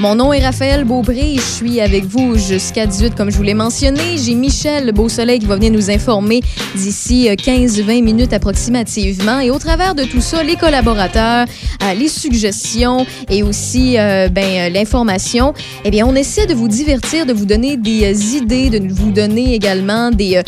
Mon 0.00 0.14
nom 0.14 0.32
est 0.32 0.42
Raphaël 0.42 0.84
Beaubré 0.84 1.34
je 1.34 1.40
suis 1.42 1.78
avec 1.78 2.06
vous 2.06 2.38
jusqu'à 2.38 2.86
18, 2.86 3.14
comme 3.14 3.30
je 3.30 3.36
vous 3.36 3.42
l'ai 3.42 3.52
mentionné. 3.52 4.16
J'ai 4.16 4.34
Michel 4.34 4.92
Beausoleil 4.92 5.40
qui 5.40 5.44
va 5.44 5.56
venir 5.56 5.70
nous 5.70 5.90
informer 5.90 6.40
d'ici 6.74 7.28
15-20 7.28 8.02
minutes 8.02 8.32
approximativement. 8.32 9.40
Et 9.40 9.50
au 9.50 9.58
travers 9.58 9.94
de 9.94 10.04
tout 10.04 10.22
ça, 10.22 10.42
les 10.42 10.56
collaborateurs, 10.56 11.44
euh, 11.82 11.92
les 11.92 12.08
suggestions 12.08 13.04
et 13.28 13.42
aussi 13.42 13.98
euh, 13.98 14.30
ben, 14.30 14.72
l'information, 14.72 15.52
eh 15.84 15.90
bien, 15.90 16.06
on 16.06 16.14
essaie 16.14 16.46
de 16.46 16.54
vous 16.54 16.68
divertir, 16.68 17.26
de 17.26 17.34
vous 17.34 17.44
donner 17.44 17.76
des 17.76 18.36
idées, 18.36 18.70
de 18.70 18.80
vous 18.90 19.10
donner 19.10 19.52
également 19.52 20.10
des, 20.10 20.42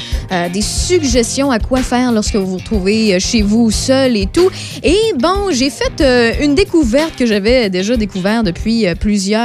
suggestions 0.63 1.51
à 1.51 1.59
quoi 1.59 1.83
faire 1.83 2.11
lorsque 2.11 2.37
vous 2.37 2.47
vous 2.47 2.57
retrouvez 2.57 3.21
chez 3.21 3.43
vous 3.43 3.71
seul 3.71 4.17
et 4.17 4.27
tout. 4.33 4.49
Et 4.83 4.97
bon, 5.19 5.51
j'ai 5.51 5.69
fait 5.69 6.03
une 6.43 6.55
découverte 6.55 7.17
que 7.17 7.27
j'avais 7.27 7.69
déjà 7.69 7.99
découvert 7.99 8.43
depuis 8.43 8.87
plusieurs 8.99 9.42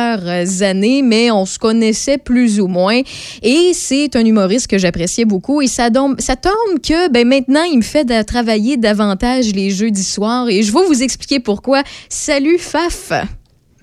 années, 0.61 1.02
mais 1.02 1.32
on 1.32 1.45
se 1.45 1.59
connaissait 1.59 2.18
plus 2.18 2.60
ou 2.60 2.68
moins. 2.68 3.01
Et 3.42 3.71
c'est 3.74 4.15
un 4.15 4.25
humoriste 4.25 4.68
que 4.68 4.78
j'appréciais 4.78 5.25
beaucoup. 5.25 5.61
Et 5.61 5.68
ça 5.68 5.89
tombe, 5.89 6.19
ça 6.19 6.36
tombe 6.36 6.79
que 6.82 7.10
ben, 7.10 7.28
maintenant, 7.28 7.64
il 7.64 7.78
me 7.78 7.83
fait 7.83 8.24
travailler 8.24 8.78
davantage 8.78 9.54
les 9.54 9.69
jeudis 9.69 10.04
soirs. 10.04 10.50
Et 10.50 10.64
je 10.64 10.71
vais 10.71 10.86
vous 10.86 11.04
expliquer 11.04 11.39
pourquoi. 11.39 11.83
Salut, 12.10 12.57
Faf! 12.57 13.11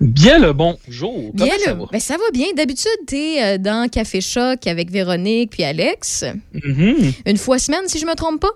Bien 0.01 0.39
le 0.39 0.51
bonjour. 0.51 1.31
Bien 1.33 1.53
le. 1.57 1.63
Ça 1.63 1.73
va? 1.73 1.85
Ben, 1.91 1.99
ça 1.99 2.17
va 2.17 2.31
bien. 2.33 2.47
D'habitude, 2.55 2.91
tu 3.07 3.15
es 3.15 3.43
euh, 3.43 3.57
dans 3.57 3.89
Café 3.89 4.19
Choc 4.19 4.67
avec 4.67 4.91
Véronique 4.91 5.51
puis 5.51 5.63
Alex. 5.63 6.25
Mm-hmm. 6.53 7.13
Une 7.25 7.37
fois 7.37 7.59
semaine, 7.59 7.87
si 7.87 7.99
je 7.99 8.05
me 8.05 8.13
trompe 8.13 8.41
pas? 8.41 8.51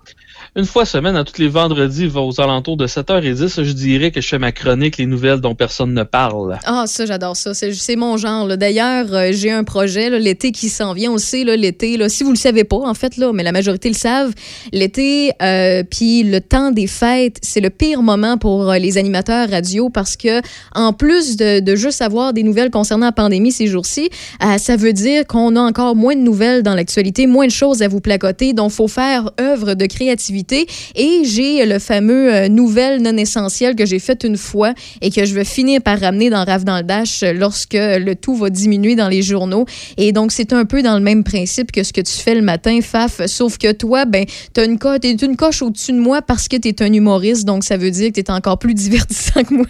Une 0.55 0.65
fois 0.65 0.85
semaine, 0.85 1.15
à 1.15 1.23
tous 1.23 1.37
les 1.39 1.47
vendredis, 1.47 2.09
aux 2.13 2.41
alentours 2.41 2.75
de 2.75 2.87
7h10, 2.87 3.63
je 3.63 3.71
dirais 3.71 4.11
que 4.11 4.19
je 4.19 4.27
fais 4.27 4.39
ma 4.39 4.51
chronique 4.51 4.97
Les 4.97 5.05
nouvelles 5.05 5.39
dont 5.39 5.55
personne 5.55 5.93
ne 5.93 6.03
parle. 6.03 6.57
Ah, 6.65 6.85
ça, 6.87 7.05
j'adore 7.05 7.37
ça. 7.37 7.53
C'est 7.53 7.95
mon 7.95 8.17
genre. 8.17 8.57
D'ailleurs, 8.57 9.13
euh, 9.13 9.29
j'ai 9.31 9.51
un 9.51 9.63
projet, 9.63 10.09
l'été 10.19 10.51
qui 10.51 10.67
s'en 10.67 10.93
vient. 10.93 11.11
On 11.11 11.17
sait, 11.17 11.43
l'été, 11.43 11.97
si 12.09 12.23
vous 12.23 12.31
le 12.31 12.37
savez 12.37 12.65
pas, 12.65 12.77
en 12.77 12.93
fait, 12.93 13.15
là, 13.15 13.31
mais 13.31 13.43
la 13.43 13.51
majorité 13.53 13.87
le 13.87 13.95
savent, 13.95 14.33
l'été, 14.73 15.31
euh, 15.41 15.83
puis 15.89 16.23
le 16.23 16.41
temps 16.41 16.71
des 16.71 16.87
fêtes, 16.87 17.37
c'est 17.41 17.61
le 17.61 17.69
pire 17.69 18.01
moment 18.01 18.37
pour 18.37 18.73
les 18.73 18.97
animateurs 18.97 19.49
radio 19.49 19.89
parce 19.89 20.17
que, 20.17 20.41
en 20.73 20.91
plus 20.91 21.28
de, 21.37 21.75
juste 21.75 22.01
avoir 22.01 22.33
des 22.33 22.43
nouvelles 22.43 22.71
concernant 22.71 23.07
la 23.07 23.11
pandémie 23.11 23.51
ces 23.51 23.67
jours-ci, 23.67 24.09
euh, 24.43 24.57
ça 24.57 24.75
veut 24.75 24.93
dire 24.93 25.25
qu'on 25.27 25.55
a 25.55 25.61
encore 25.61 25.95
moins 25.95 26.15
de 26.15 26.21
nouvelles 26.21 26.63
dans 26.63 26.75
l'actualité, 26.75 27.27
moins 27.27 27.47
de 27.47 27.51
choses 27.51 27.81
à 27.81 27.87
vous 27.87 28.01
placoter, 28.01 28.53
donc 28.53 28.71
faut 28.71 28.87
faire 28.87 29.31
œuvre 29.39 29.73
de 29.73 29.85
créativité. 29.85 30.67
Et 30.95 31.21
j'ai 31.23 31.65
le 31.65 31.79
fameux 31.79 32.33
euh, 32.33 32.47
nouvelle 32.49 33.01
non 33.01 33.17
essentiel 33.17 33.75
que 33.75 33.85
j'ai 33.85 33.99
fait 33.99 34.23
une 34.23 34.37
fois 34.37 34.73
et 35.01 35.11
que 35.11 35.25
je 35.25 35.33
vais 35.33 35.45
finir 35.45 35.81
par 35.81 35.99
ramener 35.99 36.29
dans 36.29 36.43
Rave 36.43 36.63
dans 36.63 36.77
le 36.77 36.83
Dash 36.83 37.23
lorsque 37.35 37.73
le 37.73 38.13
tout 38.13 38.35
va 38.35 38.49
diminuer 38.49 38.95
dans 38.95 39.07
les 39.07 39.21
journaux. 39.21 39.65
Et 39.97 40.11
donc, 40.11 40.31
c'est 40.31 40.53
un 40.53 40.65
peu 40.65 40.81
dans 40.81 40.95
le 40.95 41.03
même 41.03 41.23
principe 41.23 41.71
que 41.71 41.83
ce 41.83 41.93
que 41.93 42.01
tu 42.01 42.13
fais 42.13 42.35
le 42.35 42.41
matin, 42.41 42.79
Faf, 42.81 43.25
sauf 43.25 43.57
que 43.57 43.71
toi, 43.71 44.05
ben, 44.05 44.25
tu 44.53 44.63
une, 44.63 44.79
co 44.79 44.93
es 44.93 45.11
une 45.11 45.35
coche 45.35 45.61
au-dessus 45.61 45.93
de 45.93 45.99
moi 45.99 46.21
parce 46.21 46.47
que 46.47 46.57
tu 46.57 46.69
es 46.69 46.83
un 46.83 46.91
humoriste, 46.91 47.45
donc 47.45 47.63
ça 47.63 47.77
veut 47.77 47.91
dire 47.91 48.09
que 48.09 48.21
tu 48.21 48.21
es 48.21 48.31
encore 48.31 48.59
plus 48.59 48.73
divertissant 48.79 49.43
que 49.43 49.53
moi. 49.53 49.65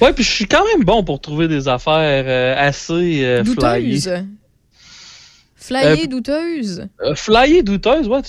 Ouais, 0.00 0.12
puis 0.12 0.24
je 0.24 0.30
suis 0.30 0.46
quand 0.46 0.64
même 0.64 0.84
bon 0.84 1.02
pour 1.04 1.20
trouver 1.20 1.48
des 1.48 1.68
affaires 1.68 1.94
euh, 2.26 2.54
assez 2.56 3.24
euh, 3.24 3.44
Flyer 5.66 6.04
euh, 6.04 6.06
douteuse. 6.06 6.86
Euh, 7.02 7.14
flyer 7.16 7.62
douteuse, 7.64 8.06
ouais. 8.06 8.22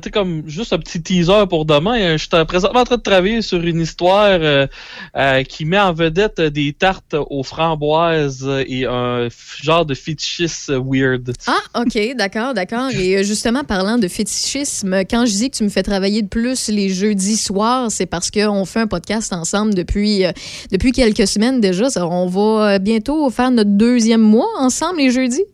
Tu 0.00 0.10
comme 0.10 0.42
juste 0.46 0.72
un 0.72 0.78
petit 0.78 1.02
teaser 1.02 1.46
pour 1.48 1.66
demain. 1.66 1.92
Hein. 1.92 2.16
Je 2.16 2.26
suis 2.26 2.44
présentement 2.46 2.80
en 2.80 2.84
train 2.84 2.96
de 2.96 3.02
travailler 3.02 3.42
sur 3.42 3.60
une 3.60 3.80
histoire 3.80 4.38
euh, 4.40 5.42
qui 5.44 5.66
met 5.66 5.78
en 5.78 5.92
vedette 5.92 6.40
des 6.40 6.72
tartes 6.72 7.14
aux 7.14 7.42
framboises 7.42 8.48
et 8.66 8.86
un 8.86 9.28
genre 9.62 9.84
de 9.84 9.94
fétichisme 9.94 10.82
weird. 10.82 11.32
Ah, 11.46 11.82
ok, 11.82 12.16
d'accord, 12.16 12.54
d'accord. 12.54 12.90
Et 12.90 13.22
justement, 13.22 13.64
parlant 13.64 13.98
de 13.98 14.08
fétichisme, 14.08 15.00
quand 15.10 15.26
je 15.26 15.32
dis 15.32 15.50
que 15.50 15.58
tu 15.58 15.64
me 15.64 15.68
fais 15.68 15.82
travailler 15.82 16.22
de 16.22 16.28
plus 16.28 16.68
les 16.68 16.88
jeudis 16.88 17.36
soirs, 17.36 17.90
c'est 17.90 18.06
parce 18.06 18.30
qu'on 18.30 18.64
fait 18.64 18.80
un 18.80 18.86
podcast 18.86 19.32
ensemble 19.34 19.74
depuis, 19.74 20.24
depuis 20.70 20.92
quelques 20.92 21.26
semaines 21.26 21.60
déjà. 21.60 21.88
On 21.96 22.28
va 22.28 22.78
bientôt 22.78 23.28
faire 23.28 23.50
notre 23.50 23.70
deuxième 23.70 24.22
mois 24.22 24.48
ensemble 24.58 24.98
les 24.98 25.10
jeudis. 25.10 25.44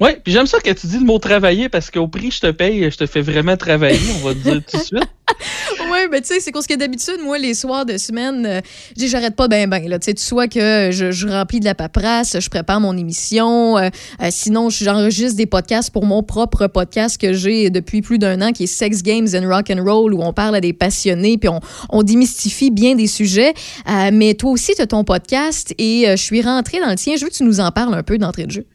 Oui, 0.00 0.10
puis 0.22 0.32
j'aime 0.32 0.46
ça 0.46 0.60
que 0.60 0.70
tu 0.70 0.86
dis 0.86 0.98
le 0.98 1.04
mot 1.04 1.18
travailler 1.18 1.68
parce 1.68 1.90
qu'au 1.90 2.08
prix 2.08 2.30
je 2.30 2.40
te 2.40 2.50
paye, 2.50 2.90
je 2.90 2.96
te 2.96 3.06
fais 3.06 3.20
vraiment 3.20 3.56
travailler, 3.56 3.98
on 4.20 4.26
va 4.26 4.34
te 4.34 4.38
dire 4.38 4.62
tout 4.68 4.76
de 4.76 4.82
suite. 4.82 5.08
oui, 5.90 5.98
mais 6.10 6.20
tu 6.20 6.28
sais, 6.28 6.40
c'est 6.40 6.52
parce 6.52 6.66
que 6.66 6.74
d'habitude, 6.74 7.18
moi, 7.22 7.38
les 7.38 7.54
soirs 7.54 7.86
de 7.86 7.96
semaine, 7.96 8.44
euh, 8.46 8.60
j'arrête 8.96 9.36
pas 9.36 9.48
ben 9.48 9.68
ben. 9.68 9.80
Tu 9.98 9.98
sais, 10.02 10.14
soit 10.16 10.48
que 10.48 10.90
je, 10.90 11.28
remplis 11.28 11.60
de 11.60 11.64
la 11.64 11.74
paperasse, 11.74 12.38
je 12.38 12.48
prépare 12.48 12.80
mon 12.80 12.96
émission, 12.96 13.78
euh, 13.78 13.88
euh, 14.22 14.28
sinon, 14.30 14.70
j'enregistre 14.70 15.36
des 15.36 15.46
podcasts 15.46 15.90
pour 15.90 16.04
mon 16.04 16.22
propre 16.22 16.66
podcast 16.66 17.20
que 17.20 17.32
j'ai 17.32 17.70
depuis 17.70 18.02
plus 18.02 18.18
d'un 18.18 18.40
an, 18.42 18.52
qui 18.52 18.64
est 18.64 18.68
Sex 18.68 19.02
Games 19.02 19.28
and 19.34 19.48
Rock 19.48 19.70
and 19.70 19.82
Roll, 19.82 20.14
où 20.14 20.22
on 20.22 20.32
parle 20.32 20.56
à 20.56 20.60
des 20.60 20.72
passionnés, 20.72 21.38
puis 21.38 21.48
on, 21.48 21.60
on 21.90 22.02
démystifie 22.02 22.70
bien 22.70 22.94
des 22.94 23.06
sujets. 23.06 23.54
mais 24.12 24.34
toi 24.34 24.50
aussi, 24.50 24.74
tu 24.74 24.82
as 24.82 24.86
ton 24.86 25.04
podcast 25.04 25.74
et 25.78 26.04
je 26.08 26.22
suis 26.22 26.42
rentrée 26.42 26.80
dans 26.80 26.90
le 26.90 26.96
tien. 26.96 27.16
Je 27.16 27.24
veux 27.24 27.30
que 27.30 27.36
tu 27.36 27.44
nous 27.44 27.60
en 27.60 27.70
parles 27.70 27.94
un 27.94 28.02
peu 28.02 28.18
d'entrée 28.18 28.46
de 28.46 28.50
jeu. 28.50 28.66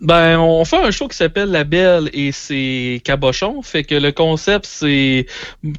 Ben, 0.00 0.38
on 0.38 0.64
fait 0.64 0.76
un 0.76 0.90
show 0.90 1.08
qui 1.08 1.16
s'appelle 1.16 1.50
La 1.50 1.64
Belle 1.64 2.10
et 2.12 2.32
c'est 2.32 3.00
cabochons. 3.04 3.62
Fait 3.62 3.84
que 3.84 3.94
le 3.94 4.12
concept, 4.12 4.66
c'est 4.66 5.26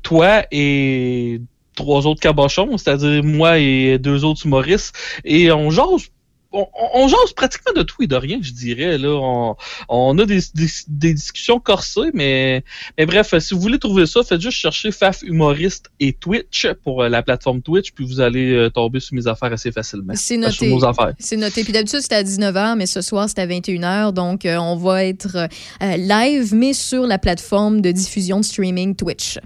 toi 0.03 0.45
et 0.51 1.41
trois 1.75 2.07
autres 2.07 2.21
cabochons, 2.21 2.77
c'est-à-dire 2.77 3.23
moi 3.23 3.59
et 3.59 3.97
deux 3.99 4.23
autres 4.23 4.45
humoristes. 4.45 4.95
Et 5.25 5.51
on 5.51 5.69
jase 5.69 6.09
on, 6.55 6.67
on 6.93 7.07
jase 7.07 7.33
pratiquement 7.35 7.73
de 7.73 7.83
tout 7.83 8.01
et 8.01 8.07
de 8.07 8.15
rien, 8.15 8.39
je 8.41 8.51
dirais. 8.51 8.97
Là, 8.97 9.09
on, 9.09 9.55
on 9.89 10.17
a 10.17 10.25
des, 10.25 10.39
des, 10.53 11.13
discussions 11.13 11.59
corsées, 11.59 12.11
mais, 12.13 12.63
mais 12.97 13.05
bref, 13.05 13.37
si 13.39 13.53
vous 13.53 13.59
voulez 13.59 13.79
trouver 13.79 14.05
ça, 14.05 14.23
faites 14.23 14.41
juste 14.41 14.57
chercher 14.57 14.91
Faf 14.91 15.21
humoriste 15.21 15.91
et 15.99 16.13
Twitch 16.13 16.67
pour 16.83 17.03
euh, 17.03 17.09
la 17.09 17.21
plateforme 17.23 17.61
Twitch, 17.61 17.91
puis 17.91 18.05
vous 18.05 18.21
allez 18.21 18.53
euh, 18.53 18.69
tomber 18.69 18.99
sur 18.99 19.15
mes 19.15 19.27
affaires 19.27 19.51
assez 19.51 19.71
facilement. 19.71 20.13
C'est 20.15 20.37
noté. 20.37 20.73
C'est 21.19 21.37
noté. 21.37 21.63
Puis 21.63 21.73
d'habitude, 21.73 21.99
c'est 22.01 22.13
à 22.13 22.23
19h, 22.23 22.77
mais 22.77 22.85
ce 22.85 23.01
soir, 23.01 23.27
c'est 23.27 23.39
à 23.39 23.47
21h. 23.47 24.13
Donc, 24.13 24.45
euh, 24.45 24.57
on 24.57 24.75
va 24.75 25.05
être 25.05 25.47
live, 25.81 26.53
mais 26.53 26.73
sur 26.73 27.05
la 27.05 27.17
plateforme 27.17 27.81
de 27.81 27.91
diffusion 27.91 28.39
de 28.39 28.45
streaming 28.45 28.95
Twitch. 28.95 29.39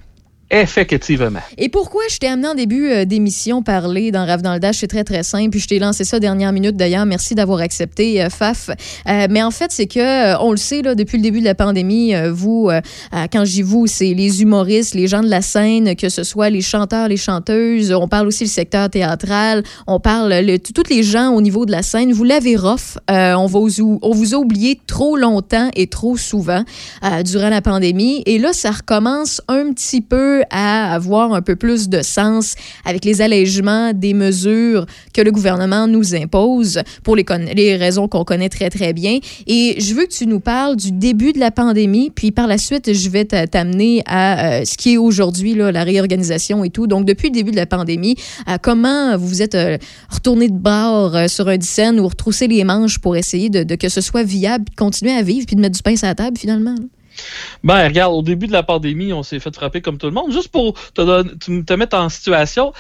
Effectivement. 0.51 1.39
Et 1.59 1.69
pourquoi 1.69 2.01
je 2.09 2.17
t'ai 2.17 2.27
amené 2.27 2.47
en 2.47 2.55
début 2.55 2.89
euh, 2.89 3.05
d'émission 3.05 3.61
parler 3.61 4.11
dans 4.11 4.25
Rave 4.25 4.41
dans 4.41 4.53
le 4.53 4.59
Dash? 4.59 4.77
C'est 4.77 4.87
très, 4.87 5.03
très 5.03 5.21
simple. 5.21 5.51
Puis 5.51 5.59
je 5.59 5.67
t'ai 5.67 5.77
lancé 5.77 6.03
ça 6.03 6.19
dernière 6.19 6.51
minute 6.51 6.75
d'ailleurs. 6.75 7.05
Merci 7.05 7.35
d'avoir 7.35 7.59
accepté, 7.59 8.23
euh, 8.23 8.29
Faf. 8.29 8.69
Euh, 8.69 9.27
mais 9.29 9.43
en 9.43 9.51
fait, 9.51 9.71
c'est 9.71 9.85
que, 9.85 10.41
on 10.41 10.49
le 10.49 10.57
sait, 10.57 10.81
là, 10.81 10.95
depuis 10.95 11.17
le 11.17 11.23
début 11.23 11.39
de 11.39 11.45
la 11.45 11.53
pandémie, 11.53 12.13
vous, 12.31 12.69
quand 13.31 13.43
dis 13.43 13.61
vous, 13.61 13.87
c'est 13.87 14.13
les 14.13 14.41
humoristes, 14.41 14.95
les 14.95 15.07
gens 15.07 15.21
de 15.21 15.29
la 15.29 15.41
scène, 15.41 15.95
que 15.95 16.09
ce 16.09 16.23
soit 16.23 16.49
les 16.49 16.61
chanteurs, 16.61 17.07
les 17.07 17.17
chanteuses. 17.17 17.91
On 17.91 18.07
parle 18.07 18.27
aussi 18.27 18.45
le 18.45 18.49
secteur 18.49 18.89
théâtral. 18.89 19.63
On 19.87 19.99
parle 19.99 20.33
le, 20.33 20.57
tous 20.57 20.89
les 20.89 21.03
gens 21.03 21.29
au 21.31 21.41
niveau 21.41 21.65
de 21.65 21.71
la 21.71 21.83
scène. 21.83 22.11
Vous 22.11 22.23
l'avez 22.23 22.55
rough. 22.55 22.97
on, 23.07 23.45
vous, 23.45 23.99
on 24.01 24.11
vous 24.11 24.33
a 24.33 24.37
oublié 24.37 24.79
trop 24.87 25.15
longtemps 25.15 25.69
et 25.75 25.87
trop 25.87 26.17
souvent 26.17 26.63
durant 27.23 27.49
la 27.49 27.61
pandémie. 27.61 28.23
Et 28.25 28.39
là, 28.39 28.53
ça 28.53 28.71
recommence 28.71 29.41
un 29.47 29.73
petit 29.73 30.01
peu 30.01 30.38
à 30.49 30.93
avoir 30.93 31.33
un 31.33 31.41
peu 31.41 31.55
plus 31.55 31.89
de 31.89 32.01
sens 32.01 32.55
avec 32.85 33.05
les 33.05 33.21
allègements 33.21 33.93
des 33.93 34.13
mesures 34.13 34.85
que 35.13 35.21
le 35.21 35.31
gouvernement 35.31 35.87
nous 35.87 36.15
impose 36.15 36.81
pour 37.03 37.15
les, 37.15 37.25
les 37.55 37.75
raisons 37.75 38.07
qu'on 38.07 38.23
connaît 38.23 38.49
très, 38.49 38.69
très 38.69 38.93
bien. 38.93 39.19
Et 39.47 39.75
je 39.79 39.93
veux 39.93 40.05
que 40.05 40.13
tu 40.13 40.27
nous 40.27 40.39
parles 40.39 40.75
du 40.75 40.91
début 40.91 41.33
de 41.33 41.39
la 41.39 41.51
pandémie, 41.51 42.09
puis 42.09 42.31
par 42.31 42.47
la 42.47 42.57
suite, 42.57 42.93
je 42.93 43.09
vais 43.09 43.25
t'amener 43.25 44.03
à 44.05 44.59
euh, 44.59 44.65
ce 44.65 44.77
qui 44.77 44.93
est 44.93 44.97
aujourd'hui, 44.97 45.55
la 45.55 45.83
réorganisation 45.83 46.63
et 46.63 46.69
tout. 46.69 46.87
Donc, 46.87 47.05
depuis 47.05 47.29
le 47.29 47.33
début 47.33 47.51
de 47.51 47.55
la 47.55 47.65
pandémie, 47.65 48.15
euh, 48.47 48.57
comment 48.61 49.17
vous 49.17 49.27
vous 49.27 49.41
êtes 49.41 49.55
euh, 49.55 49.77
retourné 50.09 50.49
de 50.49 50.57
bord 50.57 51.15
sur 51.29 51.47
un 51.47 51.57
dizaine 51.57 51.99
ou 51.99 52.07
retroussé 52.07 52.47
les 52.47 52.63
manches 52.63 52.99
pour 52.99 53.15
essayer 53.15 53.49
de, 53.49 53.75
que 53.75 53.89
ce 53.89 54.01
soit 54.01 54.23
viable, 54.23 54.65
de 54.65 54.75
continuer 54.75 55.13
à 55.13 55.21
vivre, 55.21 55.45
puis 55.45 55.55
de 55.55 55.61
mettre 55.61 55.75
du 55.75 55.83
pain 55.83 55.95
sur 55.95 56.07
la 56.07 56.15
table 56.15 56.37
finalement? 56.37 56.75
Ben, 57.63 57.87
regarde, 57.87 58.13
au 58.13 58.21
début 58.21 58.47
de 58.47 58.53
la 58.53 58.63
pandémie, 58.63 59.13
on 59.13 59.23
s'est 59.23 59.39
fait 59.39 59.53
frapper 59.53 59.81
comme 59.81 59.97
tout 59.97 60.07
le 60.07 60.13
monde. 60.13 60.31
Juste 60.31 60.49
pour 60.49 60.73
te, 60.93 61.61
te 61.61 61.73
mettre 61.73 61.97
en 61.97 62.09
situation, 62.09 62.73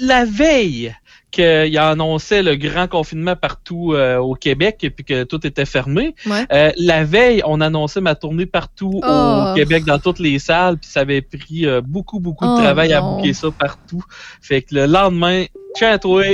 la 0.00 0.24
veille 0.24 0.94
qu'il 1.30 1.78
annonçait 1.78 2.42
le 2.42 2.56
grand 2.56 2.88
confinement 2.88 3.36
partout 3.36 3.92
euh, 3.92 4.16
au 4.16 4.34
Québec 4.34 4.78
et 4.82 4.90
puis 4.90 5.04
que 5.04 5.24
tout 5.24 5.46
était 5.46 5.66
fermé. 5.66 6.14
Euh, 6.26 6.72
la 6.78 7.04
veille, 7.04 7.42
on 7.44 7.60
annonçait 7.60 8.00
ma 8.00 8.14
tournée 8.14 8.46
partout 8.46 9.00
au 9.02 9.06
oh. 9.06 9.52
Québec 9.54 9.84
dans 9.84 9.98
toutes 9.98 10.18
les 10.18 10.38
salles, 10.38 10.78
puis 10.78 10.88
ça 10.88 11.00
avait 11.00 11.20
pris 11.20 11.66
euh, 11.66 11.80
beaucoup, 11.84 12.20
beaucoup 12.20 12.46
de 12.46 12.52
oh 12.52 12.56
travail 12.56 12.92
à 12.92 13.00
bouquer 13.00 13.34
ça 13.34 13.50
partout. 13.50 14.02
Fait 14.40 14.62
que 14.62 14.74
le 14.74 14.86
lendemain, 14.86 15.44
tiens 15.74 15.98
toi, 15.98 16.24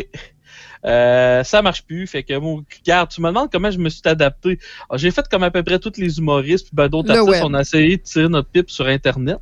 euh, 0.85 1.45
ça 1.45 1.63
marche 1.63 1.83
plus. 1.83 2.07
Fait 2.07 2.23
que, 2.23 2.39
bon, 2.39 2.65
regarde, 2.81 3.11
tu 3.11 3.21
me 3.21 3.29
demandes 3.29 3.51
comment 3.51 3.71
je 3.71 3.79
me 3.79 3.89
suis 3.89 4.03
adapté. 4.05 4.59
Ah, 4.91 4.97
j'ai 4.97 5.11
fait 5.11 5.27
comme 5.29 5.43
à 5.43 5.51
peu 5.51 5.63
près 5.63 5.79
tous 5.79 5.93
les 5.97 6.19
humoristes, 6.19 6.67
puis 6.67 6.75
ben, 6.75 6.89
d'autres 6.89 7.11
artistes, 7.11 7.43
on 7.45 7.55
a 7.55 7.61
essayé 7.61 7.97
de 7.97 8.03
tirer 8.03 8.29
notre 8.29 8.49
pipe 8.49 8.71
sur 8.71 8.87
Internet. 8.87 9.39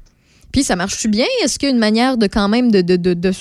Puis 0.53 0.65
ça 0.65 0.75
marche-tu 0.75 1.09
bien? 1.09 1.27
Est-ce 1.45 1.59
qu'il 1.59 1.69
y 1.69 1.71
a 1.71 1.75
une 1.75 1.81
manière 1.81 2.17
de 2.17 2.27
quand 2.27 2.49
même 2.49 2.73
de, 2.73 2.81
de, 2.81 2.97
de, 2.97 3.15
de 3.15 3.33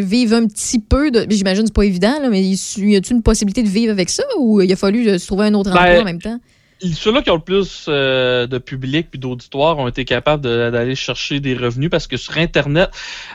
vivre 0.00 0.34
un 0.34 0.46
petit 0.46 0.78
peu? 0.78 1.10
De... 1.10 1.26
J'imagine 1.28 1.64
que 1.64 1.68
c'est 1.68 1.74
pas 1.74 1.84
évident, 1.84 2.18
là, 2.22 2.30
mais 2.30 2.42
y 2.42 2.96
a-t-il 2.96 3.16
une 3.16 3.22
possibilité 3.22 3.62
de 3.62 3.68
vivre 3.68 3.92
avec 3.92 4.08
ça 4.08 4.22
ou 4.38 4.62
il 4.62 4.72
a 4.72 4.76
fallu 4.76 5.18
se 5.18 5.26
trouver 5.26 5.46
un 5.46 5.54
autre 5.54 5.70
emploi 5.70 5.84
Ben, 5.84 6.00
en 6.00 6.04
même 6.04 6.22
temps? 6.22 6.40
Ceux-là 6.80 7.22
qui 7.22 7.30
ont 7.30 7.36
le 7.36 7.40
plus 7.40 7.86
euh, 7.88 8.46
de 8.46 8.58
public 8.58 9.08
puis 9.10 9.18
d'auditoire 9.18 9.78
ont 9.78 9.88
été 9.88 10.04
capables 10.04 10.42
de- 10.42 10.70
d'aller 10.70 10.94
chercher 10.94 11.40
des 11.40 11.54
revenus 11.54 11.88
parce 11.90 12.06
que 12.06 12.16
sur 12.16 12.36
Internet, 12.36 12.90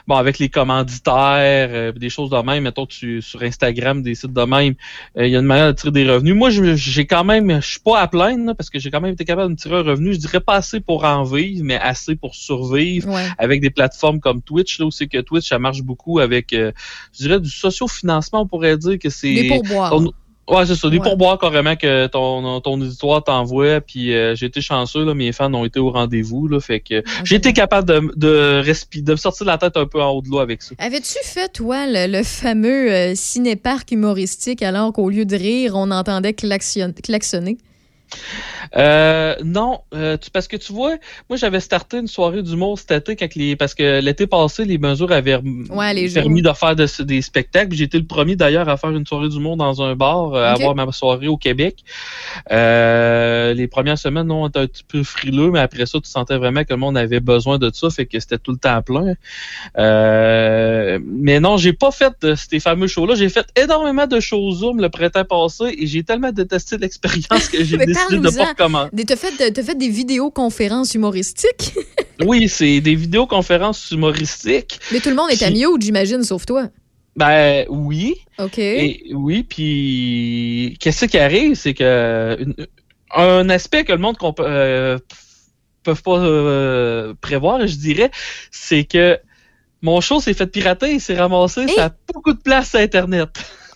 bon, 0.07 0.15
avec 0.15 0.39
les 0.39 0.49
commanditaires, 0.49 1.69
euh, 1.71 1.91
des 1.91 2.09
choses 2.09 2.29
de 2.29 2.37
même, 2.37 2.63
mettons 2.63 2.85
tu, 2.85 3.21
sur 3.21 3.41
Instagram, 3.41 4.01
des 4.01 4.15
sites 4.15 4.33
de 4.33 4.41
même, 4.43 4.75
euh, 5.17 5.25
il 5.25 5.31
y 5.31 5.35
a 5.35 5.39
une 5.39 5.45
manière 5.45 5.67
de 5.67 5.71
tirer 5.73 5.91
des 5.91 6.09
revenus. 6.09 6.35
Moi, 6.35 6.49
je- 6.49 6.75
j'ai 6.75 7.05
quand 7.05 7.23
même, 7.23 7.61
je 7.61 7.67
suis 7.67 7.79
pas 7.79 7.99
à 7.99 8.07
plaindre 8.07 8.45
là, 8.45 8.53
parce 8.55 8.69
que 8.69 8.79
j'ai 8.79 8.91
quand 8.91 9.01
même 9.01 9.13
été 9.13 9.25
capable 9.25 9.47
de 9.47 9.53
me 9.53 9.57
tirer 9.57 9.77
un 9.77 9.83
revenu. 9.83 10.13
Je 10.13 10.19
dirais 10.19 10.41
pas 10.41 10.55
assez 10.55 10.79
pour 10.79 11.03
en 11.05 11.23
vivre, 11.23 11.63
mais 11.63 11.77
assez 11.79 12.15
pour 12.15 12.35
survivre 12.35 13.09
Ouais. 13.09 13.25
avec 13.37 13.61
des 13.61 13.69
plateformes 13.69 14.19
comme 14.19 14.41
Twitch, 14.41 14.79
là 14.79 14.85
où 14.85 14.91
c'est 14.91 15.07
que 15.07 15.19
Twitch, 15.21 15.47
ça 15.47 15.59
marche 15.59 15.81
beaucoup 15.81 16.19
avec, 16.19 16.53
euh, 16.53 16.71
je 17.13 17.23
dirais, 17.25 17.39
du 17.39 17.49
sociofinancement, 17.49 18.41
on 18.41 18.47
pourrait 18.47 18.77
dire 18.77 18.99
que 18.99 19.09
c'est... 19.09 19.33
Des 19.33 19.47
pourboires. 19.47 19.89
Ouais, 20.49 20.65
c'est 20.65 20.75
ça. 20.75 20.89
Des 20.89 20.97
Ouais. 20.97 21.03
pourboires 21.03 21.37
carrément 21.37 21.75
que 21.75 22.07
ton, 22.07 22.59
ton 22.61 22.81
auditoire 22.81 23.23
t'envoie. 23.23 23.81
Puis 23.81 24.13
euh, 24.13 24.35
j'ai 24.35 24.47
été 24.47 24.61
chanceux, 24.61 25.05
là, 25.05 25.13
mes 25.13 25.31
fans 25.31 25.53
ont 25.53 25.63
été 25.65 25.79
au 25.79 25.91
rendez-vous. 25.91 26.47
Là, 26.47 26.59
fait 26.59 26.79
que 26.79 27.03
j'ai 27.23 27.35
été 27.35 27.53
capable 27.53 27.87
de, 27.87 28.11
de, 28.15 28.61
respirer, 28.63 29.03
de 29.03 29.11
me 29.11 29.17
sortir 29.17 29.45
la 29.45 29.57
tête 29.57 29.77
un 29.77 29.85
peu 29.85 30.01
en 30.01 30.09
haut 30.11 30.21
de 30.21 30.29
l'eau 30.29 30.39
avec 30.39 30.61
ça. 30.61 30.73
Avais-tu 30.79 31.17
fait, 31.23 31.49
toi, 31.53 31.85
le, 31.87 32.11
le 32.11 32.23
fameux 32.23 32.91
euh, 32.91 33.13
ciné-parc 33.15 33.91
humoristique 33.91 34.63
alors 34.63 34.91
qu'au 34.91 35.09
lieu 35.09 35.25
de 35.25 35.35
rire, 35.35 35.73
on 35.75 35.91
entendait 35.91 36.31
klaxon- 36.33 36.93
klaxonner? 37.01 37.57
Euh, 38.75 39.35
non, 39.43 39.81
euh, 39.93 40.17
tu, 40.17 40.29
parce 40.31 40.47
que 40.47 40.57
tu 40.57 40.73
vois, 40.73 40.95
moi 41.29 41.37
j'avais 41.37 41.59
starté 41.59 41.97
une 41.97 42.07
soirée 42.07 42.43
d'humour 42.43 42.77
cet 42.77 42.91
été 42.91 43.15
quand 43.15 43.33
les, 43.35 43.55
parce 43.55 43.73
que 43.73 43.99
l'été 44.01 44.27
passé 44.27 44.65
les 44.65 44.77
mesures 44.77 45.11
avaient 45.11 45.35
rem- 45.35 45.65
Ouais, 45.71 45.93
les 45.93 46.09
permis 46.09 46.41
jours. 46.43 46.51
de 46.53 46.57
faire 46.57 46.75
de- 46.75 47.03
des 47.03 47.21
spectacles. 47.21 47.73
J'ai 47.75 47.85
été 47.85 47.97
le 47.97 48.05
premier 48.05 48.35
d'ailleurs 48.35 48.69
à 48.69 48.77
faire 48.77 48.91
une 48.91 49.05
soirée 49.05 49.29
d'humour 49.29 49.57
dans 49.57 49.81
un 49.81 49.95
bar, 49.95 50.33
euh, 50.33 50.43
à 50.43 50.53
Ok. 50.55 50.61
avoir 50.61 50.75
ma 50.75 50.91
soirée 50.91 51.27
au 51.27 51.37
Québec. 51.37 51.83
Euh, 52.51 53.53
les 53.53 53.67
premières 53.67 53.97
semaines, 53.97 54.27
non, 54.27 54.43
on 54.43 54.47
était 54.49 54.59
un 54.59 54.67
petit 54.67 54.83
peu 54.83 55.03
frileux, 55.03 55.51
mais 55.51 55.59
après 55.59 55.85
ça, 55.85 55.99
tu 55.99 56.09
sentais 56.09 56.37
vraiment 56.37 56.63
que 56.63 56.71
le 56.73 56.77
monde 56.77 56.97
avait 56.97 57.19
besoin 57.19 57.57
de 57.57 57.71
ça, 57.73 57.89
fait 57.89 58.05
que 58.05 58.19
c'était 58.19 58.37
tout 58.37 58.51
le 58.51 58.57
temps 58.57 58.81
plein. 58.81 59.13
Mais 61.05 61.39
non, 61.39 61.57
j'ai 61.57 61.73
pas 61.73 61.91
fait 61.91 62.13
de 62.21 62.35
ces 62.35 62.59
fameux 62.59 62.87
shows-là. 62.87 63.15
J'ai 63.15 63.29
fait 63.29 63.45
énormément 63.55 64.07
de 64.07 64.19
shows 64.19 64.51
Zoom 64.51 64.79
le 64.81 64.89
printemps 64.89 65.25
passé 65.25 65.75
et 65.77 65.87
j'ai 65.87 66.03
tellement 66.03 66.31
détesté 66.31 66.77
l'expérience 66.77 67.49
que 67.49 67.63
j'ai 67.63 67.77
décidé 67.85 67.98
Des- 68.93 69.05
T'as 69.05 69.15
fait, 69.15 69.63
fait 69.63 69.75
des 69.75 69.89
vidéoconférences 69.89 70.93
humoristiques, 70.93 71.73
Oui, 72.25 72.49
c'est 72.49 72.81
des 72.81 72.95
vidéoconférences 72.95 73.91
humoristiques. 73.91 74.79
mais 74.91 74.99
tout 74.99 75.09
le 75.09 75.15
monde 75.15 75.29
est 75.31 75.41
à 75.43 75.47
Puis- 75.51 75.65
mute, 75.65 75.81
j'imagine, 75.81 76.23
sauf 76.23 76.45
toi. 76.45 76.67
Ben 77.15 77.65
oui, 77.69 78.15
OK. 78.37 78.57
et 78.59 79.11
oui, 79.13 79.43
puis 79.43 80.77
qu'est-ce 80.79 81.05
qui 81.05 81.17
arrive, 81.17 81.55
c'est 81.55 81.73
que 81.73 82.37
une- 82.39 82.55
un 83.15 83.49
aspect 83.49 83.83
que 83.83 83.91
le 83.91 83.97
monde 83.97 84.17
comp- 84.17 84.39
euh, 84.39 84.97
peuvent 85.83 86.03
pas 86.03 86.19
euh, 86.19 87.13
prévoir, 87.19 87.65
je 87.67 87.75
dirais, 87.75 88.11
c'est 88.51 88.83
que 88.83 89.17
mon 89.81 89.99
show 90.01 90.19
s'est 90.21 90.33
fait 90.33 90.47
pirater, 90.47 90.93
il 90.93 91.01
s'est 91.01 91.15
ramassé, 91.17 91.61
Et- 91.63 91.67
ça 91.73 91.85
a 91.85 91.91
beaucoup 92.13 92.33
de 92.33 92.39
place 92.41 92.69
sur 92.71 92.79
Internet. 92.79 93.29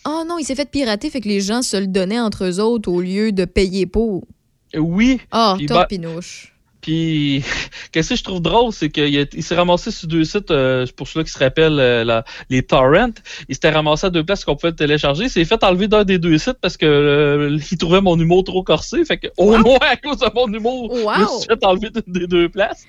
Oh 0.05 0.23
non, 0.27 0.37
il 0.37 0.43
s'est 0.43 0.55
fait 0.55 0.69
pirater, 0.69 1.09
fait 1.09 1.21
que 1.21 1.29
les 1.29 1.39
gens 1.41 1.61
se 1.61 1.77
le 1.77 1.87
donnaient 1.87 2.19
entre 2.19 2.45
eux 2.45 2.59
autres 2.59 2.91
au 2.91 3.01
lieu 3.01 3.31
de 3.31 3.45
payer 3.45 3.85
pour. 3.85 4.25
Oui, 4.75 5.19
Ah, 5.31 5.55
Puis 5.57 5.67
top 5.67 5.77
bah- 5.77 5.85
pinouche. 5.87 6.52
Puis, 6.83 7.43
qu'est-ce 7.91 8.09
que 8.11 8.15
je 8.17 8.23
trouve 8.23 8.41
drôle, 8.41 8.71
c'est 8.73 8.89
qu'il 8.89 9.27
s'est 9.41 9.55
ramassé 9.55 9.89
sur 9.89 10.07
deux 10.07 10.23
sites, 10.25 10.51
euh, 10.51 10.85
pour 10.95 11.07
ceux 11.07 11.23
qui 11.23 11.31
se 11.31 11.39
rappellent 11.39 11.79
euh, 11.79 12.03
la- 12.03 12.23
les 12.49 12.61
torrents. 12.61 13.09
Il 13.49 13.55
s'était 13.55 13.69
ramassé 13.71 14.07
à 14.07 14.09
deux 14.09 14.23
places 14.23 14.43
qu'on 14.45 14.55
pouvait 14.57 14.73
télécharger. 14.73 15.23
Il 15.23 15.29
s'est 15.29 15.45
fait 15.45 15.63
enlever 15.63 15.87
d'un 15.87 16.03
des 16.03 16.19
deux 16.19 16.37
sites 16.37 16.57
parce 16.61 16.75
que 16.77 16.85
euh, 16.85 17.57
il 17.71 17.77
trouvait 17.77 18.01
mon 18.01 18.19
humour 18.19 18.43
trop 18.43 18.61
corsé. 18.63 19.03
Fait 19.05 19.17
que, 19.17 19.27
au 19.37 19.53
Wow. 19.53 19.59
moins, 19.63 19.79
à 19.81 19.95
cause 19.95 20.17
de 20.17 20.27
mon 20.35 20.51
humour, 20.51 20.91
Wow. 20.91 21.11
je 21.15 21.21
me 21.21 21.27
suis 21.39 21.47
fait 21.47 21.65
enlever 21.65 21.89
d'une 21.89 22.03
des 22.13 22.27
deux 22.27 22.49
places. 22.49 22.83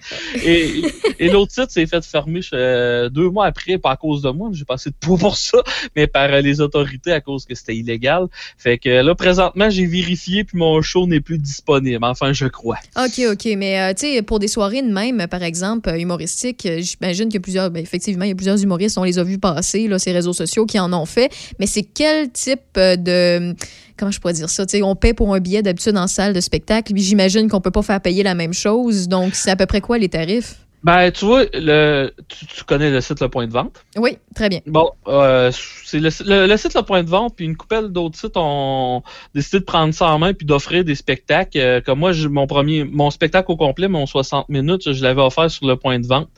Et, 0.44 0.82
et 1.20 1.28
l'autre 1.30 1.52
site 1.52 1.70
s'est 1.70 1.86
fait 1.86 2.04
fermer 2.04 2.40
euh, 2.52 3.08
deux 3.08 3.30
mois 3.30 3.46
après, 3.46 3.78
pas 3.78 3.92
à 3.92 3.96
cause 3.96 4.22
de 4.22 4.30
moi, 4.30 4.50
j'ai 4.52 4.64
passé 4.64 4.90
de 4.90 4.96
poids 5.00 5.18
pour 5.18 5.36
ça, 5.36 5.58
mais 5.94 6.08
par 6.08 6.32
euh, 6.32 6.40
les 6.40 6.60
autorités 6.60 7.12
à 7.12 7.20
cause 7.20 7.44
que 7.44 7.54
c'était 7.54 7.76
illégal. 7.76 8.26
Fait 8.58 8.78
que 8.78 8.88
là, 8.88 9.14
présentement, 9.14 9.70
j'ai 9.70 9.86
vérifié 9.86 10.42
puis 10.44 10.58
mon 10.58 10.82
show 10.82 11.06
n'est 11.06 11.20
plus 11.20 11.38
disponible. 11.38 12.04
Enfin, 12.04 12.32
je 12.32 12.46
crois. 12.46 12.78
OK, 12.96 13.20
OK. 13.30 13.48
Mais, 13.56 13.83
euh, 13.92 14.22
pour 14.22 14.38
des 14.38 14.48
soirées 14.48 14.82
de 14.82 14.92
même, 14.92 15.26
par 15.28 15.42
exemple, 15.42 15.88
euh, 15.88 15.98
humoristiques, 15.98 16.66
euh, 16.66 16.80
j'imagine 16.80 17.30
que 17.32 17.38
plusieurs, 17.38 17.70
ben, 17.70 17.82
effectivement, 17.82 18.24
il 18.24 18.28
y 18.28 18.32
a 18.32 18.34
plusieurs 18.34 18.62
humoristes, 18.62 18.96
on 18.98 19.04
les 19.04 19.18
a 19.18 19.24
vus 19.24 19.38
passer, 19.38 19.88
là, 19.88 19.98
ces 19.98 20.12
réseaux 20.12 20.32
sociaux 20.32 20.66
qui 20.66 20.78
en 20.78 20.92
ont 20.92 21.06
fait. 21.06 21.30
Mais 21.58 21.66
c'est 21.66 21.82
quel 21.82 22.30
type 22.30 22.60
de. 22.76 23.54
Comment 23.96 24.10
je 24.10 24.18
pourrais 24.20 24.32
dire 24.32 24.50
ça? 24.50 24.64
On 24.82 24.96
paie 24.96 25.14
pour 25.14 25.34
un 25.34 25.40
billet 25.40 25.62
d'habitude 25.62 25.96
en 25.96 26.06
salle 26.06 26.32
de 26.32 26.40
spectacle, 26.40 26.92
j'imagine 26.96 27.48
qu'on 27.48 27.60
peut 27.60 27.70
pas 27.70 27.82
faire 27.82 28.00
payer 28.00 28.22
la 28.22 28.34
même 28.34 28.52
chose. 28.52 29.08
Donc, 29.08 29.34
c'est 29.34 29.50
à 29.50 29.56
peu 29.56 29.66
près 29.66 29.80
quoi 29.80 29.98
les 29.98 30.08
tarifs? 30.08 30.56
Ben, 30.84 31.10
tu 31.10 31.24
vois, 31.24 31.44
le, 31.54 32.12
tu, 32.28 32.46
tu 32.46 32.62
connais 32.64 32.90
le 32.90 33.00
site 33.00 33.20
Le 33.20 33.28
Point 33.30 33.46
de 33.46 33.52
Vente? 33.52 33.82
Oui, 33.96 34.18
très 34.34 34.50
bien. 34.50 34.60
Bon, 34.66 34.90
euh, 35.08 35.50
c'est 35.84 35.98
le, 35.98 36.10
le, 36.26 36.46
le 36.46 36.56
site 36.58 36.74
Le 36.74 36.82
Point 36.82 37.02
de 37.02 37.08
Vente, 37.08 37.34
puis 37.36 37.46
une 37.46 37.56
coupelle 37.56 37.88
d'autres 37.88 38.18
sites 38.18 38.36
ont 38.36 39.02
décidé 39.34 39.60
de 39.60 39.64
prendre 39.64 39.94
ça 39.94 40.08
en 40.08 40.18
main 40.18 40.34
puis 40.34 40.44
d'offrir 40.46 40.84
des 40.84 40.94
spectacles. 40.94 41.56
Euh, 41.58 41.80
comme 41.80 42.00
moi, 42.00 42.12
mon 42.30 42.46
premier, 42.46 42.84
mon 42.84 43.10
spectacle 43.10 43.50
au 43.50 43.56
complet, 43.56 43.88
mon 43.88 44.04
60 44.04 44.50
minutes, 44.50 44.92
je 44.92 45.02
l'avais 45.02 45.22
offert 45.22 45.50
sur 45.50 45.66
Le 45.66 45.76
Point 45.76 46.00
de 46.00 46.06
Vente. 46.06 46.28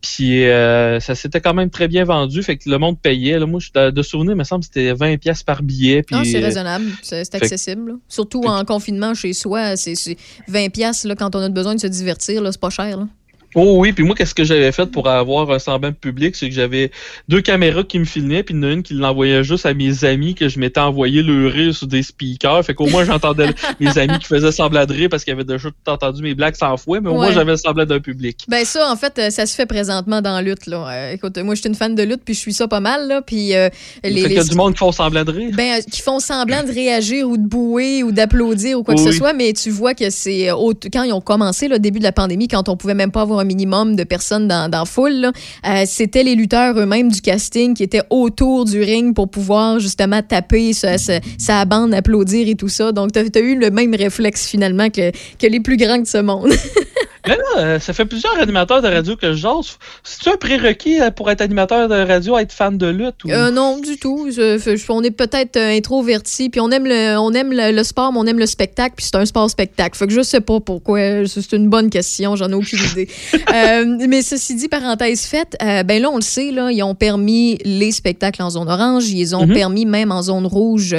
Puis 0.00 0.44
euh, 0.44 1.00
ça 1.00 1.16
s'était 1.16 1.40
quand 1.40 1.54
même 1.54 1.70
très 1.70 1.88
bien 1.88 2.04
vendu, 2.04 2.42
fait 2.44 2.56
que 2.56 2.70
le 2.70 2.78
monde 2.78 2.96
payait. 3.00 3.40
Là, 3.40 3.46
moi, 3.46 3.58
je, 3.60 3.70
de, 3.74 3.90
de 3.90 4.02
souvenir, 4.02 4.32
il 4.32 4.38
me 4.38 4.44
semble 4.44 4.60
que 4.60 4.66
c'était 4.66 4.92
20 4.92 5.16
pièces 5.18 5.42
par 5.42 5.64
billet. 5.64 6.04
Puis, 6.04 6.14
Ah, 6.16 6.22
c'est 6.24 6.40
euh, 6.40 6.46
raisonnable, 6.46 6.84
c'est 7.02 7.28
fait- 7.28 7.42
accessible. 7.42 7.94
Surtout 8.08 8.42
en 8.44 8.64
confinement 8.64 9.14
chez 9.14 9.32
soi, 9.32 9.76
c'est 9.76 9.96
c'est 9.96 10.16
20 10.46 10.68
pièces 10.70 11.04
là 11.04 11.16
quand 11.16 11.34
on 11.34 11.40
a 11.40 11.48
besoin 11.48 11.74
de 11.74 11.80
se 11.80 11.88
divertir, 11.88 12.40
là, 12.40 12.52
c'est 12.52 12.60
pas 12.60 12.70
cher. 12.70 12.96
Là. 12.96 13.08
Oh 13.56 13.76
oui, 13.78 13.92
puis 13.92 14.04
moi, 14.04 14.14
qu'est-ce 14.14 14.34
que 14.34 14.44
j'avais 14.44 14.70
fait 14.70 14.86
pour 14.86 15.08
avoir 15.08 15.50
un 15.50 15.58
semblant 15.58 15.90
de 15.90 15.94
public, 15.94 16.36
c'est 16.36 16.48
que 16.48 16.54
j'avais 16.54 16.92
deux 17.28 17.40
caméras 17.40 17.82
qui 17.82 17.98
me 17.98 18.04
filmaient, 18.04 18.44
puis 18.44 18.54
une 18.54 18.82
qui 18.82 18.94
l'envoyait 18.94 19.42
juste 19.42 19.66
à 19.66 19.74
mes 19.74 20.04
amis 20.04 20.36
que 20.36 20.48
je 20.48 20.60
m'étais 20.60 20.80
envoyé 20.80 21.22
le 21.22 21.48
rire 21.48 21.74
sur 21.74 21.88
des 21.88 22.02
speakers. 22.02 22.64
Fait 22.64 22.74
qu'au 22.74 22.86
moins, 22.86 23.04
j'entendais 23.04 23.48
mes 23.80 23.98
amis 23.98 24.18
qui 24.20 24.26
faisaient 24.26 24.52
semblant 24.52 24.86
de 24.86 24.92
rire 24.92 25.08
parce 25.10 25.24
qu'ils 25.24 25.32
avaient 25.32 25.44
déjà 25.44 25.68
tout 25.68 25.90
entendu 25.90 26.22
mes 26.22 26.34
blagues 26.34 26.54
sans 26.54 26.76
fouet, 26.76 27.00
mais 27.00 27.10
au 27.10 27.14
moins, 27.14 27.32
j'avais 27.32 27.52
le 27.52 27.56
semblant 27.56 27.84
d'un 27.84 27.98
public. 27.98 28.44
Ben 28.48 28.64
ça, 28.64 28.90
en 28.90 28.96
fait, 28.96 29.18
euh, 29.18 29.30
ça 29.30 29.46
se 29.46 29.54
fait 29.54 29.66
présentement 29.66 30.22
dans 30.22 30.34
la 30.34 30.42
lutte. 30.42 30.66
Là. 30.66 30.88
Euh, 30.88 31.12
écoute, 31.12 31.36
moi, 31.38 31.54
je 31.56 31.60
suis 31.60 31.68
une 31.68 31.74
fan 31.74 31.94
de 31.94 32.02
lutte, 32.04 32.22
puis 32.24 32.34
je 32.34 32.40
suis 32.40 32.52
ça 32.52 32.68
pas 32.68 32.80
mal. 32.80 33.08
Là, 33.08 33.20
puis 33.20 33.54
euh, 33.56 33.68
fait 34.02 34.10
les, 34.10 34.22
qu'il 34.22 34.32
y 34.32 34.38
a 34.38 34.44
du 34.44 34.54
monde 34.54 34.74
qui 34.74 34.78
font 34.78 34.92
semblant 34.92 35.24
de 35.24 35.32
rire. 35.32 35.50
ben, 35.56 35.82
qui 35.90 36.02
font 36.02 36.20
semblant 36.20 36.62
de 36.62 36.72
réagir 36.72 37.28
ou 37.28 37.36
de 37.36 37.46
bouer 37.46 38.04
ou 38.04 38.12
d'applaudir 38.12 38.78
ou 38.78 38.84
quoi 38.84 38.94
que 38.94 39.00
ce 39.00 39.12
soit, 39.12 39.32
mais 39.32 39.52
tu 39.52 39.70
vois 39.70 39.94
que 39.94 40.10
c'est 40.10 40.48
quand 40.92 41.02
ils 41.02 41.12
ont 41.12 41.20
commencé 41.20 41.66
le 41.66 41.80
début 41.80 41.98
de 41.98 42.04
la 42.04 42.12
pandémie, 42.12 42.46
quand 42.46 42.68
on 42.68 42.76
pouvait 42.76 42.94
même 42.94 43.10
pas 43.10 43.22
avoir 43.22 43.39
un 43.40 43.44
minimum 43.44 43.96
de 43.96 44.04
personnes 44.04 44.48
dans, 44.48 44.70
dans 44.70 44.84
foule, 44.84 45.26
euh, 45.66 45.82
c'était 45.86 46.22
les 46.22 46.34
lutteurs 46.34 46.78
eux-mêmes 46.78 47.10
du 47.10 47.20
casting 47.20 47.74
qui 47.74 47.82
étaient 47.82 48.02
autour 48.10 48.64
du 48.64 48.80
ring 48.82 49.14
pour 49.14 49.28
pouvoir 49.30 49.80
justement 49.80 50.22
taper 50.22 50.72
sa, 50.72 50.98
sa- 50.98 51.20
sa 51.38 51.64
bande, 51.64 51.94
applaudir 51.94 52.48
et 52.48 52.54
tout 52.54 52.68
ça. 52.68 52.92
Donc, 52.92 53.12
tu 53.12 53.18
as, 53.18 53.40
eu 53.40 53.58
le 53.58 53.70
même 53.70 53.94
réflexe 53.94 54.46
finalement 54.46 54.90
que, 54.90 55.10
que 55.10 55.46
les 55.46 55.60
plus 55.60 55.76
grands 55.76 55.98
de 55.98 56.06
ce 56.06 56.18
monde. 56.18 56.52
Mais 57.26 57.36
là, 57.36 57.42
euh, 57.58 57.78
ça 57.78 57.92
fait 57.92 58.04
plusieurs 58.04 58.38
animateurs 58.40 58.82
de 58.82 58.88
radio 58.88 59.16
que 59.16 59.32
je 59.32 59.36
jase. 59.38 59.76
C'est-tu 60.04 60.28
un 60.30 60.36
prérequis 60.36 61.00
euh, 61.00 61.10
pour 61.10 61.30
être 61.30 61.40
animateur 61.40 61.88
de 61.88 61.94
radio, 61.94 62.38
être 62.38 62.52
fan 62.52 62.78
de 62.78 62.86
lutte? 62.86 63.24
Ou... 63.24 63.30
Euh, 63.30 63.50
non, 63.50 63.78
du 63.78 63.98
tout. 63.98 64.28
Je- 64.30 64.58
je- 64.58 64.84
on 64.92 65.02
est 65.02 65.10
peut-être 65.10 65.56
introverti, 65.58 66.48
puis 66.50 66.60
on 66.60 66.70
aime 66.70 66.86
le, 66.86 67.16
on 67.18 67.32
aime 67.32 67.52
le, 67.52 67.72
le 67.72 67.84
sport, 67.84 68.12
mais 68.12 68.18
on 68.20 68.26
aime 68.26 68.38
le 68.38 68.46
spectacle, 68.46 68.94
puis 68.96 69.04
c'est 69.04 69.16
un 69.16 69.26
sport 69.26 69.48
spectacle. 69.50 69.96
Fait 69.96 70.06
que 70.06 70.12
je 70.12 70.22
sais 70.22 70.40
pas 70.40 70.60
pourquoi. 70.60 71.00
C'est 71.26 71.52
une 71.52 71.68
bonne 71.68 71.90
question, 71.90 72.36
j'en 72.36 72.48
ai 72.50 72.54
aucune 72.54 72.80
idée. 72.92 73.08
Euh, 73.52 73.84
mais 74.08 74.22
ceci 74.22 74.54
dit, 74.54 74.68
parenthèse 74.68 75.22
faite, 75.22 75.56
euh, 75.62 75.82
ben 75.82 76.00
là 76.00 76.08
on 76.10 76.16
le 76.16 76.22
sait 76.22 76.50
là, 76.52 76.70
ils 76.70 76.82
ont 76.82 76.94
permis 76.94 77.58
les 77.64 77.90
spectacles 77.90 78.42
en 78.42 78.50
zone 78.50 78.68
orange, 78.68 79.08
ils 79.10 79.34
ont 79.34 79.46
Mhm. 79.46 79.54
permis 79.54 79.86
même 79.86 80.12
en 80.12 80.22
zone 80.22 80.46
rouge 80.46 80.94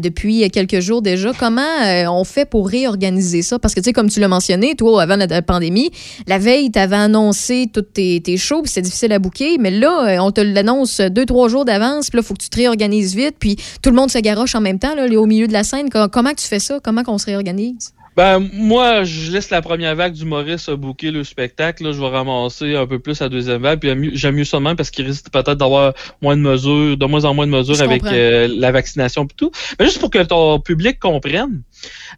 depuis 0.00 0.50
quelques 0.50 0.80
jours 0.80 1.00
déjà. 1.02 1.32
Comment 1.38 1.62
on 2.08 2.24
fait 2.24 2.44
pour 2.44 2.68
réorganiser 2.68 3.42
ça? 3.42 3.58
Parce 3.58 3.74
que 3.74 3.80
tu 3.80 3.84
sais, 3.84 3.92
comme 3.92 4.08
tu 4.10 4.20
l'as 4.20 4.28
mentionné, 4.28 4.74
toi 4.74 5.02
avant 5.02 5.16
la, 5.16 5.26
la 5.26 5.42
pandémie, 5.62 5.90
la 6.26 6.38
veille, 6.38 6.70
tu 6.72 6.78
avais 6.78 6.96
annoncé 6.96 7.68
toutes 7.72 7.92
tes, 7.92 8.20
tes 8.20 8.36
shows, 8.36 8.62
puis 8.62 8.70
c'était 8.70 8.82
difficile 8.82 9.12
à 9.12 9.18
booker, 9.18 9.58
mais 9.58 9.70
là, 9.70 10.08
euh, 10.08 10.18
on 10.20 10.32
te 10.32 10.40
l'annonce 10.40 11.00
deux, 11.00 11.24
trois 11.24 11.48
jours 11.48 11.64
d'avance, 11.64 12.10
puis 12.10 12.16
là, 12.18 12.22
il 12.24 12.26
faut 12.26 12.34
que 12.34 12.42
tu 12.42 12.50
te 12.50 12.56
réorganises 12.56 13.14
vite, 13.14 13.36
puis 13.38 13.56
tout 13.82 13.90
le 13.90 13.96
monde 13.96 14.10
se 14.10 14.18
garoche 14.18 14.54
en 14.54 14.60
même 14.60 14.78
temps, 14.78 14.94
là, 14.94 15.06
au 15.18 15.26
milieu 15.26 15.46
de 15.46 15.52
la 15.52 15.62
scène. 15.62 15.88
Co- 15.88 16.08
Comment 16.08 16.34
tu 16.34 16.46
fais 16.46 16.58
ça? 16.58 16.80
Comment 16.82 17.04
qu'on 17.04 17.18
se 17.18 17.26
réorganise? 17.26 17.92
Ben, 18.14 18.46
moi, 18.52 19.04
je 19.04 19.30
laisse 19.32 19.48
la 19.48 19.62
première 19.62 19.94
vague 19.96 20.12
du 20.12 20.26
Maurice 20.26 20.68
booker 20.68 21.10
le 21.10 21.24
spectacle. 21.24 21.82
Là, 21.84 21.92
je 21.92 21.98
vais 22.00 22.08
ramasser 22.08 22.76
un 22.76 22.86
peu 22.86 22.98
plus 22.98 23.18
la 23.20 23.30
deuxième 23.30 23.62
vague. 23.62 23.80
Puis 23.80 24.10
j'aime 24.12 24.34
mieux 24.34 24.44
ça 24.44 24.60
même 24.60 24.76
parce 24.76 24.90
qu'il 24.90 25.06
risque 25.06 25.30
peut-être 25.30 25.54
d'avoir 25.54 25.94
moins 26.20 26.36
de 26.36 26.42
mesures, 26.42 26.98
de 26.98 27.06
moins 27.06 27.24
en 27.24 27.32
moins 27.32 27.46
de 27.46 27.52
mesures 27.52 27.80
avec 27.80 28.04
euh, 28.04 28.48
la 28.54 28.70
vaccination 28.70 29.24
et 29.24 29.34
tout. 29.34 29.50
Mais 29.78 29.86
juste 29.86 29.98
pour 29.98 30.10
que 30.10 30.22
ton 30.22 30.60
public 30.60 30.98
comprenne 31.00 31.62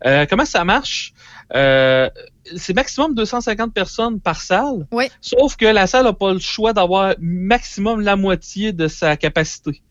euh, 0.05 0.27
comment 0.29 0.45
ça 0.45 0.65
marche. 0.65 1.13
Euh, 1.55 2.09
c'est 2.57 2.75
maximum 2.75 3.15
250 3.15 3.73
personnes 3.73 4.21
par 4.21 4.41
salle. 4.41 4.87
Oui. 4.93 5.07
Sauf 5.21 5.57
que 5.57 5.67
la 5.67 5.87
salle 5.87 6.05
n'a 6.05 6.13
pas 6.13 6.33
le 6.33 6.39
choix 6.39 6.73
d'avoir 6.73 7.15
maximum 7.21 8.01
la 8.01 8.17
moitié 8.17 8.73
de 8.73 8.89
sa 8.89 9.17
capacité. 9.17 9.83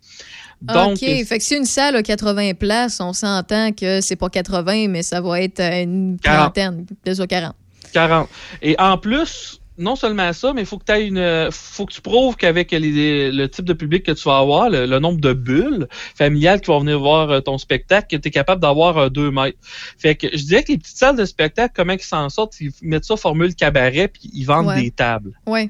OK. 0.69 1.00
Fait 1.00 1.38
que 1.38 1.43
si 1.43 1.55
une 1.55 1.65
salle 1.65 1.95
a 1.95 2.03
80 2.03 2.53
places, 2.53 3.00
on 3.01 3.13
s'entend 3.13 3.72
que 3.74 4.01
c'est 4.01 4.15
pas 4.15 4.29
80, 4.29 4.88
mais 4.88 5.03
ça 5.03 5.19
va 5.19 5.41
être 5.41 5.60
une 5.60 6.17
quarantaine, 6.22 6.86
plus 7.03 7.19
40. 7.19 7.55
40. 7.91 8.29
Et 8.62 8.75
en 8.79 8.98
plus, 8.98 9.60
non 9.77 9.96
seulement 9.96 10.32
ça, 10.34 10.53
mais 10.53 10.62
il 10.62 10.68
faut 10.68 10.77
que 10.77 10.86
tu 10.86 11.00
une. 11.00 11.50
faut 11.51 11.86
que 11.86 11.94
tu 11.94 12.01
prouves 12.01 12.36
qu'avec 12.36 12.70
le 12.72 13.46
type 13.48 13.65
de 13.65 13.74
public 13.74 14.03
que 14.03 14.12
tu 14.12 14.24
vas 14.24 14.38
avoir, 14.38 14.70
le, 14.70 15.00
nombre 15.00 15.20
de 15.20 15.34
bulles 15.34 15.88
familiales 16.15 16.62
qui 16.62 16.68
vont 16.68 16.80
venir 16.80 17.00
voir 17.00 17.30
euh, 17.30 17.39
ton 17.39 17.58
spectacle, 17.58 18.08
que 18.10 18.22
tu 18.22 18.27
es 18.27 18.32
capable 18.32 18.62
d'avoir 18.62 19.10
2 19.10 19.32
mètres. 19.32 19.58
Fait 19.98 20.15
que 20.15 20.27
je 20.32 20.44
dirais 20.44 20.63
que 20.63 20.72
les 20.72 20.77
petites 20.77 20.98
salles 20.98 21.18
de 21.18 21.25
spectacle, 21.25 21.74
comment 21.75 21.94
ils 21.94 22.01
s'en 22.01 22.30
sortent, 22.30 22.60
ils 22.60 22.72
mettent 22.82 23.06
ça 23.06 23.18
formule 23.18 23.56
cabaret 23.56 24.08
puis 24.08 24.30
ils 24.34 24.46
vendent 24.46 24.75
des 24.75 24.92
tables. 24.92 25.39
Ouais. 25.46 25.70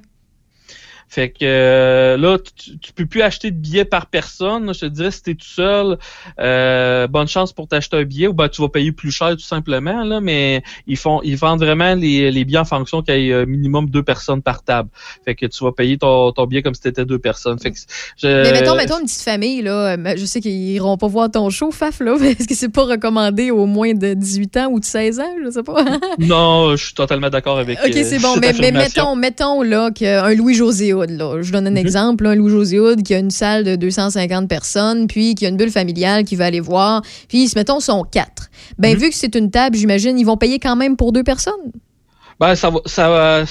Fait 1.07 1.29
que 1.29 1.37
euh, 1.43 2.17
là, 2.17 2.37
tu, 2.39 2.77
tu, 2.79 2.93
peux 2.93 3.05
plus 3.05 3.21
acheter 3.21 3.51
de 3.51 3.57
billets 3.57 3.85
par 3.85 4.07
personne. 4.07 4.73
Je 4.73 4.79
te 4.81 4.85
dirais, 4.87 5.11
si 5.11 5.23
tu 5.23 5.31
es 5.31 5.35
tout 5.35 5.45
seul, 5.45 5.97
euh, 6.39 7.07
bonne 7.07 7.27
chance 7.27 7.53
pour 7.53 7.67
t'acheter 7.67 7.97
un 7.97 8.03
billet 8.03 8.27
ou 8.27 8.33
ben, 8.33 8.49
tu 8.49 8.61
vas 8.61 8.69
payer 8.69 8.91
plus 8.91 9.11
cher 9.11 9.31
tout 9.31 9.39
simplement. 9.39 10.03
Là, 10.03 10.21
mais 10.21 10.63
ils 10.87 10.97
font 10.97 11.21
ils 11.23 11.37
vendent 11.37 11.59
vraiment 11.59 11.95
les, 11.95 12.31
les 12.31 12.45
billets 12.45 12.59
en 12.59 12.65
fonction 12.65 13.01
qu'il 13.01 13.19
y 13.19 13.31
ait 13.31 13.45
minimum 13.45 13.89
deux 13.89 14.03
personnes 14.03 14.41
par 14.41 14.63
table. 14.63 14.89
Fait 15.25 15.35
que 15.35 15.45
tu 15.45 15.63
vas 15.63 15.71
payer 15.71 15.97
ton, 15.97 16.31
ton 16.31 16.45
billet 16.45 16.61
comme 16.61 16.73
si 16.73 16.81
tu 16.81 16.91
deux 17.05 17.19
personnes. 17.19 17.59
Fait 17.59 17.71
que 17.71 17.77
Mais 18.23 18.51
mettons, 18.51 18.75
mettons 18.75 18.99
une 18.99 19.05
petite 19.05 19.21
famille, 19.21 19.61
là. 19.61 19.95
Euh, 19.95 20.13
je 20.17 20.25
sais 20.25 20.41
qu'ils 20.41 20.71
iront 20.71 20.97
pas 20.97 21.07
voir 21.07 21.29
ton 21.31 21.49
show, 21.49 21.71
Faf, 21.71 21.99
là. 21.99 22.15
Est-ce 22.21 22.47
que 22.47 22.55
c'est 22.55 22.69
pas 22.69 22.83
recommandé 22.83 23.51
au 23.51 23.65
moins 23.65 23.93
de 23.93 24.13
18 24.13 24.57
ans 24.57 24.67
ou 24.71 24.79
de 24.79 24.85
16 24.85 25.19
ans? 25.19 25.35
Je 25.43 25.51
sais 25.51 25.63
pas. 25.63 25.83
non, 26.19 26.75
je 26.75 26.85
suis 26.85 26.93
totalement 26.93 27.29
d'accord 27.29 27.59
avec 27.59 27.79
OK, 27.83 27.93
c'est 27.93 28.19
bon. 28.19 28.35
Mais, 28.39 28.53
mais, 28.59 28.71
mettons, 28.71 29.15
mettons 29.15 29.61
là 29.61 29.91
qu'un 29.91 30.33
Louis-José 30.33 30.93
je 31.07 31.51
donne 31.51 31.67
un 31.67 31.71
mhm. 31.71 31.77
exemple, 31.77 32.25
un 32.25 32.35
Louis-José 32.35 32.95
qui 33.03 33.13
a 33.13 33.19
une 33.19 33.31
salle 33.31 33.63
de 33.63 33.75
250 33.75 34.49
personnes, 34.49 35.07
puis 35.07 35.35
qui 35.35 35.45
a 35.45 35.49
une 35.49 35.57
bulle 35.57 35.71
familiale 35.71 36.23
qui 36.23 36.35
va 36.35 36.45
aller 36.45 36.59
voir, 36.59 37.01
puis, 37.27 37.49
mettons, 37.55 37.79
sont 37.79 38.03
quatre. 38.03 38.49
Ben, 38.77 38.93
mhm. 38.93 39.01
vu 39.01 39.09
que 39.09 39.15
c'est 39.15 39.35
une 39.35 39.51
table, 39.51 39.75
j'imagine, 39.77 40.19
ils 40.19 40.25
vont 40.25 40.37
payer 40.37 40.59
quand 40.59 40.75
même 40.75 40.97
pour 40.97 41.11
deux 41.11 41.23
personnes? 41.23 41.71
Ben, 42.39 42.55
ça 42.55 42.69
va, 42.69 42.79
ça 42.85 43.45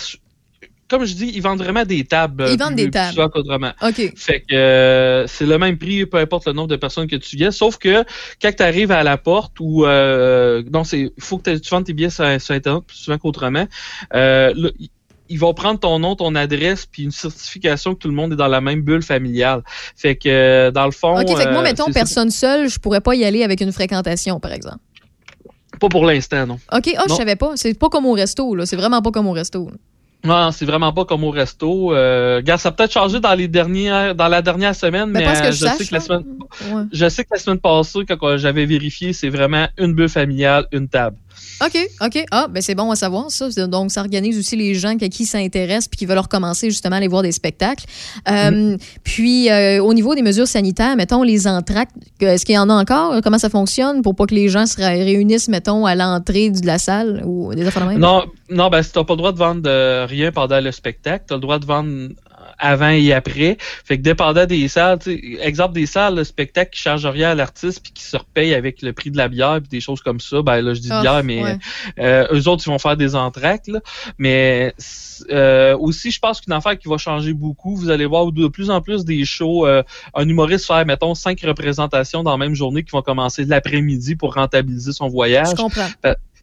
comme 0.92 1.06
je 1.06 1.14
dis, 1.14 1.32
ils 1.34 1.40
vendent 1.40 1.62
vraiment 1.62 1.86
des 1.86 2.04
tables. 2.04 2.44
Ils 2.50 2.58
vendent 2.58 2.74
des 2.74 2.90
tables. 2.90 3.18
OK. 3.18 4.12
Fait 4.14 4.40
que 4.40 4.54
euh, 4.54 5.26
c'est 5.26 5.46
le 5.46 5.56
même 5.56 5.78
prix, 5.78 6.04
peu 6.04 6.18
importe 6.18 6.46
le 6.46 6.52
nombre 6.52 6.68
de 6.68 6.76
personnes 6.76 7.06
que 7.06 7.16
tu 7.16 7.36
viens. 7.36 7.50
Sauf 7.50 7.78
que 7.78 8.04
quand 8.42 8.54
tu 8.54 8.62
arrives 8.62 8.90
à 8.90 9.02
la 9.02 9.16
porte 9.16 9.54
ou 9.58 9.86
euh, 9.86 10.62
non, 10.70 10.84
c'est 10.84 11.10
faut 11.18 11.38
que 11.38 11.56
tu 11.56 11.70
vendes 11.70 11.84
tes 11.84 11.94
billets 11.94 12.10
sur, 12.10 12.24
Internet 12.24 12.84
plus 12.86 12.98
souvent 12.98 13.16
qu'autrement. 13.16 13.66
Euh, 14.12 14.52
ils 15.28 15.38
vont 15.38 15.54
prendre 15.54 15.80
ton 15.80 15.98
nom, 15.98 16.16
ton 16.16 16.34
adresse, 16.34 16.86
puis 16.86 17.04
une 17.04 17.10
certification 17.10 17.94
que 17.94 18.00
tout 18.00 18.08
le 18.08 18.14
monde 18.14 18.32
est 18.32 18.36
dans 18.36 18.48
la 18.48 18.60
même 18.60 18.82
bulle 18.82 19.02
familiale. 19.02 19.62
Fait 19.96 20.16
que, 20.16 20.28
euh, 20.28 20.70
dans 20.70 20.84
le 20.84 20.90
fond... 20.90 21.18
OK, 21.18 21.36
fait 21.36 21.44
que 21.44 21.50
moi, 21.50 21.60
euh, 21.60 21.62
mettons, 21.62 21.90
personne 21.92 22.30
seule, 22.30 22.68
je 22.68 22.78
pourrais 22.78 23.00
pas 23.00 23.14
y 23.14 23.24
aller 23.24 23.42
avec 23.42 23.60
une 23.60 23.72
fréquentation, 23.72 24.40
par 24.40 24.52
exemple. 24.52 24.78
Pas 25.80 25.88
pour 25.88 26.04
l'instant, 26.04 26.46
non. 26.46 26.58
OK, 26.72 26.94
oh, 26.96 27.02
je 27.08 27.14
savais 27.14 27.36
pas. 27.36 27.52
C'est 27.56 27.76
pas 27.78 27.88
comme 27.88 28.06
au 28.06 28.12
resto, 28.12 28.54
là. 28.54 28.66
C'est 28.66 28.76
vraiment 28.76 29.02
pas 29.02 29.10
comme 29.10 29.26
au 29.26 29.32
resto. 29.32 29.70
Non, 30.24 30.52
c'est 30.52 30.66
vraiment 30.66 30.92
pas 30.92 31.04
comme 31.04 31.24
au 31.24 31.30
resto. 31.30 31.92
Euh, 31.92 32.40
ça 32.56 32.68
a 32.68 32.72
peut-être 32.72 32.92
changé 32.92 33.18
dans 33.18 33.34
les 33.34 33.48
dernières, 33.48 34.14
dans 34.14 34.28
la 34.28 34.40
dernière 34.40 34.74
semaine, 34.74 35.12
ben, 35.12 35.24
mais, 35.24 35.52
je, 35.52 35.66
sais 35.66 35.84
que 35.84 35.94
la 35.94 36.00
semaine, 36.00 36.24
je 36.92 37.08
sais 37.08 37.24
que 37.24 37.30
la 37.32 37.38
semaine 37.38 37.58
passée, 37.58 38.00
quand 38.08 38.36
j'avais 38.36 38.66
vérifié, 38.66 39.12
c'est 39.12 39.30
vraiment 39.30 39.66
une 39.78 39.94
bulle 39.94 40.08
familiale, 40.08 40.66
une 40.70 40.88
table. 40.88 41.16
OK, 41.60 41.88
OK. 42.00 42.24
Ah, 42.30 42.46
ben 42.48 42.62
c'est 42.62 42.74
bon 42.74 42.90
à 42.90 42.96
savoir 42.96 43.30
ça. 43.30 43.48
Donc, 43.66 43.90
ça 43.90 44.00
organise 44.00 44.38
aussi 44.38 44.56
les 44.56 44.74
gens 44.74 44.96
qui 44.96 45.24
s'intéressent 45.24 45.88
puis 45.88 45.98
qui 45.98 46.06
veulent 46.06 46.18
recommencer 46.18 46.70
justement 46.70 46.94
à 46.94 46.98
aller 46.98 47.08
voir 47.08 47.22
des 47.22 47.32
spectacles. 47.32 47.84
Euh, 48.28 48.50
mm. 48.50 48.78
Puis, 49.04 49.50
euh, 49.50 49.82
au 49.82 49.94
niveau 49.94 50.14
des 50.14 50.22
mesures 50.22 50.48
sanitaires, 50.48 50.96
mettons 50.96 51.22
les 51.22 51.46
entractes, 51.46 51.94
est-ce 52.20 52.44
qu'il 52.44 52.54
y 52.54 52.58
en 52.58 52.70
a 52.70 52.74
encore? 52.74 53.20
Comment 53.22 53.38
ça 53.38 53.50
fonctionne 53.50 54.02
pour 54.02 54.14
pas 54.14 54.26
que 54.26 54.34
les 54.34 54.48
gens 54.48 54.66
se 54.66 54.76
réunissent, 54.76 55.48
mettons, 55.48 55.86
à 55.86 55.94
l'entrée 55.94 56.50
de 56.50 56.66
la 56.66 56.78
salle 56.78 57.22
ou 57.24 57.54
des 57.54 57.66
affaires 57.66 57.84
de 57.84 57.90
même? 57.90 57.98
Non, 57.98 58.24
non 58.50 58.68
ben, 58.68 58.82
si 58.82 58.92
t'as 58.92 59.04
pas 59.04 59.14
le 59.14 59.18
droit 59.18 59.32
de 59.32 59.38
vendre 59.38 59.62
de 59.62 60.06
rien 60.06 60.32
pendant 60.32 60.60
le 60.60 60.72
spectacle, 60.72 61.24
tu 61.28 61.34
as 61.34 61.36
le 61.36 61.42
droit 61.42 61.58
de 61.58 61.66
vendre 61.66 62.08
avant 62.62 62.90
et 62.90 63.12
après. 63.12 63.58
Fait 63.84 63.98
que 63.98 64.02
dépendant 64.02 64.46
des 64.46 64.68
salles, 64.68 64.98
exemple 65.40 65.74
des 65.74 65.86
salles, 65.86 66.14
le 66.14 66.24
spectacle 66.24 66.70
qui 66.70 66.80
charge 66.80 67.04
rien 67.04 67.30
à 67.30 67.34
l'artiste 67.34 67.82
puis 67.82 67.92
qui 67.92 68.04
se 68.04 68.16
repaye 68.16 68.54
avec 68.54 68.80
le 68.82 68.92
prix 68.92 69.10
de 69.10 69.16
la 69.16 69.28
bière 69.28 69.58
puis 69.60 69.68
des 69.68 69.80
choses 69.80 70.00
comme 70.00 70.20
ça, 70.20 70.42
ben 70.42 70.60
là 70.60 70.72
je 70.72 70.80
dis 70.80 70.88
ah, 70.90 71.02
bière, 71.02 71.24
mais 71.24 71.58
euh, 71.98 72.26
eux 72.32 72.48
autres 72.48 72.62
ils 72.64 72.70
vont 72.70 72.78
faire 72.78 72.96
des 72.96 73.16
entractes. 73.16 73.68
Là. 73.68 73.80
Mais 74.16 74.74
euh, 75.30 75.76
aussi, 75.76 76.10
je 76.10 76.20
pense 76.20 76.40
qu'une 76.40 76.52
affaire 76.52 76.78
qui 76.78 76.88
va 76.88 76.98
changer 76.98 77.32
beaucoup, 77.32 77.76
vous 77.76 77.90
allez 77.90 78.06
voir 78.06 78.30
de 78.30 78.46
plus 78.46 78.70
en 78.70 78.80
plus 78.80 79.04
des 79.04 79.24
shows, 79.24 79.66
euh, 79.66 79.82
un 80.14 80.28
humoriste 80.28 80.66
faire, 80.66 80.86
mettons, 80.86 81.14
cinq 81.14 81.40
représentations 81.40 82.22
dans 82.22 82.30
la 82.30 82.38
même 82.38 82.54
journée 82.54 82.84
qui 82.84 82.92
vont 82.92 83.02
commencer 83.02 83.44
l'après-midi 83.44 84.14
pour 84.14 84.34
rentabiliser 84.34 84.92
son 84.92 85.08
voyage. 85.08 85.48
Je 85.50 85.56
comprends. 85.56 85.88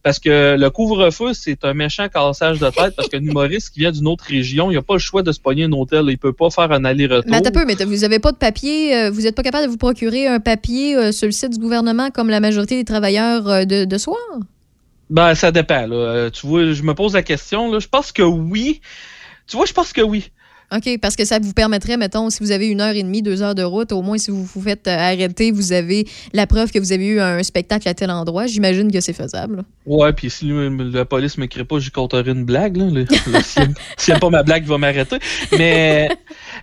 Parce 0.02 0.18
que 0.18 0.56
le 0.58 0.70
couvre-feu, 0.70 1.34
c'est 1.34 1.66
un 1.66 1.74
méchant 1.74 2.08
cassage 2.08 2.60
de 2.60 2.70
tête 2.70 2.96
parce 2.96 3.10
qu'un 3.10 3.22
humoriste 3.22 3.72
qui 3.72 3.82
vient 3.82 3.92
d'une 3.92 4.08
autre 4.08 4.24
région, 4.26 4.72
il 4.72 4.76
n'a 4.76 4.82
pas 4.82 4.94
le 4.94 5.00
choix 5.00 5.24
de 5.24 5.32
se 5.32 5.40
pogner 5.42 5.66
un 5.66 5.72
hôtel. 5.74 6.06
Il 6.08 6.18
peut 6.18 6.32
pas 6.32 6.50
faire 6.50 6.72
un 6.72 6.86
aller-retour. 6.86 7.30
Mais 7.30 7.42
peu, 7.42 7.66
mais 7.66 7.76
vous 7.76 7.98
n'avez 7.98 8.20
pas 8.20 8.32
de 8.32 8.38
papier, 8.38 8.96
euh, 8.96 9.12
vous 9.12 9.22
n'êtes 9.22 9.36
pas 9.36 9.44
capable 9.44 9.66
de 9.66 9.72
vous 9.72 9.78
procurer 9.78 10.28
un 10.28 10.40
papier 10.40 10.96
euh, 10.96 11.12
sur 11.12 11.26
le 11.26 11.34
site 11.34 11.52
du 11.52 11.60
gouvernement 11.60 12.12
comme 12.12 12.30
la 12.30 12.40
majorité 12.40 12.76
des 12.76 12.86
travailleurs 12.86 13.48
euh, 13.50 13.66
de, 13.66 13.84
de 13.84 13.98
soir? 13.98 14.18
Ben, 15.10 15.36
ça 15.36 15.52
dépend. 15.52 15.86
tu 16.32 16.48
vois, 16.48 16.72
je 16.72 16.84
me 16.84 16.94
pose 16.94 17.14
la 17.14 17.24
question. 17.24 17.70
Là. 17.72 17.80
Je 17.80 17.88
pense 17.88 18.14
que 18.14 18.22
oui. 18.22 18.80
Tu 19.48 19.58
vois, 19.58 19.66
je 19.66 19.74
pense 19.74 19.92
que 19.92 20.02
oui. 20.02 20.32
OK, 20.72 21.00
parce 21.02 21.16
que 21.16 21.26
ça 21.26 21.40
vous 21.40 21.54
permettrait, 21.54 21.98
mettons, 21.98 22.30
si 22.30 22.44
vous 22.44 22.52
avez 22.52 22.68
une 22.68 22.80
heure 22.80 22.94
et 22.94 23.02
demie, 23.02 23.24
deux 23.24 23.42
heures 23.42 23.56
de 23.56 23.64
route, 23.64 23.92
au 23.92 24.04
moins 24.04 24.20
si 24.20 24.30
vous 24.30 24.44
vous 24.44 24.62
faites 24.62 24.88
euh, 24.88 24.96
arrêter, 24.96 25.52
vous 25.52 25.74
avez 25.74 26.08
la 26.32 26.46
preuve 26.46 26.72
que 26.72 26.78
vous 26.78 26.92
avez 26.94 27.08
eu 27.08 27.20
un 27.20 27.42
spectacle 27.42 27.90
à 27.90 27.96
tel 27.96 28.12
endroit. 28.12 28.46
J'imagine 28.46 28.92
que 28.92 29.02
c'est 29.02 29.14
faisable. 29.14 29.64
Ouais, 29.88 30.14
puis 30.14 30.30
si 30.30 30.52
la 30.94 31.06
police 31.06 31.38
ne 31.38 31.42
m'écrit 31.42 31.64
pas, 31.64 31.80
j'y 31.80 31.90
compterai 31.90 32.30
une 32.30 32.46
blague. 32.46 32.78
Là. 32.78 33.04
si, 33.98 34.12
elle 34.12 34.20
pas 34.20 34.30
ma 34.30 34.44
blague, 34.44 34.64
il 34.64 34.70
va 34.70 34.78
m'arrêter. 34.78 35.18
Mais 35.58 36.10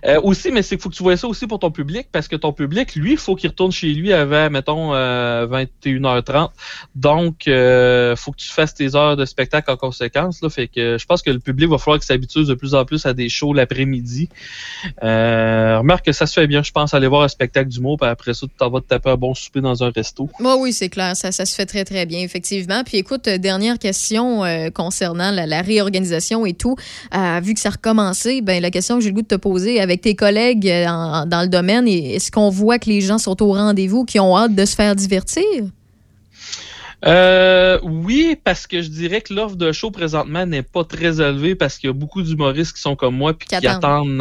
euh, 0.05 0.21
aussi, 0.21 0.51
mais 0.51 0.61
c'est 0.61 0.81
faut 0.81 0.89
que 0.89 0.95
tu 0.95 1.03
vois 1.03 1.17
ça 1.17 1.27
aussi 1.27 1.45
pour 1.45 1.59
ton 1.59 1.71
public, 1.71 2.07
parce 2.09 2.29
que 2.29 2.37
ton 2.37 2.53
public, 2.53 2.95
lui, 2.95 3.11
il 3.11 3.17
faut 3.17 3.35
qu'il 3.35 3.49
retourne 3.49 3.73
chez 3.73 3.93
lui 3.93 4.13
avant, 4.13 4.49
mettons, 4.49 4.93
21h30. 4.93 6.31
Euh, 6.31 6.47
Donc, 6.95 7.45
il 7.47 8.15
faut 8.15 8.31
que 8.31 8.37
tu 8.37 8.47
fasses 8.47 8.73
tes 8.73 8.95
heures 8.95 9.17
de 9.17 9.25
spectacle 9.25 9.69
en 9.69 9.75
conséquence. 9.75 10.41
Là. 10.41 10.49
Fait 10.49 10.69
que 10.69 10.97
je 10.97 11.05
pense 11.05 11.21
que 11.21 11.31
le 11.31 11.39
public 11.39 11.69
va 11.69 11.77
falloir 11.77 11.99
qu'il 11.99 12.05
s'habitue 12.05 12.45
de 12.45 12.53
plus 12.53 12.73
en 12.73 12.85
plus 12.85 13.05
à 13.05 13.13
des 13.13 13.27
shows 13.27 13.53
l'après-midi 13.53 13.96
midi. 13.97 14.29
Euh, 15.03 15.79
remarque 15.79 16.05
que 16.05 16.11
ça 16.11 16.25
se 16.25 16.33
fait 16.33 16.47
bien, 16.47 16.63
je 16.63 16.71
pense, 16.71 16.93
aller 16.93 17.07
voir 17.07 17.23
un 17.23 17.27
spectacle 17.27 17.69
d'humour, 17.69 17.97
puis 17.99 18.09
après 18.09 18.33
ça, 18.33 18.47
tu 18.47 18.53
t'en 18.57 18.69
vas 18.69 18.81
te 18.81 18.87
taper 18.87 19.09
un 19.09 19.15
bon 19.15 19.33
souper 19.33 19.61
dans 19.61 19.83
un 19.83 19.89
resto. 19.89 20.29
Moi, 20.39 20.55
oui, 20.57 20.73
c'est 20.73 20.89
clair, 20.89 21.15
ça, 21.15 21.31
se 21.31 21.55
fait 21.55 21.65
très, 21.65 21.83
très 21.83 22.05
bien, 22.05 22.19
effectivement. 22.19 22.83
Puis 22.85 22.97
écoute, 22.97 23.27
euh, 23.27 23.37
dernière 23.37 23.79
question 23.79 24.43
euh, 24.43 24.69
concernant 24.69 25.31
la, 25.31 25.61
réorganisation 25.61 26.45
et 26.45 26.53
tout. 26.53 26.75
vu 27.41 27.53
que 27.53 27.59
ça 27.59 27.69
a 27.69 27.71
recommencé, 27.71 28.41
ben, 28.41 28.61
la 28.61 28.69
question 28.69 28.97
que 28.97 29.03
j'ai 29.03 29.09
le 29.09 29.15
goût 29.15 29.21
de 29.23 29.27
te 29.27 29.35
poser 29.35 29.81
avec 29.81 30.01
tes 30.01 30.15
collègues 30.15 30.65
dans 30.85 31.41
le 31.41 31.47
domaine, 31.47 31.87
est-ce 31.87 32.31
qu'on 32.31 32.49
voit 32.49 32.77
que 32.77 32.89
les 32.89 33.01
gens 33.01 33.17
sont 33.17 33.41
au 33.41 33.53
rendez-vous, 33.53 34.05
qui 34.05 34.19
ont 34.19 34.37
hâte 34.37 34.53
de 34.53 34.65
se 34.65 34.75
faire 34.75 34.95
divertir? 34.95 35.43
Euh, 37.05 37.77
oui, 37.83 38.37
parce 38.43 38.65
que 38.65 38.81
je 38.81 38.89
dirais 38.89 39.21
que 39.21 39.33
l'offre 39.33 39.55
de 39.55 39.71
show 39.71 39.91
présentement 39.91 40.45
n'est 40.47 40.63
pas 40.63 40.83
très 40.83 41.21
élevée 41.21 41.53
parce 41.53 41.77
qu'il 41.77 41.87
y 41.87 41.91
a 41.91 41.93
beaucoup 41.93 42.23
d'humoristes 42.23 42.75
qui 42.75 42.81
sont 42.81 42.95
comme 42.95 43.15
moi 43.15 43.37
puis 43.37 43.47
qui, 43.47 43.55
attendent, 43.55 44.17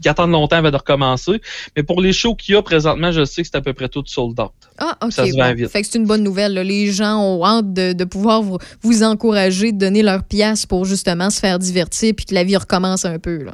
qui 0.00 0.08
attendent 0.08 0.30
longtemps 0.30 0.56
avant 0.56 0.70
de 0.70 0.76
recommencer. 0.76 1.40
Mais 1.76 1.82
pour 1.82 2.00
les 2.00 2.12
shows 2.12 2.36
qu'il 2.36 2.54
y 2.54 2.58
a 2.58 2.62
présentement, 2.62 3.10
je 3.10 3.24
sais 3.24 3.42
que 3.42 3.48
c'est 3.48 3.56
à 3.56 3.60
peu 3.62 3.72
près 3.72 3.88
tout 3.88 4.04
sold 4.06 4.38
out. 4.38 4.52
Ah, 4.78 4.96
ok. 5.02 5.12
Ça 5.12 5.26
se 5.26 5.36
vend 5.36 5.52
vite. 5.54 5.70
Fait 5.70 5.82
que 5.82 5.88
c'est 5.88 5.98
une 5.98 6.06
bonne 6.06 6.22
nouvelle. 6.22 6.54
Les 6.54 6.92
gens 6.92 7.20
ont 7.20 7.44
hâte 7.44 7.72
de, 7.72 8.04
pouvoir 8.04 8.42
vous, 8.42 8.58
vous, 8.82 9.02
encourager, 9.02 9.72
de 9.72 9.78
donner 9.78 10.02
leur 10.02 10.22
pièce 10.22 10.66
pour 10.66 10.84
justement 10.84 11.30
se 11.30 11.40
faire 11.40 11.58
divertir 11.58 12.14
puis 12.16 12.26
que 12.26 12.34
la 12.34 12.44
vie 12.44 12.56
recommence 12.56 13.04
un 13.04 13.18
peu. 13.18 13.42
Là. 13.42 13.52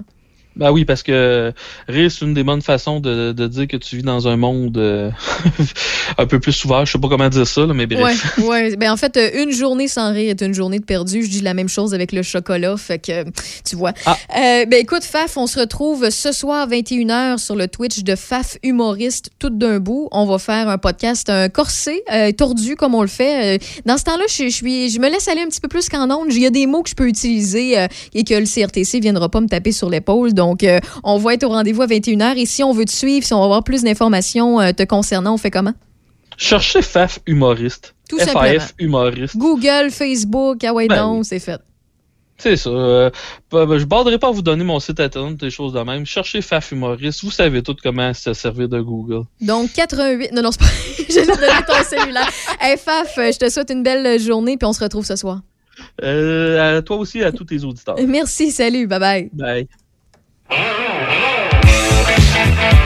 Ben 0.57 0.73
oui, 0.73 0.87
parce 0.87 1.03
que 1.03 1.53
rire, 1.87 2.11
c'est 2.11 2.25
une 2.25 2.33
des 2.33 2.43
bonnes 2.43 2.63
façons 2.63 2.99
de, 2.99 3.33
de, 3.33 3.47
dire 3.47 3.69
que 3.69 3.77
tu 3.77 3.97
vis 3.97 4.03
dans 4.03 4.27
un 4.27 4.39
monde 4.39 4.79
euh, 4.79 5.11
un 6.19 6.27
peu 6.27 6.41
plus 6.41 6.53
souvent. 6.53 6.83
Je 6.87 6.93
sais 6.93 6.99
pas 6.99 7.09
comment 7.09 7.29
dire 7.29 7.47
ça, 7.47 7.67
mais 7.67 7.87
bref. 7.87 8.39
Ouais, 8.39 8.45
ouais. 8.47 8.77
Ben 8.77 8.91
en 8.91 8.97
fait, 8.97 9.19
euh, 9.19 9.43
une 9.43 9.53
journée 9.53 9.87
sans 9.87 10.15
rire 10.15 10.31
est 10.31 10.41
une 10.41 10.55
journée 10.55 10.79
de 10.79 10.85
perdu. 10.85 11.23
Je 11.25 11.29
dis 11.29 11.41
la 11.43 11.53
même 11.53 11.69
chose 11.69 11.93
avec 11.93 12.11
le 12.11 12.23
chocolat, 12.23 12.75
fait 12.79 12.99
que 12.99 13.25
tu 13.69 13.77
vois. 13.77 13.93
Ah. 14.07 14.17
Euh, 14.35 14.65
ben 14.65 14.81
écoute, 14.81 15.05
Faf, 15.05 15.37
on 15.37 15.47
se 15.47 15.61
retrouve 15.61 16.09
ce 16.09 16.33
soir 16.33 16.67
21h 16.71 17.37
sur 17.37 17.55
le 17.55 17.69
Twitch 17.69 18.03
de 18.03 18.17
Faf 18.17 18.57
humoriste 18.63 19.29
tout 19.39 19.51
d'un 19.51 19.79
bout. 19.79 20.09
On 20.11 20.25
va 20.25 20.39
faire 20.39 20.71
un 20.71 20.79
podcast, 20.79 21.29
un 21.29 21.51
corset 21.51 22.03
tordu 22.39 22.77
comme 22.77 22.95
on 22.95 23.03
le 23.03 23.09
fait. 23.09 23.61
Dans 23.85 23.99
ce 23.99 24.05
temps-là, 24.05 24.25
je, 24.27 24.49
suis, 24.49 24.89
je 24.89 24.99
me 25.01 25.11
laisse 25.11 25.29
aller 25.29 25.43
un 25.43 25.49
petit 25.49 25.61
peu 25.61 25.69
plus 25.69 25.91
qu'en 25.91 26.11
ondes. 26.11 26.29
Il 26.31 26.41
y 26.41 26.47
a 26.47 26.51
des 26.51 26.67
mots 26.67 26.83
que 26.83 26.89
je 26.89 26.95
peux 26.95 27.09
utiliser 27.09 27.87
et 28.15 28.25
que 28.25 28.35
le 28.35 28.47
CRTC 28.47 29.01
viendra 29.01 29.29
pas 29.29 29.43
me 29.43 29.49
taper 29.49 29.73
sur 29.73 29.91
l'épaule. 29.91 30.33
Donc, 30.33 30.46
euh, 30.55 30.79
on 31.05 31.19
va 31.19 31.35
être 31.35 31.45
au 31.45 31.49
rendez-vous 31.49 31.83
à 31.83 31.87
21h. 31.87 32.37
Et 32.37 32.47
si 32.47 32.63
on 32.63 32.73
veut 32.73 32.85
te 32.85 32.93
suivre, 32.93 33.25
si 33.25 33.33
on 33.35 33.39
va 33.39 33.45
avoir 33.45 33.65
plus 33.65 33.83
d'informations 33.83 34.61
euh, 34.61 34.73
te 34.73 34.83
concernant, 34.83 35.35
on 35.35 35.39
fait 35.39 35.51
comment? 35.51 35.75
Cherchez 36.37 36.83
FAF 36.83 37.19
humoriste. 37.27 37.95
Tout 38.09 38.19
FAF 38.19 38.75
humoriste. 38.79 39.37
Google, 39.37 39.91
Facebook, 39.91 40.63
ah 40.65 40.75
ouais, 40.75 40.87
ben 40.87 41.23
c'est 41.23 41.39
fait. 41.39 41.61
C'est 42.39 42.57
ça. 42.57 42.69
Euh, 42.69 43.11
bah, 43.51 43.65
je 43.71 43.75
ne 43.77 43.85
borderai 43.85 44.19
pas 44.19 44.29
à 44.29 44.31
vous 44.31 44.43
donner 44.43 44.63
mon 44.63 44.79
site 44.79 45.01
internet, 45.01 45.39
des 45.39 45.49
choses 45.49 45.73
de 45.73 45.81
même. 45.81 46.05
Cherchez 46.05 46.43
FAF 46.43 46.73
humoriste. 46.73 47.25
Vous 47.25 47.31
savez 47.31 47.63
tout 47.63 47.75
comment 47.83 48.13
se 48.13 48.35
servir 48.35 48.69
de 48.69 48.81
Google. 48.81 49.25
Donc, 49.41 49.73
88. 49.73 50.33
Non, 50.33 50.43
non, 50.43 50.51
c'est 50.53 50.61
pas. 50.61 50.67
J'ai 51.09 51.25
donné 51.25 51.47
ton 51.67 51.83
cellulaire. 51.83 52.31
Hey, 52.61 52.77
Faf, 52.77 53.15
je 53.17 53.39
te 53.39 53.49
souhaite 53.49 53.71
une 53.71 53.83
belle 53.83 54.21
journée, 54.21 54.59
puis 54.59 54.67
on 54.67 54.75
se 54.75 54.85
retrouve 54.85 55.07
ce 55.07 55.17
soir. 55.17 55.41
à 56.03 56.83
toi 56.83 56.97
aussi, 56.99 57.23
à 57.23 57.33
tous 57.33 57.45
tes 57.45 57.65
auditeurs. 57.65 57.97
Merci, 58.07 58.51
salut, 58.51 58.87
bye 58.87 59.01
bye. 59.01 59.31
Bye. 59.33 59.69
Thank 60.49 60.81
you. 62.81 62.86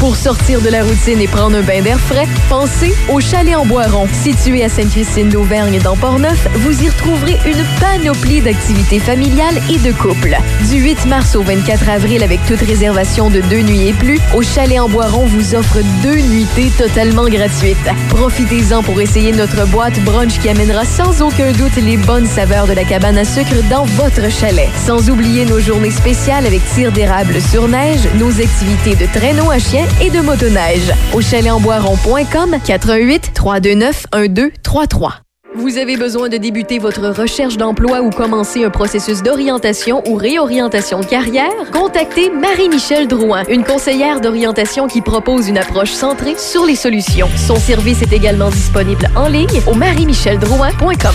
Pour 0.00 0.16
sortir 0.16 0.62
de 0.62 0.70
la 0.70 0.82
routine 0.82 1.20
et 1.20 1.28
prendre 1.28 1.58
un 1.58 1.60
bain 1.60 1.82
d'air 1.82 2.00
frais, 2.00 2.26
pensez 2.48 2.94
au 3.10 3.20
Chalet 3.20 3.54
en 3.54 3.66
Boiron. 3.66 4.08
Situé 4.10 4.64
à 4.64 4.70
Sainte-Christine 4.70 5.28
d'Auvergne 5.28 5.78
dans 5.78 5.94
Port-Neuf, 5.94 6.48
vous 6.54 6.82
y 6.82 6.88
retrouverez 6.88 7.38
une 7.44 7.62
panoplie 7.78 8.40
d'activités 8.40 8.98
familiales 8.98 9.60
et 9.68 9.76
de 9.78 9.92
couple. 9.92 10.38
Du 10.70 10.76
8 10.76 11.04
mars 11.04 11.36
au 11.36 11.42
24 11.42 11.90
avril, 11.90 12.22
avec 12.22 12.40
toute 12.46 12.60
réservation 12.60 13.28
de 13.28 13.42
deux 13.42 13.60
nuits 13.60 13.88
et 13.88 13.92
plus, 13.92 14.18
au 14.34 14.40
Chalet 14.40 14.80
en 14.80 14.88
Boiron 14.88 15.26
vous 15.26 15.54
offre 15.54 15.80
deux 16.02 16.20
nuitées 16.22 16.72
totalement 16.78 17.28
gratuites. 17.28 17.76
Profitez-en 18.08 18.82
pour 18.82 18.98
essayer 19.02 19.32
notre 19.32 19.66
boîte 19.66 20.00
brunch 20.00 20.38
qui 20.38 20.48
amènera 20.48 20.86
sans 20.86 21.20
aucun 21.20 21.52
doute 21.52 21.76
les 21.76 21.98
bonnes 21.98 22.26
saveurs 22.26 22.66
de 22.66 22.72
la 22.72 22.84
cabane 22.84 23.18
à 23.18 23.26
sucre 23.26 23.62
dans 23.68 23.84
votre 23.84 24.30
chalet. 24.30 24.70
Sans 24.82 25.10
oublier 25.10 25.44
nos 25.44 25.60
journées 25.60 25.90
spéciales 25.90 26.46
avec 26.46 26.62
tir 26.74 26.90
d'érable 26.90 27.38
sur 27.42 27.68
neige, 27.68 28.08
nos 28.14 28.40
activités 28.40 28.96
de 28.96 29.04
traîneau 29.12 29.50
à 29.50 29.58
chien 29.58 29.89
et 30.00 30.10
de 30.10 30.20
motoneige. 30.20 30.92
Au 31.14 31.20
chalet-en-boiron.com 31.20 32.56
88 32.64 33.32
329 33.34 34.06
1233. 34.14 35.22
Vous 35.56 35.78
avez 35.78 35.96
besoin 35.96 36.28
de 36.28 36.36
débuter 36.36 36.78
votre 36.78 37.08
recherche 37.08 37.56
d'emploi 37.56 38.02
ou 38.02 38.10
commencer 38.10 38.64
un 38.64 38.70
processus 38.70 39.20
d'orientation 39.22 40.00
ou 40.06 40.14
réorientation 40.14 41.00
de 41.00 41.06
carrière? 41.06 41.50
Contactez 41.72 42.30
Marie-Michel 42.30 43.08
Drouin, 43.08 43.42
une 43.48 43.64
conseillère 43.64 44.20
d'orientation 44.20 44.86
qui 44.86 45.00
propose 45.00 45.48
une 45.48 45.58
approche 45.58 45.90
centrée 45.90 46.36
sur 46.38 46.64
les 46.64 46.76
solutions. 46.76 47.28
Son 47.36 47.56
service 47.56 48.00
est 48.00 48.12
également 48.12 48.50
disponible 48.50 49.08
en 49.16 49.26
ligne 49.26 49.60
au 49.66 49.74
marie-michel-drouin.com. 49.74 51.14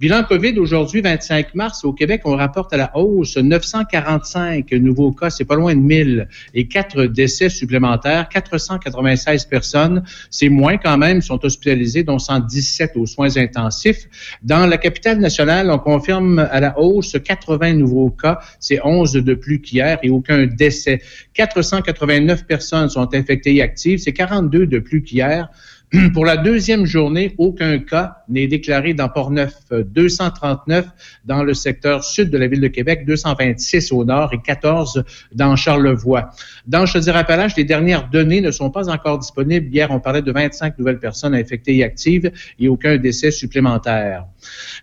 Bilan 0.00 0.22
COVID 0.24 0.58
aujourd'hui, 0.58 1.00
25 1.00 1.54
mars, 1.54 1.82
au 1.82 1.94
Québec, 1.94 2.22
on 2.26 2.36
rapporte 2.36 2.74
à 2.74 2.76
la 2.76 2.94
hausse 2.94 3.38
945 3.38 4.70
nouveaux 4.72 5.12
cas, 5.12 5.30
c'est 5.30 5.46
pas 5.46 5.54
loin 5.54 5.74
de 5.74 5.80
1000, 5.80 6.28
et 6.52 6.68
quatre 6.68 7.04
décès 7.04 7.48
supplémentaires, 7.48 8.28
496 8.28 9.46
personnes, 9.46 10.02
c'est 10.28 10.50
moins 10.50 10.76
quand 10.76 10.98
même, 10.98 11.22
sont 11.22 11.42
hospitalisés, 11.42 12.02
dont 12.02 12.18
117 12.18 12.96
aux 12.96 13.06
soins 13.06 13.34
intensifs. 13.38 14.08
Dans 14.42 14.66
la 14.66 14.76
capitale 14.76 15.20
nationale, 15.20 15.70
on 15.70 15.78
confirme 15.78 16.38
à 16.38 16.60
la 16.60 16.78
hausse 16.78 16.81
hausse, 16.82 17.16
80 17.22 17.74
nouveaux 17.74 18.10
cas, 18.10 18.40
c'est 18.60 18.80
11 18.84 19.12
de 19.12 19.34
plus 19.34 19.60
qu'hier 19.60 19.98
et 20.02 20.10
aucun 20.10 20.46
décès. 20.46 21.00
489 21.34 22.46
personnes 22.46 22.88
sont 22.88 23.14
infectées 23.14 23.56
et 23.56 23.62
actives, 23.62 23.98
c'est 23.98 24.12
42 24.12 24.66
de 24.66 24.78
plus 24.78 25.02
qu'hier. 25.02 25.48
Pour 26.14 26.24
la 26.24 26.38
deuxième 26.38 26.86
journée, 26.86 27.34
aucun 27.36 27.78
cas 27.78 28.16
n'est 28.28 28.46
déclaré 28.46 28.94
dans 28.94 29.10
Port-Neuf. 29.10 29.52
239 29.70 30.86
dans 31.26 31.42
le 31.42 31.52
secteur 31.52 32.02
sud 32.02 32.30
de 32.30 32.38
la 32.38 32.46
ville 32.46 32.62
de 32.62 32.68
Québec, 32.68 33.04
226 33.06 33.92
au 33.92 34.04
nord 34.04 34.32
et 34.32 34.40
14 34.40 35.04
dans 35.34 35.54
Charlevoix. 35.54 36.30
Dans 36.66 36.86
Chaudière-Appalaches, 36.86 37.56
les 37.56 37.64
dernières 37.64 38.08
données 38.08 38.40
ne 38.40 38.50
sont 38.50 38.70
pas 38.70 38.88
encore 38.88 39.18
disponibles. 39.18 39.66
Hier, 39.66 39.90
on 39.90 40.00
parlait 40.00 40.22
de 40.22 40.32
25 40.32 40.78
nouvelles 40.78 40.98
personnes 40.98 41.34
infectées 41.34 41.76
et 41.76 41.84
actives 41.84 42.30
et 42.58 42.68
aucun 42.68 42.96
décès 42.96 43.30
supplémentaire. 43.30 44.24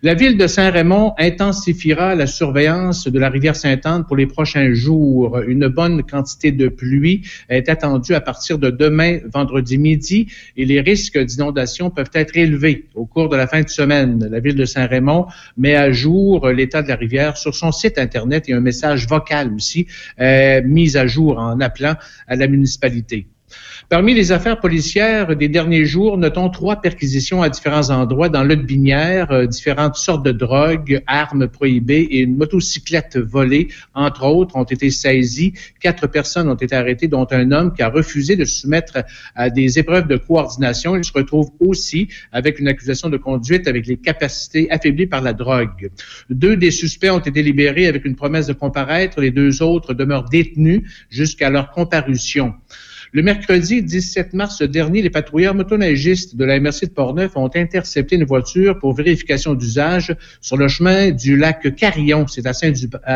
La 0.02 0.14
ville 0.14 0.36
de 0.36 0.46
Saint-Raymond 0.46 1.14
intensifiera 1.18 2.14
la 2.14 2.26
surveillance 2.28 3.08
de 3.08 3.18
la 3.18 3.30
rivière 3.30 3.56
Sainte-Anne 3.56 4.04
pour 4.06 4.16
les 4.16 4.26
prochains 4.26 4.72
jours. 4.74 5.40
Une 5.40 5.66
bonne 5.66 6.04
quantité 6.04 6.52
de 6.52 6.68
pluie 6.68 7.22
est 7.48 7.68
attendue 7.68 8.14
à 8.14 8.20
partir 8.20 8.58
de 8.58 8.70
demain, 8.70 9.18
vendredi 9.32 9.76
midi, 9.76 10.28
et 10.56 10.64
les 10.64 10.80
risques 10.80 10.99
risques 11.00 11.18
d'inondation 11.18 11.88
peuvent 11.88 12.10
être 12.12 12.36
élevés 12.36 12.84
au 12.94 13.06
cours 13.06 13.30
de 13.30 13.36
la 13.36 13.46
fin 13.46 13.62
de 13.62 13.68
semaine. 13.70 14.28
La 14.30 14.40
ville 14.40 14.54
de 14.54 14.66
Saint-Raymond 14.66 15.26
met 15.56 15.74
à 15.74 15.90
jour 15.92 16.46
l'état 16.48 16.82
de 16.82 16.88
la 16.88 16.96
rivière 16.96 17.38
sur 17.38 17.54
son 17.54 17.72
site 17.72 17.96
Internet 17.96 18.48
et 18.48 18.52
un 18.52 18.60
message 18.60 19.06
vocal 19.06 19.54
aussi 19.54 19.86
euh, 20.20 20.60
mis 20.62 20.98
à 20.98 21.06
jour 21.06 21.38
en 21.38 21.58
appelant 21.60 21.94
à 22.28 22.36
la 22.36 22.46
municipalité. 22.48 23.26
Parmi 23.90 24.14
les 24.14 24.30
affaires 24.30 24.60
policières 24.60 25.34
des 25.34 25.48
derniers 25.48 25.84
jours, 25.84 26.16
notons 26.16 26.48
trois 26.48 26.80
perquisitions 26.80 27.42
à 27.42 27.48
différents 27.48 27.90
endroits 27.90 28.28
dans 28.28 28.44
l'Aude 28.44 28.64
binière, 28.64 29.32
euh, 29.32 29.46
différentes 29.46 29.96
sortes 29.96 30.24
de 30.24 30.30
drogues, 30.30 31.02
armes 31.08 31.48
prohibées 31.48 32.06
et 32.08 32.20
une 32.20 32.36
motocyclette 32.36 33.18
volée, 33.18 33.66
entre 33.92 34.26
autres, 34.26 34.54
ont 34.54 34.62
été 34.62 34.90
saisies. 34.90 35.54
Quatre 35.80 36.06
personnes 36.06 36.48
ont 36.48 36.54
été 36.54 36.76
arrêtées, 36.76 37.08
dont 37.08 37.26
un 37.32 37.50
homme 37.50 37.74
qui 37.74 37.82
a 37.82 37.88
refusé 37.88 38.36
de 38.36 38.44
se 38.44 38.60
soumettre 38.60 38.98
à 39.34 39.50
des 39.50 39.80
épreuves 39.80 40.06
de 40.06 40.18
coordination. 40.18 40.94
Il 40.94 41.02
se 41.02 41.12
retrouve 41.12 41.50
aussi 41.58 42.06
avec 42.30 42.60
une 42.60 42.68
accusation 42.68 43.08
de 43.08 43.16
conduite 43.16 43.66
avec 43.66 43.88
les 43.88 43.96
capacités 43.96 44.70
affaiblies 44.70 45.08
par 45.08 45.20
la 45.20 45.32
drogue. 45.32 45.90
Deux 46.30 46.56
des 46.56 46.70
suspects 46.70 47.10
ont 47.10 47.18
été 47.18 47.42
libérés 47.42 47.88
avec 47.88 48.04
une 48.04 48.14
promesse 48.14 48.46
de 48.46 48.52
comparaître. 48.52 49.20
Les 49.20 49.32
deux 49.32 49.64
autres 49.64 49.94
demeurent 49.94 50.28
détenus 50.28 50.82
jusqu'à 51.10 51.50
leur 51.50 51.72
comparution. 51.72 52.54
Le 53.12 53.22
mercredi 53.22 53.82
17 53.82 54.34
mars 54.34 54.62
dernier, 54.62 55.02
les 55.02 55.10
patrouilleurs 55.10 55.56
motoneigistes 55.56 56.36
de 56.36 56.44
la 56.44 56.60
MRC 56.60 56.82
de 56.82 56.90
Portneuf 56.90 57.36
ont 57.36 57.50
intercepté 57.56 58.14
une 58.14 58.22
voiture 58.22 58.78
pour 58.78 58.94
vérification 58.94 59.54
d'usage 59.54 60.14
sur 60.40 60.56
le 60.56 60.68
chemin 60.68 61.10
du 61.10 61.36
lac 61.36 61.74
Carillon. 61.74 62.28
C'est 62.28 62.46
à 62.46 62.52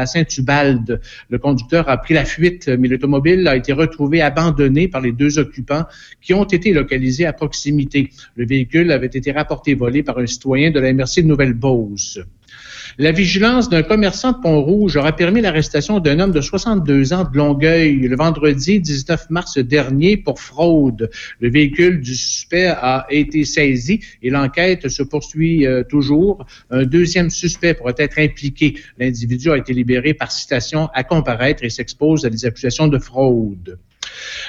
Saint-Ubalde. 0.06 1.00
Le 1.30 1.38
conducteur 1.38 1.88
a 1.88 1.96
pris 1.96 2.12
la 2.12 2.24
fuite, 2.24 2.66
mais 2.66 2.88
l'automobile 2.88 3.46
a 3.46 3.54
été 3.54 3.72
retrouvé 3.72 4.20
abandonné 4.20 4.88
par 4.88 5.00
les 5.00 5.12
deux 5.12 5.38
occupants 5.38 5.84
qui 6.20 6.34
ont 6.34 6.42
été 6.42 6.72
localisés 6.72 7.26
à 7.26 7.32
proximité. 7.32 8.10
Le 8.34 8.46
véhicule 8.46 8.90
avait 8.90 9.06
été 9.06 9.30
rapporté 9.30 9.74
volé 9.74 10.02
par 10.02 10.18
un 10.18 10.26
citoyen 10.26 10.72
de 10.72 10.80
la 10.80 10.92
MRC 10.92 11.22
de 11.22 11.28
Nouvelle-Beauce. 11.28 12.18
La 12.96 13.10
vigilance 13.10 13.68
d'un 13.68 13.82
commerçant 13.82 14.30
de 14.30 14.38
Pont-Rouge 14.38 14.96
aura 14.96 15.10
permis 15.10 15.40
l'arrestation 15.40 15.98
d'un 15.98 16.20
homme 16.20 16.30
de 16.30 16.40
62 16.40 17.12
ans 17.12 17.24
de 17.24 17.36
Longueuil 17.36 17.96
le 17.96 18.14
vendredi 18.14 18.78
19 18.78 19.30
mars 19.30 19.58
dernier 19.58 20.16
pour 20.16 20.38
fraude. 20.38 21.10
Le 21.40 21.50
véhicule 21.50 22.00
du 22.00 22.14
suspect 22.14 22.66
a 22.66 23.06
été 23.10 23.44
saisi 23.44 23.98
et 24.22 24.30
l'enquête 24.30 24.88
se 24.88 25.02
poursuit 25.02 25.66
euh, 25.66 25.82
toujours. 25.82 26.46
Un 26.70 26.84
deuxième 26.84 27.30
suspect 27.30 27.74
pourrait 27.74 27.96
être 27.98 28.20
impliqué. 28.20 28.76
L'individu 28.96 29.50
a 29.50 29.58
été 29.58 29.72
libéré 29.72 30.14
par 30.14 30.30
citation 30.30 30.88
à 30.94 31.02
comparaître 31.02 31.64
et 31.64 31.70
s'expose 31.70 32.24
à 32.24 32.30
des 32.30 32.44
accusations 32.44 32.86
de 32.86 33.00
fraude. 33.00 33.76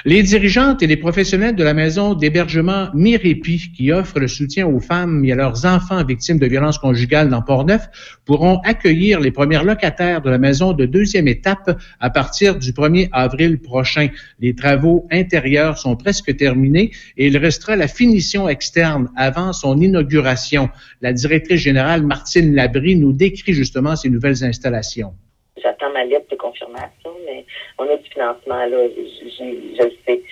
Les 0.04 0.22
dirigeantes 0.22 0.82
et 0.82 0.86
les 0.86 0.96
professionnels 0.96 1.56
de 1.56 1.64
la 1.64 1.74
maison 1.74 2.14
d'hébergement 2.14 2.88
Mirépi, 2.94 3.72
qui 3.76 3.92
offre 3.92 4.18
le 4.18 4.28
soutien 4.28 4.66
aux 4.66 4.80
femmes 4.80 5.24
et 5.24 5.32
à 5.32 5.34
leurs 5.34 5.64
enfants 5.66 6.04
victimes 6.04 6.38
de 6.38 6.46
violences 6.46 6.78
conjugales 6.78 7.28
dans 7.28 7.42
Port-Neuf, 7.42 7.88
pourront 8.24 8.58
accueillir 8.64 9.20
les 9.20 9.30
premières 9.30 9.64
locataires 9.64 10.22
de 10.22 10.30
la 10.30 10.38
maison 10.38 10.72
de 10.72 10.86
deuxième 10.86 11.28
étape 11.28 11.78
à 12.00 12.10
partir 12.10 12.58
du 12.58 12.72
1er 12.72 13.08
avril 13.12 13.58
prochain. 13.58 14.08
Les 14.40 14.54
travaux 14.54 15.06
intérieurs 15.10 15.78
sont 15.78 15.96
presque 15.96 16.36
terminés 16.36 16.90
et 17.16 17.26
il 17.26 17.36
restera 17.36 17.76
la 17.76 17.88
finition 17.88 18.48
externe 18.48 19.10
avant 19.16 19.52
son 19.52 19.80
inauguration. 19.80 20.70
La 21.00 21.12
directrice 21.12 21.60
générale 21.60 22.02
Martine 22.02 22.54
Labrie 22.54 22.96
nous 22.96 23.12
décrit 23.12 23.54
justement 23.54 23.96
ces 23.96 24.10
nouvelles 24.10 24.44
installations. 24.44 25.14
J'attends 25.62 25.90
ma 25.90 26.04
lettre 26.04 26.28
de 26.30 26.36
confirmation, 26.36 27.16
mais 27.24 27.44
on 27.78 27.88
a 27.88 27.96
du 27.96 28.08
financement, 28.10 28.66
là, 28.66 28.88
je 28.88 29.82
le 29.82 29.92
sais. 30.06 30.22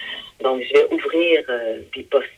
Donc, 0.41 0.63
je 0.63 0.73
vais 0.75 0.93
ouvrir 0.93 1.45
euh, 1.49 1.81
des 1.95 2.03
postes. 2.03 2.29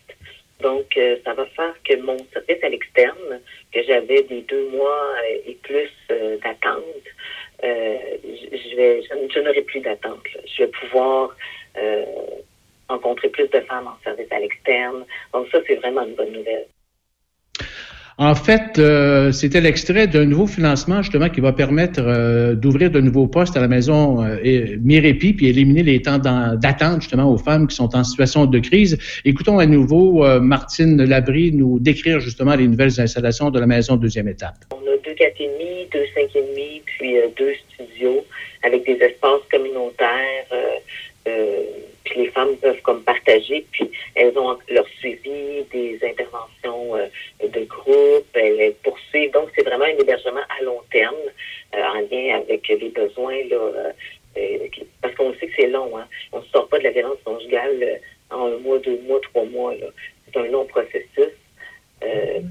Donc, 0.61 0.97
euh, 0.97 1.17
ça 1.25 1.35
va 1.35 1.45
faire 1.47 1.75
que 1.83 1.97
mon 1.97 2.17
service 2.33 2.63
à 2.63 2.69
l'externe, 2.69 3.41
que 3.73 3.83
j'avais 3.83 4.23
des 4.23 4.43
deux 4.43 4.69
mois 4.71 5.15
euh, 5.25 5.39
et 5.47 5.55
plus 5.63 5.91
d'attente, 6.43 6.85
je, 7.63 9.41
n'aurai 9.41 9.63
plus 9.63 9.81
d'attente. 9.81 10.23
Je 10.47 10.63
vais 10.63 10.69
pouvoir 10.69 11.37
rencontrer 12.89 13.29
plus 13.29 13.49
de 13.49 13.61
femmes 13.61 13.89
en 13.89 14.03
service 14.05 14.31
à 14.31 14.39
l'externe. 14.39 15.05
Donc, 15.33 15.49
ça, 15.51 15.59
c'est 15.67 15.75
vraiment 15.75 16.03
une 16.03 16.15
bonne 16.15 16.33
nouvelle. 16.33 16.67
En 18.19 18.35
fait, 18.35 18.79
euh, 18.79 19.31
c'était 19.31 19.61
l'extrait 19.61 20.07
d'un 20.07 20.25
nouveau 20.25 20.47
financement 20.47 21.03
justement 21.03 21.29
qui 21.29 21.41
va 21.41 21.53
permettre 21.53 22.01
euh, 22.03 22.55
d'ouvrir 22.55 22.91
de 22.91 22.99
nouveaux 22.99 23.27
postes 23.27 23.59
à 23.59 23.61
la 23.61 23.69
maison 23.69 24.25
euh, 24.25 24.77
Mirepi 24.83 25.35
puis 25.35 25.49
éliminer 25.49 25.83
les 25.83 26.01
temps 26.01 26.17
d'attente 26.17 27.03
justement 27.03 27.31
aux 27.31 27.37
femmes 27.37 27.67
qui 27.67 27.77
sont 27.77 27.95
en 27.95 28.05
situation 28.05 28.47
de 28.47 28.59
crise. 28.59 28.97
Écoutons 29.27 29.59
à 29.59 29.67
nouveau 29.67 30.25
euh, 30.25 30.41
Martine 30.41 31.05
Labrie 31.05 31.53
nous 31.53 31.79
décrire 31.79 32.21
justement 32.21 32.55
les 32.55 32.67
nouvelles 32.67 32.99
installations 32.99 33.51
de 33.51 33.61
la 33.61 33.67
maison 33.67 33.97
deuxième 33.97 34.29
étape. 34.29 34.65
On 34.73 34.77
a 34.77 34.97
deux 35.05 35.13
quatre 35.13 35.39
et 35.39 35.49
demi, 35.49 35.87
deux 35.93 36.07
cinq 36.15 36.35
et 36.35 36.43
demi, 36.43 36.83
puis 36.87 37.17
deux 37.37 37.53
studios 37.69 38.25
avec 38.63 38.87
des 38.87 38.95
espaces 38.95 39.43
communautaires 39.51 40.47
les 42.17 42.31
femmes 42.31 42.57
peuvent 42.57 42.81
comme 42.83 43.03
partager, 43.03 43.65
puis 43.71 43.91
elles 44.15 44.37
ont 44.39 44.59
leur 44.69 44.87
suivi 44.99 45.63
des 45.73 45.99
interventions 46.03 46.97
euh, 46.97 47.07
de 47.43 47.65
groupe, 47.65 48.27
elles, 48.35 48.75
poursuivent. 48.83 49.33
Donc, 49.33 49.51
c'est 49.55 49.65
vraiment 49.65 49.85
un 49.85 49.99
hébergement 49.99 50.41
à 50.59 50.63
long 50.63 50.81
terme 50.91 51.15
euh, 51.75 51.83
en 51.83 52.01
lien 52.11 52.41
avec 52.41 52.69
les 52.69 52.89
besoins, 52.89 53.45
là, 53.51 53.93
euh, 54.37 54.69
parce 55.01 55.15
qu'on 55.15 55.33
sait 55.35 55.47
que 55.47 55.55
c'est 55.57 55.69
long. 55.69 55.97
Hein. 55.99 56.07
On 56.33 56.41
ne 56.41 56.45
sort 56.47 56.69
pas 56.69 56.79
de 56.79 56.85
la 56.85 56.91
violence 56.91 57.19
conjugale 57.25 58.01
en 58.31 58.47
un 58.47 58.59
mois, 58.59 58.79
deux 58.79 58.99
mois, 59.07 59.21
trois 59.21 59.45
mois. 59.45 59.75
C'est 60.27 60.39
un 60.39 60.47
long 60.47 60.67
processus. 60.67 61.33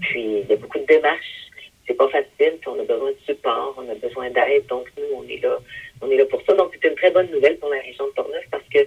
puis, 0.01 0.39
il 0.41 0.47
y 0.49 0.54
a 0.54 0.56
beaucoup 0.56 0.80
de 0.80 0.86
démarches 0.86 1.45
c'est 1.88 1.93
pas 1.93 2.10
facile, 2.10 2.58
on 2.65 2.80
a 2.80 2.84
besoin 2.84 3.12
de 3.12 3.17
support, 3.25 3.75
on 3.78 3.89
a 3.89 3.95
besoin 3.95 4.30
d'aide, 4.32 4.65
donc 4.67 4.88
nous, 4.97 5.17
on 5.17 5.23
est 5.28 5.41
là, 5.41 5.58
on 6.01 6.10
est 6.10 6.17
là 6.17 6.25
pour 6.25 6.41
ça. 6.43 6.54
Donc, 6.54 6.71
c'est 6.73 6.89
une 6.89 6.95
très 6.95 7.12
bonne 7.12 7.30
nouvelle 7.30 7.58
pour 7.58 7.69
la 7.69 7.80
région 7.80 8.08
de 8.08 8.12
Portneuf 8.12 8.43
parce 8.49 8.63
que 8.73 8.80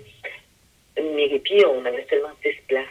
Méripi, 1.14 1.64
on 1.66 1.84
avait 1.84 2.06
seulement 2.08 2.32
10 2.44 2.50
places. 2.68 2.86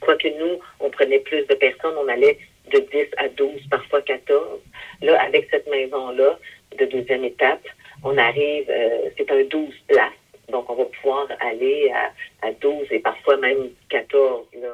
Quoique 0.00 0.28
nous, 0.28 0.60
on 0.80 0.90
prenait 0.90 1.20
plus 1.20 1.44
de 1.46 1.54
personnes, 1.54 1.94
on 1.96 2.08
allait 2.08 2.38
de 2.72 2.78
10 2.78 3.06
à 3.16 3.28
12, 3.28 3.68
parfois 3.70 4.02
14. 4.02 4.60
Là, 5.02 5.22
avec 5.22 5.48
cette 5.50 5.68
maison-là, 5.68 6.38
de 6.78 6.84
deuxième 6.86 7.24
étape, 7.24 7.62
on 8.04 8.16
arrive, 8.18 8.66
euh, 8.68 9.08
c'est 9.16 9.30
un 9.30 9.42
12 9.44 9.74
places. 9.88 10.12
Donc, 10.50 10.68
on 10.70 10.74
va 10.74 10.84
pouvoir 10.84 11.26
aller 11.40 11.90
à, 11.90 12.46
à 12.46 12.52
12 12.52 12.86
et 12.90 13.00
parfois 13.00 13.36
même 13.38 13.70
14. 13.88 14.46
Là. 14.60 14.68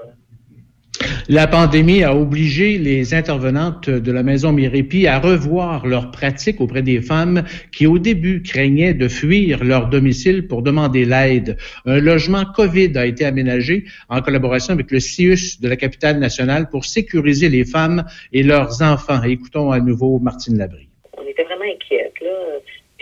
La 1.28 1.46
pandémie 1.46 2.02
a 2.02 2.14
obligé 2.14 2.78
les 2.78 3.14
intervenantes 3.14 3.88
de 3.88 4.12
la 4.12 4.22
maison 4.22 4.52
Mirepi 4.52 5.06
à 5.06 5.18
revoir 5.18 5.86
leurs 5.86 6.10
pratiques 6.10 6.60
auprès 6.60 6.82
des 6.82 7.00
femmes 7.00 7.44
qui, 7.72 7.86
au 7.86 7.98
début, 7.98 8.42
craignaient 8.42 8.92
de 8.92 9.08
fuir 9.08 9.64
leur 9.64 9.88
domicile 9.88 10.46
pour 10.46 10.62
demander 10.62 11.04
l'aide. 11.04 11.56
Un 11.86 12.00
logement 12.00 12.44
COVID 12.44 12.96
a 12.96 13.06
été 13.06 13.24
aménagé 13.24 13.84
en 14.08 14.20
collaboration 14.20 14.74
avec 14.74 14.90
le 14.90 15.00
CIUS 15.00 15.60
de 15.60 15.68
la 15.68 15.76
capitale 15.76 16.18
nationale 16.18 16.68
pour 16.68 16.84
sécuriser 16.84 17.48
les 17.48 17.64
femmes 17.64 18.04
et 18.32 18.42
leurs 18.42 18.82
enfants. 18.82 19.22
Écoutons 19.22 19.70
à 19.70 19.80
nouveau 19.80 20.18
Martine 20.18 20.58
Labrie. 20.58 20.88
On 21.16 21.26
était 21.26 21.44
vraiment 21.44 21.64
inquiètes, 21.64 22.14
là 22.20 22.30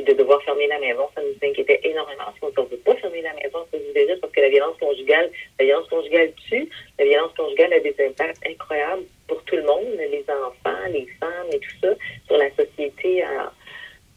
de 0.02 0.12
devoir 0.12 0.42
fermer 0.42 0.66
la 0.66 0.78
maison, 0.78 1.08
ça 1.14 1.22
nous 1.22 1.48
inquiétait 1.48 1.80
énormément. 1.84 2.24
Parce 2.40 2.54
qu'on 2.54 2.62
ne 2.62 2.68
veut 2.68 2.76
pas 2.78 2.94
fermer 2.96 3.22
la 3.22 3.32
maison, 3.34 3.58
ça 3.70 3.78
vous 3.78 3.92
déjà, 3.92 4.16
parce 4.20 4.32
que 4.32 4.40
la 4.40 4.48
violence 4.48 4.76
conjugale, 4.78 5.30
la 5.58 5.64
violence 5.64 5.88
conjugale 5.88 6.32
tue. 6.48 6.68
La 6.98 7.04
violence 7.04 7.32
conjugale 7.36 7.72
a 7.72 7.80
des 7.80 7.94
impacts 8.06 8.46
incroyables 8.46 9.04
pour 9.28 9.42
tout 9.44 9.56
le 9.56 9.62
monde, 9.62 9.86
les 9.96 10.24
enfants, 10.28 10.86
les 10.90 11.06
femmes 11.18 11.48
et 11.52 11.58
tout 11.58 11.76
ça, 11.80 11.94
sur 12.26 12.36
la 12.36 12.50
société. 12.50 13.24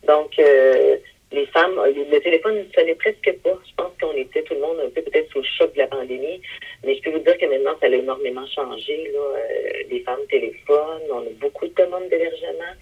Donc, 0.08 0.38
euh, 0.40 0.98
les 1.34 1.48
femmes, 1.48 1.76
le 1.84 2.20
téléphone 2.20 2.60
ne 2.60 2.74
sonnait 2.74 2.96
presque 2.96 3.34
pas. 3.44 3.58
Je 3.68 3.74
pense 3.76 3.92
qu'on 4.00 4.16
était 4.16 4.44
tout 4.44 4.54
le 4.54 4.60
monde 4.60 4.78
un 4.86 4.90
peu 4.90 5.02
peut-être 5.02 5.32
sous 5.32 5.40
le 5.40 5.48
choc 5.58 5.74
de 5.74 5.80
la 5.80 5.88
pandémie. 5.88 6.42
Mais 6.84 6.96
je 6.96 7.02
peux 7.02 7.12
vous 7.12 7.20
dire 7.20 7.38
que 7.38 7.46
maintenant, 7.46 7.74
ça 7.82 7.88
a 7.88 7.90
énormément 7.90 8.46
changé. 8.48 9.12
Euh, 9.16 9.84
les 9.90 10.00
femmes 10.02 10.26
téléphonent, 10.30 11.02
on 11.12 11.22
a 11.22 11.34
beaucoup 11.40 11.68
de 11.68 11.74
demandes 11.74 12.08
d'hébergement. 12.10 12.74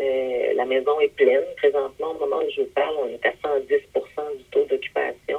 Euh, 0.00 0.54
la 0.56 0.64
maison 0.64 0.98
est 1.00 1.14
pleine. 1.14 1.44
Présentement, 1.56 2.12
au 2.16 2.20
moment 2.20 2.38
où 2.38 2.50
je 2.56 2.62
vous 2.62 2.68
parle, 2.74 2.94
on 3.02 3.08
est 3.08 3.26
à 3.26 3.32
110% 3.46 4.38
du 4.38 4.44
taux 4.50 4.66
d'occupation. 4.70 5.38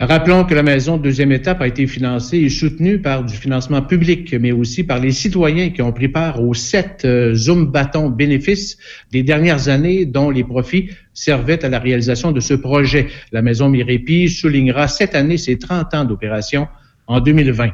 Rappelons 0.00 0.44
que 0.44 0.54
la 0.54 0.64
maison 0.64 0.96
deuxième 0.96 1.30
étape 1.30 1.60
a 1.60 1.68
été 1.68 1.86
financée 1.86 2.38
et 2.38 2.48
soutenue 2.48 3.00
par 3.00 3.22
du 3.22 3.36
financement 3.36 3.80
public, 3.80 4.34
mais 4.40 4.50
aussi 4.50 4.82
par 4.82 4.98
les 4.98 5.12
citoyens 5.12 5.70
qui 5.70 5.82
ont 5.82 5.92
pris 5.92 6.08
part 6.08 6.42
aux 6.42 6.52
sept 6.52 7.04
euh, 7.04 7.32
Zoom 7.34 7.66
bâtons 7.66 8.08
bénéfices 8.08 8.76
des 9.12 9.22
dernières 9.22 9.68
années 9.68 10.04
dont 10.04 10.30
les 10.30 10.42
profits 10.42 10.90
servaient 11.12 11.64
à 11.64 11.68
la 11.68 11.78
réalisation 11.78 12.32
de 12.32 12.40
ce 12.40 12.54
projet. 12.54 13.06
La 13.30 13.40
maison 13.40 13.68
Mirepi 13.68 14.28
soulignera 14.28 14.88
cette 14.88 15.14
année 15.14 15.38
ses 15.38 15.58
30 15.58 15.94
ans 15.94 16.04
d'opération 16.04 16.66
en 17.06 17.20
2020. 17.20 17.70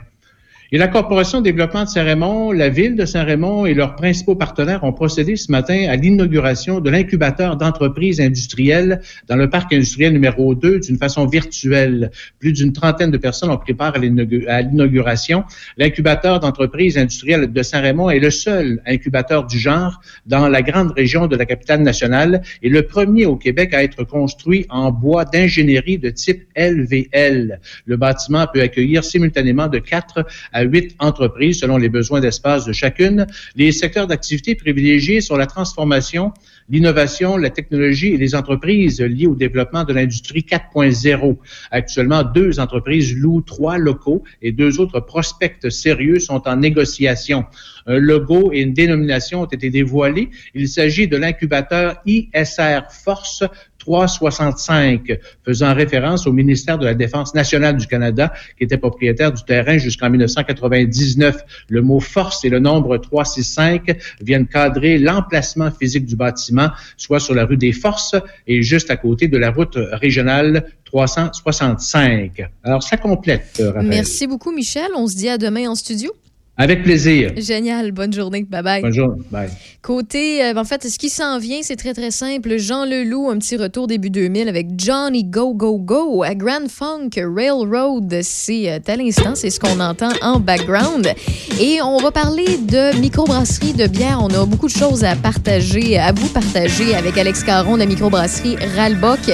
Et 0.72 0.78
la 0.78 0.86
Corporation 0.86 1.40
de 1.40 1.44
développement 1.46 1.82
de 1.82 1.88
Saint-Raymond, 1.88 2.52
la 2.52 2.68
ville 2.68 2.94
de 2.94 3.04
Saint-Raymond 3.04 3.66
et 3.66 3.74
leurs 3.74 3.96
principaux 3.96 4.36
partenaires 4.36 4.84
ont 4.84 4.92
procédé 4.92 5.34
ce 5.34 5.50
matin 5.50 5.88
à 5.88 5.96
l'inauguration 5.96 6.78
de 6.78 6.88
l'incubateur 6.90 7.56
d'entreprises 7.56 8.20
industrielles 8.20 9.00
dans 9.26 9.34
le 9.34 9.50
parc 9.50 9.72
industriel 9.72 10.12
numéro 10.12 10.54
2 10.54 10.78
d'une 10.78 10.96
façon 10.96 11.26
virtuelle. 11.26 12.12
Plus 12.38 12.52
d'une 12.52 12.72
trentaine 12.72 13.10
de 13.10 13.16
personnes 13.16 13.50
ont 13.50 13.56
pris 13.56 13.74
part 13.74 13.96
à 13.96 13.98
l'inauguration. 13.98 15.42
L'incubateur 15.76 16.38
d'entreprises 16.38 16.96
industrielles 16.96 17.52
de 17.52 17.62
Saint-Raymond 17.64 18.10
est 18.10 18.20
le 18.20 18.30
seul 18.30 18.80
incubateur 18.86 19.48
du 19.48 19.58
genre 19.58 20.00
dans 20.26 20.46
la 20.46 20.62
grande 20.62 20.92
région 20.92 21.26
de 21.26 21.34
la 21.34 21.46
capitale 21.46 21.82
nationale 21.82 22.42
et 22.62 22.68
le 22.68 22.82
premier 22.82 23.26
au 23.26 23.34
Québec 23.34 23.74
à 23.74 23.82
être 23.82 24.04
construit 24.04 24.66
en 24.70 24.92
bois 24.92 25.24
d'ingénierie 25.24 25.98
de 25.98 26.10
type 26.10 26.44
LVL. 26.56 27.58
Le 27.86 27.96
bâtiment 27.96 28.46
peut 28.46 28.62
accueillir 28.62 29.02
simultanément 29.02 29.66
de 29.66 29.80
4 29.80 30.24
à 30.52 30.59
8 30.62 30.96
entreprises 30.98 31.60
selon 31.60 31.76
les 31.76 31.88
besoins 31.88 32.20
d'espace 32.20 32.64
de 32.64 32.72
chacune. 32.72 33.26
Les 33.56 33.72
secteurs 33.72 34.06
d'activité 34.06 34.54
privilégiés 34.54 35.20
sont 35.20 35.36
la 35.36 35.46
transformation, 35.46 36.32
l'innovation, 36.68 37.36
la 37.36 37.50
technologie 37.50 38.08
et 38.08 38.16
les 38.16 38.34
entreprises 38.34 39.00
liées 39.00 39.26
au 39.26 39.34
développement 39.34 39.84
de 39.84 39.92
l'industrie 39.92 40.46
4.0. 40.48 41.36
Actuellement, 41.70 42.22
deux 42.22 42.60
entreprises 42.60 43.16
louent 43.16 43.42
trois 43.42 43.78
locaux 43.78 44.22
et 44.42 44.52
deux 44.52 44.80
autres 44.80 45.00
prospects 45.00 45.70
sérieux 45.70 46.18
sont 46.18 46.46
en 46.46 46.56
négociation. 46.56 47.44
Un 47.86 47.98
logo 47.98 48.52
et 48.52 48.60
une 48.60 48.72
dénomination 48.72 49.42
ont 49.42 49.46
été 49.46 49.70
dévoilés. 49.70 50.30
Il 50.54 50.68
s'agit 50.68 51.08
de 51.08 51.16
l'incubateur 51.16 51.96
ISR 52.06 52.80
Force 52.90 53.42
365, 53.80 55.18
faisant 55.44 55.74
référence 55.74 56.26
au 56.26 56.32
ministère 56.32 56.78
de 56.78 56.84
la 56.84 56.94
Défense 56.94 57.34
nationale 57.34 57.76
du 57.76 57.86
Canada, 57.86 58.32
qui 58.56 58.64
était 58.64 58.76
propriétaire 58.76 59.32
du 59.32 59.42
terrain 59.42 59.78
jusqu'en 59.78 60.08
1999. 60.10 61.38
Le 61.68 61.82
mot 61.82 61.98
force 61.98 62.44
et 62.44 62.48
le 62.48 62.60
nombre 62.60 62.98
365 62.98 63.96
viennent 64.20 64.46
cadrer 64.46 64.98
l'emplacement 64.98 65.70
physique 65.70 66.06
du 66.06 66.14
bâtiment, 66.14 66.68
soit 66.96 67.20
sur 67.20 67.34
la 67.34 67.44
rue 67.44 67.56
des 67.56 67.72
Forces 67.72 68.14
et 68.46 68.62
juste 68.62 68.90
à 68.90 68.96
côté 68.96 69.26
de 69.26 69.38
la 69.38 69.50
route 69.50 69.76
régionale 69.76 70.66
365. 70.84 72.42
Alors, 72.62 72.82
ça 72.82 72.96
complète. 72.96 73.62
Merci 73.82 74.26
beaucoup, 74.26 74.52
Michel. 74.52 74.90
On 74.96 75.06
se 75.06 75.16
dit 75.16 75.28
à 75.28 75.38
demain 75.38 75.68
en 75.68 75.74
studio. 75.74 76.12
Avec 76.60 76.82
plaisir. 76.82 77.32
Génial. 77.38 77.90
Bonne 77.90 78.12
journée. 78.12 78.42
Bye 78.42 78.62
bye. 78.62 78.82
Bonne 78.82 78.92
journée. 78.92 79.22
Bye. 79.30 79.48
Côté, 79.80 80.44
euh, 80.44 80.52
en 80.56 80.64
fait, 80.64 80.86
ce 80.86 80.98
qui 80.98 81.08
s'en 81.08 81.38
vient, 81.38 81.60
c'est 81.62 81.76
très, 81.76 81.94
très 81.94 82.10
simple. 82.10 82.58
Jean 82.58 82.84
Leloup, 82.84 83.30
un 83.30 83.38
petit 83.38 83.56
retour 83.56 83.86
début 83.86 84.10
2000 84.10 84.46
avec 84.46 84.66
Johnny 84.76 85.24
Go 85.24 85.54
Go 85.54 85.78
Go 85.78 86.22
à 86.22 86.34
Grand 86.34 86.68
Funk 86.68 87.12
Railroad. 87.16 88.14
C'est 88.20 88.70
euh, 88.70 88.78
à 88.86 88.96
l'instant, 88.96 89.34
c'est 89.36 89.48
ce 89.48 89.58
qu'on 89.58 89.80
entend 89.80 90.10
en 90.20 90.38
background. 90.38 91.10
Et 91.58 91.80
on 91.80 91.96
va 91.96 92.10
parler 92.10 92.58
de 92.58 92.94
microbrasserie 93.00 93.72
de 93.72 93.86
bière. 93.86 94.18
On 94.20 94.28
a 94.28 94.44
beaucoup 94.44 94.66
de 94.66 94.76
choses 94.76 95.02
à 95.02 95.16
partager, 95.16 95.96
à 95.96 96.12
vous 96.12 96.28
partager 96.28 96.94
avec 96.94 97.16
Alex 97.16 97.42
Caron 97.42 97.76
de 97.76 97.78
la 97.78 97.86
microbrasserie 97.86 98.56
Ralbock. 98.76 99.30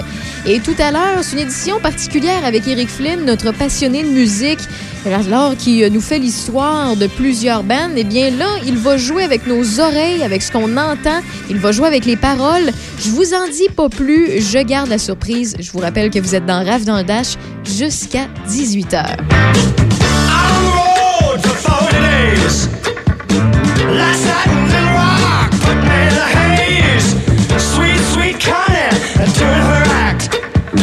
Et 0.46 0.60
tout 0.60 0.76
à 0.78 0.92
l'heure, 0.92 1.24
c'est 1.24 1.32
une 1.32 1.42
édition 1.42 1.80
particulière 1.80 2.44
avec 2.44 2.68
Eric 2.68 2.88
Flynn, 2.88 3.24
notre 3.24 3.50
passionné 3.50 4.04
de 4.04 4.10
musique. 4.10 4.60
Alors, 5.14 5.57
qui 5.57 5.85
euh, 5.85 5.88
nous 5.88 6.01
fait 6.01 6.19
l'histoire 6.19 6.97
de 6.97 7.07
plusieurs 7.07 7.62
bandes, 7.62 7.92
eh 7.97 8.03
bien 8.03 8.31
là, 8.31 8.49
il 8.66 8.77
va 8.77 8.97
jouer 8.97 9.23
avec 9.23 9.47
nos 9.47 9.79
oreilles, 9.79 10.23
avec 10.25 10.42
ce 10.42 10.51
qu'on 10.51 10.77
entend. 10.77 11.21
Il 11.49 11.59
va 11.59 11.71
jouer 11.71 11.87
avec 11.87 12.05
les 12.05 12.16
paroles. 12.16 12.73
Je 12.99 13.11
vous 13.11 13.33
en 13.33 13.47
dis 13.47 13.69
pas 13.75 13.88
plus. 13.88 14.40
Je 14.40 14.59
garde 14.59 14.88
la 14.88 14.99
surprise. 14.99 15.57
Je 15.61 15.71
vous 15.71 15.79
rappelle 15.79 16.11
que 16.11 16.19
vous 16.19 16.35
êtes 16.35 16.45
dans 16.45 16.64
Rave 16.64 16.85
dans 16.85 16.99
le 16.99 17.05
Dash 17.05 17.37
jusqu'à 17.64 18.27
18h. 18.49 19.16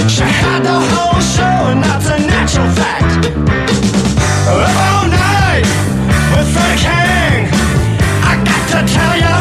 She 0.09 0.19
had 0.19 0.61
the 0.63 0.79
whole 0.93 1.19
show, 1.21 1.71
and 1.71 1.81
that's 1.81 2.07
a 2.07 2.19
natural 2.19 2.69
fact. 2.75 4.02
All 4.45 5.07
night 5.07 5.63
with 6.35 6.49
the 6.53 6.69
king. 6.83 7.47
I 8.27 8.35
got 8.43 8.63
to 8.71 8.93
tell 8.93 9.15
ya, 9.15 9.39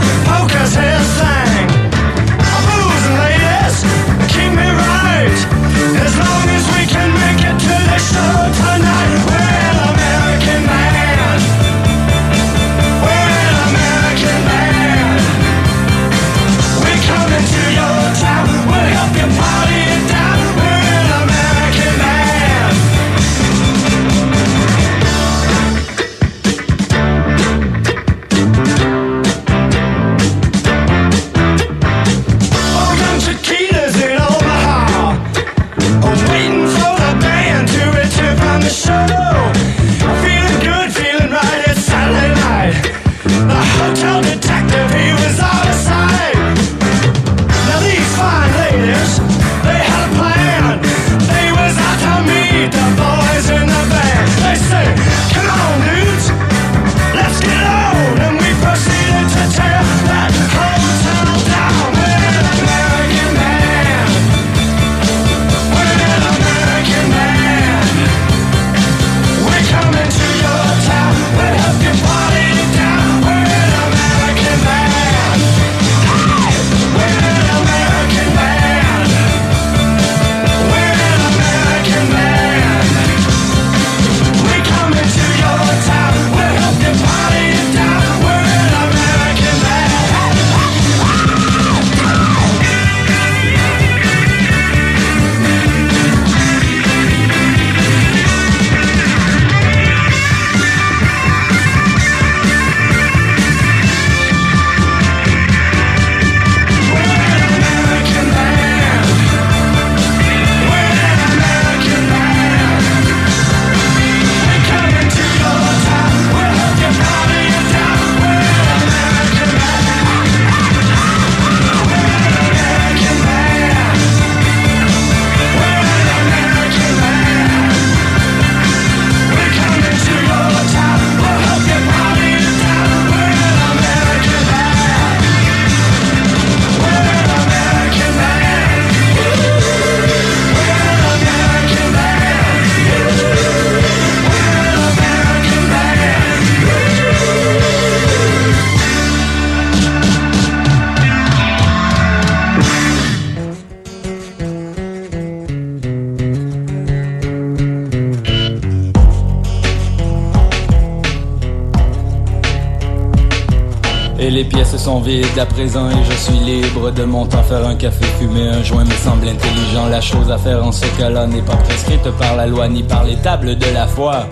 sont 164.83 165.01
vides 165.01 165.39
à 165.39 165.47
présent 165.47 165.89
et 165.91 166.05
je 166.11 166.17
suis 166.17 166.39
libre 166.45 166.91
de 166.91 167.05
mon 167.05 167.25
temps 167.25 167.43
faire 167.45 167.65
un 167.65 167.77
café, 167.77 168.05
fumer 168.19 168.49
un 168.49 168.65
joint 168.65 168.85
me 168.85 168.95
semble 168.95 169.29
intelligent. 169.29 169.87
La 169.89 170.01
chose 170.01 170.29
à 170.29 170.39
faire 170.39 170.65
en 170.65 170.73
ce 170.73 170.85
cas-là 170.99 171.29
n'est 171.29 171.43
pas 171.43 171.55
prescrite 171.55 172.11
par 172.19 172.35
la 172.35 172.49
loi 172.49 172.67
ni 172.67 172.83
par 172.83 173.05
les 173.05 173.15
tables 173.15 173.57
de 173.57 173.67
la 173.73 173.87
foi. 173.87 174.27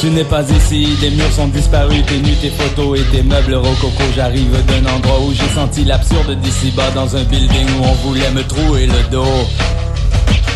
Tu 0.00 0.08
n'es 0.08 0.24
pas 0.24 0.44
ici, 0.48 0.96
des 1.02 1.10
murs 1.10 1.30
sont 1.30 1.48
disparus, 1.48 2.02
tes 2.06 2.20
nus, 2.20 2.36
tes 2.40 2.48
photos 2.48 3.00
et 3.00 3.02
tes 3.14 3.22
meubles 3.22 3.54
rococo. 3.54 4.02
J'arrive 4.16 4.64
d'un 4.64 4.90
endroit 4.94 5.20
où 5.20 5.32
j'ai 5.34 5.54
senti 5.54 5.84
l'absurde 5.84 6.40
d'ici 6.40 6.70
bas 6.70 6.90
dans 6.94 7.14
un 7.14 7.24
building 7.24 7.66
où 7.78 7.84
on 7.84 8.08
voulait 8.08 8.30
me 8.30 8.42
trouer 8.44 8.86
le 8.86 9.10
dos. 9.10 9.44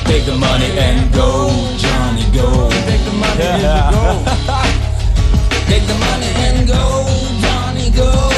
Take 0.07 0.25
the 0.25 0.39
money 0.39 0.71
and 0.79 1.13
go, 1.13 1.51
Johnny 1.77 2.25
go. 2.33 2.71
Take 2.87 3.05
the 3.05 3.13
money 3.13 3.67
and 3.67 3.93
go. 3.93 4.31
Take 5.69 5.87
the 5.87 5.95
money 5.95 6.31
and 6.47 6.67
go, 6.67 7.07
Johnny 7.43 7.91
go. 7.91 8.34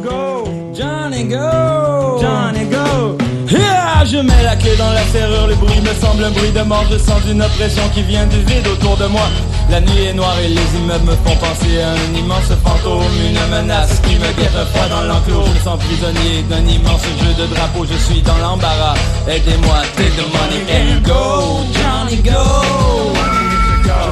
Go. 0.00 0.44
Johnny 0.72 1.24
go. 1.24 2.18
Johnny 2.20 2.64
go. 2.70 3.16
Yeah, 3.48 4.04
je 4.04 4.18
mets 4.18 4.42
la 4.44 4.56
clé 4.56 4.76
dans 4.76 4.92
la 4.92 5.02
serrure, 5.12 5.46
le 5.48 5.54
bruit 5.56 5.80
me 5.80 5.94
semble 6.00 6.24
un 6.24 6.30
bruit 6.30 6.52
de 6.52 6.62
mort, 6.62 6.84
je 6.90 6.98
sens 6.98 7.20
une 7.28 7.42
oppression 7.42 7.82
qui 7.94 8.02
vient 8.02 8.26
du 8.26 8.38
vide 8.44 8.66
autour 8.66 8.96
de 8.96 9.06
moi. 9.06 9.28
La 9.70 9.80
nuit 9.80 10.04
est 10.06 10.14
noire 10.14 10.36
et 10.44 10.48
les 10.48 10.68
immeubles 10.78 11.04
me 11.04 11.16
font 11.16 11.36
penser 11.36 11.80
à 11.82 11.90
un 11.90 12.18
immense 12.18 12.52
fantôme, 12.64 13.02
une 13.26 13.40
menace 13.50 14.00
qui 14.06 14.14
me 14.16 14.30
guette 14.38 14.58
froid 14.72 14.88
dans 14.88 15.02
l'enclos. 15.02 15.44
Je 15.46 15.58
me 15.58 15.64
sens 15.64 15.78
prisonnier 15.80 16.42
d'un 16.48 16.64
immense 16.66 17.02
jeu 17.02 17.42
de 17.42 17.46
drapeau, 17.54 17.84
je 17.84 17.96
suis 17.96 18.22
dans 18.22 18.38
l'embarras. 18.38 18.94
Aidez-moi, 19.28 19.82
take 19.96 20.14
the 20.16 20.26
money 20.32 20.62
and 20.70 21.02
go, 21.04 21.64
Johnny 21.74 22.16
go. 22.22 23.12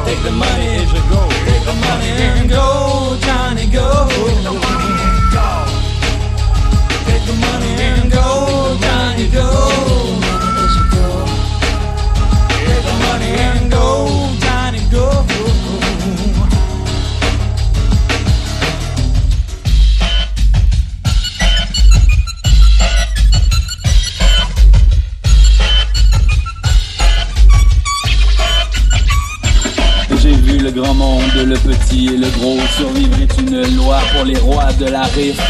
Take 0.05 0.23
the 0.25 0.31
money 0.33 0.79
and 2.39 2.49
go, 2.51 3.17
Johnny 3.21 3.67
go. 3.67 4.78
Take 7.09 7.25
the 7.27 7.33
money 7.33 7.73
and 7.89 8.13
go, 8.13 8.77
Johnny 8.83 9.29
go. 9.29 9.49
Take 12.51 12.85
the 12.85 12.95
money 13.05 13.33
and 13.49 13.71
go, 13.71 14.37
go. 14.93 15.48
Gros 32.39 32.59
Survivre 32.77 33.17
est 33.21 33.41
une 33.41 33.77
loi 33.77 33.99
pour 34.13 34.25
les 34.25 34.39
rois 34.39 34.73
de 34.75 34.87
la 34.87 35.03
riff 35.03 35.41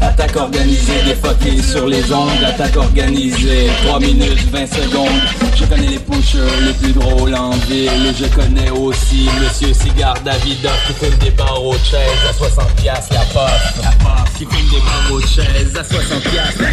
Attaque 0.00 0.36
organisée, 0.36 1.02
défoquée 1.04 1.62
sur 1.62 1.86
les 1.86 2.12
ondes 2.12 2.42
Attaque 2.46 2.76
organisée, 2.76 3.68
3 3.84 4.00
minutes 4.00 4.50
20 4.50 4.66
secondes 4.66 5.20
Je 5.56 5.64
connais 5.64 5.88
les 5.88 5.98
pushers 5.98 6.38
les 6.62 6.72
plus 6.72 6.92
drôles 6.92 7.34
en 7.34 7.50
ville 7.68 8.14
je 8.18 8.26
connais 8.26 8.70
aussi 8.70 9.28
Monsieur 9.40 9.72
Cigare 9.74 10.20
Davidoff 10.24 10.86
Qui 10.86 11.04
fume 11.04 11.18
des 11.18 11.30
barreaux 11.30 11.74
de 11.74 11.84
chaise 11.84 12.20
à 12.28 12.32
60 12.32 12.74
piastres 12.76 13.14
la 13.14 13.20
puff 13.20 13.82
La 13.82 13.90
puff 13.90 14.38
Qui 14.38 14.44
fume 14.46 14.70
des 14.70 14.84
barreaux 14.84 15.20
de 15.20 15.26
chaise 15.26 15.76
à 15.78 15.84
60 15.84 16.22
piastres 16.22 16.64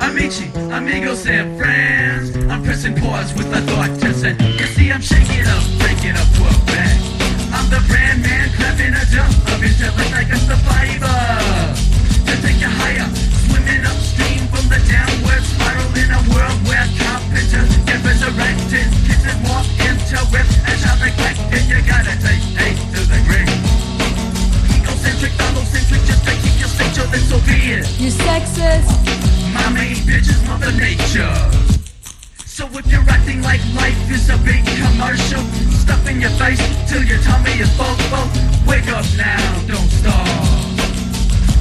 Amici, 0.00 0.44
amigos 0.72 1.26
and 1.26 1.58
friends. 1.58 2.34
I'm 2.50 2.62
pressing 2.62 2.94
pause 2.94 3.32
with 3.34 3.52
a 3.54 3.60
thought 3.60 4.00
to 4.00 4.14
send. 4.14 4.40
You 4.40 4.66
see, 4.74 4.90
I'm 4.90 5.02
shaking 5.02 5.46
up, 5.46 5.62
breaking 5.78 6.16
up 6.16 6.26
to 6.34 6.42
a 6.48 6.52
bang. 6.66 6.98
I'm 7.52 7.68
the 7.68 7.80
brand 7.86 8.09
sexist. 28.46 28.88
My 29.52 29.68
main 29.70 29.96
bitch 30.08 30.28
is 30.28 30.40
Mother 30.48 30.72
Nature. 30.72 31.34
So 32.46 32.66
if 32.72 32.86
you're 32.86 33.08
acting 33.08 33.42
like 33.42 33.60
life 33.74 33.98
is 34.10 34.28
a 34.30 34.38
big 34.38 34.64
commercial, 34.64 35.42
stuff 35.72 36.06
in 36.08 36.20
your 36.20 36.30
face 36.30 36.60
till 36.88 37.02
your 37.04 37.18
tummy 37.20 37.52
is 37.60 37.70
full, 37.76 37.94
full. 38.10 38.28
Wake 38.66 38.88
up 38.88 39.04
now, 39.16 39.40
don't 39.66 39.90
stop. 39.90 40.26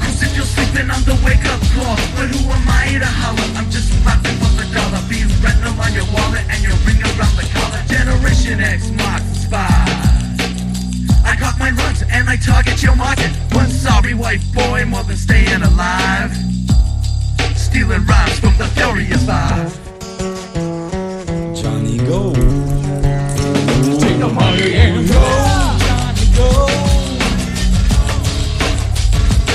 Cause 0.04 0.24
if 0.24 0.36
you're 0.36 0.46
sleeping, 0.46 0.90
I'm 0.90 1.04
the 1.04 1.16
wake 1.26 1.46
up 1.46 1.62
call. 1.76 1.96
But 2.16 2.28
who 2.32 2.50
am 2.52 2.68
I 2.68 3.00
to 3.00 3.06
holler? 3.06 3.48
I'm 3.58 3.70
just 3.70 3.92
rapping 4.06 4.36
for 4.40 4.52
the 4.60 4.68
dollar. 4.74 5.02
Be 5.08 5.24
retinal 5.44 5.76
on 5.80 5.92
your 5.94 6.08
wallet 6.12 6.44
and 6.50 6.62
your 6.64 6.76
ring 6.84 7.00
around 7.00 7.36
the 7.40 7.48
collar. 7.56 7.82
Generation 7.88 8.60
X 8.60 8.92
marks 8.92 9.48
spot. 9.48 9.88
I 11.24 11.36
cock 11.40 11.60
my 11.60 11.72
lungs 11.72 12.04
and 12.12 12.30
I 12.30 12.36
target 12.36 12.82
your 12.84 12.96
market. 12.96 13.32
One 13.52 13.70
sorry 13.70 14.14
white 14.14 14.44
boy 14.54 14.86
more 14.86 15.04
than 15.04 15.18
staying 15.18 15.64
alive. 15.64 16.49
Stealing 17.70 18.04
rhymes 18.06 18.40
from 18.40 18.58
the 18.58 18.66
Furious 18.74 19.24
Five. 19.28 19.70
Johnny 21.56 21.98
go 22.00 22.34
Take 24.00 24.18
the 24.18 24.28
money 24.28 24.74
and 24.74 25.08
go. 25.08 25.14
Johnny 25.86 26.26
go 26.34 26.50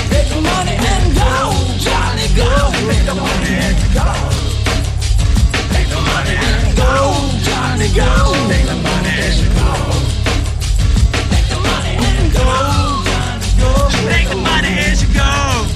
Take 0.09 0.29
the 0.29 0.39
money 0.41 0.75
and 0.79 1.13
go 1.13 1.29
Johnny 1.83 2.27
go 2.39 2.71
Take 2.87 3.05
the 3.05 3.15
money 3.15 3.51
and 3.51 3.83
go. 3.93 4.07
Take 5.75 5.89
the 5.89 5.99
money 5.99 6.35
and 6.39 6.77
go. 6.77 7.19
Johnny 7.43 7.89
go. 7.99 8.07
Take 8.47 8.65
the 8.65 8.75
money 8.79 9.11
and 9.27 9.43
go. 9.59 9.69
Take 11.31 11.47
the 11.51 11.59
money 11.67 11.93
and 11.99 12.31
go. 12.31 12.47
Johnny 13.11 13.49
go. 13.59 13.71
Take 14.07 14.27
the 14.29 14.37
money 14.37 14.71
and 14.71 15.13
go. 15.13 15.74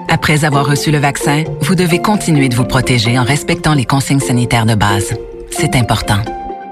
Après 0.10 0.44
avoir 0.44 0.66
reçu 0.66 0.92
le 0.92 0.98
vaccin, 0.98 1.46
vous 1.62 1.76
devez 1.76 2.02
continuer 2.02 2.50
de 2.50 2.56
vous 2.56 2.66
protéger 2.66 3.18
en 3.18 3.24
respectant 3.24 3.74
les 3.74 3.86
consignes 3.86 4.20
sanitaires 4.20 4.66
de 4.66 4.76
base. 4.76 5.14
C'est 5.52 5.76
important. 5.76 6.22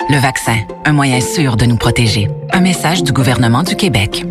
Le 0.10 0.20
vaccin, 0.20 0.58
un 0.86 0.94
moyen 0.94 1.20
sûr 1.20 1.58
de 1.58 1.66
nous 1.66 1.78
protéger. 1.78 2.28
Un 2.52 2.62
message 2.62 3.04
du 3.04 3.12
gouvernement 3.12 3.64
du 3.64 3.76
Québec. 3.76 4.26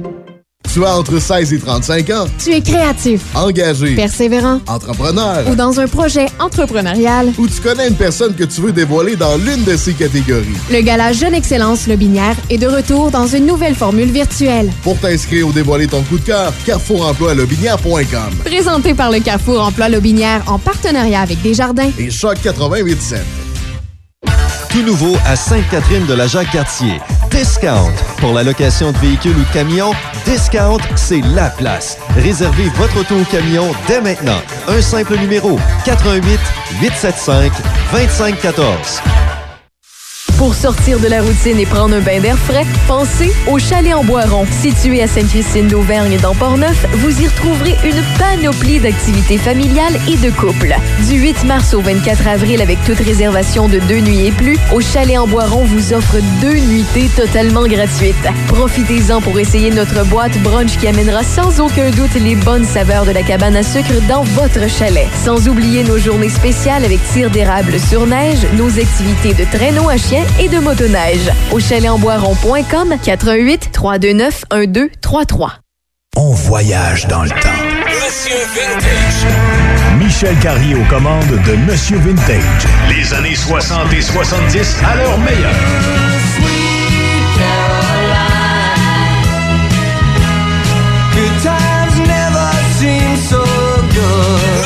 Tu 0.73 0.85
as 0.85 0.97
entre 0.99 1.19
16 1.21 1.53
et 1.55 1.59
35 1.61 2.11
ans. 2.11 2.27
Tu 2.43 2.53
es 2.53 2.61
créatif, 2.61 3.23
Engagé. 3.35 3.95
persévérant 3.95 4.61
Entrepreneur. 4.67 5.49
ou 5.49 5.55
dans 5.55 5.79
un 5.81 5.87
projet 5.87 6.27
entrepreneurial. 6.39 7.33
Ou 7.39 7.47
tu 7.47 7.61
connais 7.61 7.89
une 7.89 7.95
personne 7.95 8.35
que 8.35 8.45
tu 8.45 8.61
veux 8.61 8.73
dévoiler 8.73 9.17
dans 9.17 9.37
l'une 9.37 9.65
de 9.65 9.77
ces 9.77 9.95
catégories. 9.95 10.45
Le 10.71 10.81
Gala 10.83 11.13
Jeune 11.13 11.35
Excellence 11.35 11.87
Lobinière 11.87 12.35
est 12.51 12.59
de 12.59 12.67
retour 12.67 13.11
dans 13.11 13.27
une 13.27 13.47
nouvelle 13.47 13.75
formule 13.75 14.11
virtuelle. 14.11 14.71
Pour 14.83 14.99
t'inscrire 14.99 15.47
ou 15.49 15.53
dévoiler 15.53 15.87
ton 15.87 16.03
coup 16.03 16.19
de 16.19 16.25
cœur, 16.25 16.53
carrefourenploilobinière.com 16.67 18.35
Présenté 18.45 18.93
par 18.95 19.11
le 19.11 19.21
Carrefour 19.21 19.63
Emploi 19.63 19.89
Lobinière 19.89 20.43
en 20.47 20.59
partenariat 20.59 21.21
avec 21.23 21.41
Desjardins. 21.43 21.91
et 21.99 22.11
Choc 22.11 22.39
88.7. 22.45 23.17
Tout 24.77 24.83
nouveau 24.83 25.16
à 25.24 25.37
Sainte-Catherine 25.37 26.05
de 26.05 26.12
la 26.12 26.27
Jacques-Cartier. 26.27 27.01
Discount. 27.31 27.95
Pour 28.18 28.35
la 28.35 28.43
location 28.43 28.93
de 28.93 28.99
véhicules 28.99 29.35
ou 29.35 29.43
de 29.43 29.53
camions, 29.55 29.93
Discount, 30.27 30.77
c'est 30.97 31.22
la 31.22 31.49
place. 31.49 31.97
Réservez 32.14 32.68
votre 32.77 33.01
auto 33.01 33.14
ou 33.14 33.24
camion 33.24 33.72
dès 33.89 34.03
maintenant. 34.03 34.43
Un 34.68 34.83
simple 34.83 35.16
numéro 35.16 35.59
88 35.87 36.39
875 36.83 37.53
2514. 37.91 39.01
Pour 40.39 40.55
sortir 40.55 41.01
de 41.01 41.09
la 41.09 41.22
routine 41.22 41.59
et 41.59 41.64
prendre 41.64 41.95
un 41.95 42.01
bain 42.01 42.20
d'air 42.20 42.37
frais, 42.37 42.66
pensez 42.87 43.32
au 43.47 43.59
Chalet 43.59 43.95
en 43.95 44.05
Boiron. 44.05 44.45
Situé 44.51 45.03
à 45.03 45.07
Sainte-Christine 45.07 45.66
d'Auvergne 45.66 46.18
dans 46.20 46.34
Portneuf, 46.34 46.84
vous 46.93 47.22
y 47.22 47.26
retrouverez 47.26 47.78
une 47.82 48.03
panoplie 48.18 48.78
d'activités 48.78 49.39
familiales 49.39 49.97
et 50.07 50.18
de 50.18 50.30
couples. 50.30 50.74
Du 51.09 51.14
8 51.14 51.45
mars 51.45 51.72
au 51.72 51.80
24 51.80 52.28
avril, 52.28 52.61
avec 52.61 52.82
toute 52.84 52.99
réservation 52.99 53.66
de 53.66 53.78
deux 53.78 54.01
nuits 54.01 54.26
et 54.26 54.32
plus, 54.32 54.59
au 54.74 54.82
Chalet 54.82 55.16
en 55.16 55.26
Boiron 55.26 55.64
vous 55.64 55.95
offre 55.95 56.18
deux 56.43 56.59
nuitées 56.59 57.09
totalement 57.16 57.66
gratuites. 57.66 58.14
Profitez-en 58.49 59.22
pour 59.22 59.39
essayer 59.39 59.70
notre 59.70 60.05
boîte 60.05 60.39
brunch 60.43 60.76
qui 60.76 60.87
amènera 60.87 61.22
sans 61.22 61.61
aucun 61.61 61.91
doute 61.91 62.14
les 62.14 62.37
bonnes 62.37 62.66
saveurs 62.66 63.07
de 63.07 63.12
la 63.12 63.22
cabane 63.22 63.57
à 63.57 63.62
sucre 63.62 64.03
dans 64.07 64.22
votre 64.22 64.68
chalet. 64.68 65.09
Sans 65.24 65.49
oublier 65.49 65.82
nos 65.82 65.97
journées 65.97 66.28
spéciales 66.28 66.84
avec 66.84 67.01
tir 67.12 67.30
d'érable 67.30 67.80
sur 67.80 68.07
neige, 68.07 68.47
nos 68.53 68.68
activités 68.78 69.32
de 69.32 69.45
traîneau 69.51 69.89
à 69.89 69.97
chien 69.97 70.26
et 70.41 70.49
de 70.49 70.59
motoneige. 70.59 71.31
Au 71.53 71.61
chalet-en-boiron.com 71.61 72.95
88 73.03 73.70
329 73.72 74.45
1233. 74.53 75.53
On 76.16 76.31
voyage 76.31 77.07
dans 77.09 77.22
le 77.22 77.31
temps. 77.31 77.37
Monsieur 77.87 78.37
Vintage. 78.55 79.27
Michel 79.99 80.37
Carrier 80.39 80.74
aux 80.74 80.85
commandes 80.85 81.43
de 81.47 81.57
Monsieur 81.70 81.99
Vintage. 81.99 82.66
Les 82.89 83.12
années 83.14 83.35
60 83.35 83.93
et 83.93 84.03
70 84.03 84.77
à 84.85 84.97
leur 84.97 85.18
meilleur. 85.18 85.53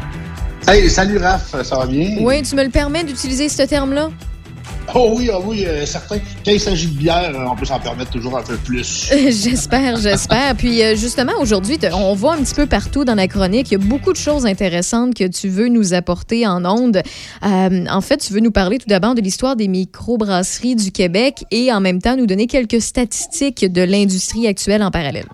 Hey, 0.68 0.88
salut 0.90 1.18
Raph, 1.18 1.56
ça 1.64 1.78
va 1.78 1.86
bien? 1.88 2.16
Oui, 2.22 2.42
tu 2.44 2.56
me 2.56 2.64
le 2.64 2.70
permets 2.70 3.04
d'utiliser 3.04 3.50
ce 3.50 3.64
terme-là? 3.64 4.10
Oh 4.96 5.14
oui, 5.16 5.30
oh 5.34 5.42
oui, 5.46 5.66
euh, 5.66 5.86
certain. 5.86 6.18
Quand 6.46 6.52
il 6.52 6.60
s'agit 6.60 6.88
de 6.88 6.98
bière, 6.98 7.32
euh, 7.34 7.46
on 7.50 7.56
peut 7.56 7.66
s'en 7.66 7.80
permettre 7.80 8.12
toujours 8.12 8.38
un 8.38 8.44
peu 8.44 8.58
plus. 8.58 9.10
j'espère, 9.12 9.98
j'espère. 9.98 10.56
Puis 10.56 10.84
euh, 10.84 10.96
justement, 10.96 11.34
aujourd'hui, 11.40 11.78
on 11.94 12.14
voit 12.14 12.34
un 12.34 12.44
petit 12.44 12.54
peu 12.54 12.66
partout 12.66 13.06
dans 13.06 13.16
la 13.16 13.28
chronique. 13.28 13.72
Il 13.72 13.80
y 13.80 13.84
a 13.84 13.86
beaucoup 13.86 14.12
de 14.12 14.18
choses 14.18 14.46
intéressantes 14.46 15.16
que 15.16 15.28
tu 15.28 15.50
veux 15.50 15.68
nous 15.68 15.94
apporter 15.94 16.46
en 16.46 16.66
ondes. 16.66 17.02
Euh, 17.44 17.86
en 17.90 18.02
fait, 18.02 18.18
tu 18.18 18.34
veux 18.34 18.40
nous 18.40 18.52
parler 18.52 18.78
tout 18.78 18.88
d'abord 18.88 19.16
de 19.16 19.22
l'histoire 19.22 19.56
des 19.56 19.68
microbrasseries 19.68 20.76
du 20.76 20.92
Québec 20.92 21.46
et 21.52 21.72
en 21.72 21.82
même 21.82 22.02
temps 22.02 22.16
nous 22.16 22.28
donner 22.28 22.48
quelques 22.48 22.82
statistiques 22.82 23.72
de 23.72 23.82
l'industrie 23.82 24.48
actuelle 24.48 24.84
en 24.84 24.92
parallèle. 24.92 25.28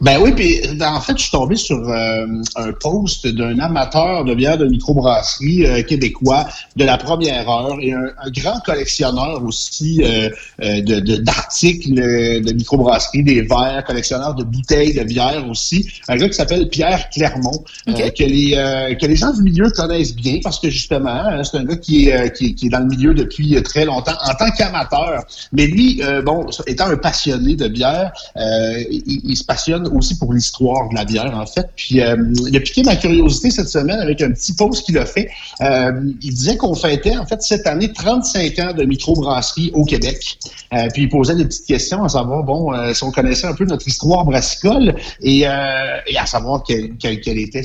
Ben 0.00 0.20
oui, 0.22 0.30
puis 0.32 0.60
en 0.80 1.00
fait, 1.00 1.16
je 1.16 1.22
suis 1.22 1.30
tombé 1.32 1.56
sur 1.56 1.76
euh, 1.88 2.24
un 2.54 2.72
post 2.80 3.26
d'un 3.26 3.58
amateur 3.58 4.24
de 4.24 4.32
bière 4.32 4.56
de 4.56 4.66
microbrasserie 4.66 5.66
euh, 5.66 5.82
québécois 5.82 6.46
de 6.76 6.84
la 6.84 6.96
première 6.98 7.48
heure 7.50 7.76
et 7.80 7.92
un, 7.92 8.06
un 8.22 8.30
grand 8.30 8.60
collectionneur 8.60 9.42
aussi 9.42 10.00
euh, 10.04 10.30
euh, 10.62 10.80
de- 10.82 11.00
de- 11.00 11.16
d'articles 11.16 11.98
euh, 11.98 12.40
de, 12.40 12.52
microbrasserie, 12.52 13.24
des 13.24 13.42
verres, 13.42 13.82
collectionneur 13.84 14.36
de 14.36 14.44
bouteilles 14.44 14.94
de 14.94 15.02
bière 15.02 15.44
aussi. 15.50 15.88
Un 16.06 16.16
gars 16.16 16.28
qui 16.28 16.34
s'appelle 16.34 16.68
Pierre 16.68 17.10
Clermont, 17.10 17.64
euh, 17.88 18.10
que, 18.10 18.22
les, 18.22 18.52
euh, 18.54 18.94
que 18.94 19.04
les 19.06 19.16
gens 19.16 19.32
du 19.32 19.42
milieu 19.42 19.68
connaissent 19.70 20.14
bien 20.14 20.38
parce 20.44 20.60
que 20.60 20.70
justement, 20.70 21.10
hein, 21.10 21.42
c'est 21.42 21.56
un 21.56 21.64
gars 21.64 21.76
qui 21.76 22.08
est, 22.08 22.12
euh, 22.12 22.28
qui, 22.28 22.54
qui 22.54 22.66
est 22.66 22.70
dans 22.70 22.78
le 22.80 22.86
milieu 22.86 23.14
depuis 23.14 23.60
très 23.64 23.84
longtemps 23.84 24.14
en 24.24 24.34
tant 24.34 24.50
qu'amateur. 24.56 25.24
Mais 25.52 25.66
lui, 25.66 26.00
euh, 26.04 26.22
bon, 26.22 26.46
étant 26.68 26.86
un 26.86 26.96
passionné 26.96 27.56
de 27.56 27.66
bière, 27.66 28.12
euh, 28.36 28.84
il, 28.92 29.22
il 29.24 29.36
se 29.36 29.42
passionne 29.42 29.87
aussi 29.92 30.16
pour 30.18 30.32
l'histoire 30.32 30.88
de 30.90 30.94
la 30.94 31.04
bière, 31.04 31.32
en 31.36 31.46
fait. 31.46 31.68
Puis 31.76 32.00
euh, 32.00 32.16
il 32.46 32.56
a 32.56 32.60
piqué 32.60 32.82
ma 32.82 32.96
curiosité 32.96 33.50
cette 33.50 33.68
semaine 33.68 33.98
avec 34.00 34.20
un 34.22 34.30
petit 34.30 34.52
post 34.54 34.84
qu'il 34.84 34.98
a 34.98 35.06
fait. 35.06 35.28
Euh, 35.60 35.92
il 36.22 36.34
disait 36.34 36.56
qu'on 36.56 36.74
fêtait, 36.74 37.16
en 37.16 37.26
fait, 37.26 37.42
cette 37.42 37.66
année, 37.66 37.92
35 37.92 38.58
ans 38.60 38.72
de 38.76 38.84
microbrasserie 38.84 39.70
au 39.74 39.84
Québec. 39.84 40.38
Euh, 40.74 40.88
puis 40.92 41.02
il 41.04 41.08
posait 41.08 41.34
des 41.34 41.44
petites 41.44 41.66
questions 41.66 42.04
à 42.04 42.08
savoir, 42.08 42.42
bon, 42.44 42.72
si 42.92 43.02
on 43.04 43.10
connaissait 43.10 43.46
un 43.46 43.54
peu 43.54 43.64
notre 43.64 43.86
histoire 43.88 44.24
brassicole 44.24 44.94
et, 45.22 45.38
et 45.40 45.46
à 45.46 46.26
savoir 46.26 46.62
quelle- 46.62 46.96
quelle- 46.98 47.20
quelle 47.20 47.38
était- 47.38 47.62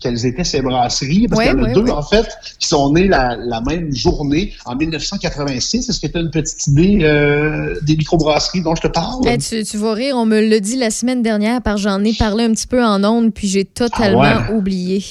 quelles 0.00 0.26
étaient 0.26 0.44
ces 0.44 0.60
brasseries. 0.60 1.26
Parce 1.28 1.42
qu'il 1.42 1.52
y 1.52 1.54
en 1.60 1.64
a 1.64 1.72
deux, 1.72 1.90
en 1.90 2.02
fait, 2.02 2.26
qui 2.58 2.68
sont 2.68 2.92
nés 2.92 3.08
la, 3.08 3.36
la 3.36 3.60
même 3.62 3.94
journée 3.94 4.52
en 4.66 4.76
1986. 4.76 5.88
Est-ce 5.88 6.00
que 6.00 6.06
tu 6.06 6.18
as 6.18 6.20
une 6.20 6.30
petite 6.30 6.66
idée 6.66 6.98
des 7.82 7.96
microbrasseries 7.96 8.62
dont 8.62 8.74
je 8.74 8.82
te 8.82 8.88
parle? 8.88 9.22
Eh, 9.26 9.38
tu, 9.38 9.64
tu 9.64 9.76
vas 9.78 9.94
rire, 9.94 10.16
on 10.16 10.26
me 10.26 10.40
l'a 10.40 10.60
dit 10.60 10.76
la 10.76 10.90
semaine 10.90 11.22
dernière, 11.22 11.61
que 11.62 11.80
j'en 11.80 12.02
ai 12.04 12.12
parlé 12.14 12.44
un 12.44 12.52
petit 12.52 12.66
peu 12.66 12.82
en 12.84 13.02
ondes, 13.04 13.32
puis 13.32 13.48
j'ai 13.48 13.64
totalement 13.64 14.22
Ah 14.24 14.46
ouais? 14.50 14.56
oublié. 14.56 15.02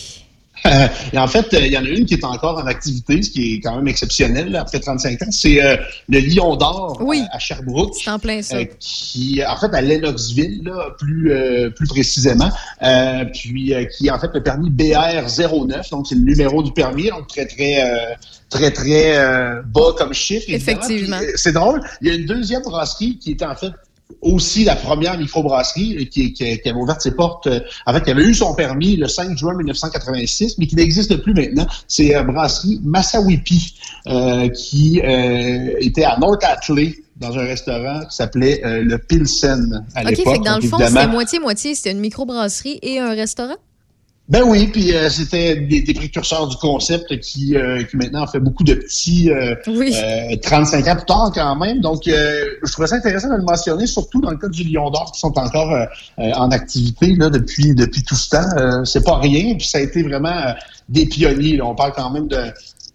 et 1.12 1.18
en 1.18 1.26
fait, 1.28 1.52
euh, 1.56 1.66
il 1.66 1.74
y 1.74 1.78
en 1.78 1.84
a 1.84 1.88
une 1.88 2.06
qui 2.06 2.14
est 2.14 2.24
encore 2.24 2.60
en 2.60 2.68
activité, 2.68 3.20
ce 3.24 3.32
qui 3.32 3.56
est 3.56 3.60
quand 3.62 3.76
même 3.78 3.88
exceptionnel 3.88 4.52
là, 4.52 4.62
après 4.62 4.80
35 4.80 5.20
ans. 5.24 5.26
C'est 5.32 5.60
euh, 5.64 5.76
le 6.08 6.20
Lion 6.20 6.56
d'Or 6.56 7.02
Oui. 7.04 7.24
à, 7.32 7.38
à 7.38 7.40
Sherbrooke. 7.40 7.96
C'est 8.00 8.12
en 8.12 8.20
plein 8.20 8.44
ça. 8.44 8.58
euh, 8.58 8.66
qui, 8.80 9.42
en 9.44 9.58
fait, 9.58 9.74
à 9.74 9.82
Lennoxville, 9.82 10.62
là, 10.64 10.90
plus, 11.00 11.34
plus 11.76 11.88
précisément, 11.88 12.52
puis 13.34 13.74
qui 13.98 14.08
est 14.08 14.12
en 14.12 14.20
fait 14.20 14.30
le 14.36 14.44
permis 14.44 14.70
BR09, 14.70 15.90
donc 15.90 16.06
c'est 16.08 16.14
le 16.16 16.22
numéro 16.22 16.62
du 16.62 16.72
permis, 16.74 17.10
donc 17.10 17.26
très, 17.28 17.48
très, 17.48 17.84
très, 18.52 18.70
très 18.72 19.18
bas 19.66 19.94
comme 19.98 20.14
chiffre. 20.14 20.46
évidemment. 20.48 20.80
Effectivement. 20.82 21.20
C'est 21.36 21.54
drôle, 21.54 21.82
il 22.02 22.08
y 22.08 22.12
a 22.12 22.14
une 22.14 22.26
deuxième 22.28 22.62
brasserie 22.62 23.18
qui 23.18 23.32
est 23.32 23.42
en 23.44 23.56
fait 23.56 23.72
aussi 24.22 24.64
la 24.64 24.76
première 24.76 25.18
microbrasserie 25.18 25.98
euh, 25.98 26.06
qui, 26.06 26.34
qui, 26.34 26.60
qui 26.60 26.70
avait 26.70 26.80
ouvert 26.80 27.02
ses 27.02 27.12
portes, 27.12 27.48
euh, 27.48 27.60
en 27.86 27.94
fait, 27.94 28.04
qui 28.04 28.12
avait 28.12 28.24
eu 28.24 28.34
son 28.34 28.54
permis 28.54 28.96
le 28.96 29.08
5 29.08 29.38
juin 29.38 29.56
1986, 29.56 30.58
mais 30.58 30.68
qui 30.68 30.76
n'existe 30.76 31.16
plus 31.18 31.34
maintenant. 31.34 31.68
C'est 31.88 32.10
la 32.10 32.24
brasserie 32.24 32.80
Massawipi, 32.84 33.76
euh, 34.08 34.50
qui 34.50 35.02
euh, 35.02 35.76
était 35.80 36.04
à 36.04 36.18
North 36.18 36.44
Atlee, 36.44 36.96
dans 37.22 37.38
un 37.38 37.44
restaurant 37.44 38.02
qui 38.10 38.16
s'appelait 38.16 38.66
euh, 38.66 38.84
le 38.84 38.98
Pilsen 38.98 39.86
à 39.96 40.02
OK, 40.02 40.10
l'époque. 40.10 40.34
fait 40.34 40.40
que 40.40 40.44
dans 40.44 40.56
le 40.56 40.68
fond, 40.68 40.78
c'était 40.80 41.08
moitié-moitié. 41.08 41.76
C'était 41.76 41.92
une 41.92 42.00
microbrasserie 42.00 42.80
et 42.82 43.00
un 43.00 43.12
restaurant? 43.14 43.58
Ben 44.30 44.44
oui, 44.46 44.68
puis 44.68 44.96
euh, 44.96 45.10
c'était 45.10 45.58
des, 45.58 45.82
des 45.82 45.94
précurseurs 45.94 46.48
du 46.48 46.56
concept 46.56 47.20
qui, 47.20 47.58
euh, 47.58 47.84
qui 47.84 47.98
maintenant 47.98 48.26
fait 48.28 48.40
beaucoup 48.40 48.64
de 48.64 48.76
petits 48.76 49.30
euh, 49.30 49.56
euh, 50.32 50.36
35 50.42 50.88
ans 50.88 50.96
plus 50.96 51.06
tard 51.06 51.32
quand 51.36 51.56
même. 51.58 51.82
Donc, 51.82 52.08
euh, 52.08 52.46
je 52.64 52.72
trouvais 52.72 52.88
ça 52.88 52.96
intéressant 52.96 53.28
de 53.30 53.36
le 53.36 53.44
mentionner, 53.44 53.88
surtout 53.88 54.22
dans 54.22 54.32
le 54.32 54.38
cas 54.38 54.48
du 54.48 54.64
Lion 54.64 54.90
d'Or 54.90 55.12
qui 55.12 55.20
sont 55.20 55.38
encore 55.38 55.72
euh, 55.74 55.86
euh, 56.20 56.32
en 56.36 56.50
activité 56.52 57.14
là, 57.16 57.30
depuis 57.30 57.76
depuis 57.76 58.04
tout 58.04 58.16
ce 58.16 58.30
temps. 58.30 58.58
Euh, 58.58 58.86
c'est 58.86 59.04
pas 59.04 59.18
rien, 59.18 59.56
puis 59.56 59.68
ça 59.68 59.80
a 59.80 59.82
été 59.82 60.02
vraiment 60.02 60.30
euh, 60.30 60.54
des 60.88 61.08
pionniers. 61.08 61.58
là. 61.58 61.66
On 61.66 61.76
parle 61.76 61.92
quand 61.94 62.10
même 62.12 62.28
de 62.30 62.38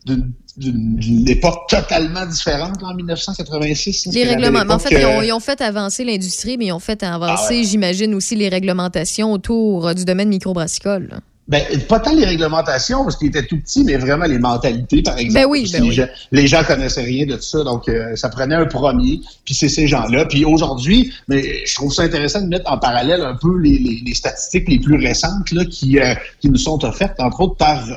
d'une- 0.06 0.32
d'une 0.56 1.28
époque 1.28 1.68
totalement 1.68 2.24
différente 2.26 2.82
en 2.82 2.94
1986. 2.94 4.06
Les 4.06 4.24
Parce 4.24 4.24
que 4.24 4.30
règlements. 4.30 4.74
en 4.74 4.78
fait, 4.78 4.90
l'époque, 4.90 5.00
ils 5.00 5.06
ont, 5.06 5.20
euh, 5.20 5.24
ils 5.26 5.32
ont 5.32 5.40
fait 5.40 5.60
avancer 5.60 6.04
l'industrie, 6.04 6.56
mais 6.56 6.66
ils 6.66 6.72
ont 6.72 6.78
fait 6.78 7.02
Ah 7.02 7.14
avancer, 7.14 7.64
j'imagine, 7.64 8.14
aussi 8.14 8.36
les 8.36 8.48
réglementations 8.48 9.32
autour 9.32 9.88
euh, 9.88 9.94
du 9.94 10.04
domaine 10.04 10.28
microbrassicole. 10.28 11.20
Ben, 11.48 11.62
pas 11.88 12.00
tant 12.00 12.12
les 12.12 12.24
réglementations, 12.24 13.04
parce 13.04 13.14
qu'il 13.16 13.28
était 13.28 13.46
tout 13.46 13.58
petit, 13.60 13.84
mais 13.84 13.96
vraiment 13.96 14.24
les 14.24 14.38
mentalités, 14.40 15.00
par 15.02 15.16
exemple. 15.16 15.44
Ben 15.44 15.46
oui, 15.48 15.70
ben 15.72 15.82
les, 15.82 15.88
oui. 15.90 15.94
gens, 15.94 16.06
les 16.32 16.46
gens 16.48 16.64
connaissaient 16.64 17.04
rien 17.04 17.24
de 17.24 17.36
tout 17.36 17.42
ça, 17.42 17.62
donc 17.62 17.88
euh, 17.88 18.16
ça 18.16 18.28
prenait 18.30 18.56
un 18.56 18.66
premier, 18.66 19.20
puis 19.44 19.54
c'est 19.54 19.68
ces 19.68 19.86
gens-là. 19.86 20.24
Puis 20.24 20.44
aujourd'hui, 20.44 21.12
mais 21.28 21.64
je 21.64 21.74
trouve 21.76 21.92
ça 21.92 22.02
intéressant 22.02 22.40
de 22.42 22.48
mettre 22.48 22.68
en 22.72 22.78
parallèle 22.78 23.20
un 23.22 23.36
peu 23.36 23.56
les, 23.58 23.78
les- 23.78 24.02
les 24.04 24.14
statistiques 24.14 24.68
les 24.68 24.80
plus 24.80 24.96
récentes 24.96 25.52
là, 25.52 25.64
qui, 25.64 26.00
euh, 26.00 26.14
qui 26.40 26.48
nous 26.50 26.56
sont 26.58 26.84
offertes, 26.84 27.20
entre 27.20 27.40
autres 27.42 27.56
par 27.56 27.84
euh, 27.88 27.94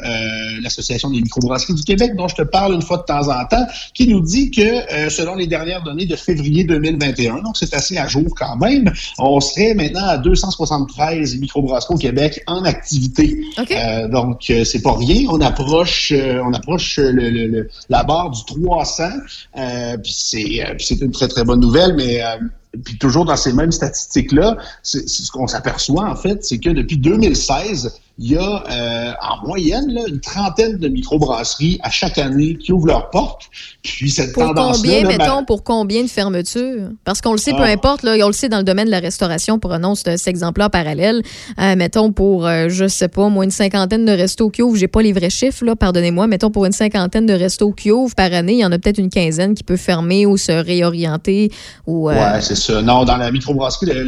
l'Association 0.61 1.09
des 1.09 1.21
microbrasseries 1.21 1.73
du 1.73 1.83
Québec, 1.83 2.15
dont 2.15 2.27
je 2.27 2.35
te 2.35 2.43
parle 2.43 2.75
une 2.75 2.83
fois 2.83 2.97
de 2.97 3.03
temps 3.03 3.29
en 3.29 3.45
temps, 3.45 3.65
qui 3.95 4.07
nous 4.07 4.21
dit 4.21 4.51
que 4.51 4.61
euh, 4.61 5.09
selon 5.09 5.33
les 5.33 5.47
dernières 5.47 5.81
données 5.81 6.05
de 6.05 6.15
février 6.15 6.65
2021, 6.65 7.41
donc 7.41 7.57
c'est 7.57 7.73
assez 7.73 7.97
à 7.97 8.07
jour 8.07 8.27
quand 8.37 8.57
même, 8.57 8.91
on 9.17 9.39
serait 9.39 9.73
maintenant 9.73 10.05
à 10.05 10.17
273 10.19 11.37
microbrasseries 11.39 11.95
au 11.95 11.97
Québec 11.97 12.43
en 12.47 12.63
activité. 12.63 13.37
Euh, 13.71 14.07
donc 14.07 14.49
euh, 14.49 14.63
c'est 14.63 14.81
pas 14.81 14.95
rien. 14.95 15.27
On 15.29 15.41
approche, 15.41 16.11
euh, 16.15 16.41
on 16.45 16.53
approche 16.53 16.99
euh, 16.99 17.11
le- 17.11 17.29
le- 17.29 17.47
le- 17.47 17.69
la 17.89 18.03
barre 18.03 18.31
du 18.31 18.43
300. 18.45 19.03
Euh, 19.57 19.97
puis 19.97 20.11
c'est, 20.15 20.95
une 21.01 21.11
très 21.11 21.27
très 21.27 21.43
bonne 21.43 21.59
nouvelle, 21.59 21.93
mais 21.95 22.21
puis 22.85 22.97
toujours 22.97 23.25
dans 23.25 23.35
ces 23.35 23.51
mêmes 23.53 23.71
statistiques-là, 23.71 24.57
c'est 24.83 25.07
ce 25.09 25.31
qu'on 25.31 25.47
s'aperçoit 25.47 26.09
en 26.09 26.15
fait, 26.15 26.43
c'est 26.43 26.59
que 26.59 26.69
depuis 26.69 26.97
2016, 26.97 27.99
il 28.21 28.31
y 28.31 28.37
a 28.37 28.63
euh, 28.69 29.11
en 29.21 29.47
moyenne 29.47 29.91
là, 29.93 30.01
une 30.07 30.19
trentaine 30.19 30.77
de 30.77 30.87
microbrasseries 30.89 31.79
à 31.83 31.89
chaque 31.89 32.17
année 32.17 32.55
qui 32.55 32.71
ouvrent 32.73 32.87
leurs 32.87 33.09
portes. 33.09 33.43
Puis 33.81 34.09
cette 34.11 34.33
Pour 34.33 34.53
combien, 34.53 35.01
là, 35.03 35.07
ben, 35.07 35.17
mettons, 35.17 35.45
pour 35.45 35.63
combien 35.63 36.03
de 36.03 36.09
fermetures? 36.09 36.89
Parce 37.05 37.21
qu'on 37.21 37.31
le 37.31 37.37
sait, 37.37 37.51
peu 37.53 37.63
Ah. 37.63 37.71
importe, 37.71 38.03
là, 38.03 38.17
on 38.23 38.27
le 38.27 38.33
sait 38.33 38.49
dans 38.49 38.57
le 38.57 38.63
domaine 38.65 38.87
de 38.87 38.91
la 38.91 38.99
restauration, 38.99 39.57
prenons 39.57 39.95
ce- 39.95 40.17
cet 40.17 40.27
exemplaire 40.27 40.69
parallèle. 40.69 41.21
Euh, 41.61 41.75
mettons 41.77 42.11
pour, 42.11 42.45
euh, 42.45 42.67
je 42.67 42.87
sais 42.89 43.07
pas, 43.07 43.29
moi, 43.29 43.45
une 43.45 43.51
cinquantaine 43.51 44.03
de 44.05 44.11
restos 44.11 44.49
qui 44.49 44.61
ouvrent, 44.63 44.75
j'ai 44.77 44.87
pas 44.89 45.01
les 45.01 45.13
vrais 45.13 45.29
chiffres, 45.29 45.63
là, 45.63 45.75
pardonnez-moi, 45.77 46.27
mettons 46.27 46.51
pour 46.51 46.65
une 46.65 46.73
cinquantaine 46.73 47.25
de 47.25 47.33
restos 47.33 47.71
qui 47.71 47.89
ouvrent 47.91 48.15
par 48.15 48.33
année, 48.33 48.53
il 48.53 48.59
y 48.59 48.65
en 48.65 48.71
a 48.73 48.77
peut-être 48.77 48.97
une 48.99 49.09
quinzaine 49.09 49.53
qui 49.55 49.63
peut 49.63 49.77
fermer 49.77 50.25
ou 50.25 50.35
se 50.35 50.51
réorienter. 50.51 51.51
Ou, 51.87 52.09
euh, 52.09 52.13
Ouais, 52.13 52.41
c'est 52.41 52.55
ça. 52.55 52.81
Non, 52.81 53.05
dans 53.05 53.17
la 53.17 53.31
microbrasserie, 53.31 53.85
le, 53.87 54.03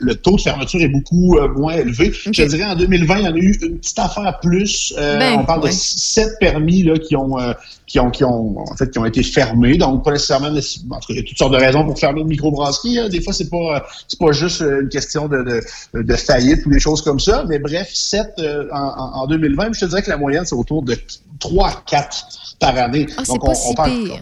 le- 0.00 0.14
taux 0.16 0.36
de 0.36 0.40
fermeture 0.42 0.80
est 0.82 0.88
beaucoup 0.88 1.38
moins 1.56 1.74
élevé. 1.74 2.12
Je 2.12 2.42
dirais, 2.44 2.64
en 2.64 2.74
2020, 2.76 3.18
il 3.18 3.24
y 3.24 3.28
en 3.28 3.34
a 3.34 3.38
eu 3.38 3.45
une 3.54 3.78
petite 3.78 3.98
affaire 3.98 4.38
plus. 4.42 4.94
Euh, 4.98 5.18
Ben, 5.18 5.34
on 5.40 5.44
parle 5.44 5.62
ouais. 5.64 5.70
de 5.70 5.74
sept 5.74 6.38
permis 6.40 6.82
là, 6.82 6.98
qui 6.98 7.16
ont 7.16 7.38
euh, 7.38 7.52
qui 7.86 8.00
ont 8.00 8.10
qui 8.10 8.24
ont 8.24 8.58
en 8.58 8.76
fait 8.76 8.90
qui 8.90 8.98
ont 8.98 9.04
été 9.04 9.22
fermés. 9.22 9.76
Donc 9.78 10.04
pas 10.04 10.12
nécessairement. 10.12 10.50
nécess- 10.50 10.80
En 10.90 10.98
tout 11.00 11.08
cas, 11.08 11.14
il 11.14 11.16
y 11.16 11.20
a 11.20 11.22
toutes 11.22 11.38
sortes 11.38 11.52
de 11.52 11.58
raisons 11.58 11.84
pour 11.84 11.98
fermer 11.98 12.20
une 12.22 12.28
microbrasserie. 12.28 12.98
hein. 12.98 13.08
Des 13.08 13.20
fois, 13.20 13.32
c'est 13.32 13.48
pas 13.50 13.76
euh, 13.76 13.80
c'est 14.08 14.18
pas 14.18 14.32
juste 14.32 14.60
une 14.60 14.88
question 14.88 15.28
de, 15.28 15.62
de, 15.94 16.02
de 16.02 16.16
faillite 16.16 16.64
ou 16.66 16.70
des 16.70 16.80
choses 16.80 17.02
comme 17.02 17.20
ça. 17.20 17.44
Mais 17.48 17.58
bref, 17.58 17.90
sept 17.92 18.32
euh, 18.38 18.66
en, 18.72 18.78
en- 18.78 19.22
en 19.22 19.26
2020. 19.26 19.72
Je 19.74 19.80
te 19.80 19.84
dirais 19.86 20.02
que 20.02 20.10
la 20.10 20.16
moyenne 20.16 20.44
c'est 20.44 20.54
autour 20.56 20.82
de 20.82 20.96
3 21.38 21.68
à 21.68 21.82
4 21.86 22.56
par 22.60 22.76
année. 22.76 23.06
Ah, 23.16 23.22
Donc 23.26 23.40
pas 23.44 23.50
on, 23.50 23.54
si 23.54 23.68
on 23.68 23.74
parle. 23.74 23.90
pire. 23.90 24.20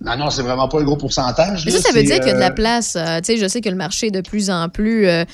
Non, 0.00 0.16
non, 0.18 0.28
c'est 0.28 0.42
vraiment 0.42 0.68
pas 0.68 0.80
un 0.80 0.84
gros 0.84 0.96
pourcentage. 0.96 1.64
Mais 1.64 1.72
là. 1.72 1.78
ça, 1.78 1.88
ça 1.88 1.94
veut 1.94 2.02
dire 2.02 2.16
qu'il 2.18 2.26
y 2.28 2.30
a 2.30 2.34
de 2.34 2.38
la 2.40 2.50
place. 2.50 2.94
euh, 2.96 3.18
tu 3.20 3.26
sais, 3.26 3.36
je 3.38 3.46
sais 3.48 3.60
que 3.62 3.68
le 3.70 3.76
marché 3.76 4.08
est 4.08 4.10
de 4.10 4.20
plus 4.20 4.50
en 4.50 4.68
plus. 4.68 5.06
euh, 5.06 5.24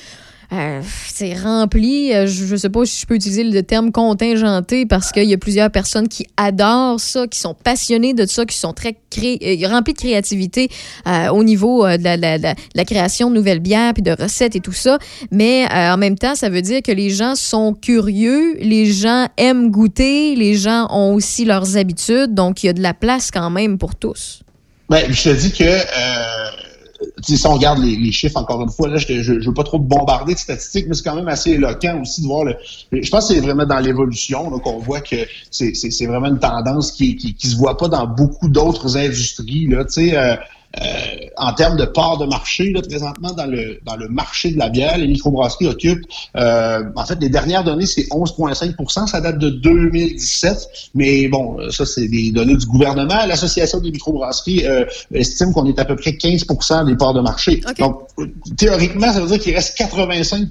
euh, 0.53 0.81
c'est 1.07 1.33
rempli, 1.33 2.13
euh, 2.13 2.27
je, 2.27 2.45
je 2.45 2.55
sais 2.57 2.69
pas 2.69 2.85
si 2.85 2.99
je 2.99 3.05
peux 3.05 3.15
utiliser 3.15 3.45
le 3.45 3.63
terme 3.63 3.93
contingenté 3.93 4.85
parce 4.85 5.13
qu'il 5.13 5.23
y 5.23 5.33
a 5.33 5.37
plusieurs 5.37 5.69
personnes 5.69 6.09
qui 6.09 6.27
adorent 6.35 6.99
ça, 6.99 7.25
qui 7.25 7.39
sont 7.39 7.53
passionnées 7.53 8.13
de 8.13 8.25
ça, 8.25 8.45
qui 8.45 8.57
sont 8.57 8.73
très 8.73 8.97
cré 9.09 9.39
euh, 9.41 9.67
remplis 9.69 9.93
de 9.93 9.99
créativité 9.99 10.69
au 11.31 11.43
niveau 11.45 11.87
de, 11.87 12.43
la, 12.75 12.85
création 12.85 13.29
de 13.29 13.35
nouvelles 13.35 13.59
bières 13.59 13.93
puis 13.93 14.03
de 14.03 14.11
recettes 14.11 14.57
et 14.57 14.59
tout 14.59 14.73
ça. 14.73 14.99
Mais 15.31 15.65
en 15.71 15.97
même 15.97 16.17
temps, 16.17 16.35
ça 16.35 16.49
veut 16.49 16.61
dire 16.61 16.81
que 16.81 16.91
les 16.91 17.09
gens 17.09 17.35
sont 17.35 17.73
curieux, 17.73 18.57
les 18.59 18.85
gens 18.85 19.27
aiment 19.37 19.71
goûter, 19.71 20.35
les 20.35 20.55
gens 20.55 20.87
ont 20.89 21.13
aussi 21.13 21.45
leurs 21.45 21.77
habitudes, 21.77 22.33
donc 22.33 22.63
il 22.63 22.67
y 22.67 22.69
a 22.69 22.73
de 22.73 22.81
la 22.81 22.93
place 22.93 23.31
quand 23.31 23.49
même 23.49 23.77
pour 23.77 23.95
tous. 23.95 24.41
Ben, 24.89 25.05
je 25.09 25.23
te 25.23 25.29
dis 25.29 25.53
que 25.53 25.63
si 27.21 27.45
on 27.45 27.53
regarde 27.53 27.79
les, 27.79 28.11
chiffres, 28.11 28.37
encore 28.37 28.61
une 28.61 28.69
fois, 28.69 28.89
là, 28.89 28.97
je 28.97 29.33
ne 29.33 29.45
veux 29.45 29.53
pas 29.53 29.63
trop 29.63 29.79
bombarder 29.79 30.33
de 30.33 30.39
statistiques, 30.39 30.87
mais 30.87 30.95
c'est 30.95 31.03
quand 31.03 31.15
même 31.15 31.27
assez 31.27 31.51
éloquent 31.51 32.01
aussi 32.01 32.21
de 32.21 32.27
voir 32.27 32.45
le. 32.45 32.55
Je 32.91 33.09
pense 33.09 33.27
que 33.27 33.33
c'est 33.33 33.39
vraiment 33.39 33.65
dans 33.65 33.79
l'évolution 33.79 34.49
qu'on 34.59 34.79
voit 34.79 35.01
que 35.01 35.15
c'est 35.49 36.05
vraiment 36.05 36.27
une 36.27 36.39
tendance 36.39 36.91
qui, 36.91 37.15
qui, 37.15 37.33
qui 37.33 37.47
se 37.47 37.55
voit 37.55 37.77
pas 37.77 37.87
dans 37.87 38.07
beaucoup 38.07 38.49
d'autres 38.49 38.97
industries. 38.97 39.67
Là, 39.67 39.85
tu 39.85 39.93
sais, 39.93 40.17
euh, 40.17 40.35
en 41.37 41.53
termes 41.53 41.77
de 41.77 41.85
part 41.85 42.17
de 42.17 42.25
marché, 42.25 42.71
là, 42.71 42.81
présentement, 42.81 43.31
dans 43.33 43.45
le, 43.45 43.79
dans 43.85 43.95
le 43.97 44.07
marché 44.07 44.51
de 44.51 44.57
la 44.59 44.69
bière, 44.69 44.97
les 44.97 45.07
microbrasseries 45.07 45.67
occupent, 45.67 46.05
euh, 46.37 46.83
en 46.95 47.05
fait, 47.05 47.17
les 47.19 47.29
dernières 47.29 47.63
données, 47.63 47.85
c'est 47.85 48.03
11,5 48.09 49.07
ça 49.07 49.19
date 49.21 49.37
de 49.39 49.49
2017, 49.49 50.67
mais 50.95 51.27
bon, 51.27 51.59
euh, 51.59 51.69
ça, 51.71 51.85
c'est 51.85 52.07
des 52.07 52.31
données 52.31 52.55
du 52.55 52.65
gouvernement. 52.65 53.25
L'Association 53.25 53.79
des 53.79 53.91
microbrasseries 53.91 54.65
euh, 54.65 54.85
estime 55.13 55.53
qu'on 55.53 55.65
est 55.65 55.77
à 55.79 55.85
peu 55.85 55.95
près 55.95 56.15
15 56.15 56.45
des 56.85 56.95
parts 56.95 57.13
de 57.13 57.21
marché. 57.21 57.61
Donc, 57.79 58.01
euh, 58.19 58.27
théoriquement, 58.57 59.11
ça 59.11 59.19
veut 59.21 59.27
dire 59.27 59.39
qu'il 59.39 59.53
reste 59.55 59.77
85 59.77 60.49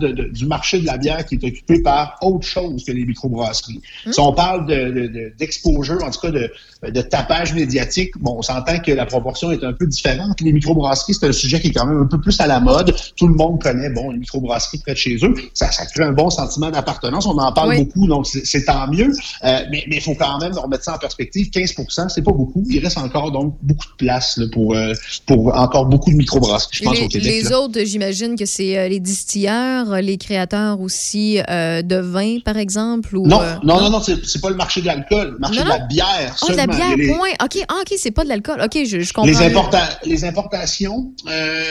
de, 0.00 0.08
de- 0.08 0.24
du 0.28 0.46
marché 0.46 0.80
de 0.80 0.86
la 0.86 0.98
bière 0.98 1.24
qui 1.24 1.36
est 1.36 1.44
occupé 1.44 1.82
par 1.82 2.16
autre 2.22 2.46
chose 2.46 2.84
que 2.84 2.92
les 2.92 3.04
microbrasseries. 3.04 3.80
Si 4.10 4.20
on 4.20 4.32
parle 4.32 4.66
de- 4.66 4.90
de- 5.08 5.32
d'exposure, 5.38 6.02
en 6.04 6.10
tout 6.10 6.20
cas 6.20 6.30
de, 6.30 6.50
de 6.88 7.00
tapage 7.02 7.54
médiatique, 7.54 8.12
bon, 8.18 8.36
on 8.38 8.42
s'entend 8.42 8.78
que 8.80 8.92
la 8.92 9.06
proportion 9.06 9.50
est 9.52 9.61
un 9.64 9.72
peu 9.72 9.86
différente. 9.86 10.40
Les 10.40 10.52
microbrasseries, 10.52 11.14
c'est 11.14 11.26
un 11.26 11.32
sujet 11.32 11.60
qui 11.60 11.68
est 11.68 11.72
quand 11.72 11.86
même 11.86 12.02
un 12.02 12.06
peu 12.06 12.20
plus 12.20 12.38
à 12.40 12.46
la 12.46 12.60
mode. 12.60 12.94
Tout 13.16 13.28
le 13.28 13.34
monde 13.34 13.60
connaît, 13.62 13.90
bon, 13.90 14.10
les 14.10 14.18
microbrasseries 14.18 14.78
près 14.78 14.92
de 14.92 14.98
chez 14.98 15.16
eux. 15.22 15.34
Ça, 15.54 15.70
ça 15.70 15.86
crée 15.86 16.04
un 16.04 16.12
bon 16.12 16.30
sentiment 16.30 16.70
d'appartenance. 16.70 17.26
On 17.26 17.36
en 17.38 17.52
parle 17.52 17.70
Oui. 17.70 17.84
beaucoup, 17.84 18.06
donc 18.06 18.26
c'est 18.26 18.64
tant 18.64 18.88
mieux. 18.88 19.12
Euh, 19.44 19.60
mais 19.70 19.84
il 19.90 20.00
faut 20.00 20.14
quand 20.14 20.38
même 20.40 20.52
remettre 20.56 20.84
ça 20.84 20.94
en 20.94 20.98
perspective. 20.98 21.48
15% 21.50 22.08
c'est 22.08 22.22
pas 22.22 22.32
beaucoup. 22.32 22.62
Il 22.68 22.78
reste 22.82 22.98
encore 22.98 23.32
donc 23.32 23.56
beaucoup 23.62 23.86
de 23.86 23.96
place 23.96 24.36
là, 24.36 24.46
pour, 24.52 24.74
euh, 24.74 24.92
pour 25.26 25.54
encore 25.56 25.86
beaucoup 25.86 26.10
de 26.10 26.16
microbrasseries, 26.16 26.70
je 26.78 26.84
pense, 26.84 26.98
les, 26.98 27.04
au 27.04 27.08
Québec. 27.08 27.26
les 27.28 27.42
là. 27.42 27.60
autres, 27.60 27.78
j'imagine 27.84 28.36
que 28.36 28.46
c'est 28.46 28.78
euh, 28.78 28.88
les 28.88 29.00
distilleurs, 29.00 30.00
les 30.02 30.16
créateurs 30.18 30.80
aussi 30.80 31.36
de 31.36 31.96
vin, 32.00 32.38
par 32.44 32.56
exemple. 32.56 33.16
Ou, 33.16 33.26
Non, 33.26 33.40
non, 33.62 33.80
non, 33.80 33.90
non, 33.90 34.00
c'est 34.02 34.40
pas 34.40 34.50
le 34.50 34.56
marché 34.56 34.80
de 34.80 34.86
l'alcool, 34.86 35.32
le 35.32 35.38
marché 35.38 35.58
Non, 35.60 35.64
de 35.64 35.68
la 35.70 35.78
bière 35.80 36.36
Ah, 36.42 36.52
de 36.52 36.56
la 36.56 36.66
bière, 36.66 36.96
les- 36.96 37.08
point. 37.08 37.28
OK, 37.42 37.58
ah, 37.68 37.74
OK, 37.80 37.94
c'est 37.98 38.10
pas 38.10 38.24
de 38.24 38.28
l'alcool. 38.28 38.60
OK, 38.62 38.78
je, 38.84 39.00
je 39.00 39.12
comprends. 39.12 39.30
Les. 39.30 39.51
Importa- 39.52 39.98
les 40.04 40.24
importations 40.24 41.12
euh, 41.30 41.62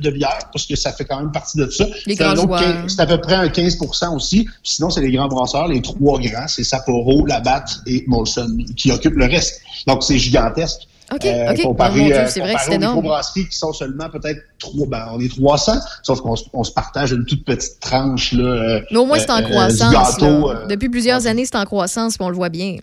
de 0.00 0.10
bière, 0.10 0.38
parce 0.52 0.66
que 0.66 0.76
ça 0.76 0.92
fait 0.92 1.04
quand 1.04 1.18
même 1.18 1.32
partie 1.32 1.58
de 1.58 1.68
ça. 1.68 1.86
C'est 2.06 2.20
un 2.22 2.34
grands 2.34 2.44
autre 2.44 2.58
joueurs. 2.58 2.82
15 2.82 2.94
C'est 2.96 3.00
à 3.02 3.06
peu 3.06 3.18
près 3.20 3.34
un 3.34 3.48
15 3.48 3.78
aussi. 4.14 4.48
Sinon, 4.62 4.90
c'est 4.90 5.00
les 5.00 5.12
grands 5.12 5.28
brasseurs, 5.28 5.68
les 5.68 5.82
trois 5.82 6.18
grands, 6.20 6.48
c'est 6.48 6.64
Sapporo, 6.64 7.26
Labatt 7.26 7.68
et 7.86 8.04
Molson, 8.06 8.56
qui 8.76 8.90
occupent 8.92 9.16
le 9.16 9.26
reste. 9.26 9.60
Donc, 9.86 10.02
c'est 10.02 10.18
gigantesque. 10.18 10.80
OK, 11.14 11.24
Euh, 11.24 11.52
OK. 11.52 11.62
comparé, 11.62 12.00
Oh, 12.12 12.16
euh, 12.16 12.26
c'est 12.28 12.40
vrai 12.40 12.54
que 12.54 12.60
c'est 12.66 12.74
énorme. 12.74 13.08
qui 13.32 13.56
sont 13.56 13.72
seulement 13.72 14.08
peut-être 14.10 14.40
trois, 14.58 14.86
ben, 14.88 15.06
on 15.12 15.20
est 15.20 15.28
300, 15.32 15.74
sauf 16.02 16.20
qu'on 16.20 16.34
se- 16.64 16.72
partage 16.72 17.12
une 17.12 17.24
toute 17.24 17.44
petite 17.44 17.78
tranche, 17.78 18.32
là. 18.32 18.80
Mais 18.90 18.96
au 18.98 19.06
moins, 19.06 19.18
c'est 19.20 19.30
en 19.30 19.38
euh, 19.38 19.42
croissance. 19.42 19.92
gâteau, 19.92 20.50
Depuis 20.68 20.88
plusieurs 20.88 21.28
années, 21.28 21.44
c'est 21.46 21.56
en 21.56 21.64
croissance, 21.64 22.16
puis 22.16 22.26
on 22.26 22.28
le 22.28 22.34
voit 22.34 22.48
bien. 22.48 22.78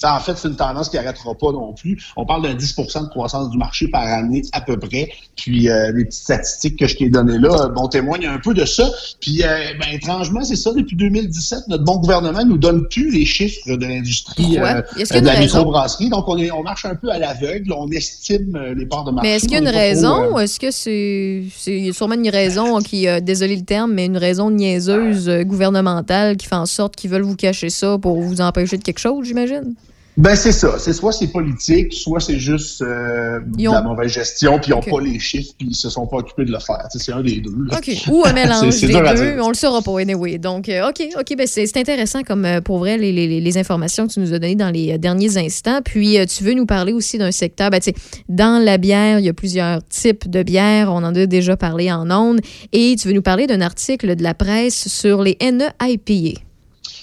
Ça, 0.00 0.14
en 0.16 0.20
fait, 0.20 0.38
c'est 0.38 0.48
une 0.48 0.56
tendance 0.56 0.88
qui 0.88 0.96
n'arrêtera 0.96 1.34
pas 1.34 1.52
non 1.52 1.74
plus. 1.74 2.02
On 2.16 2.24
parle 2.24 2.40
d'un 2.42 2.54
10% 2.54 3.02
de 3.04 3.08
croissance 3.10 3.50
du 3.50 3.58
marché 3.58 3.86
par 3.88 4.00
année 4.00 4.40
à 4.52 4.62
peu 4.62 4.78
près. 4.78 5.10
Puis 5.36 5.68
euh, 5.68 5.92
les 5.92 6.06
petites 6.06 6.22
statistiques 6.22 6.78
que 6.78 6.86
je 6.86 6.96
t'ai 6.96 7.10
données 7.10 7.36
là, 7.38 7.68
bon, 7.68 7.86
témoignent 7.86 8.28
un 8.28 8.38
peu 8.38 8.54
de 8.54 8.64
ça. 8.64 8.88
Puis, 9.20 9.42
euh, 9.42 9.46
ben, 9.78 9.92
étrangement, 9.92 10.42
c'est 10.42 10.56
ça, 10.56 10.72
depuis 10.72 10.96
2017, 10.96 11.68
notre 11.68 11.84
bon 11.84 11.98
gouvernement 11.98 12.42
nous 12.46 12.56
donne 12.56 12.88
plus 12.88 13.10
les 13.10 13.26
chiffres 13.26 13.60
de 13.66 13.84
l'industrie 13.84 14.56
euh, 14.56 14.80
de 14.96 15.26
la 15.26 15.38
microbrasserie. 15.38 16.08
Donc, 16.08 16.26
on, 16.28 16.38
est, 16.38 16.50
on 16.50 16.62
marche 16.62 16.86
un 16.86 16.94
peu 16.94 17.10
à 17.10 17.18
l'aveugle. 17.18 17.70
On 17.76 17.86
estime 17.90 18.56
euh, 18.56 18.74
les 18.74 18.86
parts 18.86 19.04
de 19.04 19.10
marché. 19.10 19.28
Mais 19.28 19.36
est-ce 19.36 19.44
qu'il 19.44 19.52
y 19.52 19.56
a 19.56 19.58
une 19.58 19.66
trop, 19.66 19.76
raison 19.76 20.22
euh, 20.22 20.30
ou 20.30 20.38
est-ce 20.38 20.58
que 20.58 20.70
c'est. 20.70 21.42
c'est- 21.54 21.92
sûrement 21.92 22.14
une 22.14 22.30
raison 22.30 22.80
qui, 22.80 23.06
euh, 23.06 23.20
désolé 23.20 23.54
le 23.54 23.64
terme, 23.64 23.92
mais 23.92 24.06
une 24.06 24.16
raison 24.16 24.50
niaiseuse 24.50 25.28
euh, 25.28 25.42
gouvernementale 25.42 26.38
qui 26.38 26.46
fait 26.46 26.54
en 26.54 26.64
sorte 26.64 26.96
qu'ils 26.96 27.10
veulent 27.10 27.20
vous 27.20 27.36
cacher 27.36 27.68
ça 27.68 27.98
pour 27.98 28.18
vous 28.20 28.40
empêcher 28.40 28.78
de 28.78 28.82
quelque 28.82 28.98
chose, 28.98 29.26
j'imagine? 29.26 29.74
Ben 30.16 30.34
c'est 30.36 30.52
ça. 30.52 30.74
C'est 30.78 30.92
soit 30.92 31.12
c'est 31.12 31.28
politique, 31.28 31.94
soit 31.94 32.20
c'est 32.20 32.38
juste 32.38 32.82
euh, 32.82 33.40
de 33.40 33.62
la 33.72 33.80
mauvaise 33.82 34.10
gestion, 34.12 34.58
puis 34.58 34.72
ils 34.72 34.74
n'ont 34.74 34.82
pas 34.82 35.00
les 35.00 35.18
chiffres, 35.18 35.52
puis 35.56 35.68
ils 35.70 35.74
se 35.76 35.88
sont 35.88 36.06
pas 36.06 36.18
occupés 36.18 36.44
de 36.44 36.52
le 36.52 36.58
faire. 36.58 36.84
C'est 36.90 37.12
un 37.12 37.22
des 37.22 37.40
deux. 37.40 37.54
là. 37.70 37.78
OK. 37.78 37.90
Ou 38.10 38.24
un 38.26 38.32
mélange 38.34 38.74
des 38.88 38.92
deux. 39.16 39.40
On 39.40 39.48
le 39.48 39.54
saura 39.54 39.80
pas, 39.80 39.98
anyway. 40.00 40.36
Donc, 40.38 40.68
euh, 40.68 40.88
OK, 40.90 41.00
OK. 41.18 41.36
Ben 41.38 41.46
c'est 41.46 41.74
intéressant 41.76 42.22
comme 42.22 42.44
euh, 42.44 42.60
pour 42.60 42.78
vrai 42.80 42.98
les, 42.98 43.12
les- 43.12 43.40
les 43.40 43.58
informations 43.58 44.06
que 44.08 44.12
tu 44.12 44.20
nous 44.20 44.34
as 44.34 44.38
données 44.38 44.56
dans 44.56 44.70
les 44.70 44.98
derniers 44.98 45.38
instants. 45.38 45.80
Puis, 45.82 46.18
tu 46.26 46.44
veux 46.44 46.54
nous 46.54 46.66
parler 46.66 46.92
aussi 46.92 47.16
d'un 47.16 47.30
secteur. 47.32 47.70
Ben, 47.70 47.78
tu 47.80 47.90
sais, 47.90 47.94
dans 48.28 48.62
la 48.62 48.76
bière, 48.78 49.20
il 49.20 49.24
y 49.24 49.28
a 49.28 49.32
plusieurs 49.32 49.78
types 49.88 50.28
de 50.28 50.42
bières. 50.42 50.92
On 50.92 50.96
en 51.04 51.14
a 51.14 51.26
déjà 51.26 51.56
parlé 51.56 51.90
en 51.90 52.10
ondes. 52.10 52.40
Et 52.72 52.96
tu 53.00 53.08
veux 53.08 53.14
nous 53.14 53.22
parler 53.22 53.46
d'un 53.46 53.60
article 53.60 54.16
de 54.16 54.22
la 54.22 54.34
presse 54.34 54.88
sur 54.88 55.22
les 55.22 55.38
NE-IPA. 55.40 56.40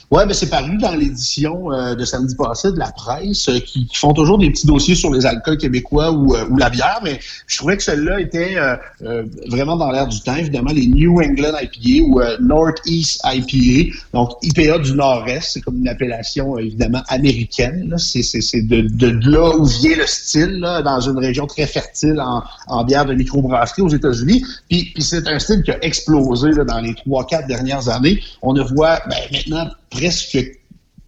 Ouais, 0.09 0.25
ben 0.25 0.33
c'est 0.33 0.49
paru 0.49 0.77
dans 0.77 0.95
l'édition 0.95 1.73
euh, 1.73 1.93
de 1.93 2.05
samedi 2.05 2.33
passé 2.33 2.71
de 2.71 2.79
la 2.79 2.93
presse 2.93 3.49
euh, 3.49 3.59
qui, 3.59 3.87
qui 3.87 3.97
font 3.97 4.13
toujours 4.13 4.37
des 4.37 4.49
petits 4.49 4.65
dossiers 4.65 4.95
sur 4.95 5.11
les 5.13 5.25
alcools 5.25 5.57
québécois 5.57 6.11
ou, 6.11 6.33
euh, 6.33 6.45
ou 6.49 6.55
la 6.55 6.69
bière, 6.69 7.01
mais 7.03 7.19
je 7.45 7.57
trouvais 7.57 7.75
que 7.75 7.83
celle-là 7.83 8.21
était 8.21 8.55
euh, 8.55 8.77
euh, 9.01 9.23
vraiment 9.49 9.75
dans 9.75 9.91
l'air 9.91 10.07
du 10.07 10.21
temps. 10.21 10.37
Évidemment, 10.37 10.71
les 10.71 10.87
New 10.87 11.21
England 11.21 11.57
IPA 11.61 12.05
ou 12.07 12.21
euh, 12.21 12.37
Northeast 12.39 13.19
IPA, 13.25 13.97
donc 14.13 14.31
IPA 14.43 14.77
du 14.77 14.93
Nord-Est, 14.93 15.51
c'est 15.51 15.61
comme 15.61 15.75
une 15.79 15.89
appellation 15.89 16.57
évidemment 16.57 17.03
américaine. 17.09 17.93
C'est 17.97 18.23
c'est 18.23 18.61
de, 18.61 18.83
de 18.83 19.29
là 19.29 19.57
où 19.57 19.65
vient 19.65 19.97
le 19.97 20.07
style, 20.07 20.61
là, 20.61 20.81
dans 20.81 21.01
une 21.01 21.17
région 21.17 21.47
très 21.47 21.67
fertile 21.67 22.21
en, 22.21 22.43
en 22.67 22.85
bière 22.85 23.05
de 23.05 23.13
microbrasserie 23.13 23.81
aux 23.81 23.89
États-Unis. 23.89 24.41
Puis, 24.69 24.91
puis 24.93 25.03
c'est 25.03 25.27
un 25.27 25.37
style 25.37 25.63
qui 25.63 25.71
a 25.71 25.83
explosé 25.83 26.51
là, 26.51 26.63
dans 26.63 26.79
les 26.79 26.95
trois, 26.95 27.25
quatre 27.25 27.47
dernières 27.47 27.89
années. 27.89 28.21
On 28.41 28.53
ne 28.53 28.61
voit 28.63 29.01
ben, 29.09 29.17
maintenant 29.33 29.67
presque 29.89 30.59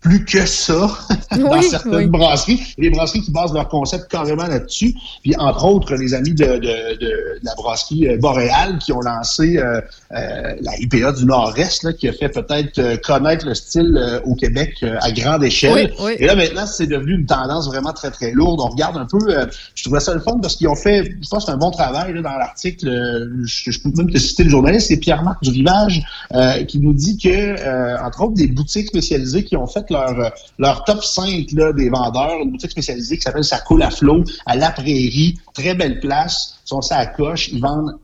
plus 0.02 0.24
que 0.24 0.46
ça 0.46 0.90
dans 1.32 1.52
Oui, 1.52 1.64
certaines 1.64 1.94
oui. 1.96 2.08
brasseries. 2.08 2.62
Des 2.78 2.90
brasseries 2.90 3.22
qui 3.22 3.32
basent 3.32 3.54
leur 3.54 3.68
concept 3.68 4.10
carrément 4.10 4.48
là-dessus. 4.48 4.94
Puis, 5.24 5.36
entre 5.38 5.66
autres, 5.66 5.96
les 5.96 6.14
amis 6.14 6.34
de, 6.34 6.46
de, 6.46 6.58
de- 6.58 7.00
de 7.00 7.40
la 7.44 7.54
brasserie 7.56 8.08
euh, 8.08 8.18
Boréal 8.18 8.78
qui 8.80 8.92
ont 8.94 9.02
lancé 9.02 9.58
euh, 9.58 9.82
euh, 10.12 10.56
la 10.62 10.80
IPA 10.80 11.12
du 11.14 11.26
Nord-Est, 11.26 11.98
qui 11.98 12.08
a 12.08 12.14
fait 12.14 12.30
peut-être 12.30 12.80
euh, 12.80 12.98
connaître 12.98 13.46
le 13.46 13.54
style 13.56 13.98
euh, 13.98 14.20
au 14.26 14.36
Québec 14.36 14.76
euh, 14.84 14.96
à 15.02 15.12
grande 15.12 15.44
échelle. 15.44 15.92
Oui, 16.00 16.06
oui. 16.06 16.12
Et 16.20 16.26
là, 16.28 16.36
maintenant, 16.36 16.66
c'est 16.66 16.88
devenu 16.88 17.16
une 17.16 17.26
tendance 17.26 17.68
vraiment 17.68 17.92
très, 17.94 18.12
très 18.12 18.32
lourde. 18.32 18.60
On 18.62 18.68
regarde 18.70 18.96
un 18.98 19.06
peu, 19.06 19.20
euh, 19.30 19.46
je 19.76 19.84
trouvais 19.84 20.00
ça 20.00 20.14
le 20.14 20.22
fun 20.22 20.40
parce 20.42 20.56
qu'ils 20.56 20.68
ont 20.70 20.76
fait, 20.76 21.14
je 21.22 21.28
pense, 21.30 21.50
un 21.50 21.58
bon 21.58 21.72
travail 21.72 22.14
là, 22.14 22.22
dans 22.22 22.38
l'article. 22.38 22.88
euh, 22.88 23.28
je, 23.46 23.72
je 23.72 23.80
peux 23.82 23.92
même 23.98 24.10
te 24.10 24.18
citer 24.18 24.44
le 24.46 24.50
journaliste, 24.50 24.88
c'est 24.88 24.98
Pierre-Marc 24.98 25.44
du 25.44 25.50
Rivage, 25.50 26.02
euh, 26.34 26.64
qui 26.64 26.80
nous 26.80 26.94
dit 26.94 27.18
que, 27.18 27.30
euh, 27.30 27.98
entre 28.04 28.24
autres, 28.24 28.36
des 28.36 28.48
boutiques 28.48 28.88
spécialisées 28.88 29.44
qui 29.44 29.58
ont 29.58 29.68
fait 29.68 29.89
leur, 29.90 30.10
euh, 30.20 30.30
leur 30.58 30.84
top 30.84 31.04
5 31.04 31.48
là, 31.54 31.74
des 31.74 31.90
vendeurs, 31.90 32.40
une 32.42 32.52
boutique 32.52 32.72
spécialisée 32.72 33.18
qui 33.18 33.22
s'appelle 33.24 33.44
Ça 33.44 33.60
coule 33.60 33.84
à 33.84 33.90
flot, 33.92 34.24
à 34.46 34.56
La 34.56 34.72
Prairie, 34.72 35.38
très 35.54 35.76
belle 35.76 36.00
place, 36.00 36.60
sont 36.66 36.82
ça 36.82 36.98
à 36.98 37.06
coche, 37.08 37.50
ils 37.52 37.62
vendent 37.62 37.96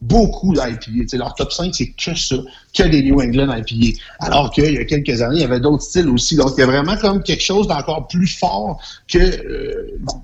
beaucoup 0.00 0.52
d'IPA. 0.54 1.16
Leur 1.16 1.34
top 1.34 1.50
5, 1.52 1.74
c'est 1.74 1.88
que 1.88 2.14
ça, 2.14 2.36
que 2.72 2.82
des 2.84 3.02
New 3.02 3.20
England 3.20 3.52
IPA. 3.52 3.98
Alors 4.20 4.50
qu'il 4.52 4.72
y 4.72 4.78
a 4.78 4.84
quelques 4.84 5.20
années, 5.22 5.38
il 5.38 5.40
y 5.40 5.44
avait 5.44 5.58
d'autres 5.58 5.82
styles 5.82 6.08
aussi. 6.08 6.36
Donc, 6.36 6.52
il 6.56 6.60
y 6.60 6.62
a 6.62 6.66
vraiment 6.66 6.96
comme 6.96 7.20
quelque 7.22 7.42
chose 7.42 7.66
d'encore 7.66 8.06
plus 8.06 8.28
fort 8.28 8.80
que... 9.08 9.18
euh, 9.18 9.96
bon, 10.00 10.20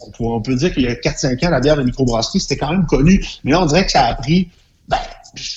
on 0.00 0.10
peut- 0.12 0.24
on 0.24 0.40
peut 0.40 0.54
dire 0.54 0.72
qu'il 0.72 0.84
y 0.84 0.86
a 0.88 0.94
4-5 0.94 1.44
ans, 1.46 1.50
la 1.50 1.60
bière 1.60 1.76
de 1.76 1.82
microbrasserie, 1.82 2.40
c'était 2.40 2.56
quand 2.56 2.70
même 2.70 2.86
connu. 2.86 3.22
Mais 3.44 3.50
là, 3.52 3.60
on 3.62 3.66
dirait 3.66 3.84
que 3.84 3.92
ça 3.92 4.06
a 4.06 4.14
pris 4.14 4.48
ben, 4.88 4.96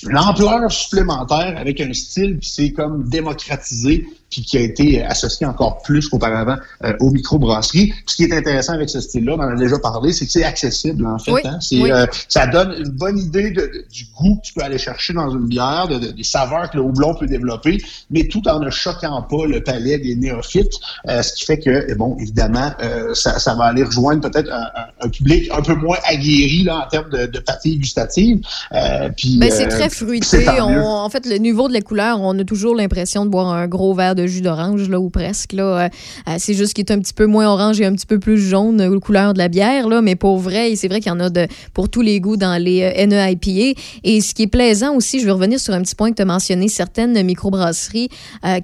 l'ampleur 0.04 0.70
supplémentaire 0.70 1.54
avec 1.56 1.80
un 1.80 1.92
style 1.94 2.38
qui 2.40 2.50
s'est 2.50 2.72
comme 2.72 3.08
démocratisé 3.08 4.06
puis 4.32 4.40
qui 4.42 4.56
a 4.56 4.60
été 4.62 5.04
associé 5.04 5.46
encore 5.46 5.82
plus 5.82 6.08
qu'auparavant 6.08 6.56
euh, 6.84 6.94
aux 7.00 7.10
microbrasseries. 7.10 7.92
Ce 8.06 8.16
qui 8.16 8.24
est 8.24 8.32
intéressant 8.34 8.72
avec 8.72 8.88
ce 8.88 9.00
style-là, 9.00 9.34
on 9.36 9.40
en 9.42 9.48
a 9.50 9.56
déjà 9.56 9.78
parlé, 9.78 10.12
c'est 10.14 10.24
que 10.24 10.32
c'est 10.32 10.42
accessible 10.44 11.06
en 11.06 11.18
fait. 11.18 11.32
Oui, 11.32 11.40
hein. 11.44 11.58
Oui. 11.72 11.92
euh, 11.92 12.06
ça 12.28 12.46
donne 12.46 12.72
une 12.78 12.88
bonne 12.92 13.18
idée 13.18 13.50
de- 13.50 13.60
de- 13.60 13.84
du 13.92 14.06
goût 14.16 14.36
que 14.36 14.46
tu 14.46 14.54
peux 14.54 14.62
aller 14.62 14.78
chercher 14.78 15.12
dans 15.12 15.30
une 15.30 15.46
bière, 15.46 15.86
de- 15.88 15.98
de- 15.98 16.10
des 16.12 16.24
saveurs 16.24 16.70
que 16.70 16.78
le 16.78 16.82
houblon 16.82 17.14
peut 17.14 17.26
développer, 17.26 17.76
mais 18.10 18.26
tout 18.26 18.46
en 18.48 18.58
ne 18.58 18.70
choquant 18.70 19.20
pas 19.22 19.44
le 19.46 19.62
palais 19.62 19.98
des 19.98 20.14
néophytes, 20.16 20.72
euh, 21.10 21.20
ce 21.22 21.34
qui 21.34 21.44
fait 21.44 21.58
que, 21.58 21.84
eh 21.88 21.94
bon, 21.94 22.16
évidemment, 22.18 22.70
euh, 22.82 23.12
ça, 23.12 23.38
ça 23.38 23.54
va 23.54 23.64
aller 23.64 23.84
rejoindre 23.84 24.30
peut-être 24.30 24.50
un, 24.50 24.62
un- 24.62 25.06
un 25.06 25.08
public 25.10 25.50
un 25.54 25.60
peu 25.60 25.74
moins 25.74 25.98
aguerri 26.08 26.62
là, 26.64 26.84
en 26.86 26.88
termes 26.88 27.10
de, 27.10 27.26
de 27.26 27.38
papilles 27.38 27.76
gustatives. 27.78 28.40
Euh, 28.72 29.10
puis, 29.14 29.36
Ben, 29.38 29.50
c'est 29.50 29.66
euh, 29.66 29.68
très 29.68 29.90
fruité. 29.90 30.46
On- 30.60 31.02
en 31.04 31.10
fait, 31.10 31.26
le 31.26 31.36
niveau 31.36 31.68
de 31.68 31.74
la 31.74 31.82
couleur, 31.82 32.20
on 32.20 32.38
a 32.38 32.44
toujours 32.44 32.74
l'impression 32.74 33.24
de 33.26 33.30
boire 33.30 33.48
un 33.48 33.66
gros 33.66 33.92
verre 33.94 34.14
de 34.14 34.21
jus 34.26 34.40
d'orange, 34.40 34.88
là, 34.88 34.98
ou 35.00 35.10
presque. 35.10 35.52
Là. 35.52 35.62
Euh, 35.64 35.88
euh, 36.28 36.36
c'est 36.38 36.54
juste 36.54 36.74
qu'il 36.74 36.84
est 36.84 36.92
un 36.92 36.98
petit 36.98 37.14
peu 37.14 37.26
moins 37.26 37.48
orange 37.48 37.80
et 37.80 37.86
un 37.86 37.92
petit 37.94 38.06
peu 38.06 38.18
plus 38.18 38.38
jaune, 38.38 38.80
euh, 38.80 38.98
couleur 38.98 39.32
de 39.34 39.38
la 39.38 39.48
bière. 39.48 39.88
Là. 39.88 40.02
Mais 40.02 40.16
pour 40.16 40.38
vrai, 40.38 40.74
c'est 40.76 40.88
vrai 40.88 41.00
qu'il 41.00 41.10
y 41.10 41.14
en 41.14 41.20
a 41.20 41.30
de, 41.30 41.46
pour 41.74 41.88
tous 41.88 42.00
les 42.02 42.20
goûts 42.20 42.36
dans 42.36 42.60
les 42.60 42.82
euh, 42.82 43.06
NEIPA. 43.06 43.78
Et 44.04 44.20
ce 44.20 44.34
qui 44.34 44.42
est 44.42 44.46
plaisant 44.46 44.94
aussi, 44.94 45.20
je 45.20 45.24
vais 45.26 45.32
revenir 45.32 45.58
sur 45.60 45.74
un 45.74 45.82
petit 45.82 45.94
point 45.94 46.10
que 46.10 46.16
tu 46.16 46.22
as 46.22 46.26
mentionné, 46.26 46.68
certaines 46.68 47.20
microbrasseries 47.22 48.08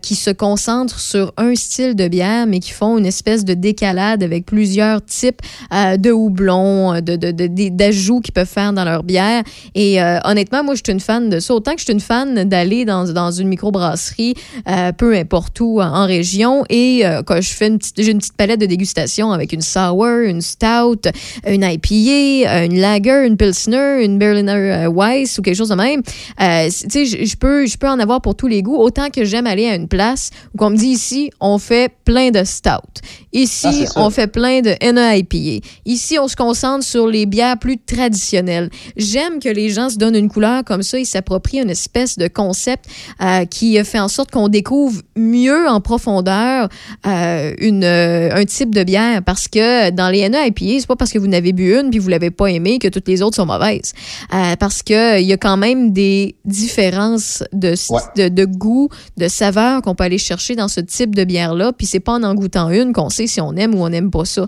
qui 0.02 0.14
se 0.14 0.30
concentrent 0.30 0.98
sur 1.00 1.32
un 1.36 1.54
style 1.54 1.94
de 1.94 2.08
bière, 2.08 2.46
mais 2.46 2.60
qui 2.60 2.70
font 2.72 2.98
une 2.98 3.06
espèce 3.06 3.44
de 3.44 3.54
décalade 3.54 4.22
avec 4.22 4.46
plusieurs 4.46 5.04
types 5.04 5.40
de 5.72 6.10
houblons, 6.10 6.94
euh, 6.94 7.00
de, 7.00 7.16
de- 7.16 7.30
de- 7.32 7.46
de- 7.46 7.68
d'ajouts 7.70 8.20
qu'ils 8.20 8.32
peuvent 8.34 8.46
faire 8.48 8.72
dans 8.72 8.84
leur 8.84 9.02
bière. 9.02 9.42
Et 9.74 9.98
honnêtement, 10.24 10.62
moi, 10.64 10.74
je 10.74 10.82
suis 10.84 10.92
une 10.92 11.00
fan 11.00 11.28
de 11.28 11.40
ça. 11.40 11.54
Autant 11.54 11.72
que 11.72 11.78
je 11.80 11.84
suis 11.84 11.92
une 11.92 12.00
fan 12.00 12.44
d'aller 12.48 12.84
dans, 12.84 13.04
dans 13.12 13.30
une 13.30 13.48
microbrasserie, 13.48 14.34
euh, 14.68 14.92
peu 14.92 15.14
importe 15.16 15.47
où, 15.60 15.80
en, 15.80 16.06
région, 16.06 16.64
et 16.68 17.04
euh, 17.06 17.22
quand 17.22 17.40
je 17.40 17.50
fais 17.50 17.68
une 17.68 17.78
petite, 17.78 17.94
j'ai 17.98 18.10
une 18.10 18.18
petite 18.18 18.36
palette 18.36 18.60
de 18.60 18.66
dégustation 18.66 19.32
avec 19.32 19.52
une 19.52 19.60
sour, 19.62 20.06
une 20.06 20.40
stout, 20.40 21.00
une 21.46 21.62
IPA, 21.62 22.64
une 22.64 22.78
lager, 22.80 23.26
une 23.26 23.36
pilsner, 23.36 24.04
une 24.04 24.18
Berliner 24.18 24.52
euh, 24.52 24.90
Weiss 24.92 25.38
ou 25.38 25.42
quelque 25.42 25.56
chose 25.56 25.68
de 25.70 25.74
même. 25.74 26.02
Euh, 26.40 26.68
tu 26.68 26.90
sais, 26.90 27.04
je- 27.06 27.36
peux, 27.36 27.66
je 27.66 27.76
peux 27.76 27.88
en 27.88 27.98
avoir 27.98 28.20
pour 28.20 28.34
tous 28.34 28.46
les 28.48 28.62
goûts. 28.62 28.76
Autant 28.76 29.10
que 29.10 29.24
j'aime 29.24 29.46
aller 29.46 29.66
à 29.68 29.74
une 29.74 29.88
place 29.88 30.30
où 30.58 30.64
on 30.64 30.70
me 30.70 30.76
dit 30.76 30.88
ici, 30.88 31.30
on 31.40 31.58
fait 31.58 31.92
plein 32.04 32.30
de 32.30 32.42
stout. 32.44 33.02
Ici, 33.32 33.84
Ah, 33.94 34.04
on 34.04 34.10
fait 34.10 34.26
plein 34.26 34.60
de 34.60 34.74
NEIPA. 34.82 35.64
Ici, 35.84 36.18
on 36.18 36.28
se 36.28 36.36
concentre 36.36 36.84
sur 36.84 37.06
les 37.06 37.26
bières 37.26 37.58
plus 37.58 37.78
traditionnelles. 37.78 38.70
J'aime 38.96 39.38
que 39.38 39.48
les 39.48 39.68
gens 39.70 39.90
se 39.90 39.96
donnent 39.96 40.16
une 40.16 40.28
couleur 40.28 40.64
comme 40.64 40.82
ça. 40.82 40.98
Ils 40.98 41.06
s'approprient 41.06 41.60
une 41.60 41.70
espèce 41.70 42.16
de 42.18 42.26
concept 42.28 42.86
euh, 43.22 43.44
qui 43.44 43.82
fait 43.84 44.00
en 44.00 44.08
sorte 44.08 44.30
qu'on 44.30 44.48
découvre 44.48 45.00
mieux 45.16 45.37
en 45.46 45.80
profondeur 45.80 46.68
euh, 47.06 47.52
une, 47.58 47.84
euh, 47.84 48.34
un 48.34 48.44
type 48.44 48.74
de 48.74 48.82
bière. 48.82 49.22
Parce 49.24 49.46
que 49.48 49.90
dans 49.90 50.08
les 50.08 50.28
NEIPA, 50.28 50.80
c'est 50.80 50.86
pas 50.86 50.96
parce 50.96 51.12
que 51.12 51.18
vous 51.18 51.26
n'avez 51.28 51.52
bu 51.52 51.74
une 51.78 51.90
puis 51.90 51.98
vous 51.98 52.08
l'avez 52.08 52.30
pas 52.30 52.46
aimée 52.46 52.78
que 52.78 52.88
toutes 52.88 53.06
les 53.08 53.22
autres 53.22 53.36
sont 53.36 53.46
mauvaises. 53.46 53.92
Euh, 54.34 54.56
parce 54.58 54.82
que 54.82 55.20
il 55.20 55.26
y 55.26 55.32
a 55.32 55.36
quand 55.36 55.56
même 55.56 55.92
des 55.92 56.34
différences 56.44 57.42
de, 57.52 57.74
de, 58.16 58.28
de 58.28 58.44
goût, 58.44 58.88
de 59.16 59.28
saveur 59.28 59.82
qu'on 59.82 59.94
peut 59.94 60.04
aller 60.04 60.18
chercher 60.18 60.56
dans 60.56 60.68
ce 60.68 60.80
type 60.80 61.14
de 61.14 61.24
bière-là. 61.24 61.72
Puis 61.72 61.86
c'est 61.86 62.00
pas 62.00 62.12
en 62.12 62.22
en 62.22 62.34
goûtant 62.34 62.70
une 62.70 62.92
qu'on 62.92 63.10
sait 63.10 63.26
si 63.26 63.40
on 63.40 63.54
aime 63.56 63.74
ou 63.74 63.82
on 63.84 63.88
n'aime 63.88 64.10
pas 64.10 64.24
ça. 64.24 64.46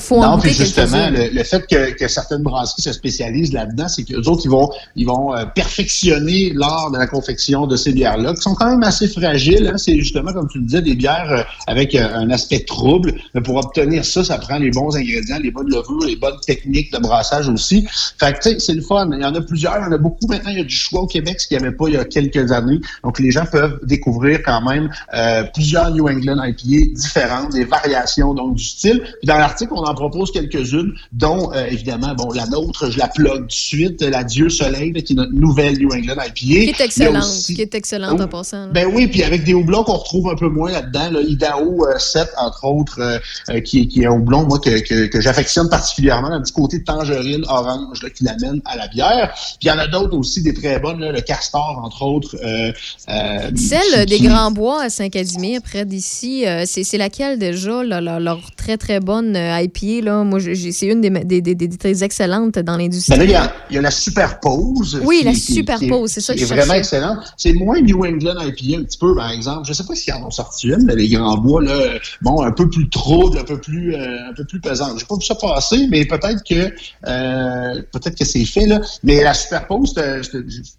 Faut 0.00 0.16
en 0.18 0.22
Non, 0.22 0.36
goûter 0.36 0.48
puis 0.48 0.56
justement, 0.56 1.08
le, 1.10 1.28
le 1.32 1.44
fait 1.44 1.64
que, 1.66 1.92
que 1.92 2.08
certaines 2.08 2.42
brasseries 2.42 2.82
se 2.82 2.92
spécialisent 2.92 3.52
là-dedans, 3.52 3.88
c'est 3.88 4.04
qu'eux 4.04 4.22
autres, 4.28 4.42
ils 4.44 4.50
vont, 4.50 4.68
ils 4.96 5.06
vont 5.06 5.32
perfectionner 5.54 6.52
l'art 6.54 6.90
de 6.92 6.98
la 6.98 7.06
confection 7.06 7.66
de 7.66 7.76
ces 7.76 7.92
bières-là, 7.92 8.34
qui 8.34 8.42
sont 8.42 8.54
quand 8.54 8.68
même 8.70 8.82
assez 8.82 9.08
fragiles. 9.08 9.70
hein. 9.72 9.78
C'est 9.78 9.98
justement, 9.98 10.31
comme 10.32 10.48
tu 10.48 10.58
le 10.58 10.64
disais, 10.64 10.82
des 10.82 10.94
bières 10.94 11.30
euh, 11.30 11.42
avec 11.66 11.94
euh, 11.94 12.06
un 12.14 12.30
aspect 12.30 12.60
trouble. 12.60 13.14
Mais 13.34 13.40
pour 13.40 13.56
obtenir 13.56 14.04
ça, 14.04 14.24
ça 14.24 14.38
prend 14.38 14.58
les 14.58 14.70
bons 14.70 14.94
ingrédients, 14.96 15.38
les 15.42 15.50
bonnes 15.50 15.68
levures, 15.70 16.06
les 16.06 16.16
bonnes 16.16 16.38
techniques 16.46 16.92
de 16.92 16.98
brassage 16.98 17.48
aussi. 17.48 17.86
Fait 18.18 18.32
que, 18.32 18.38
tu 18.42 18.50
sais, 18.50 18.58
c'est 18.58 18.74
le 18.74 18.82
fun. 18.82 19.08
Il 19.12 19.20
y 19.20 19.24
en 19.24 19.34
a 19.34 19.40
plusieurs. 19.40 19.76
Il 19.78 19.82
y 19.84 19.86
en 19.88 19.92
a 19.92 19.98
beaucoup 19.98 20.26
maintenant. 20.28 20.50
Il 20.50 20.58
y 20.58 20.60
a 20.60 20.64
du 20.64 20.74
choix 20.74 21.02
au 21.02 21.06
Québec, 21.06 21.40
ce 21.40 21.46
qu'il 21.46 21.58
n'y 21.58 21.64
avait 21.64 21.74
pas 21.76 21.86
il 21.88 21.94
y 21.94 21.96
a 21.96 22.04
quelques 22.04 22.52
années. 22.52 22.80
Donc, 23.04 23.18
les 23.18 23.30
gens 23.30 23.44
peuvent 23.50 23.78
découvrir 23.84 24.40
quand 24.44 24.60
même 24.68 24.90
euh, 25.14 25.44
plusieurs 25.54 25.90
New 25.90 26.08
England 26.08 26.42
IPA 26.42 26.92
différentes, 26.94 27.52
des 27.52 27.64
variations 27.64 28.34
donc 28.34 28.54
du 28.56 28.64
style. 28.64 29.00
Puis 29.20 29.26
dans 29.26 29.38
l'article, 29.38 29.72
on 29.74 29.82
en 29.84 29.94
propose 29.94 30.30
quelques-unes, 30.32 30.92
dont 31.12 31.52
euh, 31.52 31.66
évidemment, 31.66 32.14
bon, 32.14 32.30
la 32.32 32.46
nôtre, 32.46 32.90
je 32.90 32.98
la 32.98 33.08
plug 33.08 33.40
tout 33.42 33.46
de 33.46 33.52
suite, 33.52 34.02
la 34.02 34.24
Dieu 34.24 34.48
Soleil, 34.48 34.92
qui 35.02 35.12
est 35.12 35.16
notre 35.16 35.32
nouvelle 35.32 35.78
New 35.78 35.88
England 35.92 36.14
IPA. 36.14 36.32
Qui 36.34 36.56
est 36.58 36.80
excellente, 36.80 37.22
aussi- 37.24 37.54
qui 37.54 37.62
est 37.62 37.74
excellente 37.74 38.16
Oh, 38.18 38.22
en 38.22 38.28
passant. 38.28 38.66
là. 38.66 38.72
ben 38.72 38.88
oui, 38.92 39.06
puis 39.06 39.22
avec 39.22 39.44
des 39.44 39.54
houblons 39.54 39.82
qu'on 39.84 39.94
retrouve 39.94 40.11
retrouve 40.12 40.30
un 40.30 40.36
peu 40.36 40.48
moins 40.48 40.70
là-dedans. 40.70 41.10
Là, 41.10 41.20
Idaho 41.22 41.86
euh, 41.86 41.98
7, 41.98 42.28
entre 42.38 42.64
autres, 42.64 43.00
euh, 43.00 43.18
euh, 43.50 43.60
qui, 43.60 43.88
qui 43.88 44.02
est 44.02 44.08
au 44.08 44.18
blond, 44.18 44.44
moi, 44.46 44.58
que, 44.58 44.80
que, 44.80 45.06
que 45.06 45.20
j'affectionne 45.20 45.68
particulièrement, 45.68 46.28
un 46.32 46.40
petit 46.42 46.52
côté 46.52 46.82
tangerine, 46.84 47.44
orange, 47.48 48.02
là, 48.02 48.10
qui 48.10 48.24
l'amène 48.24 48.60
à 48.64 48.76
la 48.76 48.88
bière. 48.88 49.32
Puis 49.34 49.58
il 49.62 49.68
y 49.68 49.70
en 49.70 49.78
a 49.78 49.86
d'autres 49.86 50.16
aussi, 50.16 50.42
des 50.42 50.54
très 50.54 50.78
bonnes, 50.78 51.00
là, 51.00 51.12
le 51.12 51.20
castor, 51.20 51.80
entre 51.82 52.02
autres. 52.02 52.36
euh, 52.44 52.72
euh, 53.08 53.50
Celle 53.56 54.06
qui- 54.06 54.18
des 54.20 54.28
Grands 54.28 54.50
Bois 54.50 54.82
à 54.82 54.90
Saint-Casimir, 54.90 55.62
près 55.62 55.84
d'ici, 55.84 56.46
euh, 56.46 56.64
c'est 56.66 56.84
c'est 56.84 56.98
laquelle 56.98 57.38
déjà, 57.38 57.82
là, 57.82 58.00
leur, 58.00 58.20
leur 58.20 58.40
très 58.56 58.76
très 58.76 59.00
bonne 59.00 59.34
euh, 59.36 59.60
IPA? 59.60 60.04
Là? 60.04 60.24
Moi, 60.24 60.40
c'est 60.40 60.86
une 60.86 61.00
des, 61.00 61.10
des, 61.10 61.40
des, 61.40 61.54
des 61.54 61.68
très 61.76 62.02
excellentes 62.04 62.58
dans 62.58 62.76
l'industrie. 62.76 63.16
Ben 63.18 63.24
il 63.24 63.30
y 63.70 63.74
y 63.74 63.78
a 63.78 63.80
la 63.80 63.90
superpose. 63.90 65.00
Oui, 65.04 65.18
qui- 65.20 65.24
la 65.24 65.34
superpose, 65.34 66.10
c'est 66.10 66.20
ça 66.20 66.34
que 66.34 66.40
je 66.40 66.44
vraiment 66.46 66.64
cherchais. 66.64 66.78
excellent. 66.78 67.16
C'est 67.36 67.52
moins 67.52 67.80
New 67.80 68.04
England 68.04 68.34
IPA 68.40 68.80
un 68.80 68.84
petit 68.84 68.98
peu, 68.98 69.14
par 69.14 69.30
exemple. 69.30 69.62
Je 69.66 69.72
sais 69.72 69.84
pas 69.84 69.94
s'ils 70.02 70.14
en 70.14 70.24
ont 70.26 70.30
sorti 70.30 70.68
une, 70.68 70.86
les 70.94 71.08
grands 71.08 71.38
bois, 71.38 71.62
là, 71.62 71.72
euh, 71.72 71.98
bon, 72.20 72.42
un 72.42 72.52
peu 72.52 72.68
plus 72.68 72.88
trouble, 72.88 73.38
un 73.38 73.44
peu 73.44 73.60
plus, 73.60 73.94
euh, 73.94 74.28
un 74.30 74.32
peu 74.34 74.44
plus 74.44 74.60
pesante. 74.60 74.98
J'ai 74.98 75.06
pas 75.06 75.14
vu 75.16 75.22
ça 75.22 75.34
passer, 75.34 75.86
mais 75.90 76.04
peut-être 76.04 76.42
que, 76.44 76.72
euh, 77.06 77.82
peut-être 77.92 78.16
que 78.16 78.24
c'est 78.24 78.44
fait, 78.44 78.66
là. 78.66 78.80
Mais 79.02 79.22
la 79.22 79.34
superpose, 79.34 79.94
c'est- 79.94 80.22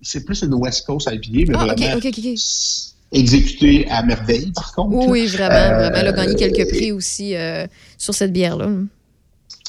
c'est- 0.02 0.26
plus 0.26 0.42
une 0.42 0.54
West 0.54 0.86
Coast 0.86 1.10
IPA, 1.12 1.52
mais 1.52 1.56
Ah, 1.58 1.66
vraiment 1.66 1.98
ok, 1.98 2.06
ok. 2.06 2.18
ok. 2.18 2.40
exécutée 3.12 3.86
à 3.90 4.04
merveille, 4.04 4.52
par 4.54 4.74
contre. 4.74 4.96
Oui, 4.96 5.06
oui, 5.10 5.26
vraiment, 5.28 5.56
Euh, 5.56 5.78
vraiment. 5.80 5.96
Elle 5.98 6.08
a 6.08 6.12
gagné 6.14 6.36
quelques 6.36 6.68
prix 6.70 6.92
aussi 6.92 7.36
euh, 7.36 7.68
sur 7.98 8.14
cette 8.14 8.34
bière-là. 8.34 8.70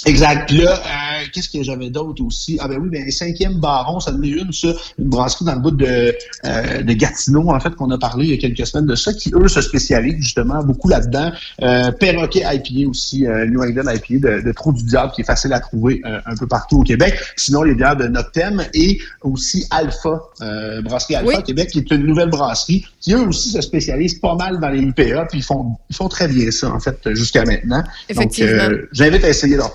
Exact. 0.07 0.51
Là, 0.51 0.73
euh, 0.73 1.25
qu'est-ce 1.33 1.49
que 1.49 1.63
j'avais 1.63 1.89
d'autre 1.89 2.23
aussi? 2.23 2.59
Ah 2.61 2.69
ben 2.69 2.79
oui, 2.79 2.89
ben 2.91 3.11
cinquième 3.11 3.55
baron, 3.55 4.01
ça 4.01 4.11
est 4.11 4.27
une, 4.27 4.53
ça, 4.53 4.69
une 4.99 5.09
brasserie 5.09 5.45
dans 5.45 5.55
le 5.55 5.61
bout 5.61 5.71
de, 5.71 6.15
euh, 6.45 6.83
de 6.83 6.93
Gatineau, 6.93 7.51
en 7.51 7.61
fait, 7.61 7.75
qu'on 7.75 7.91
a 7.91 7.99
parlé 7.99 8.27
il 8.27 8.31
y 8.33 8.35
a 8.35 8.37
quelques 8.37 8.67
semaines 8.67 8.87
de 8.87 8.97
ça, 8.97 9.13
qui, 9.15 9.33
eux, 9.35 9.49
se 9.49 9.63
spécialisent 9.63 10.23
justement 10.23 10.63
beaucoup 10.63 10.89
là-dedans. 10.89 11.31
Euh, 11.63 11.91
Perroquet 11.93 12.43
IPA 12.45 12.91
aussi, 12.91 13.27
euh, 13.27 13.47
New 13.47 13.63
England 13.63 13.91
IPA 13.91 14.29
de, 14.29 14.41
de 14.43 14.53
Trou 14.53 14.73
du 14.73 14.83
Diable, 14.83 15.13
qui 15.15 15.23
est 15.23 15.25
facile 15.25 15.53
à 15.53 15.61
trouver 15.61 16.03
euh, 16.05 16.21
un 16.27 16.37
peu 16.37 16.47
partout 16.47 16.81
au 16.81 16.83
Québec. 16.83 17.19
Sinon, 17.37 17.63
les 17.63 17.75
bières 17.75 17.97
de 17.97 18.07
Noctem 18.07 18.63
et 18.75 18.99
aussi 19.23 19.67
Alpha, 19.71 20.21
euh, 20.43 20.83
brasserie 20.83 21.15
Alpha 21.17 21.39
Oui. 21.39 21.43
Québec, 21.45 21.69
qui 21.71 21.79
est 21.79 21.91
une 21.91 22.05
nouvelle 22.05 22.31
brasserie, 22.31 22.85
qui 23.01 23.15
eux 23.15 23.27
aussi 23.29 23.51
se 23.51 23.61
spécialisent 23.61 24.19
pas 24.19 24.35
mal 24.35 24.61
dans 24.61 24.69
les 24.69 24.81
IPA, 24.83 25.27
puis 25.27 25.39
ils 25.39 25.45
font, 25.45 25.77
ils 25.89 25.97
font 25.97 26.09
très 26.09 26.29
bien 26.29 26.51
ça, 26.51 26.71
en 26.71 26.81
fait, 26.81 26.99
jusqu'à 27.15 27.45
maintenant. 27.45 27.83
Effectivement. 28.09 28.65
Donc, 28.65 28.73
euh, 28.73 28.89
j'invite 28.93 29.25
à 29.25 29.29
essayer 29.29 29.57
leurs 29.57 29.73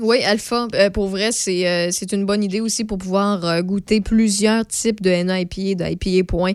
Oui, 0.00 0.22
Alpha, 0.24 0.68
euh, 0.74 0.90
pour 0.90 1.06
vrai, 1.08 1.30
c'est 1.32 1.66
euh, 1.66 1.88
c'est 1.90 2.12
une 2.12 2.26
bonne 2.26 2.44
idée 2.44 2.60
aussi 2.60 2.84
pour 2.84 2.98
pouvoir 2.98 3.44
euh, 3.44 3.62
goûter 3.62 4.00
plusieurs 4.00 4.66
types 4.66 5.00
de 5.00 5.10
NIPA, 5.10 5.84
d'IPA 5.84 6.24
point. 6.26 6.52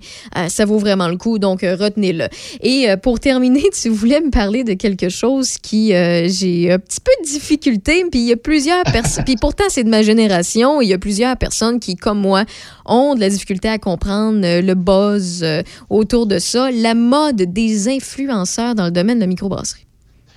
Ça 0.48 0.66
vaut 0.66 0.78
vraiment 0.78 1.08
le 1.08 1.18
coup, 1.18 1.40
donc 1.40 1.62
retenez-le. 1.62 2.28
Et 2.62 2.88
pour 3.02 3.20
terminer, 3.20 3.64
tu 3.82 3.90
voulais 3.90 4.22
me 4.22 4.30
parler 4.30 4.64
de 4.64 4.74
quelque 4.74 5.10
chose 5.10 5.58
qui, 5.58 5.94
euh, 5.94 6.28
j'ai 6.28 6.72
un 6.72 6.80
petit 6.80 7.00
peu 7.00 7.12
de 7.24 7.28
difficulté, 7.28 8.04
puis 8.12 8.22
il 8.22 8.28
y 8.28 8.34
a 8.34 8.38
plusieurs 8.38 8.84
personnes, 8.84 9.24
puis 9.26 9.38
pourtant 9.38 9.66
c'est 9.70 9.84
de 9.84 9.90
ma 9.90 10.04
génération, 10.04 10.82
il 10.82 10.90
y 10.90 10.94
a 10.94 11.00
plusieurs 11.00 11.38
personnes 11.38 11.80
qui, 11.80 11.96
comme 11.96 12.20
moi, 12.20 12.46
ont 12.86 13.16
de 13.16 13.20
la 13.20 13.30
difficulté 13.30 13.70
à 13.70 13.80
comprendre 13.80 14.40
le 14.42 14.74
buzz 14.74 15.46
autour 15.90 16.28
de 16.28 16.40
ça, 16.40 16.70
la 16.72 16.94
mode 16.94 17.54
des 17.54 17.88
influenceurs 17.88 18.76
dans 18.76 18.86
le 18.86 18.92
domaine 18.92 19.18
de 19.18 19.22
la 19.22 19.28
microbrasserie. 19.28 19.86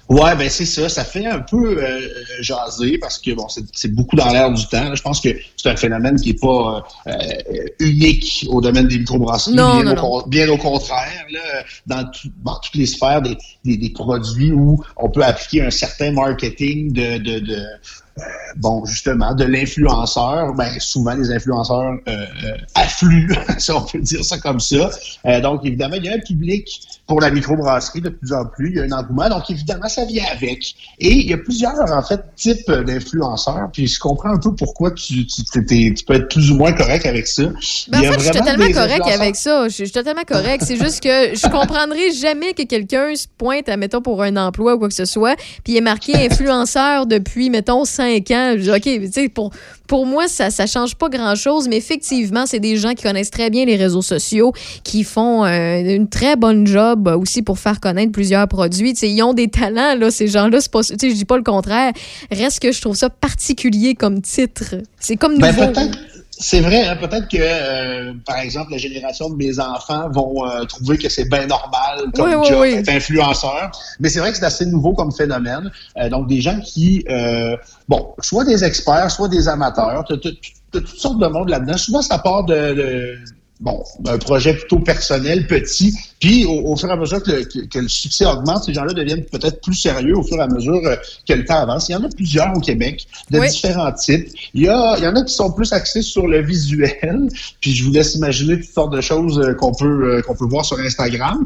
Ouais, 0.09 0.37
ben 0.37 0.49
c'est 0.51 0.67
ça. 0.67 0.89
Ça 0.89 1.05
fait 1.05 1.25
un 1.27 1.39
peu 1.41 1.83
euh, 1.83 2.01
jaser 2.41 2.99
parce 2.99 3.19
que 3.19 3.31
bon, 3.33 3.47
c'est- 3.49 3.89
beaucoup 3.89 4.17
dans 4.17 4.29
l'air 4.31 4.53
du 4.53 4.67
temps. 4.67 4.95
Je 4.95 5.03
pense 5.03 5.21
que 5.21 5.31
c'est 5.57 5.69
un 5.71 5.77
phénomène 5.77 6.17
qui 6.21 6.31
est 6.31 6.41
pas 6.41 6.85
euh, 7.07 7.11
euh, 7.11 7.67
unique 7.81 8.47
au 8.51 8.61
domaine 8.61 8.87
des 8.87 8.99
microbrasseries. 8.99 9.55
Non, 9.55 9.81
bien, 9.83 9.95
non, 9.95 10.03
au, 10.05 10.21
non. 10.21 10.27
bien 10.27 10.49
au 10.51 10.59
contraire, 10.59 11.25
là, 11.31 11.41
dans, 11.87 12.05
tout- 12.11 12.29
dans 12.45 12.59
toutes 12.61 12.75
les 12.75 12.87
sphères 12.87 13.23
des, 13.23 13.37
des, 13.65 13.77
des 13.79 13.91
produits 13.91 14.53
où 14.53 14.83
on 14.97 15.09
peut 15.09 15.25
appliquer 15.25 15.63
un 15.63 15.71
certain 15.71 16.13
marketing 16.13 16.93
de, 16.93 17.19
de, 17.19 17.39
de 17.41 17.57
euh, 18.17 18.23
bon, 18.57 18.85
justement, 18.85 19.35
de 19.35 19.45
l'influenceur, 19.45 20.53
ben, 20.55 20.71
souvent 20.79 21.15
les 21.15 21.33
influenceurs 21.33 21.95
euh, 22.09 22.27
euh, 22.45 22.57
affluent, 22.75 23.35
si 23.59 23.71
on 23.73 23.81
peut 23.83 23.99
dire 24.01 24.25
ça 24.25 24.39
comme 24.39 24.61
ça. 24.61 24.91
Euh, 25.27 25.41
donc, 25.41 25.65
évidemment, 25.65 25.97
il 25.97 26.05
y 26.05 26.09
a 26.09 26.15
un 26.15 26.21
public 26.21 26.81
pour 27.07 27.21
la 27.21 27.31
microbrasserie 27.31 28.01
de 28.01 28.09
plus 28.09 28.33
en 28.33 28.47
plus. 28.47 28.71
Il 28.71 28.77
y 28.77 28.81
a 28.81 28.85
un 28.85 28.93
engouement. 28.93 29.29
Donc, 29.29 29.49
évidemment, 29.51 29.89
ça 29.89 30.05
vient 30.05 30.25
avec. 30.33 30.75
Et 30.99 31.13
il 31.13 31.31
y 31.31 31.33
a 31.33 31.39
plusieurs, 31.39 31.91
en 31.93 32.03
fait, 32.03 32.21
types 32.35 32.71
d'influenceurs. 32.71 33.69
Puis, 33.73 33.87
je 33.87 34.01
comprends 34.01 34.31
un 34.31 34.39
peu 34.39 34.55
pourquoi 34.55 34.91
tu, 34.91 35.27
peux 35.55 36.15
être 36.15 36.29
plus 36.29 36.51
ou 36.51 36.57
moins 36.57 36.73
correct 36.73 37.07
avec 37.07 37.27
ça. 37.27 37.45
Ben, 37.89 38.01
en 38.01 38.03
fait, 38.03 38.19
je 38.19 38.25
suis 38.25 38.31
totalement 38.33 38.73
correct 38.73 39.07
avec 39.07 39.37
ça. 39.37 39.69
Je 39.69 39.85
je 39.85 39.91
suis 39.91 39.93
totalement 39.93 40.25
correct. 40.27 40.65
C'est 40.67 40.79
juste 40.79 41.03
que 41.03 41.37
je 41.37 41.49
comprendrai 41.51 42.11
jamais 42.13 42.55
que 42.55 42.63
quelqu'un 42.63 43.15
se 43.15 43.27
pointe, 43.37 43.69
à, 43.69 43.77
mettons, 43.77 44.01
pour 44.01 44.23
un 44.23 44.37
emploi 44.37 44.75
ou 44.75 44.79
quoi 44.79 44.89
que 44.89 44.95
ce 44.95 45.05
soit, 45.05 45.37
puis 45.63 45.75
il 45.75 45.77
est 45.77 45.83
marqué 45.83 46.15
influenceur 46.17 47.07
depuis, 47.07 47.51
mettons, 47.51 47.85
cinq 47.85 48.31
ans. 48.31 48.55
Je 48.57 48.63
dis, 48.63 48.71
OK, 48.71 48.83
tu 48.83 49.13
sais, 49.13 49.29
pour, 49.29 49.51
pour 49.87 50.07
moi, 50.07 50.28
ça 50.28 50.51
ça 50.51 50.66
change 50.66 50.95
pas 50.95 51.09
grand-chose, 51.09 51.68
mais 51.68 51.76
effectivement, 51.76 52.47
c'est 52.47 52.61
des 52.61 52.76
gens 52.76 52.95
qui 52.95 53.03
connaissent 53.03 53.30
très 53.30 53.51
bien 53.51 53.64
les 53.64 53.76
réseaux 53.76 54.03
sociaux, 54.03 54.53
qui 54.82 55.05
font 55.05 55.45
euh, 55.45 55.80
une 55.82 56.09
très 56.09 56.37
bonne 56.37 56.66
job 56.66 57.09
aussi 57.09 57.43
pour 57.43 57.59
faire 57.59 57.80
connaître 57.80 58.12
plusieurs 58.12 58.49
produits. 58.49 58.93
Ils 58.93 59.22
ont 59.22 59.35
des 59.35 59.49
talents, 59.49 59.95
là, 59.99 60.11
ces 60.11 60.26
gens-là. 60.28 60.59
je 60.61 61.12
dis 61.12 61.24
pas 61.24 61.37
le 61.37 61.43
contraire. 61.43 61.93
Reste 62.30 62.61
que 62.61 62.72
je 62.72 62.80
trouve 62.80 62.97
ça 62.97 63.11
particulier 63.11 63.95
comme 63.95 64.20
titre. 64.22 64.76
C'est 64.99 65.16
comme 65.16 65.39
Ben, 65.39 65.55
nouveau. 65.55 65.72
C'est 66.37 66.61
vrai, 66.61 66.85
hein, 66.85 66.97
peut-être 66.97 67.28
que, 67.28 67.37
euh, 67.39 68.12
par 68.26 68.39
exemple, 68.39 68.72
la 68.72 68.78
génération 68.78 69.30
de 69.30 69.37
mes 69.37 69.61
enfants 69.61 70.09
vont 70.11 70.45
euh, 70.49 70.64
trouver 70.64 70.99
que 70.99 71.09
c'est 71.09 71.28
bien 71.28 71.47
normal 71.47 72.07
comme 72.14 72.28
Oui, 72.28 72.35
oui, 72.35 72.49
job 72.49 72.59
oui. 72.61 72.74
d'être 72.76 72.89
influenceur. 72.89 73.70
Mais 74.01 74.09
c'est 74.09 74.18
vrai 74.18 74.32
que 74.32 74.39
c'est 74.39 74.45
assez 74.45 74.66
nouveau 74.66 74.95
comme 74.95 75.12
phénomène. 75.12 75.70
Euh, 75.97 76.09
donc, 76.09 76.26
des 76.26 76.41
gens 76.41 76.59
qui, 76.61 77.05
euh, 77.09 77.57
bon, 77.89 78.14
soit 78.20 78.45
des 78.45 78.64
experts, 78.64 79.11
soit 79.11 79.28
des 79.28 79.47
amateurs, 79.49 80.05
t'as 80.09 80.16
toutes 80.16 80.89
sortes 80.89 81.20
de 81.20 81.26
monde 81.28 81.51
là-dedans. 81.51 81.76
Souvent, 81.76 82.03
ça 82.03 82.18
part 82.18 82.45
de, 82.45 82.74
de- 82.74 83.18
bon, 83.61 83.85
un 84.07 84.18
projet 84.18 84.55
plutôt 84.55 84.80
personnel, 84.80 85.47
petit. 85.47 85.95
Puis, 86.25 86.47
au, 86.47 86.72
au 86.72 86.77
fur 86.77 86.89
et 86.89 86.93
à 86.93 86.97
mesure 86.97 87.22
que 87.22 87.31
le, 87.31 87.45
que- 87.45 87.66
que 87.66 87.79
le 87.81 87.89
succès 87.89 88.25
augmente, 88.25 88.64
ces 88.64 88.72
gens-là 88.72 88.95
deviennent 88.95 89.25
peut-être 89.27 89.61
plus 89.61 89.75
sérieux 89.75 90.16
au 90.16 90.22
fur 90.22 90.39
et 90.39 90.41
à 90.41 90.47
mesure 90.47 90.81
euh, 90.87 90.97
que 91.29 91.35
le 91.35 91.45
temps 91.45 91.59
avance. 91.59 91.91
Il 91.91 91.93
y 91.93 91.97
en 91.97 92.03
a 92.05 92.09
plusieurs 92.09 92.57
au 92.57 92.61
Québec, 92.61 93.07
de 93.31 93.41
Oui. 93.41 93.51
différents 93.51 93.93
types. 93.93 94.29
Il 94.55 94.62
y, 94.62 94.68
a, 94.68 94.97
il 94.97 95.05
y 95.05 95.07
en 95.07 95.14
a 95.16 95.22
qui 95.22 95.35
sont 95.35 95.53
plus 95.53 95.70
axés 95.75 96.01
sur 96.01 96.27
le 96.27 96.41
visuel. 96.41 97.29
Puis, 97.61 97.75
je 97.75 97.85
vous 97.85 97.91
laisse 97.93 98.14
imaginer 98.14 98.59
toutes 98.59 98.72
sortes 98.72 98.95
de 98.95 99.03
choses 99.03 99.39
euh, 99.39 99.53
qu'on 99.53 99.72
peut, 99.75 100.14
euh, 100.16 100.22
qu'on 100.22 100.35
peut 100.35 100.47
voir 100.47 100.64
sur 100.64 100.79
Instagram. 100.79 101.45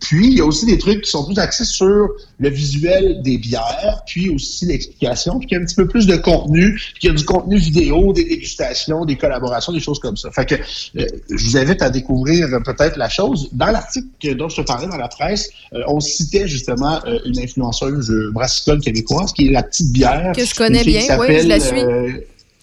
Puis, 0.00 0.28
il 0.28 0.38
y 0.38 0.40
a 0.40 0.44
aussi 0.46 0.64
des 0.64 0.78
trucs 0.78 1.02
qui 1.02 1.10
sont 1.10 1.26
plus 1.26 1.38
axés 1.38 1.64
sur 1.66 2.08
le 2.38 2.48
visuel 2.48 3.20
des 3.22 3.36
bières, 3.36 4.02
puis 4.06 4.30
aussi 4.30 4.64
l'explication, 4.64 5.38
puis 5.38 5.48
qu'il 5.48 5.56
y 5.56 5.60
a 5.60 5.62
un 5.62 5.66
petit 5.66 5.74
peu 5.74 5.86
plus 5.86 6.06
de 6.06 6.16
contenu, 6.16 6.74
puis 6.74 7.00
qu'il 7.00 7.10
y 7.10 7.12
a 7.12 7.16
du 7.16 7.24
contenu 7.24 7.58
vidéo, 7.58 8.14
des 8.14 8.24
dégustations, 8.24 9.04
des 9.04 9.16
collaborations, 9.16 9.72
des 9.74 9.80
choses 9.80 9.98
comme 9.98 10.16
ça. 10.16 10.30
Fait 10.30 10.46
que 10.46 10.54
je 10.94 11.44
vous 11.44 11.56
invite 11.58 11.82
à 11.82 11.90
découvrir 11.90 12.48
peut-être 12.64 12.96
la 12.96 13.08
chose. 13.10 13.25
Dans 13.52 13.66
l'article 13.66 14.36
dont 14.36 14.48
je 14.48 14.62
te 14.62 14.66
parlais 14.66 14.86
dans 14.86 14.96
la 14.96 15.08
presse, 15.08 15.50
euh, 15.72 15.82
on 15.88 16.00
citait 16.00 16.48
justement 16.48 17.00
euh, 17.06 17.18
une 17.24 17.38
influenceuse 17.38 18.10
euh, 18.10 18.30
brassicole 18.32 18.80
québécoise 18.80 19.32
qui 19.32 19.48
est 19.48 19.50
la 19.50 19.62
petite 19.62 19.92
bière. 19.92 20.32
Que 20.34 20.44
je 20.44 20.54
connais 20.54 20.84
bien, 20.84 21.18
oui, 21.18 21.40
je 21.40 21.48
la 21.48 21.60
suis. 21.60 21.80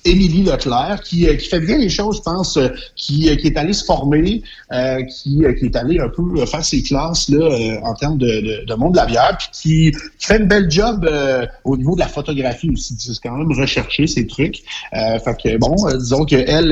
Émilie 0.05 0.43
Leclerc, 0.43 1.01
qui, 1.03 1.27
euh, 1.27 1.35
qui 1.35 1.47
fait 1.47 1.59
bien 1.61 1.77
les 1.77 1.89
choses, 1.89 2.17
je 2.17 2.21
pense, 2.21 2.57
euh, 2.57 2.69
qui, 2.95 3.29
euh, 3.29 3.35
qui 3.35 3.47
est 3.47 3.57
allée 3.57 3.73
se 3.73 3.85
former, 3.85 4.41
euh, 4.71 5.01
qui, 5.03 5.43
qui 5.59 5.65
est 5.65 5.75
allée 5.75 5.99
un 5.99 6.09
peu 6.09 6.45
faire 6.45 6.63
ses 6.63 6.83
classes 6.83 7.29
là, 7.29 7.79
en 7.83 7.93
termes 7.93 8.17
de, 8.17 8.27
de, 8.27 8.65
de 8.65 8.73
monde 8.75 8.93
de 8.93 8.97
la 8.97 9.05
bière, 9.05 9.37
puis 9.37 9.91
qui, 9.91 9.97
fait 10.19 10.37
une 10.37 10.47
belle 10.47 10.69
job 10.69 11.05
euh, 11.09 11.45
au 11.63 11.77
niveau 11.77 11.95
de 11.95 11.99
la 11.99 12.07
photographie 12.07 12.69
aussi. 12.69 12.95
C'est 12.97 13.11
quand 13.21 13.37
même 13.37 13.51
recherché 13.57 14.07
ces 14.07 14.27
trucs. 14.27 14.59
Euh, 14.93 15.19
fait 15.19 15.37
que 15.41 15.57
bon, 15.57 15.75
disons 15.97 16.25
qu'elle, 16.25 16.71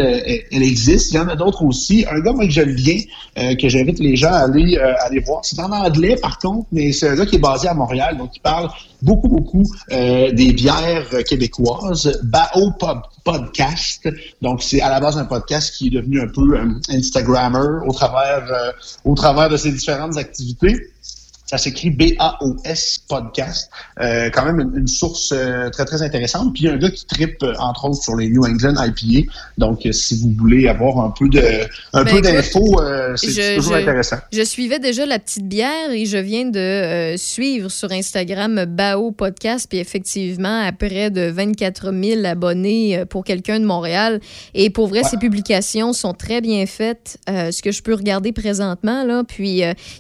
elle, 0.52 0.64
existe. 0.64 1.12
Il 1.12 1.16
y 1.16 1.20
en 1.20 1.28
a 1.28 1.36
d'autres 1.36 1.64
aussi. 1.64 2.06
Un 2.10 2.20
gars, 2.20 2.34
moi, 2.34 2.46
que 2.46 2.52
j'aime 2.52 2.74
bien, 2.74 2.98
que 3.36 3.70
j'invite 3.70 4.00
les 4.00 4.16
gens 4.16 4.32
à 4.32 4.46
aller, 4.46 4.78
aller 4.78 5.20
voir. 5.20 5.44
C'est 5.44 5.60
en 5.60 5.72
anglais, 5.72 6.16
par 6.22 6.40
contre, 6.40 6.68
mais 6.72 6.92
c'est 6.92 7.10
un 7.10 7.16
gars 7.16 7.26
qui 7.26 7.36
est 7.36 7.40
basé 7.40 7.68
à 7.68 7.74
Montréal, 7.74 8.18
donc 8.18 8.32
il 8.36 8.42
parle 8.42 8.70
beaucoup, 9.02 9.28
beaucoup 9.28 9.64
euh, 9.92 10.32
des 10.32 10.54
bières 10.54 11.08
euh, 11.14 11.24
québécoises. 11.24 12.20
Bao 12.24 12.74
Podcast. 13.24 14.10
Donc, 14.42 14.64
c'est 14.64 14.82
à 14.82 14.90
la 14.90 15.00
base 15.00 15.18
un 15.18 15.26
podcast 15.26 15.76
qui 15.76 15.88
est 15.88 15.92
devenu 15.92 16.22
un 16.22 16.28
peu 16.28 16.58
un 16.58 16.80
Instagrammer 16.90 17.86
au 17.86 17.94
travers, 17.94 18.48
euh, 18.52 18.72
au 19.06 19.16
travers 19.16 19.50
de 19.50 19.58
ses 19.58 19.72
différentes 19.72 20.18
activités. 20.18 20.92
Ça 21.52 21.58
s'écrit 21.58 21.90
B-A-O-S 21.90 23.00
podcast. 23.10 23.70
Euh, 24.00 24.30
quand 24.30 24.46
même 24.46 24.62
une, 24.62 24.78
une 24.80 24.88
source 24.88 25.34
euh, 25.36 25.70
très, 25.70 25.84
très 25.84 26.02
intéressante. 26.02 26.54
Puis 26.54 26.70
un 26.70 26.78
gars 26.78 26.90
qui 26.90 27.06
tripe, 27.06 27.44
euh, 27.44 27.54
entre 27.60 27.90
autres, 27.90 28.02
sur 28.02 28.16
les 28.16 28.30
New 28.30 28.46
England 28.46 28.76
IPA. 28.82 29.30
Donc, 29.58 29.86
euh, 29.86 29.92
si 29.92 30.18
vous 30.22 30.32
voulez 30.38 30.70
avoir 30.70 31.00
un 31.04 31.12
peu 31.12 31.28
de 31.28 31.42
un 31.92 32.06
Ben, 32.06 32.16
peu 32.16 32.22
d'infos, 32.22 32.80
c'est 33.18 33.58
toujours 33.58 33.74
je- 33.76 33.82
intéressant. 33.82 34.16
Je 34.32 34.44
suivais 34.44 34.80
déjà 34.80 35.06
la 35.06 35.20
petite 35.20 35.46
bière 35.46 35.92
et 35.92 36.06
je 36.06 36.18
viens 36.18 36.46
de 36.46 37.16
suivre 37.18 37.70
sur 37.70 37.92
Instagram 37.92 38.64
Bao 38.64 39.12
Podcast. 39.12 39.68
Puis 39.70 39.80
effectivement, 39.80 40.62
à 40.66 40.72
près 40.72 41.10
de 41.12 41.30
24 41.30 41.92
000 41.92 42.24
abonnés 42.24 43.04
pour 43.10 43.26
quelqu'un 43.26 43.60
de 43.60 43.66
Montréal. 43.66 44.22
Et 44.54 44.70
pour 44.70 44.88
vrai, 44.88 45.02
Ouais. 45.02 45.10
ses 45.10 45.18
publications 45.18 45.92
sont 45.92 46.14
très 46.14 46.40
bien 46.40 46.66
faites. 46.66 47.18
ce 47.28 47.62
que 47.62 47.72
je 47.74 47.82
peux 47.82 47.94
regarder 47.94 48.32
présentement, 48.32 49.04
là. 49.04 49.24
Puis 49.28 49.50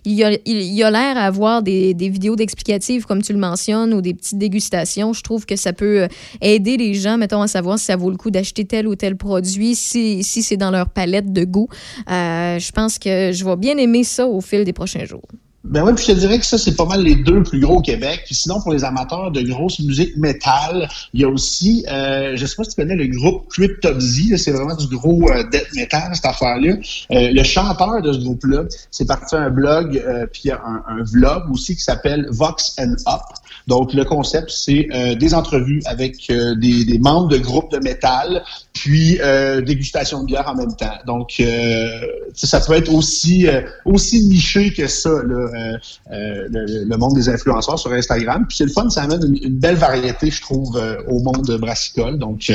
il 0.05 0.13
y 0.13 0.23
a 0.23 0.31
il, 0.31 0.39
il 0.45 0.73
y 0.73 0.83
a 0.83 0.91
l'air 0.91 1.17
à 1.17 1.25
avoir 1.25 1.40
des, 1.61 1.93
vidéos 1.93 2.35
d'explicatives, 2.35 3.05
comme 3.05 3.21
tu 3.21 3.33
le 3.33 3.39
mentionnes, 3.39 3.93
ou 3.93 4.01
des 4.01 4.13
petites 4.13 4.37
dégustations. 4.37 5.13
Je 5.13 5.21
trouve 5.21 5.45
que 5.45 5.55
ça 5.55 5.73
peut 5.73 6.03
euh, 6.03 6.07
aider 6.41 6.77
les 6.77 6.93
gens, 6.93 7.17
mettons, 7.17 7.41
à 7.41 7.47
savoir 7.47 7.79
si 7.79 7.85
ça 7.85 7.95
vaut 7.95 8.11
le 8.11 8.17
coup 8.17 8.31
d'acheter 8.31 8.65
tel 8.65 8.87
ou 8.87 8.95
tel 8.95 9.15
produit, 9.15 9.75
si, 9.75 10.23
si 10.23 10.43
c'est 10.43 10.57
dans 10.57 10.71
leur 10.71 10.89
palette 10.89 11.33
de 11.33 11.43
goût. 11.43 11.67
Euh, 12.09 12.59
je 12.59 12.71
pense 12.71 12.99
que 12.99 13.31
je 13.31 13.43
vais 13.43 13.55
bien 13.55 13.77
aimer 13.77 14.03
ça 14.03 14.27
au 14.27 14.41
fil 14.41 14.63
des 14.63 14.73
prochains 14.73 15.05
jours. 15.05 15.27
Ben 15.63 15.83
oui, 15.83 15.93
puis 15.93 16.05
je 16.07 16.13
te 16.13 16.17
dirais 16.17 16.39
que 16.39 16.45
ça, 16.45 16.57
c'est 16.57 16.75
pas 16.75 16.85
mal 16.85 17.03
les 17.03 17.15
deux 17.15 17.43
plus 17.43 17.59
gros 17.59 17.77
au 17.77 17.81
Québec. 17.81 18.23
Puis 18.25 18.33
sinon, 18.33 18.59
pour 18.61 18.73
les 18.73 18.83
amateurs 18.83 19.29
de 19.29 19.41
grosse 19.41 19.79
musique 19.79 20.17
métal, 20.17 20.89
il 21.13 21.21
y 21.21 21.23
a 21.23 21.29
aussi, 21.29 21.85
euh, 21.87 22.35
je 22.35 22.45
sais 22.47 22.55
pas 22.55 22.63
si 22.63 22.71
tu 22.71 22.75
connais 22.77 22.95
le 22.95 23.05
groupe 23.07 23.47
Cryptopsy, 23.49 24.37
c'est 24.39 24.51
vraiment 24.51 24.75
du 24.75 24.87
gros 24.87 25.29
euh, 25.29 25.43
death 25.51 25.67
metal, 25.75 26.09
cette 26.15 26.25
affaire-là. 26.25 26.73
Euh, 27.11 27.31
le 27.31 27.43
chanteur 27.43 28.01
de 28.01 28.11
ce 28.11 28.19
groupe-là, 28.19 28.63
c'est 28.89 29.07
parti 29.07 29.35
un 29.35 29.51
blog, 29.51 30.01
euh, 30.03 30.25
puis 30.25 30.49
un, 30.51 30.83
un 30.87 31.03
vlog 31.03 31.43
aussi 31.51 31.75
qui 31.75 31.83
s'appelle 31.83 32.27
Vox 32.31 32.75
and 32.79 32.95
Up. 33.07 33.21
Donc, 33.67 33.93
le 33.93 34.03
concept, 34.03 34.49
c'est 34.49 34.87
euh, 34.93 35.13
des 35.15 35.35
entrevues 35.35 35.83
avec 35.85 36.29
euh, 36.31 36.55
des, 36.55 36.85
des 36.85 36.97
membres 36.97 37.27
de 37.27 37.37
groupes 37.37 37.71
de 37.71 37.77
métal, 37.77 38.43
puis 38.73 39.19
euh, 39.21 39.61
dégustation 39.61 40.21
de 40.21 40.27
bière 40.27 40.47
en 40.47 40.55
même 40.55 40.75
temps. 40.75 40.93
Donc, 41.05 41.31
euh, 41.39 41.87
ça 42.33 42.59
peut 42.61 42.73
être 42.73 42.91
aussi 42.93 43.47
euh, 43.47 43.61
aussi 43.85 44.23
niché 44.23 44.71
que 44.73 44.87
ça, 44.87 45.09
là, 45.09 45.77
le, 46.09 46.85
le 46.85 46.97
monde 46.97 47.15
des 47.15 47.29
influenceurs 47.29 47.77
sur 47.79 47.91
Instagram. 47.91 48.45
Puis 48.47 48.57
c'est 48.57 48.65
le 48.65 48.71
fun, 48.71 48.89
ça 48.89 49.01
amène 49.03 49.21
une, 49.25 49.37
une 49.43 49.59
belle 49.59 49.75
variété, 49.75 50.31
je 50.31 50.41
trouve, 50.41 50.81
au 51.07 51.19
monde 51.19 51.57
brassicole. 51.59 52.17
Donc, 52.17 52.51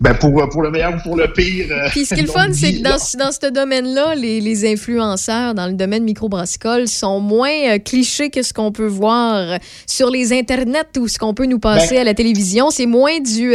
ben 0.00 0.14
pour, 0.14 0.48
pour 0.50 0.62
le 0.62 0.70
meilleur 0.70 0.94
ou 0.94 0.98
pour 1.02 1.16
le 1.16 1.32
pire. 1.32 1.66
Puis 1.90 2.04
ce 2.06 2.14
qui 2.14 2.20
est 2.20 2.24
le 2.24 2.28
fun, 2.32 2.48
c'est 2.52 2.74
que 2.74 2.82
dans, 2.82 2.98
ce- 2.98 3.16
dans 3.16 3.32
ce 3.32 3.50
domaine-là, 3.50 4.14
les, 4.14 4.40
les 4.40 4.70
influenceurs 4.70 5.54
dans 5.54 5.66
le 5.66 5.72
domaine 5.72 6.04
microbrassicole 6.04 6.86
sont 6.86 7.18
moins 7.18 7.78
clichés 7.80 8.30
que 8.30 8.42
ce 8.42 8.52
qu'on 8.52 8.70
peut 8.70 8.86
voir 8.86 9.58
sur 9.86 10.08
les 10.10 10.32
internets 10.32 10.96
ou 10.98 11.08
ce 11.08 11.18
qu'on 11.18 11.34
peut 11.34 11.46
nous 11.46 11.58
passer 11.58 11.94
Ben- 11.96 12.00
à 12.02 12.04
la 12.04 12.14
télévision. 12.14 12.70
C'est 12.70 12.86
moins 12.86 13.18
du 13.18 13.54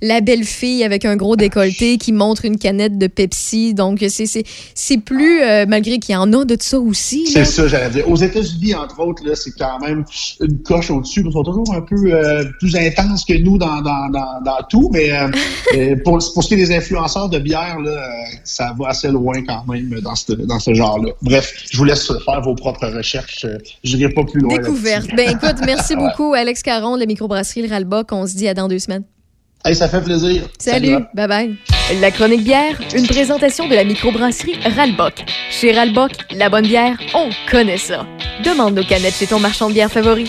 la 0.00 0.20
belle 0.22 0.44
fille 0.44 0.82
avec 0.82 1.04
un 1.04 1.16
gros 1.16 1.31
décolleté 1.36 1.98
qui 1.98 2.12
montre 2.12 2.44
une 2.44 2.58
canette 2.58 2.98
de 2.98 3.06
Pepsi. 3.06 3.74
Donc 3.74 4.04
c'est 4.74 4.98
plus 4.98 5.42
euh, 5.42 5.66
malgré 5.66 5.98
qu'il 5.98 6.14
y 6.14 6.16
en 6.16 6.32
a 6.32 6.44
de 6.44 6.56
ça 6.58 6.78
aussi. 6.78 7.26
C'est 7.26 7.44
ça, 7.44 7.66
j'allais 7.68 7.90
dire. 7.90 8.08
Aux 8.08 8.16
États-Unis, 8.16 8.74
entre 8.74 9.00
autres, 9.00 9.22
c'est 9.34 9.52
quand 9.52 9.78
même 9.80 10.04
une 10.40 10.62
coche 10.62 10.90
au-dessus. 10.90 11.22
Ils 11.24 11.32
sont 11.32 11.42
toujours 11.42 11.74
un 11.74 11.80
peu 11.80 11.96
euh, 12.12 12.44
plus 12.58 12.74
intenses 12.76 13.24
que 13.24 13.34
nous 13.34 13.58
dans, 13.58 13.80
dans, 13.80 14.08
dans, 14.10 14.40
dans 14.44 14.58
tout, 14.68 14.90
mais 14.92 15.12
euh, 15.12 15.28
euh, 15.76 15.96
pour, 16.04 16.18
pour 16.34 16.42
ce 16.42 16.48
qui 16.48 16.54
est 16.54 16.58
des 16.58 16.74
influenceurs 16.74 17.28
de 17.28 17.38
bière, 17.38 17.78
là, 17.80 18.08
ça 18.44 18.74
va 18.78 18.88
assez 18.88 19.08
loin 19.08 19.42
quand 19.46 19.64
même 19.66 20.00
dans 20.00 20.14
ce, 20.14 20.32
dans 20.32 20.58
ce 20.58 20.74
genre-là. 20.74 21.12
Bref, 21.22 21.64
je 21.70 21.76
vous 21.76 21.84
laisse 21.84 22.06
faire 22.24 22.40
vos 22.42 22.54
propres 22.54 22.86
recherches. 22.88 23.46
Je 23.84 23.96
n'irai 23.96 24.12
pas 24.12 24.24
plus 24.24 24.40
loin. 24.40 24.58
Découverte. 24.58 25.08
Ben 25.16 25.30
écoute, 25.30 25.60
merci 25.64 25.96
beaucoup 26.02 26.34
Alex 26.34 26.62
Caron 26.62 26.94
de 26.94 27.00
la 27.00 27.06
microbrasserie 27.06 27.62
Le 27.62 27.68
Ralbock. 27.68 28.08
On 28.12 28.26
se 28.26 28.34
dit 28.34 28.48
à 28.48 28.54
dans 28.54 28.68
deux 28.68 28.78
semaines. 28.78 29.04
Hey, 29.64 29.76
ça 29.76 29.88
fait 29.88 30.02
plaisir. 30.02 30.42
Salut, 30.58 31.04
bye 31.14 31.28
bye. 31.28 31.56
La 32.00 32.10
chronique 32.10 32.42
bière, 32.42 32.76
une 32.96 33.06
présentation 33.06 33.68
de 33.68 33.74
la 33.76 33.84
microbrasserie 33.84 34.58
Ralbock. 34.76 35.24
Chez 35.50 35.70
Ralbock, 35.70 36.10
la 36.34 36.48
bonne 36.48 36.66
bière, 36.66 36.98
on 37.14 37.30
connaît 37.48 37.78
ça. 37.78 38.04
Demande 38.44 38.74
nos 38.74 38.82
canettes 38.82 39.14
chez 39.14 39.28
ton 39.28 39.38
marchand 39.38 39.68
de 39.68 39.74
bière 39.74 39.90
favori. 39.90 40.28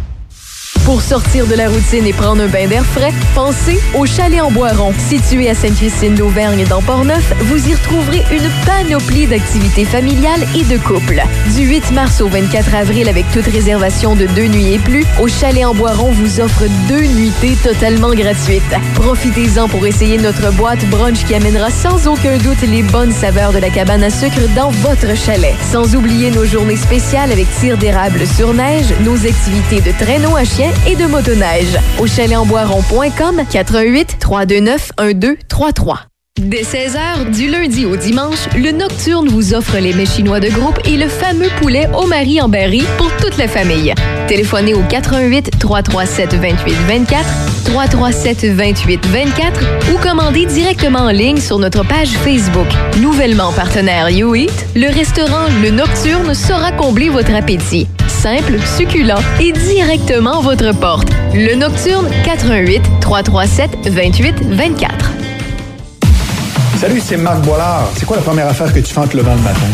Pour 0.85 1.01
sortir 1.03 1.45
de 1.45 1.53
la 1.53 1.69
routine 1.69 2.07
et 2.07 2.13
prendre 2.13 2.41
un 2.41 2.47
bain 2.47 2.67
d'air 2.67 2.83
frais, 2.83 3.13
pensez 3.35 3.79
au 3.93 4.07
Chalet 4.07 4.41
en 4.41 4.49
Boiron. 4.49 4.93
Situé 4.97 5.47
à 5.49 5.53
Sainte-Christine 5.53 6.15
d'Auvergne 6.15 6.65
dans 6.67 6.81
Portneuf, 6.81 7.33
vous 7.41 7.69
y 7.69 7.75
retrouverez 7.75 8.25
une 8.31 8.49
panoplie 8.65 9.27
d'activités 9.27 9.85
familiales 9.85 10.41
et 10.55 10.63
de 10.63 10.77
couple. 10.79 11.21
Du 11.55 11.61
8 11.61 11.91
mars 11.91 12.19
au 12.19 12.27
24 12.27 12.73
avril, 12.73 13.07
avec 13.07 13.29
toute 13.31 13.45
réservation 13.45 14.15
de 14.15 14.25
deux 14.25 14.47
nuits 14.47 14.73
et 14.73 14.79
plus, 14.79 15.05
au 15.21 15.27
Chalet 15.27 15.65
en 15.65 15.75
Boiron 15.75 16.11
vous 16.11 16.39
offre 16.39 16.63
deux 16.89 17.05
nuitées 17.05 17.55
totalement 17.63 18.13
gratuites. 18.13 18.63
Profitez-en 18.95 19.67
pour 19.67 19.85
essayer 19.85 20.17
notre 20.17 20.51
boîte 20.53 20.83
brunch 20.89 21.23
qui 21.25 21.35
amènera 21.35 21.69
sans 21.69 22.07
aucun 22.07 22.37
doute 22.37 22.61
les 22.63 22.81
bonnes 22.81 23.13
saveurs 23.13 23.53
de 23.53 23.59
la 23.59 23.69
cabane 23.69 24.03
à 24.03 24.09
sucre 24.09 24.49
dans 24.55 24.71
votre 24.71 25.15
chalet. 25.15 25.55
Sans 25.71 25.95
oublier 25.95 26.31
nos 26.31 26.45
journées 26.45 26.75
spéciales 26.75 27.31
avec 27.31 27.47
tir 27.59 27.77
d'érable 27.77 28.25
sur 28.25 28.53
neige, 28.53 28.87
nos 29.01 29.27
activités 29.27 29.81
de 29.81 29.91
traîneau 29.97 30.35
à 30.35 30.43
chien 30.43 30.70
et 30.87 30.95
de 30.95 31.05
motoneige. 31.05 31.77
Au 31.99 32.07
chalet-en-boiron.com 32.07 33.41
88 33.51 34.17
329 34.19 34.91
1233. 34.99 36.07
Dès 36.39 36.63
16h, 36.63 37.29
du 37.31 37.49
lundi 37.49 37.85
au 37.85 37.97
dimanche, 37.97 38.47
le 38.55 38.71
Nocturne 38.71 39.27
vous 39.27 39.53
offre 39.53 39.77
les 39.77 39.93
mets 39.93 40.05
chinois 40.05 40.39
de 40.39 40.49
groupe 40.49 40.79
et 40.85 40.95
le 40.97 41.07
fameux 41.07 41.49
poulet 41.59 41.87
au 41.93 42.07
mari 42.07 42.41
en 42.41 42.49
berry 42.49 42.83
pour 42.97 43.11
toute 43.17 43.37
la 43.37 43.47
famille. 43.47 43.93
Téléphonez 44.27 44.73
au 44.73 44.81
88 44.81 45.59
337 45.59 46.33
28 46.35 46.73
24, 46.87 47.25
337 47.65 48.45
28 48.45 49.05
24 49.07 49.61
ou 49.93 49.97
commandez 49.99 50.45
directement 50.45 51.01
en 51.01 51.11
ligne 51.11 51.37
sur 51.37 51.59
notre 51.59 51.83
page 51.85 52.09
Facebook. 52.23 52.67
Nouvellement 53.01 53.51
partenaire 53.51 54.09
YouEat, 54.09 54.67
le 54.75 54.87
restaurant 54.87 55.45
Le 55.61 55.69
Nocturne 55.69 56.33
saura 56.33 56.71
combler 56.71 57.09
votre 57.09 57.35
appétit. 57.35 57.87
Simple, 58.21 58.59
succulent 58.77 59.15
et 59.39 59.51
directement 59.51 60.37
à 60.37 60.41
votre 60.41 60.71
porte. 60.73 61.09
Le 61.33 61.55
Nocturne 61.55 62.07
88 62.23 62.83
337 63.01 63.89
28 63.89 64.35
24. 64.43 65.11
Salut, 66.79 67.01
c'est 67.03 67.17
Marc 67.17 67.41
Boilard. 67.41 67.89
C'est 67.95 68.05
quoi 68.05 68.17
la 68.17 68.21
première 68.21 68.47
affaire 68.47 68.71
que 68.71 68.77
tu 68.77 68.93
fais 68.93 68.99
en 68.99 69.07
te 69.07 69.17
levant 69.17 69.33
le 69.33 69.41
matin? 69.41 69.65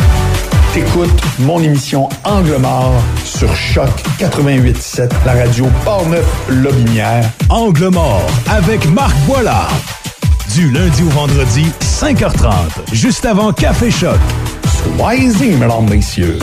T'écoutes 0.73 1.21
mon 1.39 1.61
émission 1.61 2.07
Angle 2.23 2.55
mort 2.55 2.93
sur 3.25 3.53
Choc 3.53 3.89
88.7, 4.17 5.11
la 5.25 5.33
radio 5.33 5.65
Portneuf-Lobinière. 5.83 7.29
Angle 7.49 7.89
mort 7.89 8.25
avec 8.49 8.89
Marc 8.89 9.17
Boilard. 9.25 9.73
Du 10.55 10.71
lundi 10.71 11.03
au 11.03 11.09
vendredi, 11.09 11.65
5h30, 11.81 12.93
juste 12.93 13.25
avant 13.25 13.51
Café 13.51 13.91
Choc. 13.91 14.19
Soyez-y, 14.95 15.57
mesdames, 15.57 15.89
messieurs. 15.89 16.39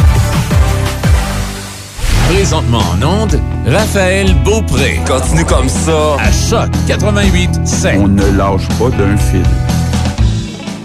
Présentement 2.29 2.79
en 2.79 3.03
onde, 3.23 3.39
Raphaël 3.67 4.35
Beaupré. 4.45 5.01
Continue 5.07 5.45
comme 5.45 5.69
ça. 5.69 6.17
À 6.19 6.33
Choc 6.33 6.71
88 6.87 7.51
On 7.99 8.09
ne 8.09 8.25
lâche 8.37 8.67
pas 8.79 8.91
d'un 8.91 9.17
fil. 9.17 9.43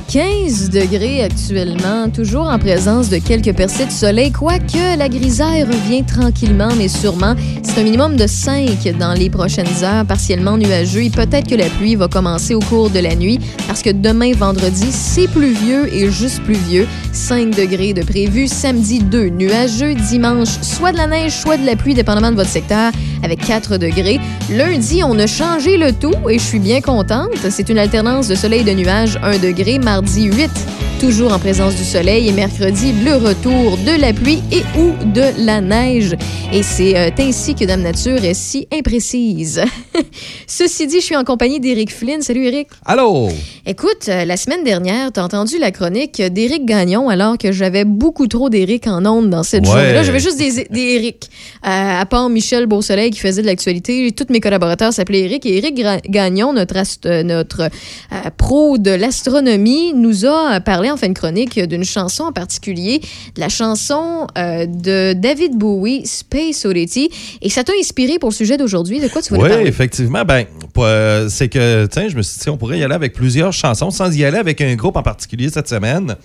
15 0.09 0.71
degrés 0.71 1.21
actuellement, 1.21 2.09
toujours 2.09 2.47
en 2.47 2.57
présence 2.57 3.09
de 3.09 3.19
quelques 3.19 3.55
percées 3.55 3.85
de 3.85 3.91
soleil, 3.91 4.31
quoique 4.31 4.97
la 4.97 5.07
grisaille 5.07 5.61
revient 5.61 6.03
tranquillement 6.03 6.69
mais 6.75 6.87
sûrement. 6.87 7.35
C'est 7.61 7.79
un 7.79 7.83
minimum 7.83 8.15
de 8.15 8.25
5 8.25 8.91
dans 8.97 9.13
les 9.13 9.29
prochaines 9.29 9.83
heures, 9.83 10.07
partiellement 10.07 10.57
nuageux 10.57 11.03
et 11.03 11.11
peut-être 11.11 11.47
que 11.47 11.53
la 11.53 11.69
pluie 11.69 11.93
va 11.93 12.07
commencer 12.07 12.55
au 12.55 12.59
cours 12.59 12.89
de 12.89 12.97
la 12.97 13.15
nuit 13.15 13.39
parce 13.67 13.83
que 13.83 13.91
demain, 13.91 14.31
vendredi, 14.33 14.87
c'est 14.89 15.27
pluvieux 15.27 15.93
et 15.93 16.09
juste 16.09 16.41
pluvieux. 16.41 16.87
5 17.11 17.55
degrés 17.55 17.93
de 17.93 18.01
prévu. 18.01 18.47
Samedi, 18.47 18.99
2 18.99 19.29
nuageux. 19.29 19.93
Dimanche, 19.93 20.49
soit 20.61 20.91
de 20.91 20.97
la 20.97 21.05
neige, 21.05 21.33
soit 21.33 21.57
de 21.57 21.65
la 21.67 21.75
pluie, 21.75 21.93
dépendamment 21.93 22.31
de 22.31 22.35
votre 22.35 22.49
secteur, 22.49 22.91
avec 23.23 23.45
4 23.45 23.77
degrés. 23.77 24.19
Lundi, 24.49 25.03
on 25.03 25.19
a 25.19 25.27
changé 25.27 25.77
le 25.77 25.91
tout 25.91 26.13
et 26.27 26.39
je 26.39 26.43
suis 26.43 26.59
bien 26.59 26.81
contente. 26.81 27.37
C'est 27.49 27.69
une 27.69 27.77
alternance 27.77 28.27
de 28.27 28.33
soleil 28.33 28.61
et 28.61 28.63
de 28.63 28.71
nuages, 28.71 29.19
1 29.21 29.37
degré. 29.37 29.77
Mardi, 29.77 29.98
8 30.01 30.88
toujours 30.99 31.31
en 31.31 31.39
présence 31.39 31.75
du 31.75 31.83
soleil 31.83 32.27
et 32.27 32.31
mercredi, 32.33 32.91
le 33.05 33.15
retour 33.15 33.77
de 33.77 33.99
la 34.01 34.11
pluie 34.11 34.41
et 34.51 34.63
ou 34.77 34.91
de 35.13 35.23
la 35.45 35.61
neige. 35.61 36.13
Et 36.51 36.61
c'est 36.61 36.97
euh, 36.97 37.09
ainsi 37.19 37.55
que 37.55 37.63
Dame 37.63 37.81
Nature 37.83 38.23
est 38.25 38.33
si 38.33 38.67
imprécise. 38.73 39.61
Ceci 40.47 40.87
dit, 40.87 40.99
je 40.99 41.05
suis 41.05 41.15
en 41.15 41.23
compagnie 41.23 41.59
d'Éric 41.59 41.93
Flynn. 41.93 42.21
Salut 42.21 42.45
Éric. 42.47 42.67
Allô? 42.85 43.29
Écoute, 43.65 44.09
euh, 44.09 44.25
la 44.25 44.35
semaine 44.35 44.63
dernière, 44.63 45.11
tu 45.13 45.19
as 45.19 45.23
entendu 45.23 45.57
la 45.57 45.71
chronique 45.71 46.21
d'Éric 46.21 46.65
Gagnon 46.65 47.07
alors 47.07 47.37
que 47.37 47.51
j'avais 47.51 47.85
beaucoup 47.85 48.27
trop 48.27 48.49
d'Éric 48.49 48.87
en 48.87 49.05
ondes 49.05 49.29
dans 49.29 49.43
cette 49.43 49.65
Ouais. 49.65 49.71
journée-là. 49.71 50.03
J'avais 50.03 50.19
juste 50.19 50.37
des, 50.37 50.65
des 50.69 50.81
Éric. 50.95 51.29
Euh, 51.65 52.01
à 52.01 52.05
part 52.05 52.29
Michel 52.29 52.65
Beausoleil 52.65 53.11
qui 53.11 53.19
faisait 53.19 53.41
de 53.41 53.47
l'actualité, 53.47 54.11
tous 54.11 54.25
mes 54.31 54.39
collaborateurs 54.41 54.91
s'appelaient 54.91 55.21
Éric. 55.21 55.45
Et 55.45 55.57
Éric 55.57 55.81
Gagnon, 56.09 56.51
notre, 56.53 56.75
euh, 57.05 58.29
pro 58.37 58.77
de 58.77 58.91
l'astronomie, 58.91 59.93
nous 59.93 60.25
a 60.25 60.55
euh, 60.55 60.59
parlé 60.89 60.91
en 60.91 60.97
fin 60.97 61.09
de 61.09 61.13
chronique 61.13 61.59
d'une 61.59 61.83
chanson 61.83 62.23
en 62.23 62.31
particulier, 62.31 62.99
de 63.35 63.39
la 63.39 63.49
chanson 63.49 64.27
euh, 64.37 64.65
de 64.65 65.13
David 65.13 65.57
Bowie, 65.57 66.05
Space 66.05 66.65
Oddity. 66.65 67.09
Et 67.41 67.49
ça 67.49 67.63
t'a 67.63 67.73
inspiré 67.79 68.19
pour 68.19 68.29
le 68.29 68.35
sujet 68.35 68.57
d'aujourd'hui. 68.57 68.99
De 68.99 69.07
quoi 69.07 69.21
tu 69.21 69.29
voulais 69.29 69.43
Oui, 69.43 69.49
parler? 69.49 69.67
effectivement. 69.67 70.23
Ben, 70.25 70.45
euh, 70.77 71.27
c'est 71.29 71.49
que, 71.49 71.87
tiens, 71.87 72.07
je 72.09 72.15
me 72.15 72.21
suis 72.21 72.39
dit, 72.39 72.49
on 72.49 72.57
pourrait 72.57 72.79
y 72.79 72.83
aller 72.83 72.93
avec 72.95 73.13
plusieurs 73.13 73.53
chansons 73.53 73.91
sans 73.91 74.15
y 74.15 74.23
aller 74.23 74.37
avec 74.37 74.61
un 74.61 74.75
groupe 74.75 74.95
en 74.95 75.03
particulier 75.03 75.49
cette 75.49 75.67
semaine. 75.67 76.15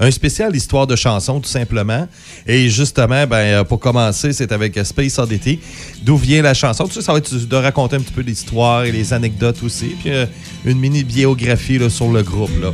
Un 0.00 0.10
spécial 0.10 0.54
histoire 0.54 0.86
de 0.86 0.96
chansons, 0.96 1.40
tout 1.40 1.48
simplement. 1.48 2.06
Et 2.46 2.68
justement, 2.68 3.26
ben, 3.26 3.36
euh, 3.36 3.64
pour 3.64 3.80
commencer, 3.80 4.32
c'est 4.32 4.52
avec 4.52 4.78
Space 4.84 5.18
Oddity. 5.18 5.60
D'où 6.02 6.16
vient 6.16 6.42
la 6.42 6.54
chanson? 6.54 6.86
Tu 6.86 6.94
sais, 6.94 7.02
ça 7.02 7.12
va 7.12 7.18
être 7.18 7.34
de 7.34 7.56
raconter 7.56 7.96
un 7.96 8.00
petit 8.00 8.12
peu 8.12 8.22
l'histoire 8.22 8.84
et 8.84 8.92
les 8.92 9.12
anecdotes 9.12 9.62
aussi. 9.62 9.94
Puis 10.00 10.10
euh, 10.10 10.26
une 10.64 10.78
mini 10.78 11.04
biographie 11.04 11.78
là, 11.78 11.90
sur 11.90 12.10
le 12.10 12.22
groupe. 12.22 12.50
Là. 12.60 12.72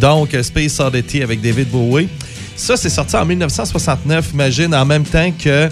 Donc, 0.00 0.34
euh, 0.34 0.42
Oddity 0.86 1.22
avec 1.22 1.40
David 1.40 1.68
Bowie. 1.70 2.08
Ça, 2.56 2.76
c'est 2.76 2.88
sorti 2.88 3.16
en 3.16 3.24
1969, 3.26 4.30
imagine, 4.32 4.74
en 4.74 4.84
même 4.86 5.04
temps 5.04 5.30
que 5.38 5.68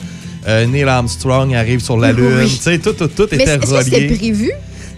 euh, 0.47 0.67
Neil 0.67 0.85
Armstrong 0.85 1.55
arrive 1.55 1.81
sur 1.81 1.97
la 1.97 2.11
Oui. 2.13 2.17
Lune. 2.21 2.49
Tu 2.49 2.57
sais, 2.57 2.79
tout, 2.79 2.93
tout, 2.93 3.09
tout 3.09 3.27
Mais 3.31 3.39
était 3.39 3.53
est-ce 3.55 3.59
que 3.71 3.83
c'était 3.85 3.97
relié. 3.97 4.17
prévu? 4.17 4.51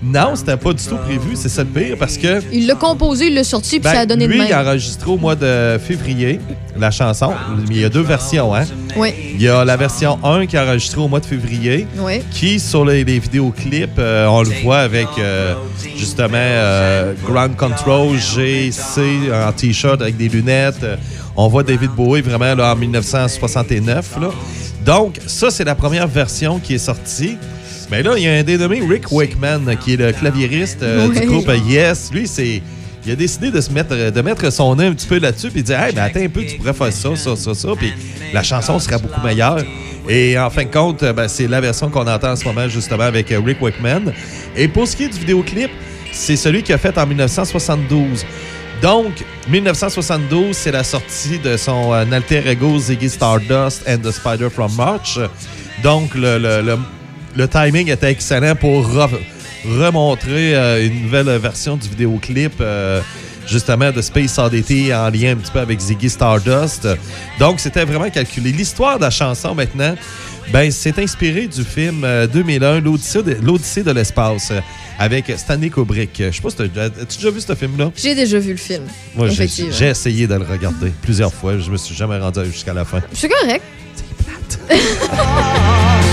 Non, 0.02 0.36
c'était 0.36 0.56
pas 0.56 0.72
du 0.72 0.84
tout 0.84 0.96
prévu. 0.96 1.30
C'est 1.34 1.48
ça 1.48 1.62
le 1.64 1.68
pire 1.70 1.96
parce 1.98 2.16
que. 2.18 2.40
Il 2.52 2.66
l'a 2.66 2.74
composé, 2.74 3.26
il 3.28 3.34
l'a 3.34 3.44
sorti, 3.44 3.80
puis 3.80 3.84
ben, 3.84 3.92
ça 3.92 4.00
a 4.00 4.06
donné 4.06 4.26
lui, 4.26 4.38
de 4.38 4.44
il 4.44 4.52
a 4.52 4.58
même. 4.58 4.66
enregistré 4.68 5.10
au 5.10 5.16
mois 5.16 5.34
de 5.34 5.78
février 5.84 6.38
la 6.78 6.90
chanson. 6.90 7.32
Il 7.70 7.78
y 7.78 7.84
a 7.84 7.88
deux 7.88 8.02
versions, 8.02 8.54
hein? 8.54 8.64
Oui. 8.96 9.14
Il 9.34 9.42
y 9.42 9.48
a 9.48 9.64
la 9.64 9.76
version 9.76 10.18
1 10.22 10.46
qui 10.46 10.56
est 10.56 10.60
enregistrée 10.60 11.00
au 11.00 11.08
mois 11.08 11.20
de 11.20 11.26
février, 11.26 11.86
Oui. 11.98 12.20
qui, 12.30 12.60
sur 12.60 12.84
les, 12.84 13.04
les 13.04 13.18
vidéoclips, 13.18 13.98
euh, 13.98 14.26
on 14.26 14.42
le 14.42 14.50
voit 14.62 14.78
avec 14.80 15.08
euh, 15.18 15.54
justement 15.96 16.36
euh, 16.36 17.14
Ground 17.26 17.56
Control, 17.56 18.16
GC 18.18 19.00
en 19.32 19.52
t-shirt 19.52 20.02
avec 20.02 20.16
des 20.16 20.28
lunettes. 20.28 20.82
Euh, 20.82 20.96
on 21.36 21.48
voit 21.48 21.62
David 21.62 21.90
Bowie 21.90 22.20
vraiment 22.22 22.54
là, 22.54 22.72
en 22.72 22.76
1969. 22.76 24.18
Là. 24.20 24.28
Donc, 24.84 25.18
ça, 25.26 25.50
c'est 25.50 25.64
la 25.64 25.74
première 25.74 26.06
version 26.06 26.58
qui 26.58 26.74
est 26.74 26.78
sortie. 26.78 27.36
Mais 27.90 28.02
là, 28.02 28.14
il 28.16 28.22
y 28.24 28.28
a 28.28 28.32
un 28.34 28.42
dénommé 28.42 28.80
Rick 28.88 29.10
Wakeman, 29.12 29.76
qui 29.80 29.94
est 29.94 29.96
le 29.96 30.12
claviériste 30.12 30.82
euh, 30.82 31.06
Oui. 31.08 31.20
du 31.20 31.26
groupe 31.26 31.50
Yes. 31.68 32.10
Lui, 32.12 32.26
c'est. 32.26 32.60
Il 33.04 33.12
a 33.12 33.14
décidé 33.16 33.52
de 33.52 33.60
se 33.60 33.70
mettre, 33.70 33.94
de 34.10 34.20
mettre 34.20 34.50
son 34.52 34.74
nez 34.74 34.86
un 34.86 34.92
petit 34.92 35.06
peu 35.06 35.20
là-dessus 35.20 35.50
puis 35.50 35.62
de 35.62 35.66
dire 35.68 35.78
Hey, 35.80 35.92
mais 35.94 36.00
attends 36.00 36.20
un 36.20 36.28
peu, 36.28 36.44
tu 36.44 36.56
pourrais 36.56 36.72
faire 36.72 36.92
ça, 36.92 37.14
ça, 37.14 37.36
ça, 37.36 37.54
ça, 37.54 37.68
puis 37.76 37.92
la 38.34 38.42
chanson 38.42 38.80
sera 38.80 38.98
beaucoup 38.98 39.20
meilleure. 39.24 39.62
Et 40.08 40.36
en 40.36 40.50
fin 40.50 40.64
de 40.64 40.70
compte, 40.72 41.02
euh, 41.04 41.12
ben, 41.12 41.28
c'est 41.28 41.46
la 41.46 41.60
version 41.60 41.88
qu'on 41.88 42.06
entend 42.08 42.32
en 42.32 42.36
ce 42.36 42.44
moment, 42.44 42.68
justement, 42.68 43.04
avec 43.04 43.30
euh, 43.30 43.40
Rick 43.44 43.62
Wakeman. 43.62 44.12
Et 44.56 44.66
pour 44.66 44.88
ce 44.88 44.96
qui 44.96 45.04
est 45.04 45.08
du 45.08 45.18
vidéoclip, 45.20 45.70
c'est 46.12 46.34
celui 46.36 46.64
qu'il 46.64 46.74
a 46.74 46.78
fait 46.78 46.96
en 46.98 47.06
1972. 47.06 48.24
Donc, 48.82 49.12
1972, 49.48 50.56
c'est 50.56 50.72
la 50.72 50.82
sortie 50.84 51.38
de 51.38 51.56
son 51.56 51.92
alter 51.92 52.42
ego 52.46 52.78
Ziggy 52.78 53.08
Stardust 53.08 53.82
and 53.88 53.98
the 53.98 54.10
Spider 54.10 54.48
from 54.50 54.72
March. 54.76 55.18
Donc, 55.82 56.14
le, 56.14 56.38
le- 56.38 56.62
le- 56.62 56.78
le 57.36 57.48
timing 57.48 57.90
était 57.90 58.10
excellent 58.10 58.54
pour 58.54 58.88
re- 58.88 59.18
remontrer 59.78 60.54
euh, 60.56 60.86
une 60.86 61.02
nouvelle 61.02 61.28
version 61.38 61.76
du 61.76 61.88
vidéoclip, 61.88 62.54
euh, 62.60 63.00
justement, 63.46 63.90
de 63.92 64.00
Space 64.00 64.38
Oddity 64.38 64.92
en 64.94 65.10
lien 65.10 65.32
un 65.32 65.36
petit 65.36 65.50
peu 65.52 65.60
avec 65.60 65.80
Ziggy 65.80 66.08
Stardust. 66.10 66.88
Donc, 67.38 67.60
c'était 67.60 67.84
vraiment 67.84 68.10
calculé. 68.10 68.52
L'histoire 68.52 68.96
de 68.98 69.02
la 69.04 69.10
chanson, 69.10 69.54
maintenant, 69.54 69.94
ben, 70.52 70.70
c'est 70.70 70.98
inspiré 70.98 71.46
du 71.48 71.64
film 71.64 72.04
euh, 72.04 72.26
2001, 72.26 72.80
L'Odyssée 72.80 73.22
de, 73.22 73.36
l'Odyssée 73.42 73.82
de 73.82 73.90
l'espace, 73.90 74.50
euh, 74.52 74.60
avec 74.98 75.30
Stanley 75.36 75.68
Kubrick. 75.70 76.10
Je 76.18 76.30
sais 76.30 76.40
pas 76.40 76.50
si 76.50 76.56
t'as 76.56 76.84
as-tu 76.84 77.18
déjà 77.18 77.30
vu 77.30 77.40
ce 77.40 77.54
film-là? 77.54 77.90
J'ai 77.96 78.14
déjà 78.14 78.38
vu 78.38 78.52
le 78.52 78.56
film. 78.56 78.84
Moi, 79.14 79.28
j'ai 79.28 79.86
essayé 79.88 80.26
de 80.26 80.34
le 80.34 80.44
regarder 80.44 80.90
plusieurs 81.02 81.34
fois. 81.34 81.58
Je 81.58 81.70
me 81.70 81.76
suis 81.76 81.94
jamais 81.94 82.18
rendu 82.18 82.44
jusqu'à 82.46 82.72
la 82.72 82.84
fin. 82.84 83.00
C'est 83.12 83.28
correct. 83.28 83.62
I'm 84.68 86.02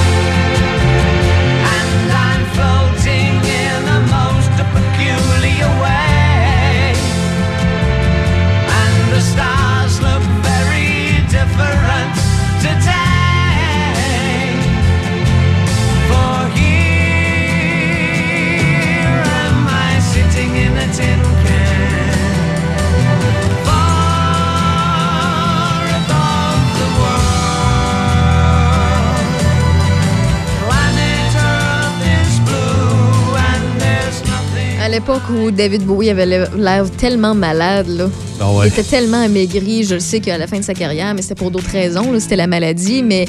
où 35.35 35.51
David 35.51 35.83
Bowie 35.83 36.09
avait 36.09 36.25
l'air 36.25 36.85
tellement 36.97 37.33
malade, 37.35 37.87
là. 37.87 38.09
Ah 38.39 38.51
ouais. 38.51 38.65
Il 38.65 38.67
était 38.69 38.83
tellement 38.83 39.21
amaigri. 39.23 39.83
Je 39.83 39.95
le 39.95 39.99
sais 39.99 40.19
qu'à 40.19 40.37
la 40.37 40.47
fin 40.47 40.57
de 40.59 40.63
sa 40.63 40.73
carrière, 40.73 41.13
mais 41.13 41.21
c'était 41.21 41.35
pour 41.35 41.51
d'autres 41.51 41.71
raisons. 41.71 42.07
C'était 42.19 42.35
la 42.35 42.47
maladie. 42.47 43.03
Mais 43.03 43.25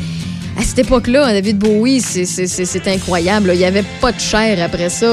à 0.59 0.63
cette 0.63 0.79
époque-là, 0.81 1.33
David 1.33 1.59
Bowie, 1.59 2.01
c'est- 2.01 2.89
incroyable. 2.89 3.49
là. 3.49 3.55
Il 3.55 3.59
n'y 3.59 3.65
avait 3.65 3.85
pas 4.01 4.13
de 4.13 4.21
chair 4.21 4.59
après 4.65 4.89
ça. 4.89 5.07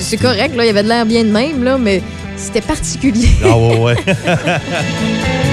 C'est 0.00 0.16
correct, 0.16 0.54
là, 0.56 0.64
il 0.64 0.68
y 0.68 0.70
avait 0.70 0.82
de 0.82 0.88
l'air 0.88 1.04
bien 1.06 1.24
de 1.24 1.30
même, 1.30 1.62
là, 1.64 1.78
mais 1.78 2.02
c'était 2.36 2.60
particulier. 2.62 3.28
Ah 3.44 3.56
ouais, 3.58 3.78
ouais. 3.78 3.96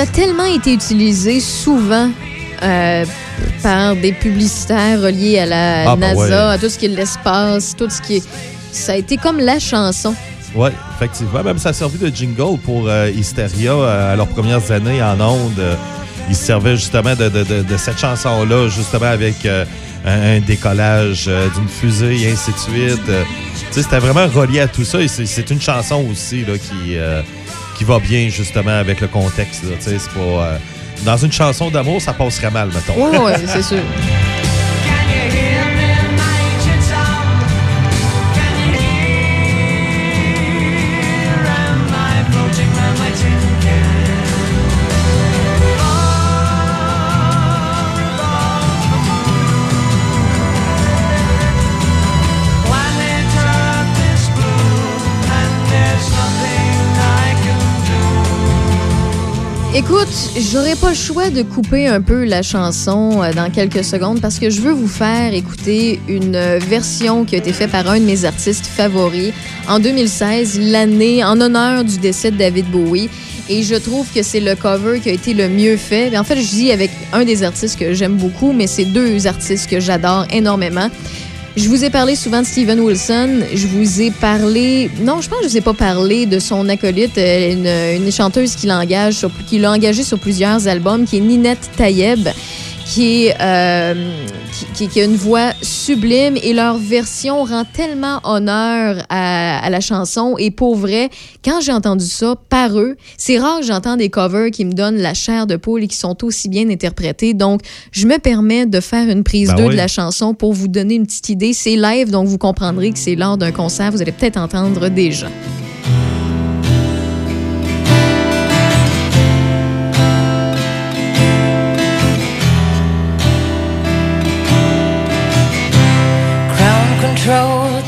ça 0.00 0.04
a 0.04 0.12
tellement 0.14 0.46
été 0.46 0.72
utilisé 0.72 1.40
souvent 1.40 2.08
euh, 2.62 3.04
par 3.62 3.94
des 3.96 4.12
publicitaires 4.12 4.98
reliés 5.02 5.40
à 5.40 5.44
la 5.44 5.90
Ah, 5.90 5.96
ben 5.96 6.14
NASA, 6.14 6.48
ouais. 6.48 6.54
à 6.54 6.56
tout 6.58 6.70
ce 6.70 6.78
qui 6.78 6.86
est 6.86 6.88
l'espace, 6.88 7.76
tout 7.76 7.90
ce 7.90 8.00
qui 8.00 8.16
est. 8.16 8.24
Ça 8.72 8.92
a 8.92 8.96
été 8.96 9.18
comme 9.18 9.38
la 9.38 9.58
chanson. 9.58 10.14
Oui, 10.54 10.70
effectivement. 10.96 11.42
Même 11.42 11.58
ça 11.58 11.68
a 11.68 11.72
servi 11.74 11.98
de 11.98 12.08
jingle 12.16 12.58
pour 12.64 12.88
euh, 12.88 13.10
Hysteria 13.14 13.72
euh, 13.74 14.14
à 14.14 14.16
leurs 14.16 14.28
premières 14.28 14.70
années 14.72 15.02
en 15.02 15.20
ondes. 15.20 15.76
Ils 16.30 16.34
se 16.36 16.46
servaient 16.46 16.76
justement 16.76 17.14
de, 17.14 17.28
de- 17.28 17.44
de- 17.44 17.62
de 17.62 17.76
cette 17.76 17.98
chanson-là, 17.98 18.68
justement 18.68 19.04
avec 19.10 19.44
un, 19.44 19.64
un 20.06 20.40
décollage 20.40 21.26
d'une 21.26 21.68
fusée 21.68 22.22
et 22.22 22.32
ainsi 22.32 22.52
de 22.52 22.56
suite. 22.58 23.10
C'était 23.70 23.98
vraiment 23.98 24.26
relié 24.32 24.60
à 24.60 24.66
tout 24.66 24.84
ça 24.84 24.98
et 25.02 25.08
c'est- 25.08 25.50
une 25.50 25.60
chanson 25.60 26.06
aussi 26.10 26.40
là, 26.46 26.54
qui, 26.56 26.96
qui 27.80 27.84
va 27.84 27.98
bien 27.98 28.28
justement 28.28 28.78
avec 28.78 29.00
le 29.00 29.08
contexte. 29.08 29.62
là. 29.62 29.70
Pas, 29.80 30.20
euh, 30.20 30.58
dans 31.06 31.16
une 31.16 31.32
chanson 31.32 31.70
d'amour, 31.70 31.98
ça 32.02 32.12
passerait 32.12 32.50
mal, 32.50 32.68
mettons. 32.68 32.92
Oui, 33.24 33.32
c'est 33.46 33.62
sûr. 33.62 33.78
Écoute, 59.72 60.08
j'aurais 60.50 60.74
pas 60.74 60.88
le 60.88 60.96
choix 60.96 61.30
de 61.30 61.42
couper 61.42 61.86
un 61.86 62.00
peu 62.00 62.24
la 62.24 62.42
chanson 62.42 63.22
euh, 63.22 63.32
dans 63.32 63.48
quelques 63.52 63.84
secondes 63.84 64.20
parce 64.20 64.40
que 64.40 64.50
je 64.50 64.60
veux 64.60 64.72
vous 64.72 64.88
faire 64.88 65.32
écouter 65.32 66.00
une 66.08 66.34
euh, 66.34 66.58
version 66.58 67.24
qui 67.24 67.36
a 67.36 67.38
été 67.38 67.52
faite 67.52 67.70
par 67.70 67.88
un 67.88 68.00
de 68.00 68.04
mes 68.04 68.24
artistes 68.24 68.66
favoris 68.66 69.32
en 69.68 69.78
2016, 69.78 70.58
l'année 70.60 71.22
en 71.22 71.40
honneur 71.40 71.84
du 71.84 71.98
décès 71.98 72.32
de 72.32 72.36
David 72.36 72.68
Bowie. 72.72 73.08
Et 73.48 73.62
je 73.62 73.76
trouve 73.76 74.08
que 74.12 74.24
c'est 74.24 74.40
le 74.40 74.56
cover 74.56 74.98
qui 74.98 75.08
a 75.08 75.12
été 75.12 75.34
le 75.34 75.48
mieux 75.48 75.76
fait. 75.76 76.18
En 76.18 76.24
fait, 76.24 76.40
je 76.40 76.48
dis 76.48 76.72
avec 76.72 76.90
un 77.12 77.24
des 77.24 77.44
artistes 77.44 77.78
que 77.78 77.94
j'aime 77.94 78.16
beaucoup, 78.16 78.52
mais 78.52 78.66
c'est 78.66 78.86
deux 78.86 79.28
artistes 79.28 79.70
que 79.70 79.78
j'adore 79.78 80.26
énormément. 80.32 80.88
Je 81.62 81.68
vous 81.68 81.84
ai 81.84 81.90
parlé 81.90 82.16
souvent 82.16 82.40
de 82.40 82.46
Steven 82.46 82.80
Wilson. 82.80 83.40
Je 83.54 83.66
vous 83.66 84.00
ai 84.00 84.10
parlé. 84.10 84.90
Non, 85.02 85.20
je 85.20 85.28
pense 85.28 85.40
que 85.40 85.44
je 85.44 85.50
vous 85.50 85.56
ai 85.58 85.60
pas 85.60 85.74
parlé 85.74 86.24
de 86.24 86.38
son 86.38 86.66
acolyte, 86.70 87.18
euh, 87.18 87.96
une, 87.96 88.10
chanteuse 88.10 88.56
qui 88.56 88.66
l'a 88.66 88.78
engagée 88.78 90.02
sur 90.02 90.18
plusieurs 90.18 90.66
albums, 90.68 91.04
qui 91.04 91.18
est 91.18 91.20
Ninette 91.20 91.70
Tayeb, 91.76 92.30
qui, 92.92 93.26
est, 93.26 93.36
euh, 93.40 93.94
qui, 94.52 94.64
qui- 94.74 94.88
qui 94.88 95.00
a 95.00 95.04
une 95.04 95.14
voix 95.14 95.52
sublime 95.62 96.36
et 96.42 96.52
leur 96.52 96.76
version 96.76 97.44
rend 97.44 97.64
tellement 97.64 98.18
honneur 98.24 99.04
à, 99.08 99.64
à 99.64 99.70
la 99.70 99.80
chanson. 99.80 100.34
Et 100.38 100.50
pour 100.50 100.74
vrai, 100.74 101.08
quand 101.44 101.60
j'ai 101.60 101.72
entendu 101.72 102.04
ça 102.04 102.34
par 102.48 102.78
eux, 102.78 102.96
c'est 103.16 103.38
rare 103.38 103.60
que 103.60 103.66
j'entends 103.66 103.96
des 103.96 104.10
covers 104.10 104.50
qui 104.50 104.64
me 104.64 104.72
donnent 104.72 104.98
la 105.00 105.14
chair 105.14 105.46
de 105.46 105.54
poule 105.56 105.84
et 105.84 105.86
qui 105.88 105.96
sont 105.96 106.16
aussi 106.24 106.48
bien 106.48 106.68
interprétés. 106.68 107.32
Donc, 107.32 107.60
je 107.92 108.06
me 108.08 108.18
permets 108.18 108.66
de 108.66 108.80
faire 108.80 109.08
une 109.08 109.22
prise 109.22 109.50
Ben 109.50 109.56
2 109.56 109.62
oui. 109.64 109.70
de 109.70 109.76
la 109.76 109.88
chanson 109.88 110.34
pour 110.34 110.52
vous 110.52 110.66
donner 110.68 110.94
une 110.96 111.06
petite 111.06 111.28
idée. 111.28 111.52
C'est 111.52 111.76
live, 111.76 112.10
donc 112.10 112.26
vous 112.26 112.38
comprendrez 112.38 112.90
que 112.90 112.98
c'est 112.98 113.14
lors 113.14 113.36
d'un 113.38 113.52
concert. 113.52 113.92
Vous 113.92 114.02
allez 114.02 114.12
peut-être 114.12 114.36
entendre 114.36 114.88
déjà. 114.88 115.28
Crown 115.28 115.69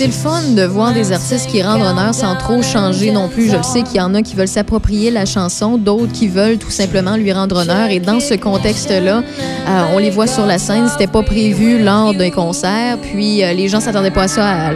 C'est 0.00 0.06
le 0.06 0.12
fun 0.12 0.54
de 0.56 0.62
voir 0.62 0.94
des 0.94 1.12
artistes 1.12 1.50
qui 1.50 1.62
rendent 1.62 1.82
honneur 1.82 2.14
sans 2.14 2.34
trop 2.34 2.62
changer 2.62 3.10
non 3.10 3.28
plus. 3.28 3.50
Je 3.50 3.56
le 3.58 3.62
sais 3.62 3.82
qu'il 3.82 3.96
y 3.96 4.00
en 4.00 4.14
a 4.14 4.22
qui 4.22 4.34
veulent 4.34 4.48
s'approprier 4.48 5.10
la 5.10 5.26
chanson, 5.26 5.76
d'autres 5.76 6.12
qui 6.12 6.26
veulent 6.26 6.56
tout 6.56 6.70
simplement 6.70 7.16
lui 7.16 7.30
rendre 7.34 7.56
honneur. 7.56 7.90
Et 7.90 8.00
dans 8.00 8.18
ce 8.18 8.32
contexte-là, 8.32 9.18
euh, 9.18 9.82
on 9.92 9.98
les 9.98 10.08
voit 10.08 10.26
sur 10.26 10.46
la 10.46 10.56
scène. 10.56 10.88
C'était 10.88 11.06
pas 11.06 11.22
prévu 11.22 11.84
lors 11.84 12.14
d'un 12.14 12.30
concert. 12.30 12.96
Puis 13.02 13.44
euh, 13.44 13.52
les 13.52 13.68
gens 13.68 13.80
s'attendaient 13.80 14.10
pas 14.10 14.22
à 14.22 14.28
ça 14.28 14.70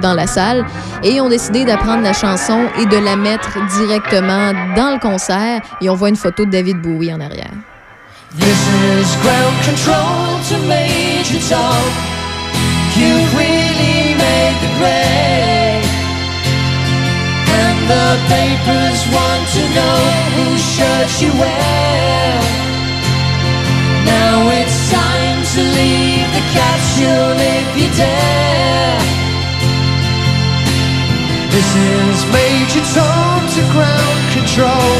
dans 0.00 0.14
la 0.14 0.28
salle 0.28 0.64
et 1.02 1.20
ont 1.20 1.28
décidé 1.28 1.64
d'apprendre 1.64 2.04
la 2.04 2.12
chanson 2.12 2.60
et 2.80 2.86
de 2.86 3.04
la 3.04 3.16
mettre 3.16 3.58
directement 3.80 4.52
dans 4.76 4.92
le 4.92 5.00
concert. 5.00 5.60
Et 5.80 5.90
on 5.90 5.96
voit 5.96 6.10
une 6.10 6.14
photo 6.14 6.44
de 6.44 6.52
David 6.52 6.80
Bowie 6.80 7.12
en 7.12 7.18
arrière. 7.18 7.50
Grade. 14.78 15.84
And 17.60 17.78
the 17.92 18.08
papers 18.34 19.00
want 19.16 19.44
to 19.56 19.62
know 19.76 19.98
whose 20.36 20.62
shirt 20.74 21.10
you 21.22 21.30
wear. 21.40 22.40
Now 24.06 24.48
it's 24.58 24.78
time 24.90 25.40
to 25.54 25.60
leave 25.78 26.28
the 26.36 26.44
capsule 26.56 27.36
if 27.56 27.68
you 27.80 27.88
dare. 27.96 28.98
This 31.50 31.70
is 31.74 32.24
Major 32.32 32.84
Tom 32.94 33.40
to 33.54 33.62
ground 33.72 34.20
control. 34.32 34.94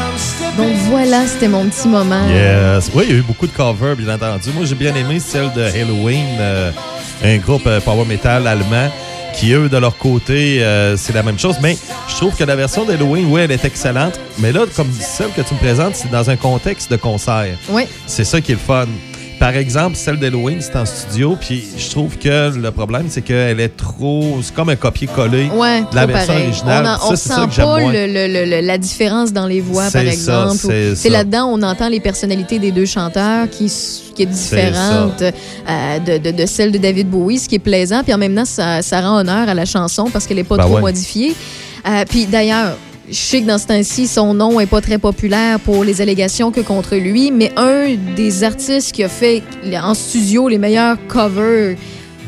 I'm 0.00 0.18
stepping 0.18 0.56
Donc 0.56 0.74
voilà, 0.90 1.26
c'était 1.26 1.48
mon 1.48 1.66
petit 1.68 1.86
moment. 1.88 2.26
Yes. 2.28 2.90
Oui, 2.94 3.04
il 3.08 3.12
y 3.12 3.16
a 3.16 3.18
eu 3.18 3.22
beaucoup 3.22 3.46
de 3.46 3.52
covers, 3.52 3.94
bien 3.96 4.12
entendu. 4.14 4.50
Moi, 4.54 4.64
j'ai 4.64 4.74
bien 4.74 4.94
aimé 4.94 5.20
celle 5.20 5.52
de 5.52 5.62
Halloween, 5.62 6.26
euh, 6.40 6.72
un 7.24 7.38
groupe 7.38 7.66
euh, 7.66 7.80
power 7.80 8.04
metal 8.04 8.46
allemand 8.46 8.90
qui, 9.34 9.52
eux, 9.52 9.68
de 9.68 9.76
leur 9.76 9.96
côté, 9.96 10.62
euh, 10.62 10.96
c'est 10.96 11.12
la 11.12 11.22
même 11.22 11.38
chose. 11.38 11.56
Mais 11.60 11.76
je 12.08 12.14
trouve 12.14 12.36
que 12.36 12.44
la 12.44 12.54
version 12.54 12.84
d'Halloween, 12.84 13.26
oui, 13.28 13.40
elle 13.40 13.50
est 13.50 13.64
excellente. 13.64 14.20
Mais 14.38 14.52
là, 14.52 14.60
comme 14.76 14.92
celle 14.92 15.30
que 15.32 15.40
tu 15.40 15.54
me 15.54 15.58
présentes, 15.58 15.96
c'est 15.96 16.10
dans 16.10 16.30
un 16.30 16.36
contexte 16.36 16.90
de 16.90 16.96
concert. 16.96 17.56
Oui. 17.68 17.86
C'est 18.06 18.24
ça 18.24 18.40
qui 18.40 18.52
est 18.52 18.54
le 18.54 18.60
fun. 18.60 18.86
Par 19.40 19.56
exemple, 19.56 19.96
celle 19.96 20.18
d'Halloween, 20.18 20.58
c'est 20.60 20.76
en 20.76 20.86
studio, 20.86 21.36
puis 21.38 21.62
je 21.76 21.90
trouve 21.90 22.16
que 22.16 22.56
le 22.56 22.70
problème, 22.70 23.06
c'est 23.08 23.20
qu'elle 23.20 23.60
est 23.60 23.76
trop. 23.76 24.38
C'est 24.42 24.54
comme 24.54 24.70
un 24.70 24.76
copier-coller 24.76 25.48
Ouais, 25.54 25.80
de 25.82 25.94
la 25.94 26.06
version 26.06 26.32
pareil. 26.32 26.46
originale. 26.48 26.98
On, 27.04 27.10
c'est 27.10 27.16
sent 27.16 27.28
ça 27.34 27.46
que 27.46 27.56
pas 27.56 27.80
le- 27.80 28.06
le- 28.06 28.44
le- 28.60 28.66
la 28.66 28.78
différence 28.78 29.32
dans 29.32 29.46
les 29.46 29.60
voix, 29.60 29.90
par 29.92 30.02
exemple. 30.02 30.56
c'est 30.94 31.10
là-dedans, 31.10 31.46
on 31.52 31.62
entend 31.62 31.88
les 31.88 32.00
personnalités 32.00 32.58
des 32.58 32.70
deux 32.70 32.86
chanteurs 32.86 33.50
qui, 33.50 33.70
qui 34.14 34.22
est 34.22 34.26
différente 34.26 35.20
euh, 35.22 35.98
de, 35.98 36.18
de- 36.18 36.36
de 36.36 36.46
celle 36.46 36.72
de 36.72 36.78
David 36.78 37.10
Bowie, 37.10 37.38
ce 37.40 37.48
qui 37.48 37.56
est 37.56 37.58
plaisant. 37.58 38.02
Puis 38.02 38.14
en 38.14 38.18
même 38.18 38.34
temps, 38.34 38.44
ça, 38.46 38.80
ça 38.82 39.00
rend 39.00 39.18
honneur 39.18 39.48
à 39.48 39.54
la 39.54 39.64
chanson 39.66 40.08
parce 40.10 40.26
qu'elle 40.26 40.38
n'est 40.38 40.44
pas 40.44 40.56
Ben 40.56 40.64
trop 40.64 40.76
ouais. 40.76 40.80
modifiée. 40.80 41.34
Euh, 41.86 42.04
puis 42.08 42.24
d'ailleurs, 42.26 42.76
je 43.08 43.14
sais 43.14 43.40
que 43.42 43.46
dans 43.46 43.58
ce 43.58 43.66
temps-ci, 43.66 44.06
son 44.06 44.34
nom 44.34 44.58
est 44.60 44.66
pas 44.66 44.80
très 44.80 44.98
populaire 44.98 45.60
pour 45.60 45.84
les 45.84 46.00
allégations 46.00 46.50
que 46.50 46.60
contre 46.60 46.96
lui, 46.96 47.30
mais 47.30 47.52
un 47.56 47.94
des 48.16 48.44
artistes 48.44 48.92
qui 48.92 49.04
a 49.04 49.08
fait 49.08 49.42
en 49.82 49.94
studio 49.94 50.48
les 50.48 50.58
meilleurs 50.58 50.96
covers 51.08 51.76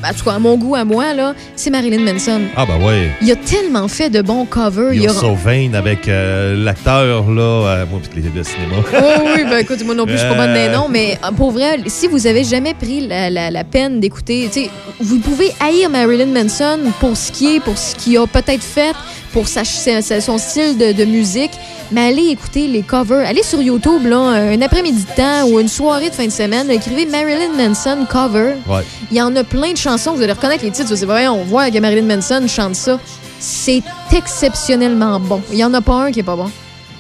en 0.09 0.13
tout 0.13 0.25
cas, 0.27 0.33
à 0.35 0.39
mon 0.39 0.57
goût, 0.57 0.75
à 0.77 0.85
moi, 0.85 1.15
là, 1.15 1.35
c'est 1.57 1.71
Marilyn 1.71 2.01
Manson. 2.01 2.43
Ah, 2.55 2.65
ben 2.67 2.77
ouais. 2.87 3.11
Il 3.23 3.33
a 3.33 3.35
tellement 3.35 3.89
fait 3.89 4.09
de 4.11 4.21
bons 4.21 4.45
covers. 4.45 4.93
Il 4.93 5.09
a... 5.09 5.13
so 5.13 5.35
vain 5.35 5.73
avec 5.73 6.07
euh, 6.07 6.55
l'acteur, 6.63 7.29
là. 7.31 7.43
euh, 7.43 7.87
moi, 7.91 7.99
puis 8.13 8.23
le 8.23 8.45
cinéma. 8.45 8.77
Oh 8.93 9.23
oui, 9.35 9.43
ben 9.49 9.57
écoute, 9.59 9.83
moi 9.85 9.95
non 9.95 10.05
plus, 10.05 10.13
je 10.13 10.19
suis 10.19 10.29
pas 10.29 10.35
bonne 10.37 10.53
des 10.53 10.69
Euh. 10.69 10.75
noms, 10.77 10.89
mais 10.89 11.19
euh, 11.25 11.33
pour 11.33 11.51
vrai, 11.51 11.79
si 11.87 12.07
vous 12.09 12.27
avez 12.27 12.45
jamais 12.45 12.75
pris 12.75 13.07
la, 13.09 13.31
la- 13.31 13.51
la 13.51 13.65
peine 13.65 13.99
d'écouter, 13.99 14.49
tu 14.53 14.65
sais, 14.65 14.71
vous 15.01 15.19
pouvez 15.19 15.51
haïr 15.67 15.89
Marilyn 15.89 16.27
Manson 16.27 16.79
pour 17.01 17.17
ce 17.17 17.33
qui 17.33 17.57
est, 17.57 17.61
pour 17.61 17.77
ce 17.79 17.97
qu'il 17.97 18.19
a 18.19 18.27
peut-être 18.27 18.63
fait, 18.63 18.93
pour 19.37 19.49
sa, 19.49 19.65
son 19.65 20.39
style 20.39 20.79
de, 20.79 20.93
de 20.93 21.05
musique, 21.05 21.51
mais 21.93 22.09
allez 22.09 22.29
écouter 22.29 22.69
les 22.69 22.81
covers. 22.81 23.29
Allez 23.29 23.43
sur 23.43 23.61
YouTube, 23.61 24.07
là, 24.07 24.17
un 24.19 24.63
après-midi 24.63 25.05
de 25.05 25.15
temps 25.15 25.47
ou 25.47 25.61
une 25.61 25.69
soirée 25.69 26.09
de 26.09 26.15
fin 26.15 26.25
de 26.25 26.33
semaine, 26.33 26.71
écrivez 26.71 27.05
Marilyn 27.05 27.53
Manson 27.55 28.07
cover. 28.11 28.55
Ouais. 28.67 28.81
Il 29.11 29.19
y 29.19 29.21
en 29.21 29.37
a 29.37 29.45
plein 29.45 29.73
de 29.73 29.77
chansons, 29.77 30.15
vous 30.15 30.23
allez 30.23 30.33
reconnaître 30.33 30.65
les 30.65 30.71
titres, 30.71 30.97
c'est 30.97 31.05
vrai, 31.05 31.29
on 31.29 31.45
voit 31.45 31.71
que 31.71 31.79
Marilyn 31.79 32.17
Manson 32.17 32.47
chante 32.49 32.77
ça. 32.77 32.99
C'est 33.39 33.83
exceptionnellement 34.11 35.21
bon. 35.21 35.43
Il 35.53 35.59
y 35.59 35.65
en 35.65 35.75
a 35.75 35.83
pas 35.83 36.05
un 36.07 36.13
qui 36.13 36.21
est 36.21 36.23
pas 36.23 36.37
bon. 36.37 36.51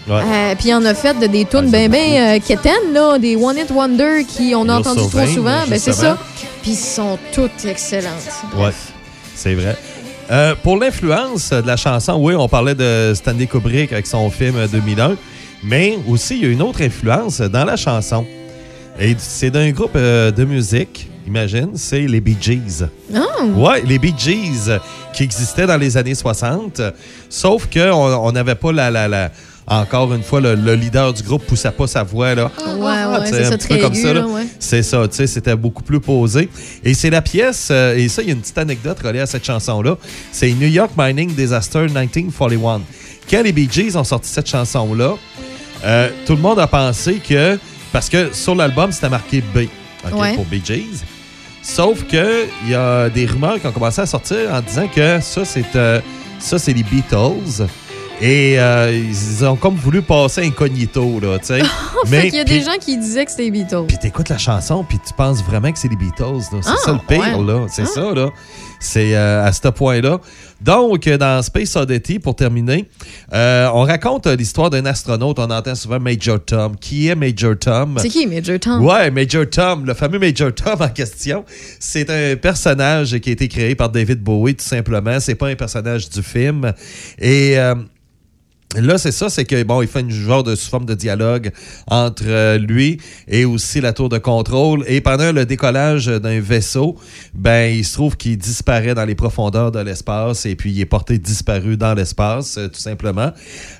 Ouais. 0.07 0.21
Euh, 0.23 0.55
puis 0.59 0.69
il 0.69 0.75
en 0.75 0.85
a 0.85 0.93
fait 0.93 1.19
de, 1.19 1.27
des 1.29 1.47
tunes 1.47 1.71
ben 1.71 1.91
ben 1.91 2.37
euh, 2.37 2.39
quétaines, 2.47 2.93
là, 2.93 3.19
des 3.19 3.35
One 3.37 3.57
It 3.57 3.71
Wonder 3.71 4.27
qui 4.29 4.55
on 4.55 4.69
a 4.69 4.79
entendu 4.79 5.09
trop 5.09 5.27
souvent. 5.27 5.63
Ben, 5.69 5.79
c'est 5.79 5.95
ça. 5.95 6.19
Puis 6.61 6.73
ils 6.73 6.77
sont 6.77 7.19
toutes 7.33 7.65
excellentes. 7.65 8.13
Ouais, 8.55 8.73
c'est 9.35 9.55
vrai. 9.55 9.75
Euh, 10.31 10.55
pour 10.63 10.77
l'influence 10.79 11.51
de 11.51 11.67
la 11.67 11.77
chanson, 11.77 12.15
oui, 12.19 12.35
on 12.35 12.49
parlait 12.49 12.75
de 12.75 13.13
Stanley 13.15 13.47
Kubrick 13.47 13.93
avec 13.93 14.07
son 14.07 14.29
film 14.29 14.57
euh, 14.57 14.67
2001, 14.67 15.17
mais 15.63 15.99
aussi 16.09 16.37
il 16.37 16.43
y 16.43 16.47
a 16.47 16.49
une 16.49 16.63
autre 16.63 16.83
influence 16.83 17.41
dans 17.41 17.65
la 17.65 17.77
chanson. 17.77 18.27
Et 18.99 19.15
c'est 19.19 19.51
d'un 19.51 19.71
groupe 19.71 19.93
euh, 19.95 20.33
de 20.33 20.45
musique, 20.45 21.09
imagine, 21.29 21.71
c'est 21.75 22.01
les 22.01 22.21
Bee 22.21 22.37
Gees. 22.41 22.85
Ah! 23.15 23.45
Ouais, 23.55 23.83
les 23.87 23.99
Bee 24.01 24.15
Gees 24.19 24.79
qui 25.13 25.23
existaient 25.23 25.67
dans 25.67 25.77
les 25.77 25.97
années 25.97 26.15
60, 26.15 26.81
euh, 26.81 26.91
sauf 27.29 27.69
qu'on 27.73 27.81
on 27.93 28.33
n'avait 28.33 28.55
pas 28.57 28.73
la, 28.73 28.91
la, 28.91 29.07
la- 29.07 29.31
Encore 29.69 30.15
une 30.15 30.23
fois, 30.23 30.41
le, 30.41 30.55
le 30.55 30.75
leader 30.77 31.13
du 31.13 31.23
groupe 31.25 31.45
poussait 31.45 31.73
pas 31.73 31.89
sa 31.89 32.05
voix. 32.05 32.35
Là. 32.37 32.51
Ouais, 32.79 32.85
ouais, 32.85 33.27
c'est 33.27 33.45
ça, 33.47 33.59
très 33.59 33.81
comme 33.81 33.93
aigu, 33.93 34.03
ça. 34.03 34.15
là. 34.15 34.21
là, 34.21 34.27
ouais. 34.29 34.47
C'est 34.61 34.83
ça, 34.85 35.09
tu 35.09 35.17
sais, 35.17 35.27
c'était 35.27 35.57
beaucoup 35.57 35.83
plus 35.83 35.99
posé. 35.99 36.49
Et 36.85 36.95
c'est 36.95 37.11
la 37.11 37.21
pièce, 37.21 37.69
euh, 37.73 37.97
et 37.97 38.09
ça, 38.09 38.23
il 38.23 38.29
y 38.29 38.31
a 38.31 38.35
une 38.35 38.41
petite 38.41 38.59
anecdote 38.59 38.99
reliée 39.03 39.21
à 39.21 39.27
cette 39.27 39.45
chanson-là. 39.45 39.97
C'est 40.31 40.51
New 40.53 40.69
York 40.69 40.93
Mining 40.97 41.35
Disaster 41.35 41.81
1941. 41.81 42.81
Quand 43.29 43.43
les 43.43 43.51
Bee 43.53 43.69
Gees 43.71 43.97
ont 43.97 44.05
sorti 44.05 44.29
cette 44.29 44.49
chanson-là, 44.49 45.15
euh, 45.85 46.11
tout 46.27 46.37
le 46.37 46.43
monde 46.43 46.61
a 46.61 46.69
pensé 46.69 47.15
que, 47.17 47.59
parce 47.93 48.09
que 48.09 48.33
sur 48.33 48.55
l'album, 48.55 48.93
c'était 48.93 49.09
marqué 49.09 49.41
B 49.41 49.67
ok, 50.07 50.21
Ouais. 50.21 50.35
pour 50.37 50.45
Bee 50.45 50.63
Gees. 50.65 51.03
Sauf 51.61 52.05
que 52.05 52.45
il 52.65 52.71
y 52.71 52.75
a 52.77 53.09
des 53.11 53.27
rumeurs 53.27 53.61
qui 53.61 53.67
ont 53.67 53.73
commencé 53.73 54.01
à 54.01 54.07
sortir 54.07 54.37
en 54.53 54.61
disant 54.61 54.87
que 54.87 55.19
ça, 55.21 55.45
c'est 55.45 55.65
euh, 55.75 56.01
ça, 56.39 56.61
c'est 56.61 56.73
les 56.73 56.85
Beatles. 56.85 57.67
Et 58.23 58.59
euh, 58.59 58.93
ils 58.97 59.45
ont 59.45 59.57
comme 59.57 59.75
voulu 59.75 60.01
passer 60.01 60.47
incognito, 60.47 61.21
là, 61.21 61.39
tu 61.39 61.47
sais. 61.49 61.61
fait 62.07 62.29
qu'il 62.31 62.37
y 62.37 62.41
a 62.41 62.45
des 62.45 62.63
gens 62.63 62.79
qui 62.81 62.97
disaient 62.97 63.27
que 63.27 63.31
c'était 63.31 63.43
les 63.45 63.51
Beatles. 63.51 63.85
puis 63.89 63.99
t'écoutes 63.99 64.31
la 64.31 64.39
chanson, 64.39 64.85
puis 64.89 64.99
tu 65.07 65.13
penses 65.13 65.43
vraiment 65.45 65.71
que 65.71 65.79
c'est 65.79 65.89
les 65.89 65.97
Beatles. 65.97 66.23
là. 66.51 66.61
C'est 66.63 66.71
Ah, 66.71 66.77
ça 66.83 66.93
le 66.93 66.99
pire, 67.07 67.39
ouais. 67.39 67.47
là. 67.47 67.67
C'est 67.69 67.83
Ah. 67.83 67.87
ça, 67.87 68.15
là. 68.15 68.31
C'est 68.81 69.15
euh, 69.15 69.45
à 69.45 69.53
ce 69.53 69.69
point-là. 69.69 70.21
Donc, 70.63 71.07
dans 71.07 71.43
Space 71.43 71.77
Oddity, 71.77 72.19
pour 72.19 72.35
terminer, 72.37 72.89
euh, 73.35 73.69
on 73.75 73.83
raconte 73.83 74.27
l'histoire 74.29 74.71
d'un 74.71 74.87
astronaute. 74.87 75.39
On 75.39 75.51
entend 75.51 75.75
souvent 75.75 76.01
Major 76.01 76.43
Tom. 76.43 76.77
Qui 76.77 77.09
est 77.09 77.15
Major 77.15 77.55
Tom? 77.59 77.99
C'est 78.01 78.09
qui, 78.09 78.27
Major 78.27 78.59
Tom? 78.59 78.83
Ouais, 78.85 79.11
Major 79.11 79.45
Tom, 79.51 79.85
le 79.85 79.93
fameux 79.93 80.19
Major 80.19 80.55
Tom 80.55 80.77
en 80.81 80.89
question. 80.89 81.45
C'est 81.81 82.09
un 82.09 82.37
personnage 82.37 83.19
qui 83.19 83.29
a 83.29 83.33
été 83.33 83.49
créé 83.49 83.75
par 83.75 83.91
David 83.91 84.23
Bowie, 84.23 84.55
tout 84.55 84.65
simplement. 84.65 85.21
C'est 85.21 85.35
pas 85.35 85.49
un 85.49 85.55
personnage 85.55 86.09
du 86.09 86.23
film. 86.23 86.73
Et. 87.19 87.59
Là, 88.75 88.99
c'est 88.99 89.13
ça, 89.13 89.31
c'est 89.31 89.45
que 89.45 89.63
bon, 89.63 89.81
il 89.81 89.89
fait 89.89 90.01
une 90.01 90.11
genre 90.11 90.43
de 90.43 90.55
forme 90.57 90.85
de 90.85 90.95
dialogue 90.95 91.51
entre 91.87 92.25
euh, 92.27 92.59
lui 92.59 92.99
et 93.29 93.45
aussi 93.45 93.81
la 93.81 93.93
tour 93.93 94.09
de 94.09 94.19
contrôle. 94.19 94.85
Et 94.87 95.01
pendant 95.01 95.33
le 95.33 95.47
décollage 95.47 96.07
d'un 96.07 96.41
vaisseau, 96.41 96.97
ben, 97.33 97.73
il 97.75 97.85
se 97.85 97.95
trouve 97.95 98.17
qu'il 98.17 98.37
disparaît 98.37 98.95
dans 98.95 99.05
les 99.05 99.15
profondeurs 99.15 99.71
de 99.71 99.79
l'espace 99.79 100.45
et 100.47 100.57
puis 100.57 100.73
il 100.73 100.81
est 100.81 100.87
porté 100.87 101.19
disparu 101.19 101.77
dans 101.77 101.95
l'espace, 101.95 102.59
euh, 102.59 102.69
tout 102.69 102.81
simplement. 102.81 103.33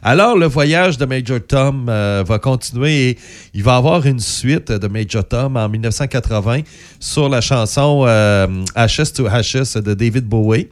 Alors, 0.03 0.39
le 0.39 0.47
voyage 0.47 0.97
de 0.97 1.05
Major 1.05 1.41
Tom 1.47 1.89
euh, 1.89 2.25
va 2.27 2.39
continuer 2.39 3.11
et 3.11 3.19
il 3.55 3.65
va 3.65 3.77
avoir 3.77 4.07
une 4.07 4.21
suite 4.21 4.71
de 4.71 4.89
Major 4.89 5.27
Tom 5.27 5.57
en 5.57 5.69
1980 5.69 6.61
sur 7.01 7.29
la 7.29 7.41
chanson 7.41 8.05
Ashes 8.75 9.13
to 9.15 9.27
Ashes 9.27 9.77
de 9.77 9.95
David 9.95 10.27
Bowie. 10.27 10.69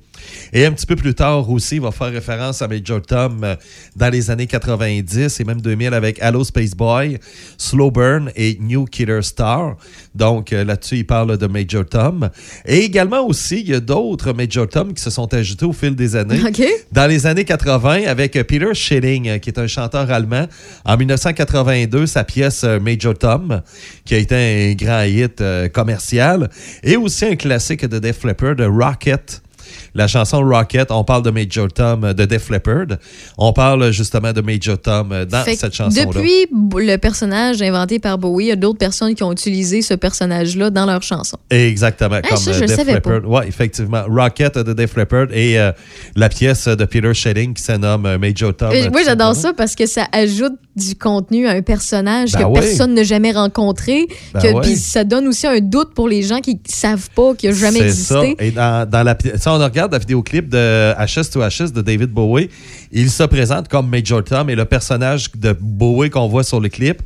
Et 0.52 0.66
un 0.66 0.72
petit 0.72 0.86
peu 0.86 0.96
plus 0.96 1.14
tard 1.14 1.48
aussi, 1.50 1.76
il 1.76 1.80
va 1.80 1.90
faire 1.90 2.10
référence 2.12 2.62
à 2.62 2.68
Major 2.68 3.00
Tom 3.02 3.42
euh, 3.42 3.56
dans 3.96 4.10
les 4.10 4.30
années 4.30 4.46
90 4.46 5.40
et 5.40 5.44
même 5.44 5.60
2000 5.60 5.94
avec 5.94 6.18
Hello 6.20 6.44
Space 6.44 6.74
Boy, 6.74 7.18
Slow 7.58 7.90
Burn 7.90 8.30
et 8.36 8.58
New 8.60 8.84
Killer 8.84 9.22
Star. 9.22 9.76
Donc 10.14 10.52
euh, 10.52 10.64
là-dessus, 10.64 10.98
il 10.98 11.06
parle 11.06 11.36
de 11.36 11.46
Major 11.46 11.84
Tom. 11.84 12.30
Et 12.66 12.78
également 12.80 13.26
aussi, 13.26 13.60
il 13.60 13.68
y 13.70 13.74
a 13.74 13.80
d'autres 13.80 14.32
Major 14.32 14.68
Tom 14.68 14.92
qui 14.92 15.02
se 15.02 15.10
sont 15.10 15.32
ajoutés 15.32 15.64
au 15.64 15.72
fil 15.72 15.94
des 15.94 16.16
années. 16.16 16.40
Dans 16.92 17.06
les 17.06 17.26
années 17.26 17.44
80, 17.44 18.04
avec 18.06 18.32
Peter 18.46 18.74
Schilling, 18.74 19.28
euh, 19.28 19.38
qui 19.38 19.50
est 19.50 19.58
un 19.58 19.66
chanteur 19.66 20.10
allemand. 20.10 20.46
En 20.84 20.96
1982, 20.96 22.06
sa 22.06 22.24
pièce 22.24 22.64
Major 22.64 23.16
Tom, 23.16 23.62
qui 24.04 24.14
a 24.14 24.18
été 24.18 24.34
un 24.34 24.74
grand 24.74 25.02
hit 25.02 25.42
commercial. 25.72 26.50
Et 26.82 26.96
aussi 26.96 27.24
un 27.24 27.36
classique 27.36 27.84
de 27.86 27.98
Def 27.98 28.24
Leppard, 28.24 28.56
de 28.56 28.64
Rocket. 28.64 29.43
La 29.94 30.06
chanson 30.06 30.40
Rocket, 30.40 30.90
on 30.90 31.04
parle 31.04 31.22
de 31.22 31.30
Major 31.30 31.68
Tom 31.72 32.04
euh, 32.04 32.12
de 32.12 32.24
Def 32.24 32.50
Leppard. 32.50 32.86
On 33.38 33.52
parle 33.52 33.90
justement 33.92 34.32
de 34.32 34.40
Major 34.40 34.78
Tom 34.78 35.12
euh, 35.12 35.24
dans 35.24 35.42
Fait 35.42 35.56
cette 35.56 35.74
chanson-là. 35.74 36.06
Depuis 36.06 36.46
le 36.76 36.96
personnage 36.96 37.62
inventé 37.62 37.98
par 37.98 38.18
Bowie, 38.18 38.44
il 38.44 38.48
y 38.48 38.52
a 38.52 38.56
d'autres 38.56 38.78
personnes 38.78 39.14
qui 39.14 39.22
ont 39.22 39.32
utilisé 39.32 39.82
ce 39.82 39.94
personnage-là 39.94 40.70
dans 40.70 40.86
leurs 40.86 41.02
chansons. 41.02 41.38
Exactement, 41.50 42.16
Ah, 42.22 42.28
comme 42.28 42.36
ça, 42.38 42.50
euh, 42.50 42.54
je 42.60 42.64
Def. 42.66 42.86
Leppard. 42.86 43.28
Ouais, 43.28 43.48
effectivement. 43.48 44.02
Rocket 44.08 44.58
de 44.58 44.72
Def 44.72 44.96
Leppard 44.96 45.26
et 45.32 45.58
euh, 45.58 45.72
la 46.16 46.28
pièce 46.28 46.66
de 46.68 46.84
Peter 46.84 47.12
Schilling 47.14 47.54
qui 47.54 47.62
se 47.62 47.72
nomme 47.72 48.16
Major 48.18 48.54
Tom. 48.54 48.70
Euh, 48.72 48.90
Moi, 48.90 49.00
tout 49.00 49.06
j'adore 49.06 49.34
ça 49.34 49.52
parce 49.52 49.74
que 49.74 49.86
ça 49.86 50.06
ajoute 50.12 50.54
du 50.76 50.96
contenu 50.96 51.46
à 51.46 51.52
un 51.52 51.62
personnage 51.62 52.32
Ben 52.32 52.40
que 52.40 52.44
ouais. 52.46 52.60
personne 52.60 52.94
n'a 52.94 53.04
jamais 53.04 53.30
rencontré. 53.32 54.06
Ben 54.32 54.40
que- 54.40 54.52
ouais. 54.54 54.74
Ça 54.76 55.04
donne 55.04 55.28
aussi 55.28 55.46
un 55.46 55.60
doute 55.60 55.94
pour 55.94 56.08
les 56.08 56.22
gens 56.22 56.40
qui 56.40 56.58
savent 56.66 57.08
pas 57.14 57.34
qu'il 57.34 57.50
a 57.50 57.52
jamais 57.52 57.80
existé. 57.80 58.14
ça. 58.14 58.44
Et 58.44 58.50
dans, 58.50 58.88
dans 58.88 59.02
la, 59.02 59.16
si 59.36 59.48
on 59.48 59.60
regarde 59.64 59.92
la 59.92 59.98
vidéoclip 59.98 60.48
de 60.48 60.92
Ashes 60.96 61.30
to 61.32 61.42
Ashes 61.42 61.72
de 61.72 61.82
David 61.82 62.10
Bowie, 62.10 62.48
il 62.92 63.10
se 63.10 63.22
présente 63.24 63.68
comme 63.68 63.88
Major 63.88 64.22
Tom 64.22 64.48
et 64.50 64.54
le 64.54 64.64
personnage 64.64 65.30
de 65.34 65.56
Bowie 65.58 66.10
qu'on 66.10 66.28
voit 66.28 66.44
sur 66.44 66.60
le 66.60 66.68
clip, 66.68 67.02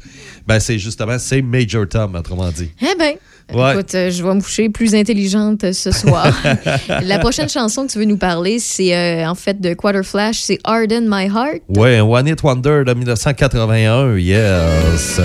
ben 0.47 0.61
c'est 0.61 0.79
justement 0.79 1.19
c'est 1.19 1.43
Major 1.43 1.87
Tom, 1.89 2.15
autrement 2.15 2.51
dit. 2.51 2.71
Eh 2.81 2.95
bien, 2.99 3.13
Ouais. 3.55 3.73
écoute, 3.73 3.95
euh, 3.95 4.11
je 4.11 4.23
vais 4.23 4.35
me 4.35 4.43
coucher 4.43 4.69
plus 4.69 4.95
intelligente 4.95 5.73
ce 5.73 5.91
soir. 5.91 6.27
la 7.03 7.19
prochaine 7.19 7.49
chanson 7.49 7.87
que 7.87 7.93
tu 7.93 7.99
veux 7.99 8.05
nous 8.05 8.19
parler, 8.19 8.59
c'est 8.59 8.95
euh, 8.95 9.27
en 9.27 9.35
fait 9.35 9.59
de 9.59 9.73
Quarter 9.73 10.03
Flash, 10.03 10.41
c'est 10.41 10.59
Harden 10.65 11.07
My 11.09 11.25
Heart. 11.29 11.63
Ouais, 11.69 11.99
One 12.01 12.29
Hit 12.29 12.43
Wonder 12.43 12.83
de 12.87 12.93
1981, 12.93 14.17
yes. 14.19 15.21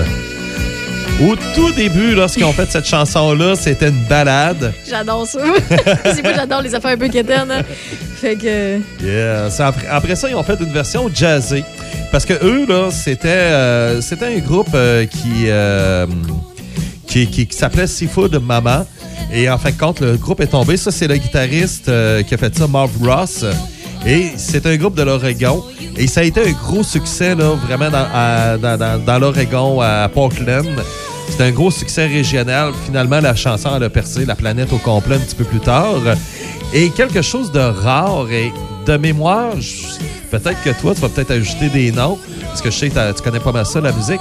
Au 1.22 1.36
tout 1.54 1.70
début, 1.72 2.14
lorsqu'ils 2.14 2.44
ont 2.44 2.52
fait 2.52 2.68
cette 2.70 2.86
chanson-là, 2.86 3.54
c'était 3.54 3.88
une 3.88 4.02
balade. 4.08 4.72
J'adore 4.88 5.26
ça. 5.26 5.38
c'est 6.04 6.22
moi, 6.22 6.32
j'adore 6.34 6.60
les 6.60 6.74
affaires 6.74 6.90
un 6.90 6.96
peu 6.96 7.08
quétaines. 7.08 7.50
hein. 7.50 7.62
Fait 8.20 8.34
que. 8.36 8.78
Yes. 9.02 9.60
Après, 9.60 9.86
après 9.88 10.16
ça, 10.16 10.28
ils 10.28 10.34
ont 10.34 10.42
fait 10.42 10.58
une 10.60 10.72
version 10.72 11.08
jazzée. 11.14 11.64
Parce 12.10 12.24
que 12.24 12.34
eux, 12.44 12.66
là, 12.68 12.90
c'était 12.90 13.28
euh, 13.28 14.00
c'était 14.00 14.26
un 14.26 14.38
groupe 14.38 14.68
euh, 14.74 15.06
qui, 15.06 15.44
euh, 15.46 16.06
qui, 17.06 17.26
qui- 17.28 17.46
qui 17.46 17.56
s'appelait 17.56 17.86
Seafood 17.86 18.34
Mama. 18.42 18.84
Et 19.32 19.48
en 19.48 19.56
fin 19.58 19.70
de 19.70 19.78
compte, 19.78 20.00
le 20.00 20.16
groupe 20.16 20.40
est 20.40 20.48
tombé. 20.48 20.76
Ça, 20.76 20.90
c'est 20.90 21.06
le 21.08 21.16
guitariste 21.16 21.84
qui 22.26 22.34
a 22.34 22.36
fait 22.36 22.56
ça, 22.56 22.66
Marv 22.66 22.90
Ross. 23.00 23.44
Et 24.06 24.32
c'est 24.36 24.66
un 24.66 24.76
groupe 24.76 24.94
de 24.96 25.02
l'Oregon. 25.02 25.64
Et 25.96 26.06
ça 26.06 26.20
a 26.20 26.24
été 26.24 26.46
un 26.46 26.52
gros 26.52 26.82
succès, 26.82 27.34
là, 27.34 27.50
vraiment, 27.66 27.90
dans, 27.90 28.06
à- 28.12 28.56
dans, 28.58 29.18
l'Oregon, 29.18 29.80
à 29.80 30.08
Portland. 30.12 30.66
C'était 31.28 31.44
un 31.44 31.50
gros 31.52 31.70
succès 31.70 32.06
régional. 32.06 32.72
Finalement, 32.84 33.20
la 33.20 33.34
chanson, 33.34 33.70
elle 33.76 33.84
a 33.84 33.88
percé 33.90 34.26
la 34.26 34.34
planète 34.34 34.72
au 34.72 34.78
complet 34.78 35.16
un 35.16 35.20
petit 35.20 35.34
peu 35.36 35.44
plus 35.44 35.60
tard. 35.60 35.94
Et 36.74 36.90
quelque 36.90 37.22
chose 37.22 37.50
de 37.50 37.60
rare 37.60 38.26
et 38.30 38.52
de 38.86 38.96
mémoire, 38.98 39.52
peut-être 40.30 40.62
que 40.62 40.70
toi, 40.80 40.94
tu 40.94 41.00
vas 41.00 41.08
peut-être 41.08 41.30
ajouter 41.30 41.68
des 41.70 41.90
noms, 41.92 42.18
parce 42.48 42.60
que 42.60 42.70
je 42.70 42.76
sais 42.76 42.90
que 42.90 43.12
tu 43.12 43.22
connais 43.22 43.40
pas 43.40 43.52
mal 43.52 43.64
ça, 43.64 43.80
la 43.80 43.92
musique. 43.92 44.20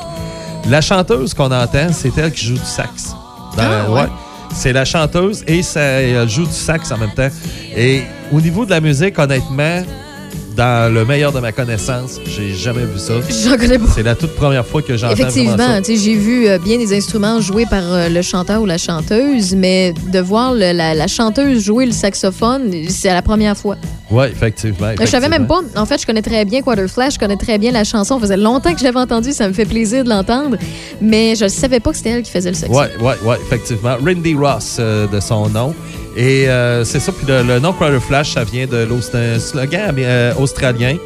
La 0.69 0.79
chanteuse 0.79 1.33
qu'on 1.33 1.51
entend, 1.51 1.87
c'est 1.91 2.17
elle 2.17 2.31
qui 2.31 2.45
joue 2.45 2.53
du 2.53 2.65
sax. 2.65 3.09
Dans- 3.57 3.63
Ah, 3.63 3.91
ouais. 3.91 4.07
C'est 4.55 4.73
la 4.73 4.85
chanteuse 4.85 5.43
et 5.47 5.61
ça, 5.63 5.81
elle 5.81 6.29
joue 6.29 6.45
du 6.45 6.53
sax 6.53 6.91
en 6.91 6.97
même 6.97 7.13
temps. 7.13 7.29
Et 7.75 8.03
au 8.31 8.39
niveau 8.39 8.65
de 8.65 8.69
la 8.69 8.79
musique, 8.79 9.17
honnêtement, 9.19 9.83
dans 10.55 10.93
le 10.93 11.05
meilleur 11.05 11.31
de 11.31 11.39
ma 11.39 11.51
connaissance, 11.51 12.19
j'ai 12.25 12.53
jamais 12.53 12.81
vu 12.85 12.99
ça. 12.99 13.13
J'en 13.43 13.57
connais 13.57 13.79
pas. 13.79 13.85
C'est 13.95 14.03
la 14.03 14.15
toute 14.15 14.35
première 14.35 14.65
fois 14.65 14.81
que 14.81 14.95
j'entends 14.95 15.13
Effectivement, 15.13 15.79
j'ai 15.83 16.15
vu 16.15 16.47
euh, 16.47 16.57
bien 16.59 16.77
des 16.77 16.95
instruments 16.95 17.39
joués 17.41 17.65
par 17.65 17.81
euh, 17.83 18.09
le 18.09 18.21
chanteur 18.21 18.61
ou 18.61 18.65
la 18.65 18.77
chanteuse, 18.77 19.55
mais 19.55 19.93
de 20.11 20.19
voir 20.19 20.53
le- 20.53 20.71
la, 20.73 20.93
la 20.93 21.07
chanteuse 21.07 21.63
jouer 21.63 21.85
le 21.85 21.91
saxophone, 21.91 22.71
c'est 22.89 23.11
la 23.13 23.21
première 23.21 23.57
fois. 23.57 23.77
Oui, 24.11 24.25
effectivement. 24.27 24.91
Je 24.99 25.05
savais 25.07 25.27
même 25.29 25.43
effectivement. 25.45 25.71
pas. 25.73 25.81
En 25.81 25.85
fait, 25.85 25.99
je 26.01 26.05
connais 26.05 26.21
très 26.21 26.45
bien 26.45 26.61
Quarterflash, 26.61 27.15
je 27.15 27.19
connais 27.19 27.37
très 27.37 27.57
bien 27.57 27.71
la 27.71 27.83
chanson. 27.83 28.15
Ça 28.15 28.21
faisait 28.21 28.37
longtemps 28.37 28.73
que 28.73 28.79
je 28.79 28.83
l'avais 28.83 28.99
entendue, 28.99 29.31
ça 29.31 29.47
me 29.47 29.53
fait 29.53 29.65
plaisir 29.65 30.03
de 30.03 30.09
l'entendre, 30.09 30.57
mais 31.01 31.35
je 31.35 31.47
savais 31.47 31.79
pas 31.79 31.91
que 31.91 31.97
c'était 31.97 32.11
elle 32.11 32.21
qui 32.23 32.31
faisait 32.31 32.49
le 32.51 32.55
saxo. 32.55 32.77
Oui, 32.77 32.85
oui, 33.01 33.13
oui, 33.25 33.35
effectivement. 33.45 33.95
Randy 34.05 34.35
Ross, 34.35 34.77
euh, 34.79 35.07
de 35.07 35.19
son 35.19 35.49
nom. 35.49 35.73
Et 36.15 36.47
euh, 36.47 36.83
c'est 36.83 36.99
ça, 36.99 37.11
puis 37.11 37.25
le, 37.27 37.41
le 37.43 37.59
nom 37.59 37.73
Quarter 37.73 37.99
Flash, 37.99 38.33
ça 38.33 38.43
vient 38.43 38.65
de 38.67 38.87
un 39.15 39.39
slogan 39.39 39.95
euh, 39.97 40.33
australien 40.39 40.97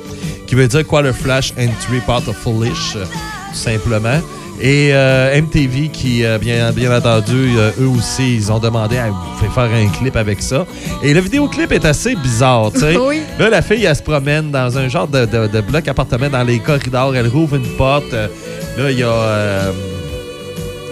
qui 0.46 0.56
veut 0.56 0.68
dire 0.68 0.86
Quarter 0.86 1.14
Flash 1.14 1.54
and 1.58 1.70
Three 1.88 2.02
Part 2.06 2.28
of 2.28 2.36
Foolish, 2.38 2.96
euh, 2.96 3.04
tout 3.06 3.58
simplement. 3.58 4.20
Et 4.60 4.92
MTV, 5.40 5.90
qui, 5.90 6.24
bien, 6.42 6.72
bien 6.72 6.98
entendu, 6.98 7.52
eux 7.80 7.88
aussi, 7.96 8.38
ils 8.38 8.52
ont 8.52 8.58
demandé 8.58 8.98
à 8.98 9.10
vous 9.12 9.52
faire 9.54 9.66
un 9.72 9.88
clip 9.90 10.16
avec 10.16 10.42
ça. 10.42 10.66
Et 11.04 11.14
le 11.14 11.20
vidéoclip 11.22 11.72
est 11.72 11.86
assez 11.86 12.16
bizarre, 12.16 12.72
tu 12.74 12.80
sais. 12.80 12.98
Oui. 13.08 13.22
Là, 13.38 13.50
la 13.52 13.62
fille, 13.62 13.86
elle 13.86 13.96
se 13.96 14.02
promène 14.02 14.50
dans 14.50 14.76
un 14.80 14.88
genre 14.90 15.08
de, 15.08 15.26
de- 15.26 15.46
de 15.46 15.62
bloc 15.62 15.88
appartement 15.88 16.28
dans 16.30 16.42
les 16.44 16.58
corridors. 16.58 17.16
Elle 17.16 17.28
rouvre 17.28 17.56
une 17.58 17.68
porte. 17.78 18.12
Là, 18.14 18.90
il 18.90 18.98
y 18.98 19.04
a... 19.04 19.08
euh, 19.10 19.72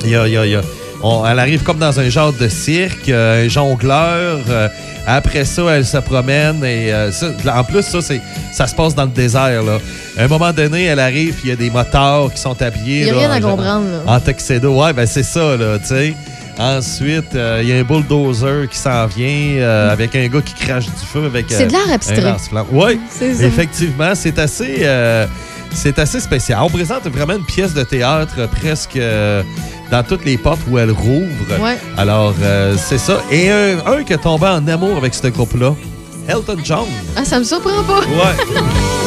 il 0.03 0.11
y 0.11 0.15
a- 0.15 0.27
il 0.27 0.33
y 0.33 0.37
a- 0.37 0.45
il 0.45 0.51
y 0.51 0.55
a- 0.55 0.61
on- 1.07 1.25
elle 1.25 1.39
arrive 1.39 1.61
comme 1.63 1.77
dans 1.77 1.99
un 1.99 2.09
genre 2.09 2.33
de 2.33 2.47
cirque, 2.47 3.09
euh, 3.09 3.45
un 3.45 3.47
jongleur. 3.49 4.39
euh, 4.49 4.67
après 5.07 5.45
ça, 5.45 5.61
elle 5.75 5.85
se 5.85 5.97
promène 5.97 6.63
et 6.63 6.91
euh, 6.91 7.11
ça- 7.11 7.31
en 7.55 7.63
plus, 7.63 7.83
ça, 7.83 8.01
c'est, 8.01 8.19
ça 8.51 8.65
se 8.65 8.73
passe 8.73 8.95
dans 8.95 9.03
le 9.03 9.09
désert. 9.11 9.61
Là. 9.61 9.77
À 10.17 10.23
un 10.23 10.27
moment 10.27 10.51
donné, 10.51 10.85
elle 10.85 10.99
arrive, 10.99 11.35
il 11.43 11.49
y 11.49 11.53
a 11.53 11.55
des 11.55 11.69
motards 11.69 12.33
qui 12.33 12.41
sont 12.41 12.59
habillés. 12.59 13.01
Il 13.01 13.07
y 13.07 13.09
a 13.11 13.13
là, 13.13 13.19
rien 13.19 13.31
à 13.31 13.37
en 13.37 13.51
comprendre, 13.51 13.85
là. 13.91 13.99
En 14.07 14.19
tuxedo. 14.19 14.81
Ouais, 14.81 14.93
ben 14.93 15.05
c'est 15.05 15.21
ça, 15.23 15.55
là, 15.57 15.77
tu 15.79 15.87
sais. 15.87 16.15
Ensuite, 16.57 17.35
euh, 17.35 17.59
il 17.61 17.69
y 17.69 17.73
a 17.73 17.75
un 17.75 17.83
bulldozer 17.83 18.67
qui 18.71 18.77
s'en 18.77 19.05
vient 19.07 19.57
euh, 19.61 19.91
avec 19.91 20.15
un 20.15 20.25
gars 20.27 20.41
qui 20.41 20.53
crache 20.53 20.85
du 20.85 21.05
feu 21.13 21.25
avec 21.25 21.45
C'est 21.49 21.67
de 21.67 21.73
l'art 21.73 21.91
abstrait. 21.91 22.33
Oui, 22.71 22.99
C'est 23.09 23.33
ça. 23.35 23.43
effectivement, 23.43 24.15
c'est 24.15 24.39
assez, 24.39 24.87
c'est 25.73 25.99
assez 25.99 26.19
spécial. 26.21 26.59
On 26.63 26.69
présente 26.69 27.05
vraiment 27.09 27.33
une 27.33 27.43
pièce 27.45 27.73
de 27.73 27.83
théâtre 27.83 28.47
presque 28.59 28.97
dans 29.91 30.03
toutes 30.03 30.25
les 30.25 30.37
portes 30.37 30.61
où 30.69 30.77
elle 30.77 30.91
rouvre. 30.91 31.61
Ouais. 31.61 31.77
Alors, 31.97 32.33
euh, 32.41 32.75
c'est 32.77 32.97
ça. 32.97 33.21
Et 33.31 33.49
un, 33.49 33.77
un 33.85 34.03
qui 34.03 34.13
est 34.13 34.17
tombé 34.17 34.47
en 34.47 34.67
amour 34.67 34.97
avec 34.97 35.13
ce 35.13 35.27
groupe-là, 35.27 35.73
Elton 36.27 36.57
John. 36.63 36.85
Ah, 37.15 37.23
ça 37.25 37.39
me 37.39 37.43
surprend 37.43 37.83
pas. 37.83 37.99
Ouais. 37.99 38.59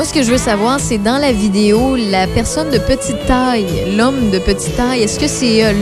Moi, 0.00 0.06
ce 0.08 0.14
que 0.14 0.22
je 0.22 0.30
veux 0.30 0.38
savoir, 0.38 0.80
c'est 0.80 0.96
dans 0.96 1.18
la 1.18 1.30
vidéo, 1.30 1.94
la 1.94 2.26
personne 2.26 2.70
de 2.70 2.78
petite 2.78 3.22
taille, 3.26 3.66
l'homme 3.98 4.30
de 4.30 4.38
petite 4.38 4.74
taille, 4.74 5.02
est-ce 5.02 5.20
que 5.20 5.28
c'est 5.28 5.62
euh, 5.62 5.72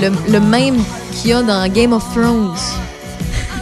le- 0.10 0.32
le 0.32 0.38
même 0.38 0.76
qu'il 1.10 1.30
y 1.30 1.32
a 1.32 1.42
dans 1.42 1.66
Game 1.66 1.92
of 1.92 2.04
Thrones? 2.14 2.54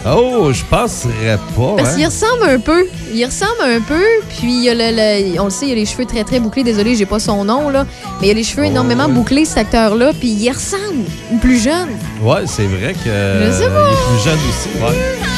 Oh, 0.07 0.51
je 0.53 0.63
penserais 0.65 1.39
pas. 1.57 1.77
Parce 1.79 1.93
hein. 1.93 1.97
qu'il 1.97 2.05
ressemble 2.05 2.43
un 2.47 2.59
peu. 2.59 2.87
Il 3.15 3.25
ressemble 3.25 3.63
un 3.63 3.81
peu. 3.81 4.05
Puis, 4.39 4.53
il 4.53 4.65
y 4.65 4.69
a 4.69 4.75
le, 4.75 5.41
on 5.41 5.45
le 5.45 5.51
sait, 5.51 5.69
il 5.69 5.73
a 5.73 5.77
les 5.77 5.87
cheveux 5.87 6.05
très, 6.05 6.25
très 6.25 6.41
bouclés. 6.41 6.63
Désolé, 6.63 6.95
j'ai 6.95 7.07
pas 7.07 7.19
son 7.19 7.47
nom, 7.47 7.71
là. 7.71 7.87
Mais 8.21 8.27
il 8.27 8.29
y 8.29 8.33
a 8.33 8.35
les 8.35 8.45
cheveux 8.45 8.67
énormément 8.67 9.09
bouclés, 9.09 9.47
cet 9.47 9.57
acteur-là. 9.57 10.11
Puis, 10.21 10.29
il 10.29 10.51
ressemble. 10.51 11.07
Plus 11.41 11.57
jeune. 11.65 11.89
Ouais, 12.23 12.43
c'est 12.45 12.67
vrai 12.67 12.93
que 12.93 12.99
Je 13.07 13.51
sais 13.51 13.65
euh, 13.65 13.71
pas. 13.71 13.89
il 13.89 13.95
est 13.95 14.19
plus 14.19 14.25
jeune 14.25 14.39
aussi. 14.51 14.69
Ouais. 14.79 15.32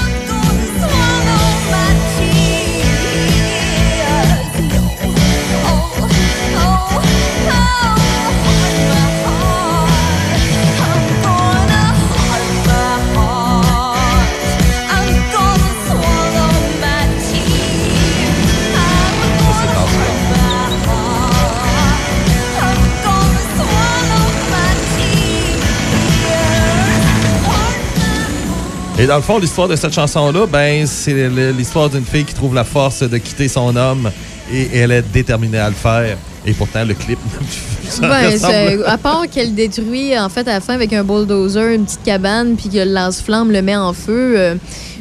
Et 28.97 29.07
dans 29.07 29.17
le 29.17 29.23
fond, 29.23 29.39
l'histoire 29.39 29.67
de 29.67 29.75
cette 29.75 29.93
chanson-là, 29.93 30.47
ben, 30.47 30.87
c'est 30.87 31.29
l'histoire 31.29 31.91
d'une 31.91 32.05
fille 32.05 32.25
qui 32.25 32.35
trouve 32.35 32.55
la 32.55 32.63
force 32.63 33.03
de 33.03 33.19
quitter 33.19 33.49
son 33.49 33.75
homme 33.75 34.11
et 34.53 34.79
elle 34.79 34.93
est 34.93 35.03
déterminée 35.03 35.59
à 35.59 35.69
le 35.69 35.75
faire. 35.75 36.17
Et 36.47 36.53
pourtant, 36.53 36.85
le 36.85 36.95
clip, 36.95 37.19
ça 37.89 38.39
c'est- 38.39 38.85
à 38.85 38.99
part 38.99 39.25
qu'elle 39.31 39.55
détruit, 39.55 40.19
en 40.19 40.29
fait, 40.29 40.47
à 40.49 40.55
la 40.55 40.61
fin, 40.61 40.75
avec 40.75 40.93
un 40.93 41.05
bulldozer, 41.05 41.75
une 41.75 41.85
petite 41.85 42.03
cabane, 42.05 42.57
puis 42.57 42.69
que 42.69 42.79
le 42.79 42.93
lance-flamme 42.93 43.51
le 43.53 43.63
met 43.63 43.77
en 43.77 43.93
feu, 43.93 44.35
euh, 44.39 44.55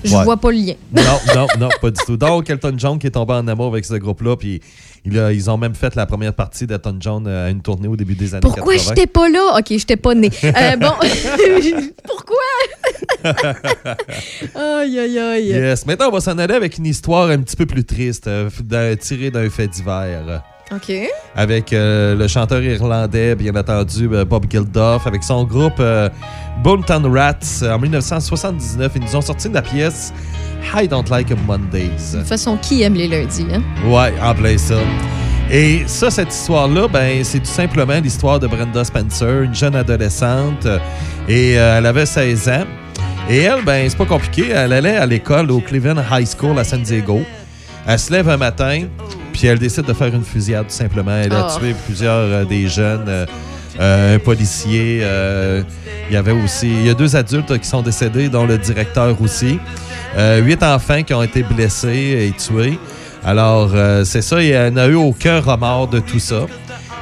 je 0.04 0.14
Ouais. 0.16 0.24
vois 0.24 0.38
pas 0.38 0.52
le 0.52 0.58
lien. 0.58 0.74
Non, 0.96 1.04
non, 1.36 1.48
non, 1.60 1.70
pas 1.82 1.92
du 1.92 2.00
tout. 2.06 2.18
Donc, 2.18 2.50
Elton 2.50 2.74
John 2.78 3.00
qui 3.00 3.08
est 3.08 3.12
tombé 3.12 3.34
en 3.34 3.48
amour 3.48 3.68
avec 3.68 3.86
ce 3.86 3.94
groupe-là, 3.96 4.36
puis 4.36 4.62
ils 5.06 5.50
ont 5.50 5.58
même 5.58 5.76
fait 5.76 5.96
la 5.96 6.06
première 6.06 6.34
partie 6.34 6.66
d'Elton 6.68 6.96
John 7.00 7.26
euh, 7.28 7.48
à 7.48 7.50
une 7.50 7.62
tournée 7.62 7.88
au 7.88 7.96
début 7.96 8.16
des 8.16 8.34
années 8.34 8.42
Pourquoi 8.42 8.74
80. 8.76 8.90
j'étais 8.96 9.08
pas 9.08 9.28
là? 9.30 9.58
OK, 9.58 9.66
j'étais 9.70 9.98
pas 9.98 10.14
née. 10.16 10.32
Euh, 10.44 10.76
bon, 10.78 10.92
pourquoi? 12.06 13.34
aïe, 14.56 15.00
aïe, 15.00 15.20
aïe. 15.20 15.48
Yes. 15.48 15.86
Maintenant, 15.86 16.08
on 16.10 16.12
va 16.12 16.20
s'en 16.22 16.38
aller 16.38 16.54
avec 16.54 16.78
une 16.78 16.86
histoire 16.86 17.30
un 17.30 17.40
petit 17.40 17.56
peu 17.56 17.66
plus 17.66 17.84
triste, 17.86 18.30
tirée 19.02 19.32
d'un 19.32 19.50
fait 19.50 19.68
divers. 19.68 20.42
OK. 20.76 20.92
avec 21.36 21.74
euh, 21.74 22.16
le 22.16 22.28
chanteur 22.28 22.62
irlandais, 22.62 23.36
bien 23.36 23.56
entendu, 23.56 24.10
euh, 24.12 24.26
Bob 24.26 24.46
Geldof, 24.50 25.06
avec 25.08 25.24
son 25.24 25.44
groupe 25.44 25.80
euh, 25.80 26.10
Bonetown 26.64 27.06
Rats 27.06 27.64
en 27.64 27.80
1979. 27.80 28.92
Ils 28.96 29.02
nous 29.02 29.16
ont 29.16 29.22
sorti 29.22 29.50
de 29.50 29.54
la 29.54 29.62
pièce 29.62 30.14
I 30.76 30.88
Don't 30.88 31.10
Like 31.10 31.30
Mondays. 31.46 32.14
De 32.14 32.20
toute 32.20 32.28
façon, 32.28 32.58
qui 32.58 32.82
aime 32.82 32.96
les 32.96 33.08
lundis, 33.08 33.46
hein? 33.54 33.62
Ouais, 33.86 34.14
en 34.22 34.34
plein 34.34 34.58
ça. 34.58 34.76
Et 35.52 35.84
ça, 35.88 36.10
cette 36.10 36.34
histoire-là, 36.34 36.88
ben, 36.88 37.24
c'est 37.24 37.40
tout 37.40 37.46
simplement 37.46 38.00
l'histoire 38.00 38.40
de 38.40 38.48
Brenda 38.48 38.84
Spencer, 38.84 39.44
une 39.44 39.54
jeune 39.54 39.76
adolescente, 39.76 40.66
euh, 40.66 40.80
et 41.28 41.60
euh, 41.60 41.78
elle 41.78 41.86
avait 41.86 42.06
16 42.06 42.50
ans. 42.50 42.66
Et 43.30 43.40
elle, 43.42 43.64
ben, 43.64 43.88
c'est 43.88 43.98
pas 43.98 44.06
compliqué, 44.06 44.50
elle 44.50 44.74
allait 44.74 44.96
à 44.96 45.06
l'école 45.06 45.52
au 45.52 45.60
Cleveland 45.60 46.02
High 46.12 46.28
School 46.28 46.58
à 46.58 46.64
San 46.64 46.82
Diego. 46.82 47.22
Elle 47.86 48.00
se 48.00 48.12
lève 48.12 48.30
un 48.30 48.38
matin, 48.38 48.84
puis 49.44 49.50
elle 49.50 49.60
décide 49.60 49.84
de 49.84 49.92
faire 49.92 50.08
une 50.08 50.24
fusillade, 50.24 50.68
tout 50.68 50.74
simplement. 50.74 51.12
Elle 51.22 51.34
a 51.34 51.50
Oh. 51.54 51.60
tué 51.60 51.76
plusieurs 51.86 52.14
euh, 52.16 52.46
des 52.46 52.70
jeunes, 52.70 53.04
euh, 53.10 53.26
euh, 53.78 54.16
un 54.16 54.20
policier. 54.20 55.02
euh, 55.04 55.64
il 56.10 56.14
y 56.14 56.16
avait 56.16 56.32
aussi, 56.32 56.70
il 56.70 56.86
y 56.86 56.90
a 56.90 56.94
deux 56.94 57.14
adultes 57.18 57.60
qui 57.60 57.68
sont 57.68 57.82
décédés, 57.82 58.30
dont 58.30 58.46
le 58.46 58.58
directeur 58.58 59.22
aussi. 59.22 59.60
Euh, 60.18 60.40
huit 60.40 60.64
enfants 60.64 61.04
qui 61.04 61.14
ont 61.14 61.22
été 61.24 61.44
blessés 61.44 62.30
et 62.30 62.34
tués. 62.42 62.80
Alors, 63.26 63.72
euh, 63.76 64.06
c'est 64.06 64.22
ça, 64.22 64.42
elle 64.42 64.72
n'a 64.76 64.88
eu 64.88 64.96
aucun 64.96 65.42
remords 65.42 65.90
de 65.90 66.00
tout 66.00 66.20
ça. 66.20 66.46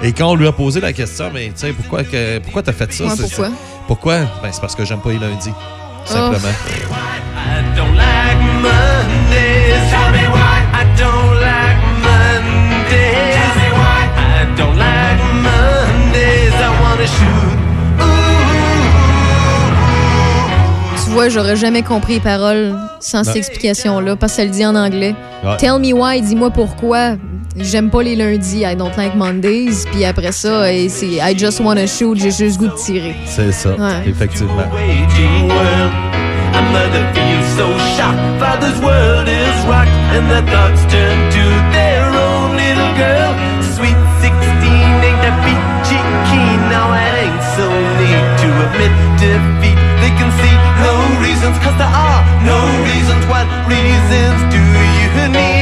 Et 0.02 0.12
quand 0.12 0.32
on 0.32 0.36
lui 0.36 0.48
a 0.48 0.52
posé 0.52 0.82
la 0.82 0.94
question, 0.94 1.30
mais 1.32 1.46
tu 1.50 1.52
sais, 1.58 1.74
pourquoi 1.74 2.04
que, 2.04 2.40
pourquoi 2.40 2.64
t'as 2.64 2.74
fait 2.74 2.92
ça? 2.92 3.04
Ouais, 3.04 3.50
Pourquoi? 3.86 4.18
Ben, 4.42 4.50
c'est 4.52 4.62
parce 4.62 4.74
que 4.76 4.84
j'aime 4.84 5.02
pas 5.02 5.10
les 5.12 5.20
lundis. 5.20 5.50
Tout 5.50 5.54
Oh. 6.08 6.12
simplement. 6.12 6.56
Vois, 21.14 21.30
j'aurais 21.30 21.56
jamais 21.56 21.82
compris 21.84 22.14
les 22.16 22.20
paroles 22.20 22.74
sans 23.00 23.20
Non. 23.20 23.24
cette 23.26 23.36
explication-là, 23.38 24.16
parce 24.16 24.36
qu'elle 24.36 24.52
dit 24.52 24.66
en 24.66 24.76
anglais. 24.76 25.16
Ouais. 25.44 25.58
Tell 25.58 25.80
me 25.80 25.94
why, 25.94 26.22
dis-moi 26.22 26.50
pourquoi. 26.52 27.16
J'aime 27.58 27.90
pas 27.90 28.02
les 28.02 28.16
lundis, 28.16 28.62
I 28.64 28.76
don't 28.78 28.96
like 28.96 29.14
Mondays. 29.16 29.86
Puis 29.92 30.06
après 30.06 30.32
ça, 30.32 30.72
et 30.72 30.88
c'est 30.88 31.08
I 31.22 31.38
just 31.38 31.60
wanna 31.60 31.86
shoot, 31.86 32.18
j'ai 32.18 32.32
juste 32.32 32.62
le 32.62 32.68
goût 32.68 32.74
de 32.74 32.82
tirer. 32.82 33.16
C'est 33.26 33.52
ça, 33.52 33.70
Ouais. 33.72 34.04
effectivement. 34.08 34.56
Waging 34.72 35.48
world. 35.50 35.92
A 36.54 36.62
mother 36.72 37.04
feels 37.14 37.48
so 37.58 37.68
shocked. 37.98 38.20
Father's 38.40 38.80
world 38.82 39.28
is 39.28 39.66
rocked, 39.68 39.92
and 40.16 40.28
their 40.30 40.44
thoughts 40.52 40.82
turn 40.92 41.18
to 41.32 41.44
their 41.72 42.04
own 42.08 42.56
little 42.56 42.92
girl. 42.96 43.32
Sweet 43.76 43.96
16 44.22 44.32
ain't 45.04 45.22
that 45.24 45.38
peachy 45.44 46.00
keen. 46.28 46.60
Now 46.70 46.92
it 46.94 47.14
ain't 47.24 47.44
so 47.56 47.68
neat 48.00 48.26
to 48.44 48.50
admit 48.68 48.92
defeat. 49.20 49.78
They 50.02 50.12
can 50.20 50.30
see 50.40 50.51
reasons, 51.42 51.58
cause 51.64 51.78
there 51.78 51.88
are 51.88 52.22
no 52.46 52.60
reasons. 52.86 53.26
What 53.26 53.48
reasons 53.68 54.54
do 54.54 54.62
you 54.62 55.28
need? 55.30 55.61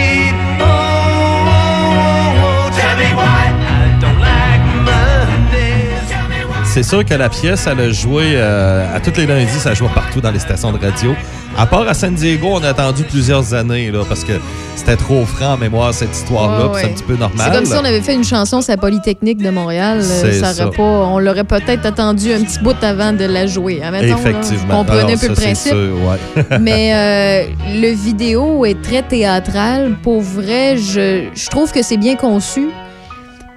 C'est 6.82 6.90
sûr 6.96 7.04
que 7.04 7.14
la 7.14 7.28
pièce, 7.28 7.68
elle 7.70 7.80
a 7.82 7.92
joué 7.92 8.36
euh, 8.36 8.96
à 8.96 9.02
tous 9.02 9.12
les 9.20 9.26
lundis, 9.26 9.52
ça 9.60 9.74
jouait 9.74 9.90
partout 9.94 10.22
dans 10.22 10.32
les 10.32 10.40
stations 10.40 10.72
de 10.72 10.78
radio. 10.80 11.14
À 11.58 11.66
part 11.66 11.86
à 11.90 11.94
San 11.94 12.14
Diego, 12.16 12.48
on 12.54 12.64
a 12.64 12.70
attendu 12.70 13.04
plusieurs 13.04 13.54
années 13.54 13.92
là, 13.92 14.04
parce 14.08 14.24
que 14.24 14.32
c'était 14.78 14.96
trop 14.96 15.26
franc 15.26 15.56
en 15.56 15.58
mémoire 15.58 15.94
cette 15.94 16.16
histoire-là. 16.16 16.68
Ouais, 16.68 16.80
C'est 16.82 16.88
un 16.88 16.94
petit 16.94 17.04
peu 17.04 17.18
normal. 17.18 17.48
C'est 17.52 17.58
comme 17.58 17.66
si 17.66 17.74
on 17.74 17.84
avait 17.84 18.00
fait 18.00 18.14
une 18.14 18.24
chanson 18.24 18.62
sur 18.62 18.72
la 18.72 18.78
Polytechnique 18.78 19.40
de 19.40 19.50
Montréal. 19.50 20.00
euh, 20.02 20.40
ça 20.40 20.54
ça. 20.54 20.68
aurait 20.68 20.78
pas, 20.78 20.84
on 20.84 21.20
l'aurait 21.20 21.44
peut-être 21.44 21.86
attendu 21.86 22.32
un 22.32 22.44
petit 22.44 22.60
bout 22.60 22.82
avant 22.82 23.12
de 23.12 23.26
la 23.26 23.46
jouer. 23.46 23.80
là. 23.82 24.02
Effectivement. 24.02 24.68
Vous 24.70 24.78
comprenez 24.78 25.00
Alors, 25.00 25.12
un 25.12 25.18
peu 25.18 25.28
le 25.28 25.36
ça, 25.36 25.42
principe. 25.42 25.72
sûr, 25.74 25.96
ouais. 26.08 26.58
Mais 26.62 26.94
euh, 26.94 27.72
le 27.82 27.94
vidéo 27.94 28.64
est 28.66 28.82
très 28.82 29.02
théâtral. 29.02 29.98
Pour 30.02 30.22
vrai, 30.22 30.78
je, 30.78 31.26
je 31.36 31.48
trouve 31.50 31.74
que 31.74 31.82
c'est 31.84 31.98
bien 31.98 32.16
conçu. 32.16 32.70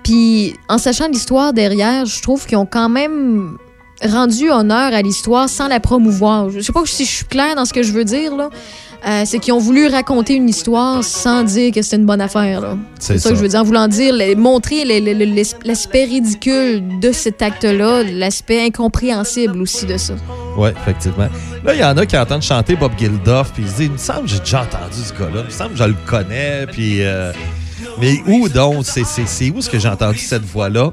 Puis, 0.04 0.54
en 0.68 0.78
sachant 0.78 1.08
l'histoire 1.08 1.52
derrière, 1.52 2.06
je 2.06 2.20
trouve 2.22 2.46
qu'ils 2.46 2.58
ont 2.58 2.66
quand 2.66 2.88
même 2.88 3.56
rendu 4.04 4.50
honneur 4.50 4.92
à 4.92 5.00
l'histoire 5.02 5.48
sans 5.48 5.68
la 5.68 5.78
promouvoir. 5.78 6.50
Je 6.50 6.60
sais 6.60 6.72
pas 6.72 6.82
si 6.84 7.04
je 7.04 7.10
suis 7.10 7.24
claire 7.24 7.54
dans 7.54 7.64
ce 7.64 7.72
que 7.72 7.82
je 7.82 7.92
veux 7.92 8.04
dire, 8.04 8.34
là. 8.36 8.48
Euh, 9.04 9.22
c'est 9.24 9.40
qu'ils 9.40 9.52
ont 9.52 9.58
voulu 9.58 9.88
raconter 9.88 10.34
une 10.34 10.48
histoire 10.48 11.02
sans 11.02 11.42
dire 11.42 11.72
que 11.72 11.82
c'était 11.82 11.96
une 11.96 12.06
bonne 12.06 12.20
affaire. 12.20 12.60
là. 12.60 12.76
C'est 13.00 13.14
C'est 13.14 13.18
ça, 13.18 13.22
ça. 13.24 13.30
que 13.30 13.36
je 13.36 13.42
veux 13.42 13.48
dire. 13.48 13.60
En 13.60 13.64
voulant 13.64 13.88
dire, 13.88 14.14
montrer 14.36 14.84
l'aspect 15.64 16.04
ridicule 16.04 16.82
de 17.00 17.10
cet 17.10 17.42
acte-là, 17.42 18.04
l'aspect 18.04 18.64
incompréhensible 18.64 19.60
aussi 19.60 19.86
de 19.86 19.96
ça. 19.96 20.14
Oui, 20.56 20.68
effectivement. 20.82 21.26
Là, 21.64 21.74
il 21.74 21.80
y 21.80 21.84
en 21.84 21.96
a 21.96 22.06
qui 22.06 22.16
entendent 22.16 22.42
chanter 22.42 22.76
Bob 22.76 22.92
Geldof, 22.96 23.52
puis 23.52 23.64
ils 23.64 23.70
se 23.70 23.76
disent, 23.76 23.86
il 23.86 23.92
me 23.92 23.98
semble 23.98 24.22
que 24.22 24.28
j'ai 24.28 24.38
déjà 24.38 24.62
entendu 24.62 25.02
ce 25.04 25.12
gars-là, 25.12 25.40
il 25.40 25.44
me 25.46 25.50
semble 25.50 25.70
que 25.72 25.78
je 25.78 25.84
le 25.84 25.96
connais, 26.06 26.66
puis... 26.70 27.02
euh, 27.02 27.32
Mais 28.00 28.20
où 28.26 28.48
donc? 28.48 28.84
C'est- 28.86 29.50
où 29.50 29.58
est-ce 29.58 29.70
que 29.70 29.78
j'ai 29.78 29.88
entendu 29.88 30.18
cette 30.18 30.44
voix-là? 30.44 30.90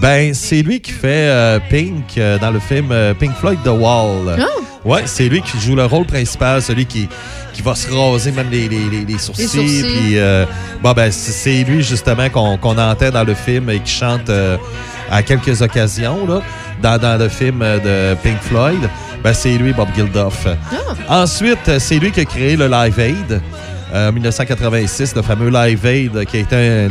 Ben, 0.00 0.34
c'est 0.34 0.62
lui 0.62 0.80
qui 0.80 0.90
fait 0.90 1.28
euh, 1.28 1.58
Pink 1.70 2.18
euh, 2.18 2.38
dans 2.38 2.50
le 2.50 2.58
film 2.58 2.88
euh, 2.90 3.14
Pink 3.14 3.32
Floyd 3.36 3.58
The 3.64 3.68
Wall. 3.68 4.36
Ah! 4.40 4.46
Ouais, 4.84 5.02
c'est 5.06 5.28
lui 5.28 5.40
qui 5.42 5.60
joue 5.60 5.76
le 5.76 5.84
rôle 5.84 6.06
principal, 6.06 6.60
celui 6.60 6.86
qui, 6.86 7.08
qui 7.52 7.62
va 7.62 7.76
se 7.76 7.88
raser 7.88 8.32
même 8.32 8.50
les, 8.50 8.68
les- 8.68 8.90
les- 8.90 9.04
les 9.04 9.18
sourcils. 9.18 9.42
Les 9.42 9.48
sourcils. 9.48 9.82
Puis, 9.84 10.16
bon, 10.82 10.92
ben, 10.92 11.12
c'est- 11.12 11.62
lui 11.62 11.82
justement 11.84 12.28
qu'on 12.30 12.56
qu'on 12.56 12.76
entend 12.76 13.10
dans 13.10 13.22
le 13.24 13.34
film 13.34 13.70
et 13.70 13.78
qui 13.78 13.92
chante 13.92 14.28
à 15.10 15.22
quelques 15.22 15.62
occasions 15.62 16.26
là, 16.26 16.40
dans, 16.82 16.98
dans 16.98 17.16
le 17.16 17.28
film 17.28 17.60
de 17.60 18.14
Pink 18.24 18.40
Floyd. 18.40 18.90
Ben, 19.22 19.32
c'est 19.34 19.56
lui, 19.56 19.72
Bob 19.72 19.86
Geldof. 19.96 20.48
Ensuite, 21.08 21.68
euh, 21.68 21.78
c'est 21.78 22.00
lui 22.00 22.10
qui 22.10 22.18
a 22.20 22.24
créé 22.24 22.56
le 22.56 22.66
Live 22.66 22.98
Aid. 22.98 23.40
Euh, 23.92 24.08
En 24.08 24.12
1986, 24.12 25.14
le 25.16 25.22
fameux 25.22 25.50
Live 25.50 25.84
Aid 25.86 26.16
euh, 26.16 26.24
qui 26.24 26.38
a 26.38 26.40
été 26.40 26.88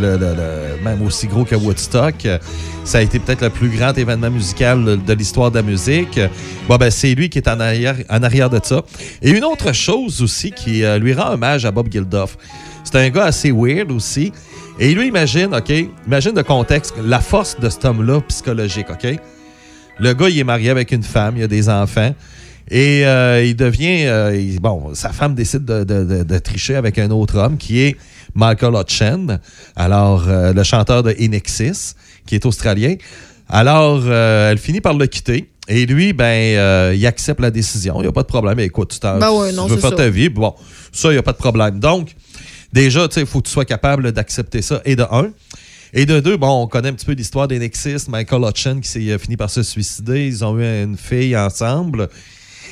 même 0.83 1.01
aussi 1.03 1.27
gros 1.27 1.45
que 1.45 1.55
Woodstock. 1.55 2.25
Euh, 2.25 2.37
Ça 2.83 2.97
a 2.97 3.01
été 3.01 3.19
peut-être 3.19 3.41
le 3.41 3.49
plus 3.49 3.69
grand 3.69 3.95
événement 3.97 4.31
musical 4.31 4.99
de, 5.05 5.13
l'histoire 5.13 5.51
de 5.51 5.57
la 5.57 5.63
musique. 5.63 6.17
Euh, 6.17 6.27
Bon, 6.67 6.77
ben, 6.77 6.89
c'est 6.89 7.13
lui 7.13 7.29
qui 7.29 7.37
est 7.37 7.47
en 7.47 7.59
arrière, 7.59 7.95
en 8.09 8.23
arrière 8.23 8.49
de 8.49 8.59
ça. 8.63 8.83
Et 9.21 9.31
une 9.31 9.43
autre 9.43 9.73
chose 9.73 10.21
aussi 10.21 10.51
qui 10.51 10.83
euh, 10.83 10.97
lui 10.97 11.13
rend 11.13 11.33
hommage 11.33 11.65
à 11.65 11.71
Bob 11.71 11.91
Geldof. 11.91 12.37
C'est 12.83 12.95
un 12.95 13.09
gars 13.09 13.25
assez 13.25 13.51
weird 13.51 13.91
aussi. 13.91 14.31
Et 14.79 14.93
lui, 14.93 15.07
imagine, 15.07 15.53
OK, 15.53 15.71
imagine 16.07 16.33
le 16.35 16.43
contexte, 16.43 16.95
la 17.03 17.19
force 17.19 17.59
de 17.59 17.69
cet 17.69 17.85
homme-là 17.85 18.21
psychologique, 18.21 18.87
OK? 18.89 19.19
Le 19.99 20.13
gars, 20.13 20.29
il 20.29 20.39
est 20.39 20.43
marié 20.43 20.69
avec 20.69 20.91
une 20.91 21.03
femme, 21.03 21.35
il 21.37 21.43
a 21.43 21.47
des 21.47 21.69
enfants. 21.69 22.15
Et 22.73 23.05
euh, 23.05 23.43
il 23.43 23.55
devient. 23.55 24.05
euh, 24.05 24.33
il- 24.35 24.59
bon, 24.61 24.95
sa 24.95 25.09
femme 25.11 25.35
décide 25.35 25.65
de, 25.65 25.83
de- 25.83 26.05
de- 26.05 26.23
de 26.23 26.37
tricher 26.39 26.75
avec 26.75 26.97
un 26.97 27.11
autre 27.11 27.37
homme 27.37 27.57
qui 27.57 27.81
est 27.81 27.97
Michael 28.33 28.73
Hutchen, 28.75 29.39
alors 29.75 30.23
euh, 30.29 30.53
le 30.53 30.63
chanteur 30.63 31.03
de 31.03 31.13
Inexis, 31.19 31.95
qui 32.25 32.35
est 32.35 32.45
australien. 32.45 32.95
Alors, 33.49 34.09
elle 34.09 34.57
finit 34.57 34.79
par 34.79 34.93
le 34.93 35.05
quitter. 35.07 35.49
Et 35.67 35.85
lui, 35.85 36.13
ben, 36.13 36.93
il 36.95 37.05
accepte 37.05 37.41
la 37.41 37.51
décision. 37.51 37.95
Il 37.99 38.03
n'y 38.03 38.07
a 38.07 38.11
pas 38.13 38.23
de 38.23 38.27
problème. 38.27 38.57
Écoute, 38.61 38.91
tu, 38.93 38.99
Ben 39.01 39.29
ouais, 39.31 39.51
non, 39.51 39.65
tu 39.65 39.71
veux 39.73 39.77
faire 39.77 39.89
ça. 39.91 39.95
ta 39.97 40.09
vie. 40.09 40.29
Bon, 40.29 40.55
ça, 40.93 41.09
il 41.09 41.13
n'y 41.13 41.17
a 41.17 41.23
pas 41.23 41.33
de 41.33 41.37
problème. 41.37 41.79
Donc, 41.79 42.15
déjà, 42.71 43.07
tu 43.09 43.15
sais, 43.15 43.19
il 43.21 43.25
faut 43.27 43.41
que 43.41 43.47
tu 43.47 43.53
sois 43.53 43.65
capable 43.65 44.13
d'accepter 44.13 44.61
ça. 44.61 44.81
Et 44.85 44.95
de 44.95 45.03
un. 45.11 45.31
Et 45.93 46.05
de 46.05 46.21
deux, 46.21 46.37
bon, 46.37 46.63
on 46.63 46.67
connaît 46.67 46.87
un 46.89 46.93
petit 46.93 47.05
peu 47.05 47.11
l'histoire 47.11 47.47
des 47.49 47.59
Nexus. 47.59 47.99
Michael 48.07 48.43
Hutchen 48.49 48.79
qui 48.79 48.87
s'est 48.89 49.17
fini 49.19 49.35
par 49.35 49.49
se 49.49 49.61
suicider. 49.63 50.25
Ils 50.27 50.43
ont 50.45 50.57
eu 50.57 50.63
une 50.83 50.97
fille 50.97 51.35
ensemble. 51.37 52.07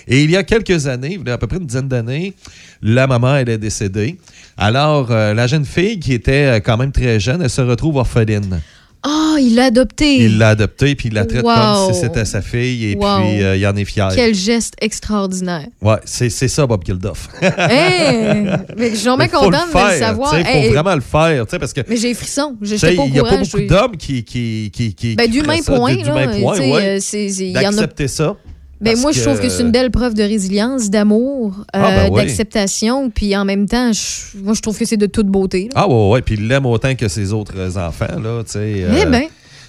Et 0.07 0.23
il 0.23 0.31
y 0.31 0.37
a 0.37 0.43
quelques 0.43 0.87
années, 0.87 1.17
il 1.21 1.27
y 1.27 1.31
a 1.31 1.33
à 1.33 1.37
peu 1.37 1.47
près 1.47 1.57
une 1.57 1.65
dizaine 1.65 1.87
d'années, 1.87 2.33
la 2.81 3.07
maman, 3.07 3.35
elle 3.37 3.49
est 3.49 3.57
décédée. 3.57 4.17
Alors, 4.57 5.11
euh, 5.11 5.33
la 5.33 5.47
jeune 5.47 5.65
fille, 5.65 5.99
qui 5.99 6.13
était 6.13 6.45
euh, 6.45 6.59
quand 6.59 6.77
même 6.77 6.91
très 6.91 7.19
jeune, 7.19 7.41
elle 7.41 7.49
se 7.49 7.61
retrouve 7.61 7.95
orpheline. 7.97 8.61
Ah, 9.01 9.35
il 9.39 9.55
l'a 9.55 9.65
adopté. 9.65 10.17
Il 10.25 10.37
l'a 10.37 10.49
adoptée, 10.49 10.93
puis 10.93 11.07
il 11.07 11.13
la 11.13 11.23
traite 11.25 11.45
Wow. 11.45 11.53
comme 11.55 11.93
si 11.93 12.01
c'était 12.01 12.25
sa 12.25 12.41
fille, 12.41 12.91
et 12.91 12.95
Wow. 12.97 13.19
puis 13.21 13.41
euh, 13.41 13.55
il 13.55 13.65
en 13.65 13.73
est 13.77 13.85
fier. 13.85 14.09
Quel 14.13 14.35
geste 14.35 14.73
extraordinaire. 14.81 15.67
Ouais, 15.81 15.95
c'est 16.03 16.29
c'est 16.29 16.49
ça, 16.49 16.67
Bob 16.67 16.83
Geldof. 16.85 17.29
Hey! 17.41 18.45
Mais 18.77 18.89
je 18.89 18.95
suis 18.95 19.03
vraiment 19.05 19.17
Mais 19.17 19.29
faut 19.29 19.37
contente 19.39 19.51
de 19.73 19.93
le 19.93 19.99
savoir. 19.99 20.31
tu 20.35 20.43
sais, 20.43 20.49
Hey, 20.49 20.67
faut 20.67 20.73
vraiment 20.73 20.95
le 20.95 21.01
faire, 21.01 21.45
tu 21.45 21.51
sais, 21.51 21.59
parce 21.59 21.71
que 21.71 21.79
Mais 21.87 21.95
j'ai 21.95 22.13
frisson. 22.13 22.57
Pas 22.59 22.65
au 23.01 23.05
il 23.07 23.11
n'y 23.13 23.19
a 23.19 23.23
pas 23.23 23.37
beaucoup 23.37 23.61
d'hommes 23.61 23.95
qui, 23.97 24.25
qui, 24.25 24.69
qui, 24.73 24.93
qui, 24.93 25.15
Ben, 25.15 25.29
d'humain 25.31 25.59
point, 25.65 25.95
là, 25.95 26.03
d'humain 26.03 26.41
ouais. 26.41 26.99
il 26.99 27.53
D'accepter 27.53 28.09
ça. 28.09 28.35
Ben 28.81 28.97
moi, 28.97 29.11
je 29.11 29.21
trouve 29.21 29.39
que 29.41 29.49
c'est 29.49 29.61
une 29.63 29.71
belle 29.71 29.91
preuve 29.91 30.13
de 30.13 30.23
résilience, 30.23 30.89
d'amour, 30.89 31.53
euh, 31.59 31.63
Ah, 31.73 31.91
ben 31.91 32.09
oui. 32.11 32.21
d'acceptation. 32.21 33.09
Puis 33.09 33.35
en 33.35 33.43
même 33.43 33.67
temps, 33.67 33.91
je- 33.91 34.37
moi, 34.41 34.53
je 34.53 34.61
trouve 34.61 34.77
que 34.77 34.85
c'est 34.85 34.97
de 34.97 35.05
toute 35.05 35.27
beauté. 35.27 35.63
là. 35.73 35.81
Ah 35.83 35.87
ouais, 35.89 36.09
ouais, 36.11 36.21
puis 36.21 36.35
il 36.35 36.47
l'aime 36.47 36.65
autant 36.65 36.95
que 36.95 37.07
ses 37.09 37.33
autres 37.33 37.77
enfants, 37.77 38.19
là, 38.23 38.41
tu 38.45 38.51
sais. 38.53 38.73
Eh 38.77 38.83
euh, 38.85 39.05
ben. 39.05 39.23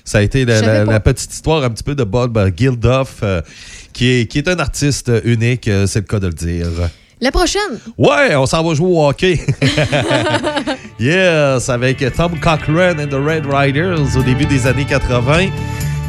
Ça 0.04 0.18
a 0.18 0.22
été 0.22 0.44
la, 0.44 1.00
petite 1.00 1.32
histoire 1.32 1.62
un 1.62 1.70
petit 1.70 1.82
peu 1.84 1.94
de 1.94 2.04
Bob 2.04 2.36
euh, 2.38 2.50
euh, 3.22 3.42
qui, 3.92 4.06
est, 4.08 4.26
qui 4.30 4.38
est 4.38 4.48
un 4.48 4.58
artiste 4.58 5.10
unique, 5.24 5.68
euh, 5.68 5.86
c'est 5.86 6.00
le 6.00 6.06
cas 6.06 6.18
de 6.18 6.26
le 6.26 6.32
dire. 6.32 6.66
La 7.20 7.30
prochaine. 7.30 7.78
Ouais, 7.98 8.34
on 8.34 8.46
s'en 8.46 8.64
va 8.64 8.74
jouer 8.74 8.88
au 8.88 9.06
hockey. 9.06 9.38
yes, 10.98 11.68
avec 11.68 11.98
Tom 12.16 12.32
Cochrane 12.40 12.98
and 12.98 13.08
the 13.08 13.14
Red 13.14 13.44
Riders 13.46 14.16
au 14.16 14.22
début 14.22 14.46
des 14.46 14.66
années 14.66 14.86
80. 14.86 15.48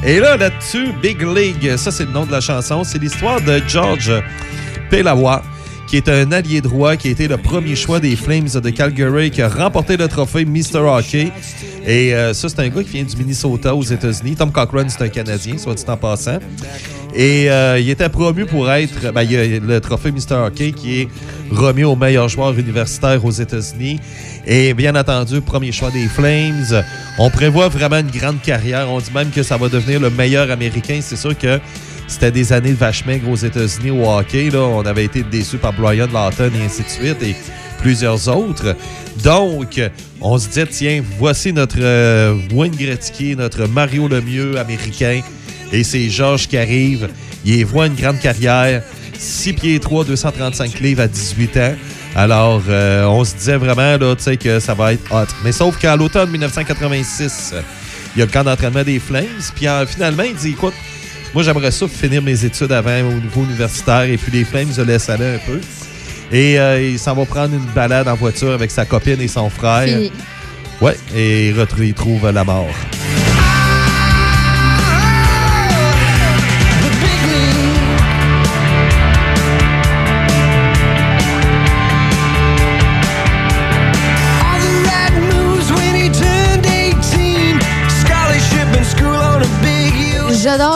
Et 0.04 0.20
là, 0.20 0.36
là-dessus, 0.36 0.94
Big 1.00 1.22
League, 1.22 1.78
ça 1.78 1.92
c'est 1.92 2.06
le 2.06 2.12
nom 2.12 2.26
de 2.26 2.32
la 2.32 2.42
chanson, 2.42 2.84
c'est 2.84 2.98
l'histoire 2.98 3.40
de 3.40 3.62
George 3.68 4.12
Pelawa, 4.90 5.44
qui 5.92 5.98
est 5.98 6.08
un 6.08 6.32
allié 6.32 6.62
droit, 6.62 6.96
qui 6.96 7.10
a 7.10 7.12
été 7.12 7.28
le 7.28 7.36
premier 7.36 7.76
choix 7.76 8.00
des 8.00 8.16
Flames 8.16 8.48
de 8.48 8.70
Calgary, 8.70 9.30
qui 9.30 9.42
a 9.42 9.50
remporté 9.50 9.98
le 9.98 10.08
trophée 10.08 10.46
Mr. 10.46 10.78
Hockey. 10.78 11.34
Et 11.86 12.16
euh, 12.16 12.34
ça, 12.34 12.48
c'est 12.48 12.62
un 12.62 12.70
gars 12.70 12.82
qui 12.82 12.92
vient 12.92 13.04
du 13.04 13.18
Minnesota 13.18 13.76
aux 13.76 13.84
États-Unis. 13.84 14.38
Tom 14.38 14.54
Cochrane, 14.54 14.88
c'est 14.88 15.04
un 15.04 15.10
Canadien, 15.10 15.58
soit 15.58 15.74
dit 15.74 15.84
en 15.86 15.98
passant. 15.98 16.40
Et 17.14 17.52
euh, 17.52 17.78
il 17.78 17.90
était 17.90 18.08
promu 18.08 18.46
pour 18.46 18.72
être. 18.72 19.12
Ben, 19.12 19.24
il 19.24 19.32
y 19.34 19.36
a 19.36 19.60
le 19.60 19.82
trophée 19.82 20.14
Mr. 20.14 20.36
Hockey 20.46 20.72
qui 20.72 21.02
est 21.02 21.08
remis 21.52 21.84
au 21.84 21.98
meilleur 21.98 22.30
joueur 22.30 22.58
universitaire 22.58 23.26
aux 23.26 23.32
États-Unis. 23.32 24.00
Et 24.48 24.74
bien 24.74 24.96
entendu, 24.96 25.42
premier 25.42 25.74
choix 25.74 25.92
des 25.92 26.06
Flames. 26.06 26.86
On 27.20 27.30
prévoit 27.30 27.68
vraiment 27.68 27.98
une 27.98 28.12
grande 28.12 28.40
carrière. 28.42 28.90
On 28.90 29.00
dit 29.00 29.12
même 29.14 29.30
que 29.30 29.44
ça 29.44 29.58
va 29.58 29.68
devenir 29.68 30.00
le 30.00 30.10
meilleur 30.10 30.52
américain. 30.52 31.00
C'est 31.02 31.18
sûr 31.18 31.38
que 31.38 31.60
c'était 32.12 32.32
des 32.32 32.52
années 32.52 32.72
de 32.72 32.78
vache 32.78 33.06
maigre 33.06 33.30
aux 33.30 33.38
États-Unis 33.38 33.92
au 33.92 34.06
hockey. 34.06 34.50
Là. 34.50 34.60
On 34.60 34.86
avait 34.86 35.06
été 35.06 35.24
déçus 35.24 35.58
par 35.58 35.72
Brian 35.72 36.08
Lawton 36.12 36.52
et 36.60 36.66
ainsi 36.66 36.84
de 36.84 36.90
suite. 36.90 37.24
Et 37.24 37.36
plusieurs 37.80 38.28
autres. 38.28 38.76
Donc, 39.24 39.80
on 40.20 40.38
se 40.38 40.48
disait, 40.50 40.68
tiens, 40.68 41.04
voici 41.18 41.54
notre 41.54 41.78
euh, 41.80 42.36
Wayne 42.54 42.76
Gretzky, 42.76 43.36
notre 43.36 43.66
Mario 43.66 44.08
Lemieux 44.08 44.60
américain. 44.60 45.22
Et 45.72 45.84
c'est 45.84 46.10
Georges 46.10 46.48
qui 46.48 46.58
arrive. 46.58 47.10
Il 47.46 47.66
voit 47.66 47.88
une 47.88 47.96
grande 47.96 48.20
carrière. 48.20 48.84
6 49.18 49.54
pieds 49.54 49.80
3, 49.80 50.06
235 50.06 50.80
livres 50.80 51.02
à 51.02 51.08
18 51.08 51.58
ans. 51.58 51.76
Alors, 52.16 52.62
euh, 52.68 53.06
on 53.06 53.24
se 53.24 53.36
disait 53.36 53.58
vraiment 53.58 53.98
là, 53.98 54.16
que 54.16 54.60
ça 54.60 54.74
va 54.74 54.94
être 54.94 55.12
hot. 55.12 55.28
Mais 55.44 55.54
sauf 55.54 55.78
qu'à 55.80 55.96
l'automne 55.96 56.30
1986, 56.30 57.52
euh, 57.54 57.62
il 58.16 58.20
y 58.20 58.22
a 58.22 58.26
le 58.26 58.32
camp 58.32 58.44
d'entraînement 58.44 58.84
des 58.84 59.00
Flames. 59.00 59.26
Puis 59.56 59.68
finalement, 59.88 60.24
il 60.24 60.36
dit, 60.36 60.50
écoute, 60.50 60.74
moi, 61.34 61.44
j'aimerais 61.44 61.72
ça 61.72 61.88
finir 61.88 62.22
mes 62.22 62.44
études 62.46 62.72
avant 62.72 63.00
au 63.02 63.14
niveau 63.14 63.44
universitaire. 63.44 64.04
Et 64.04 64.18
puis 64.18 64.32
les 64.32 64.44
Flames, 64.44 64.68
je 64.76 64.82
laisse 64.82 65.10
aller 65.10 65.36
un 65.36 65.40
peu. 65.46 65.60
Et 66.32 66.60
euh, 66.60 66.82
il 66.82 67.00
s'en 67.00 67.14
va 67.14 67.26
prendre 67.26 67.54
une 67.54 67.66
balade 67.76 68.08
en 68.08 68.16
voiture 68.16 68.52
avec 68.52 68.72
sa 68.72 68.86
copine 68.86 69.20
et 69.22 69.28
son 69.28 69.50
frère. 69.50 69.88
Fini. 69.88 70.12
Ouais, 70.82 70.98
et 71.16 71.50
il 71.50 71.60
retrouve- 71.60 72.30
la 72.32 72.44
mort. 72.44 72.68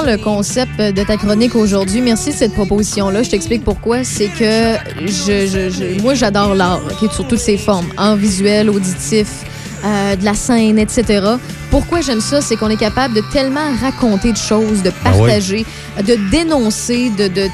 Le 0.05 0.17
concept 0.17 0.77
de 0.79 1.03
ta 1.03 1.17
chronique 1.17 1.55
aujourd'hui. 1.55 2.01
Merci 2.01 2.29
de 2.31 2.35
cette 2.35 2.53
proposition-là. 2.53 3.23
Je 3.23 3.29
t'explique 3.29 3.63
pourquoi. 3.63 4.03
C'est 4.03 4.27
que 4.27 4.75
je, 5.01 5.47
je- 5.47 5.69
je- 5.69 6.01
moi, 6.01 6.13
j'adore 6.13 6.55
l'art, 6.55 6.81
ok, 7.01 7.11
sur 7.11 7.27
toutes 7.27 7.39
ses 7.39 7.57
formes. 7.57 7.87
En 7.97 8.15
visuel, 8.15 8.69
auditif, 8.69 9.27
euh, 9.83 10.15
de 10.15 10.25
la 10.25 10.33
scène, 10.33 10.79
etc. 10.79 11.21
Pourquoi 11.71 12.01
j'aime 12.01 12.21
ça? 12.21 12.41
C'est 12.41 12.55
qu'on 12.55 12.69
est 12.69 12.77
capable 12.79 13.13
de 13.15 13.21
tellement 13.33 13.71
raconter 13.81 14.31
de 14.31 14.37
choses, 14.37 14.81
de 14.83 14.91
Ah 15.03 15.09
partager, 15.11 15.65
de 16.05 16.15
dénoncer, 16.31 17.09
de... 17.17 17.27
de, 17.27 17.49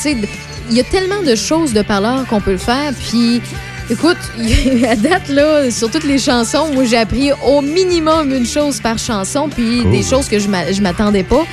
il 0.70 0.78
y 0.78 0.80
a 0.80 0.84
tellement 0.84 1.22
de 1.26 1.36
choses 1.36 1.74
de 1.74 1.82
parleur 1.82 2.26
qu'on 2.28 2.42
peut 2.42 2.52
le 2.52 2.58
faire, 2.58 2.92
puis... 3.10 3.42
Écoute, 3.90 4.16
à 4.90 4.96
date, 4.96 5.28
là, 5.28 5.70
sur 5.70 5.92
toutes 5.92 6.06
les 6.06 6.18
chansons, 6.20 6.68
moi, 6.74 6.86
j'ai 6.86 6.96
appris 6.96 7.32
au 7.46 7.60
minimum 7.62 8.34
une 8.34 8.46
chose 8.46 8.80
par 8.80 8.98
chanson, 8.98 9.50
puis 9.54 9.82
Cool. 9.82 9.92
des 9.92 10.02
choses 10.04 10.30
que 10.30 10.40
je 10.40 10.48
je 10.72 10.82
m'attendais 10.82 11.24
pas. 11.24 11.44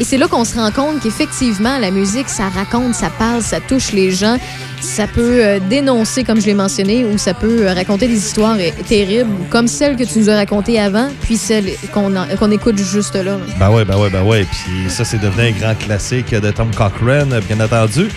Et 0.00 0.04
c'est 0.04 0.16
là 0.16 0.26
qu'on 0.28 0.46
se 0.46 0.54
rend 0.56 0.70
compte 0.70 1.02
qu'effectivement, 1.02 1.78
la 1.78 1.90
musique, 1.90 2.30
ça 2.30 2.48
raconte, 2.48 2.94
ça 2.94 3.10
parle, 3.10 3.42
ça 3.42 3.60
touche 3.60 3.92
les 3.92 4.10
gens. 4.10 4.38
Ça 4.80 5.06
peut 5.06 5.44
euh, 5.44 5.58
dénoncer, 5.68 6.24
comme 6.24 6.40
je 6.40 6.46
l'ai 6.46 6.54
mentionné, 6.54 7.04
ou 7.04 7.18
ça 7.18 7.34
peut 7.34 7.66
euh, 7.68 7.74
raconter 7.74 8.08
des 8.08 8.16
histoires 8.16 8.56
euh, 8.58 8.70
terribles, 8.88 9.28
comme 9.50 9.68
celle 9.68 9.96
que 9.96 10.04
tu 10.04 10.18
nous 10.20 10.30
as 10.30 10.36
racontées 10.36 10.80
avant, 10.80 11.08
puis 11.20 11.36
celle 11.36 11.66
qu'on 11.92 12.50
écoute 12.50 12.78
juste 12.78 13.14
là. 13.14 13.36
Ben 13.58 13.68
ouais, 13.70 13.84
ben 13.84 13.98
ouais, 13.98 14.08
ben 14.08 14.22
ouais. 14.22 14.46
Puis 14.50 14.88
ça, 14.90 15.04
c'est 15.04 15.18
devenu 15.20 15.48
un 15.48 15.50
grand 15.50 15.74
classique 15.74 16.30
de 16.34 16.50
Tom 16.50 16.70
Cochrane, 16.74 17.38
bien 17.46 17.62
entendu. 17.62 18.08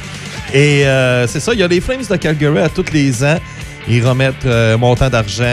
Et 0.53 0.85
c'est 1.27 1.41
ça, 1.41 1.53
il 1.53 1.59
y 1.59 1.63
a 1.63 1.67
les 1.67 1.81
Flames 1.81 1.99
de 2.09 2.15
Calgary 2.15 2.59
à 2.59 2.69
tous 2.69 2.85
les 2.93 3.23
ans. 3.25 3.39
Ils 3.89 4.07
remettent 4.07 4.45
un 4.45 4.77
montant 4.77 5.09
d'argent, 5.09 5.43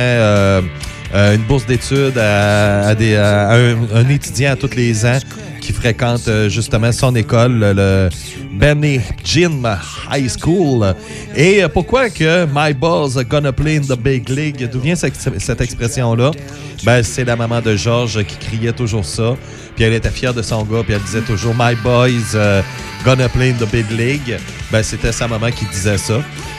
une 1.12 1.42
bourse 1.48 1.66
d'études 1.66 2.18
à, 2.18 2.94
des- 2.94 3.16
un, 3.16 3.76
un 3.94 4.08
étudiant 4.08 4.52
à 4.52 4.56
tous 4.56 4.76
les 4.76 5.04
ans 5.04 5.18
qui 5.60 5.72
fréquente 5.72 6.26
euh, 6.28 6.48
justement 6.48 6.90
son 6.92 7.14
école, 7.14 7.58
le, 7.76 8.08
Benny 8.52 9.00
Jim 9.24 9.62
High 10.10 10.28
School. 10.28 10.94
Et 11.36 11.62
euh, 11.62 11.68
pourquoi 11.68 12.10
que 12.10 12.46
My 12.52 12.74
Boss 12.74 13.16
gonna 13.28 13.52
play 13.52 13.76
in 13.76 13.82
the 13.82 13.98
big 13.98 14.28
league? 14.28 14.68
D'où 14.70 14.80
vient 14.80 14.94
cette, 14.94 15.60
expression-là? 15.60 16.32
Ben, 16.84 17.02
c'est 17.02 17.24
la 17.24 17.36
maman 17.36 17.60
de 17.60 17.76
Georges 17.76 18.24
qui 18.24 18.36
criait 18.36 18.72
toujours 18.72 19.04
ça. 19.04 19.36
Puis 19.76 19.84
elle 19.84 19.94
était 19.94 20.10
fière 20.10 20.34
de 20.34 20.42
son 20.42 20.64
gars, 20.64 20.82
puis 20.82 20.94
elle 20.94 21.02
disait 21.02 21.20
toujours 21.20 21.54
My 21.56 21.74
boys 21.82 22.34
euh, 22.34 22.62
gonna 23.04 23.28
play 23.28 23.50
in 23.50 23.54
the 23.54 23.68
big 23.70 23.90
league. 23.90 24.38
Ben, 24.70 24.82
c'était 24.82 25.12
sa 25.12 25.26
maman 25.28 25.50
qui 25.50 25.64
disait 25.66 25.98
ça. 25.98 26.14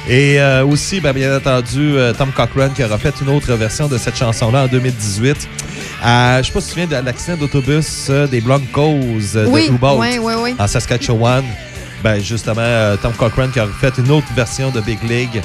Et 0.10 0.40
euh, 0.42 0.66
aussi, 0.66 1.00
ben, 1.00 1.14
bien 1.14 1.36
entendu, 1.38 1.96
euh, 1.98 2.14
Tom 2.14 2.32
Cochrane 2.32 2.74
qui 2.74 2.84
aura 2.84 2.98
fait 2.98 3.14
une 3.22 3.30
autre 3.30 3.54
version 3.54 3.88
de 3.88 3.98
cette 3.98 4.18
chanson-là 4.18 4.64
en 4.64 4.68
2018. 4.68 5.48
Euh, 6.04 6.42
je 6.42 6.48
sais 6.48 6.52
pas 6.52 6.60
si 6.62 6.68
tu 6.68 6.74
te 6.76 6.82
souviens 6.82 6.88
de 7.02 7.06
l'accident 7.06 7.38
d'autobus 7.38 8.08
euh, 8.10 8.26
des 8.28 8.42
Broncos 8.42 9.36
euh, 9.36 9.46
Oui, 9.48 9.70
de 9.70 9.86
ouais, 9.98 10.18
ouais. 10.36 10.56
en 10.58 10.68
Saskatchewan. 10.68 11.44
Ben, 12.04 12.20
justement, 12.22 12.62
euh, 12.62 12.98
Tom 12.98 13.14
Cochrane 13.14 13.52
qui 13.52 13.60
a 13.60 13.68
fait 13.80 13.94
une 14.00 14.10
autre 14.10 14.26
version 14.36 14.72
de 14.72 14.82
Big 14.82 14.98
League, 15.08 15.40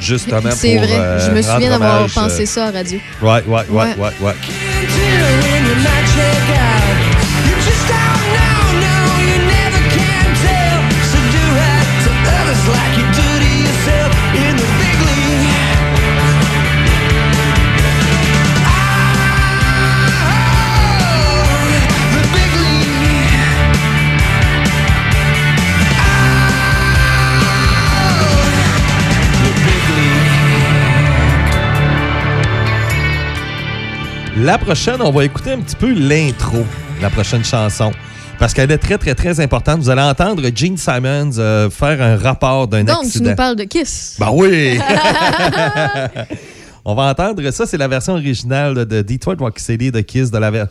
justement 0.00 0.40
pour. 0.40 0.52
C'est 0.52 0.76
vrai, 0.76 0.92
euh, 0.92 1.26
je 1.26 1.32
me 1.32 1.42
souviens 1.42 1.70
d'avoir 1.70 2.06
pensé 2.08 2.46
ça 2.46 2.66
à 2.66 2.70
radio. 2.70 3.00
Ouais, 3.20 3.42
ouais, 3.44 3.44
ouais, 3.48 3.64
Ouais. 3.68 3.94
ouais, 3.98 4.12
ouais. 4.20 4.34
La 34.36 34.58
prochaine, 34.58 35.00
on 35.00 35.10
va 35.10 35.24
écouter 35.24 35.52
un 35.52 35.60
petit 35.60 35.76
peu 35.76 35.92
l'intro, 35.92 36.64
la 37.00 37.10
prochaine 37.10 37.44
chanson. 37.44 37.92
Parce 38.38 38.52
qu'elle 38.52 38.70
est 38.70 38.76
très, 38.78 38.98
très, 38.98 39.14
très 39.14 39.40
importante. 39.40 39.80
Vous 39.80 39.88
allez 39.88 40.02
entendre 40.02 40.42
Gene 40.54 40.76
Simons 40.76 41.38
euh, 41.38 41.70
faire 41.70 42.02
un 42.02 42.16
rapport 42.16 42.68
d'un 42.68 42.84
Donc, 42.84 43.00
tu 43.00 43.06
accident. 43.06 43.30
nous 43.30 43.36
parles 43.36 43.56
de 43.56 43.64
Kiss. 43.64 44.16
Ben 44.18 44.28
oui! 44.30 44.78
On 46.84 46.94
va 46.94 47.04
entendre 47.04 47.50
ça, 47.50 47.64
c'est 47.66 47.78
la 47.78 47.88
version 47.88 48.12
originale 48.12 48.84
de 48.84 49.00
Detroit 49.02 49.36
Rock 49.38 49.58
City 49.58 49.90
de 49.90 50.00
Kiss 50.02 50.30
de 50.30 50.38
la 50.38 50.50
ver- 50.50 50.66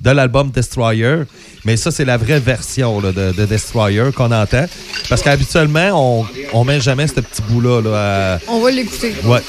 de 0.00 0.10
l'album 0.10 0.50
Destroyer. 0.50 1.24
Mais 1.66 1.76
ça, 1.76 1.90
c'est 1.90 2.06
la 2.06 2.16
vraie 2.16 2.40
version 2.40 3.00
là, 3.02 3.12
de, 3.12 3.32
de 3.32 3.44
Destroyer 3.44 4.10
qu'on 4.16 4.32
entend. 4.32 4.64
Parce 5.10 5.20
qu'habituellement, 5.20 5.90
on, 6.22 6.26
on 6.54 6.64
met 6.64 6.80
jamais 6.80 7.06
ce 7.06 7.20
petit 7.20 7.42
bout-là. 7.50 7.82
là, 7.82 8.34
à- 8.36 8.38
On 8.48 8.60
va 8.60 8.70
l'écouter. 8.70 9.14
Ouais. 9.24 9.42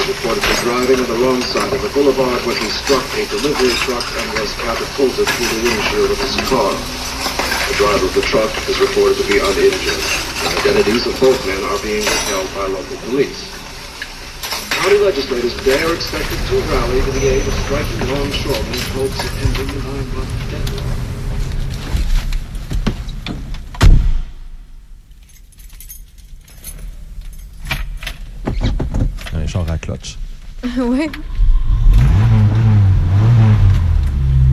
Was 0.00 0.16
reported 0.16 0.40
for 0.40 0.56
driving 0.64 0.96
on 0.96 1.08
the 1.12 1.20
wrong 1.20 1.42
side 1.42 1.72
of 1.72 1.82
the 1.82 1.92
boulevard 1.92 2.40
when 2.48 2.56
he 2.56 2.68
struck 2.72 3.04
a 3.20 3.26
delivery 3.28 3.68
truck 3.84 4.04
and 4.16 4.26
was 4.38 4.48
catapulted 4.56 5.28
through 5.28 5.50
the 5.52 5.60
windshield 5.60 6.10
of 6.10 6.16
his 6.16 6.36
car. 6.48 6.72
The 7.68 7.76
driver 7.76 8.06
of 8.08 8.14
the 8.14 8.24
truck 8.24 8.48
is 8.68 8.80
reported 8.80 9.20
to 9.20 9.26
be 9.28 9.36
uninjured. 9.36 10.00
The 10.40 10.48
identities 10.56 11.04
of 11.04 11.20
both 11.20 11.36
men 11.44 11.60
are 11.68 11.80
being 11.84 12.00
withheld 12.00 12.48
by 12.56 12.64
local 12.72 12.96
police. 13.12 13.44
County 14.80 14.98
legislators 15.04 15.56
there 15.68 15.92
expected 15.92 16.38
to 16.48 16.56
rally 16.72 17.00
to 17.04 17.10
the 17.20 17.26
aid 17.36 17.44
of 17.44 17.54
striking 17.68 18.00
longshoremen 18.08 18.72
in 18.72 18.88
hopes 18.96 19.20
of 19.20 19.32
ending 19.44 19.68
the 19.68 19.82
nine-month 19.84 20.50
deadlock. 20.50 20.79
Char 29.50 29.64
à 29.68 29.76
ouais. 30.80 31.10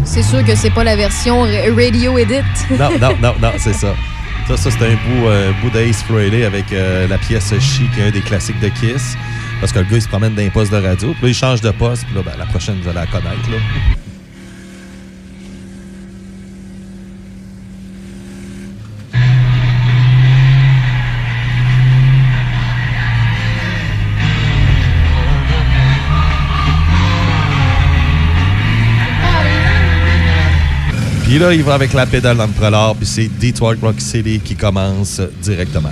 C'est 0.04 0.24
sûr 0.24 0.44
que 0.44 0.56
c'est 0.56 0.70
pas 0.72 0.84
la 0.84 0.96
version 0.96 1.42
ra- 1.42 1.76
radio 1.76 2.18
edit. 2.18 2.42
Non, 2.72 2.90
non, 3.00 3.16
non, 3.22 3.34
non, 3.42 3.52
c'est 3.58 3.74
ça. 3.74 3.94
Ça, 4.48 4.58
ça 4.58 4.72
c'est 4.72 4.86
un 4.86 4.94
bout, 4.94 5.28
euh, 5.28 5.52
bout 5.62 5.70
d'Ace 5.70 6.02
Frehley 6.04 6.46
avec 6.46 6.72
euh, 6.72 7.08
la 7.08 7.18
pièce 7.18 7.54
Chic, 7.60 7.90
un 8.00 8.10
des 8.10 8.22
classiques 8.22 8.60
de 8.60 8.70
Kiss. 8.70 9.16
Parce 9.60 9.72
que 9.72 9.80
le 9.80 9.86
gars, 9.86 9.98
il 9.98 10.02
se 10.02 10.08
promène 10.08 10.34
d'un 10.34 10.50
poste 10.50 10.72
de 10.72 10.78
radio. 10.78 11.14
Puis 11.14 11.24
là, 11.24 11.30
il 11.30 11.34
change 11.36 11.62
de 11.62 11.72
poste. 11.72 12.06
Puis 12.06 12.16
là, 12.16 12.22
ben, 12.24 12.34
la 12.40 12.46
prochaine, 12.46 12.80
vous 12.82 12.88
allez 12.88 13.00
la 13.00 13.08
connaître. 13.08 13.50
Là. 13.52 13.58
Puis 31.28 31.40
là, 31.40 31.54
il 31.54 31.62
va 31.62 31.74
avec 31.74 31.92
la 31.92 32.06
pédale 32.06 32.38
dans 32.38 32.46
le 32.46 32.54
prolard, 32.54 32.96
puis 32.96 33.06
c'est 33.06 33.28
Detroit 33.28 33.76
Rock 33.82 34.00
City 34.00 34.40
qui 34.40 34.56
commence 34.56 35.20
directement. 35.42 35.92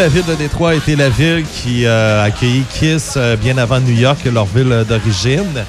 La 0.00 0.08
ville 0.08 0.24
de 0.24 0.34
Détroit 0.34 0.70
a 0.70 0.74
été 0.76 0.96
la 0.96 1.10
ville 1.10 1.44
qui 1.44 1.84
euh, 1.84 2.22
a 2.22 2.24
accueilli 2.24 2.64
Kiss 2.72 3.14
euh, 3.18 3.36
bien 3.36 3.58
avant 3.58 3.80
New 3.80 3.94
York, 3.94 4.18
leur 4.32 4.46
ville 4.46 4.86
d'origine. 4.88 5.66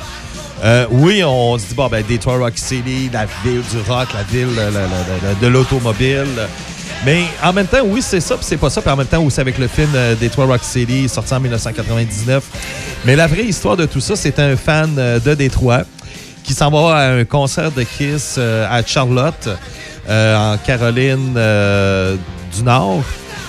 Euh, 0.63 0.85
oui, 0.89 1.21
on 1.21 1.57
se 1.57 1.65
dit, 1.67 1.73
bon, 1.73 1.89
ben, 1.89 2.01
Detroit 2.09 2.37
Rock 2.37 2.53
City, 2.55 3.09
la 3.11 3.25
ville 3.43 3.61
du 3.69 3.91
rock, 3.91 4.07
la 4.13 4.23
ville 4.23 4.47
de 5.41 5.47
l'automobile. 5.47 6.29
Mais 7.05 7.25
en 7.43 7.51
même 7.51 7.67
temps, 7.67 7.81
oui, 7.83 8.01
c'est 8.01 8.21
ça, 8.21 8.37
puis 8.37 8.45
c'est 8.47 8.55
pas 8.55 8.69
ça. 8.69 8.81
Puis 8.81 8.89
en 8.89 8.95
même 8.95 9.05
temps, 9.05 9.21
aussi 9.21 9.41
avec 9.41 9.57
le 9.57 9.67
film 9.67 9.89
euh, 9.95 10.15
Detroit 10.15 10.45
Rock 10.45 10.63
City, 10.63 11.09
sorti 11.09 11.33
en 11.33 11.41
1999. 11.41 12.41
Mais 13.03 13.17
la 13.17 13.27
vraie 13.27 13.43
histoire 13.43 13.75
de 13.75 13.85
tout 13.85 13.99
ça, 13.99 14.15
c'est 14.15 14.39
un 14.39 14.55
fan 14.55 14.95
de 14.95 15.33
Détroit 15.33 15.81
qui 16.45 16.53
s'en 16.53 16.71
va 16.71 16.95
à 16.95 17.11
un 17.11 17.25
concert 17.25 17.71
de 17.71 17.83
Kiss 17.83 18.37
à 18.37 18.81
Charlotte, 18.85 19.49
en 20.09 20.57
Caroline 20.65 21.33
du 22.55 22.63
Nord. 22.63 23.03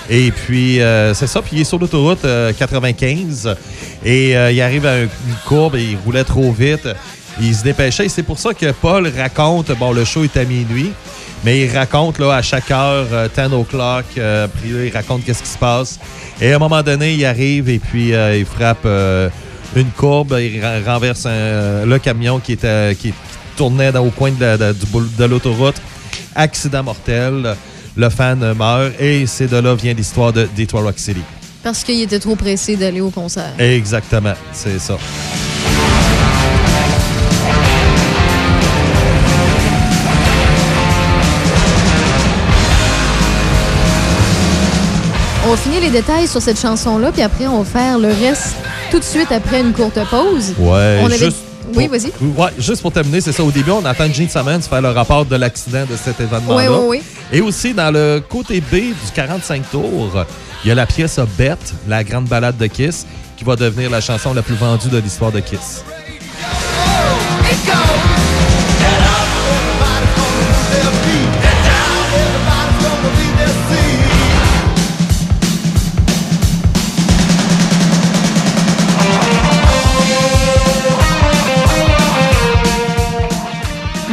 Et 0.09 0.31
puis, 0.31 0.81
euh, 0.81 1.13
c'est 1.13 1.27
ça. 1.27 1.41
Puis, 1.41 1.51
il 1.57 1.61
est 1.61 1.65
sur 1.65 1.79
l'autoroute 1.79 2.25
euh, 2.25 2.51
95 2.53 3.55
et 4.03 4.35
euh, 4.35 4.51
il 4.51 4.61
arrive 4.61 4.85
à 4.85 4.93
un- 4.93 5.01
une 5.03 5.09
courbe 5.45 5.75
et 5.75 5.83
il 5.83 5.97
roulait 6.03 6.23
trop 6.25 6.51
vite. 6.51 6.87
Il 7.41 7.55
se 7.55 7.63
dépêchait 7.63 8.05
et 8.05 8.09
c'est 8.09 8.23
pour 8.23 8.37
ça 8.37 8.53
que 8.53 8.71
Paul 8.71 9.09
raconte, 9.17 9.71
bon, 9.79 9.91
le 9.91 10.05
show 10.05 10.23
est 10.23 10.37
à 10.37 10.43
minuit, 10.43 10.91
mais 11.43 11.61
il 11.61 11.75
raconte 11.75 12.19
là, 12.19 12.33
à 12.35 12.41
chaque 12.41 12.69
heure, 12.69 13.07
euh, 13.11 13.27
10 13.33 13.53
o'clock, 13.55 14.05
euh, 14.17 14.47
puis 14.47 14.69
il 14.87 14.91
raconte 14.93 15.23
qu'est-ce 15.25 15.41
qui 15.41 15.49
se 15.49 15.57
passe. 15.57 15.99
Et 16.41 16.51
à 16.51 16.57
un 16.57 16.59
moment 16.59 16.83
donné, 16.83 17.13
il 17.13 17.25
arrive 17.25 17.69
et 17.69 17.79
puis 17.79 18.13
euh, 18.13 18.37
il 18.37 18.45
frappe 18.45 18.85
euh, 18.85 19.29
une 19.75 19.89
courbe, 19.89 20.37
il 20.39 20.61
renverse 20.85 21.25
le 21.25 21.97
camion 21.97 22.39
qui, 22.39 22.51
était, 22.53 22.95
qui 22.99 23.13
tournait 23.57 23.91
dans- 23.91 24.05
au 24.05 24.11
coin 24.11 24.29
de 24.31 25.23
l'autoroute. 25.25 25.77
Accident 26.35 26.83
mortel, 26.83 27.55
le 27.95 28.09
fan 28.09 28.53
meurt 28.53 28.93
et 28.99 29.25
c'est 29.27 29.47
de 29.47 29.57
là 29.57 29.75
vient 29.75 29.93
l'histoire 29.93 30.33
de 30.33 30.47
Detroit 30.57 30.81
Rock 30.81 30.97
City. 30.99 31.21
Parce 31.63 31.83
qu'il 31.83 32.01
était 32.01 32.19
trop 32.19 32.35
pressé 32.35 32.75
d'aller 32.75 33.01
au 33.01 33.09
concert. 33.09 33.53
Exactement, 33.57 34.33
c'est 34.51 34.79
ça. 34.79 34.97
On 45.45 45.49
va 45.49 45.57
finir 45.57 45.81
les 45.81 45.89
détails 45.89 46.27
sur 46.27 46.41
cette 46.41 46.59
chanson-là, 46.59 47.11
puis 47.11 47.21
après, 47.21 47.47
on 47.47 47.61
va 47.63 47.65
faire 47.65 47.99
le 47.99 48.07
reste 48.07 48.55
tout 48.91 48.99
de 48.99 49.03
suite 49.03 49.31
après 49.31 49.59
une 49.59 49.73
courte 49.73 49.99
pause. 50.09 50.53
Ouais, 50.57 50.99
On 51.01 51.07
avait- 51.07 51.17
juste 51.17 51.37
Oui, 51.75 51.87
vas-y. 51.87 52.11
Ouais, 52.37 52.49
juste 52.57 52.81
pour 52.81 52.91
terminer, 52.91 53.21
c'est 53.21 53.31
ça. 53.31 53.43
Au 53.43 53.51
début, 53.51 53.71
on 53.71 53.85
entend 53.85 54.11
Gene 54.11 54.29
Simmons 54.29 54.61
faire 54.61 54.81
le 54.81 54.89
rapport 54.89 55.25
de 55.25 55.35
l'accident 55.35 55.85
de 55.89 55.95
cet 55.95 56.19
événement-là. 56.19 56.69
Oui, 56.71 56.77
oui, 56.79 56.85
oui. 56.99 57.03
Et 57.31 57.41
aussi, 57.41 57.73
dans 57.73 57.91
le 57.91 58.21
côté 58.27 58.61
B 58.61 58.75
du 58.75 59.11
45 59.13 59.69
tours, 59.71 60.25
il 60.63 60.67
y 60.67 60.71
a 60.71 60.75
la 60.75 60.85
pièce 60.85 61.19
Bet, 61.37 61.57
la 61.87 62.03
grande 62.03 62.25
balade 62.25 62.57
de 62.57 62.67
Kiss, 62.67 63.05
qui 63.37 63.43
va 63.43 63.55
devenir 63.55 63.89
la 63.89 64.01
chanson 64.01 64.33
la 64.33 64.41
plus 64.41 64.55
vendue 64.55 64.89
de 64.89 64.97
l'histoire 64.97 65.31
de 65.31 65.39
Kiss. 65.39 65.83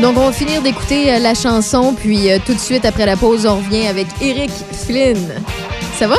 Donc, 0.00 0.16
on 0.16 0.26
va 0.26 0.32
finir 0.32 0.62
d'écouter 0.62 1.12
euh, 1.12 1.18
la 1.18 1.34
chanson, 1.34 1.94
puis 1.94 2.30
euh, 2.30 2.38
tout 2.44 2.54
de 2.54 2.58
suite 2.58 2.86
après 2.86 3.04
la 3.04 3.16
pause, 3.16 3.44
on 3.44 3.56
revient 3.56 3.86
avec 3.86 4.06
Eric 4.22 4.50
Flynn. 4.86 5.34
Ça 5.98 6.06
va? 6.08 6.16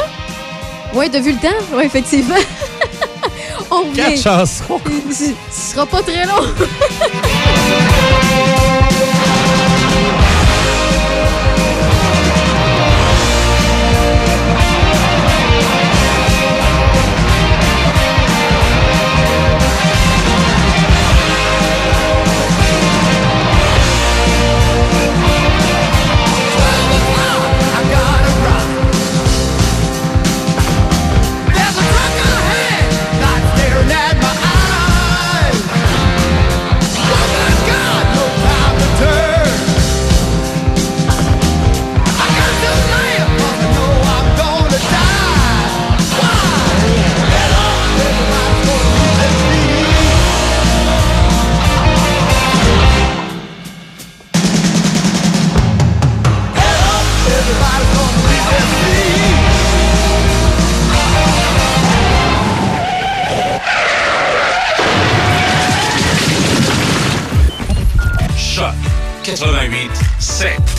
Ouais, 0.93 1.09
t'as 1.09 1.19
vu 1.19 1.31
le 1.31 1.39
temps? 1.39 1.75
Ouais, 1.75 1.87
effectivement. 1.87 2.35
on 3.71 3.81
revient. 3.89 4.03
Quatre 4.03 4.21
chansons. 4.21 4.79
Ce 5.09 5.25
ce 5.51 5.71
sera 5.71 5.87
pas 5.87 6.03
très 6.03 6.25
long. 6.25 6.43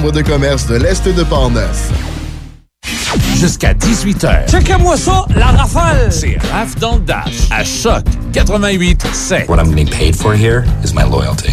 de 0.00 0.22
commerce 0.22 0.66
de 0.66 0.76
l'Est 0.76 1.06
de 1.06 1.22
Portneuf. 1.22 1.90
Jusqu'à 3.36 3.74
18h. 3.74 4.50
Checkez-moi 4.50 4.96
ça, 4.96 5.26
la 5.36 5.48
rafale! 5.48 6.10
C'est 6.10 6.38
Raph 6.50 6.76
dans 6.76 6.94
le 6.94 7.02
Dash 7.02 7.48
à 7.50 7.62
Choc 7.62 8.02
88 8.32 9.06
7. 9.12 9.48
What 9.50 9.58
I'm 9.58 9.68
getting 9.68 9.90
paid 9.90 10.16
for 10.16 10.32
here 10.34 10.64
is 10.82 10.94
my 10.94 11.02
loyalty. 11.02 11.52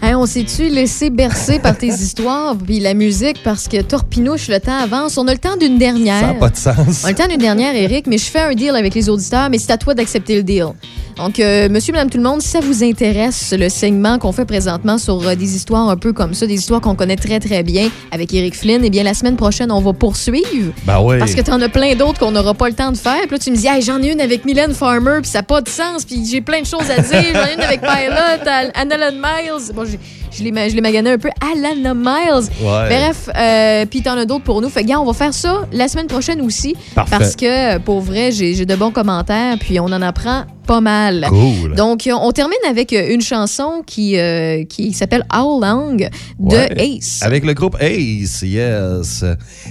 Hein, 0.00 0.16
on 0.16 0.24
s'est-tu 0.24 0.70
laissé 0.70 1.10
bercer 1.10 1.58
par 1.58 1.76
tes 1.76 1.86
histoires 1.88 2.56
puis 2.56 2.80
la 2.80 2.94
musique 2.94 3.42
parce 3.44 3.68
que 3.68 3.82
torpinouche, 3.82 4.48
le 4.48 4.60
temps 4.60 4.78
avance. 4.78 5.18
On 5.18 5.28
a 5.28 5.32
le 5.32 5.38
temps 5.38 5.58
d'une 5.58 5.76
dernière. 5.76 6.20
Ça 6.20 6.26
n'a 6.28 6.34
pas 6.34 6.48
de 6.48 6.56
sens. 6.56 7.02
On 7.04 7.08
a 7.08 7.10
le 7.10 7.16
temps 7.16 7.28
d'une 7.28 7.36
dernière, 7.36 7.76
Eric, 7.76 8.06
mais 8.06 8.16
je 8.16 8.24
fais 8.24 8.40
un 8.40 8.54
deal 8.54 8.74
avec 8.76 8.94
les 8.94 9.10
auditeurs, 9.10 9.50
mais 9.50 9.58
c'est 9.58 9.72
à 9.72 9.76
toi 9.76 9.92
d'accepter 9.92 10.36
le 10.36 10.42
deal. 10.42 10.68
Donc, 11.16 11.38
euh, 11.38 11.68
monsieur, 11.68 11.92
madame, 11.92 12.10
tout 12.10 12.18
le 12.18 12.24
monde, 12.24 12.42
si 12.42 12.48
ça 12.48 12.58
vous 12.60 12.82
intéresse, 12.82 13.54
le 13.56 13.68
segment 13.68 14.18
qu'on 14.18 14.32
fait 14.32 14.44
présentement 14.44 14.98
sur 14.98 15.26
euh, 15.26 15.34
des 15.36 15.54
histoires 15.54 15.88
un 15.88 15.96
peu 15.96 16.12
comme 16.12 16.34
ça, 16.34 16.46
des 16.46 16.54
histoires 16.54 16.80
qu'on 16.80 16.96
connaît 16.96 17.14
très, 17.16 17.38
très 17.38 17.62
bien 17.62 17.88
avec 18.10 18.34
Eric 18.34 18.56
Flynn, 18.56 18.84
eh 18.84 18.90
bien, 18.90 19.04
la 19.04 19.14
semaine 19.14 19.36
prochaine, 19.36 19.70
on 19.70 19.80
va 19.80 19.92
poursuivre. 19.92 20.72
Ben 20.84 21.00
oui. 21.00 21.18
Parce 21.18 21.34
que 21.34 21.40
t'en 21.40 21.60
as 21.62 21.68
plein 21.68 21.94
d'autres 21.94 22.18
qu'on 22.18 22.32
n'aura 22.32 22.54
pas 22.54 22.68
le 22.68 22.74
temps 22.74 22.90
de 22.90 22.96
faire. 22.96 23.20
Puis 23.22 23.30
là, 23.32 23.38
tu 23.38 23.50
me 23.52 23.56
dis, 23.56 23.66
hey, 23.68 23.80
j'en 23.80 24.02
ai 24.02 24.12
une 24.12 24.20
avec 24.20 24.44
Mylène 24.44 24.74
Farmer, 24.74 25.20
puis 25.22 25.30
ça 25.30 25.38
n'a 25.38 25.42
pas 25.44 25.60
de 25.60 25.68
sens, 25.68 26.04
puis 26.04 26.24
j'ai 26.28 26.40
plein 26.40 26.60
de 26.62 26.66
choses 26.66 26.90
à 26.90 27.00
dire. 27.00 27.22
J'en 27.32 27.46
ai 27.46 27.54
une 27.54 27.60
avec 27.60 27.80
Pilot, 27.80 28.48
Al- 28.48 28.72
Alan 28.74 29.12
Miles. 29.12 29.72
Bon, 29.74 29.84
j'ai- 29.84 30.00
je 30.36 30.42
l'ai 30.44 30.70
je 30.70 30.74
l'ai 30.74 30.80
magané 30.80 31.10
un 31.10 31.18
peu. 31.18 31.28
Alana 31.40 31.94
Miles. 31.94 32.48
Ouais. 32.60 32.88
Bref, 32.88 33.28
euh, 33.36 33.86
puis 33.86 34.02
t'en 34.02 34.16
as 34.16 34.24
d'autres 34.24 34.44
pour 34.44 34.60
nous. 34.60 34.68
Fait 34.68 34.84
gars, 34.84 35.00
on 35.00 35.04
va 35.04 35.12
faire 35.12 35.34
ça 35.34 35.66
la 35.72 35.88
semaine 35.88 36.06
prochaine 36.06 36.40
aussi. 36.40 36.74
Parfait. 36.94 37.16
Parce 37.18 37.36
que, 37.36 37.78
pour 37.78 38.00
vrai, 38.00 38.32
j'ai 38.32 38.54
j'ai 38.54 38.66
de 38.66 38.74
bons 38.76 38.90
commentaires, 38.90 39.56
puis 39.58 39.78
on 39.80 39.84
en 39.86 40.02
apprend 40.02 40.44
pas 40.66 40.80
mal. 40.80 41.26
Cool. 41.28 41.74
Donc, 41.74 42.08
on 42.10 42.32
termine 42.32 42.56
avec 42.70 42.92
une 42.92 43.20
chanson 43.20 43.82
qui, 43.86 44.18
euh, 44.18 44.64
qui 44.64 44.94
s'appelle 44.94 45.22
How 45.30 45.60
Long 45.60 45.94
de 45.94 46.06
Ouais. 46.38 46.96
Ace. 46.98 47.18
Avec 47.22 47.44
le 47.44 47.52
groupe 47.52 47.76
Ace, 47.80 48.40
yes. 48.40 49.22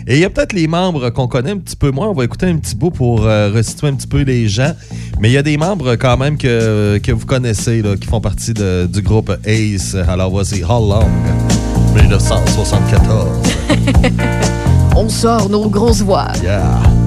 Et 0.07 0.13
il 0.15 0.19
y 0.19 0.23
a 0.25 0.29
peut-être 0.29 0.53
les 0.53 0.67
membres 0.67 1.09
qu'on 1.09 1.27
connaît 1.27 1.49
un 1.49 1.57
petit 1.57 1.75
peu 1.75 1.89
moins. 1.89 2.09
On 2.09 2.13
va 2.13 2.23
écouter 2.25 2.45
un 2.45 2.57
petit 2.57 2.75
bout 2.75 2.91
pour 2.91 3.25
euh, 3.25 3.49
resituer 3.51 3.87
un 3.87 3.95
petit 3.95 4.05
peu 4.05 4.21
les 4.21 4.47
gens. 4.47 4.71
Mais 5.19 5.29
il 5.29 5.33
y 5.33 5.37
a 5.37 5.41
des 5.41 5.57
membres 5.57 5.95
quand 5.95 6.15
même 6.17 6.37
que, 6.37 6.99
que 6.99 7.11
vous 7.11 7.25
connaissez, 7.25 7.81
là, 7.81 7.95
qui 7.97 8.05
font 8.07 8.21
partie 8.21 8.53
de- 8.53 8.85
du 8.85 9.01
groupe 9.01 9.31
Ace. 9.47 9.95
Alors 10.07 10.29
voici 10.29 10.52
How 10.61 10.79
Long, 10.79 11.09
1974. 11.95 13.27
On 14.95 15.09
sort 15.09 15.49
nos 15.49 15.69
grosses 15.69 16.03
voix. 16.03 16.27
Yeah. 16.43 17.02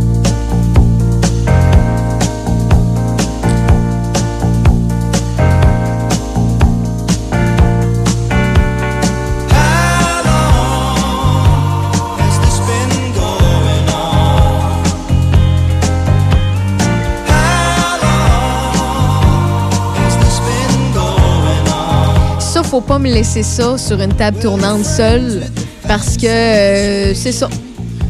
Faut 22.76 22.82
pas 22.82 22.98
me 22.98 23.08
laisser 23.10 23.42
ça 23.42 23.78
sur 23.78 23.98
une 24.02 24.12
table 24.12 24.38
tournante 24.38 24.84
seule 24.84 25.44
parce 25.88 26.18
que 26.18 26.26
euh, 26.26 27.14
c'est 27.14 27.32
ça. 27.32 27.48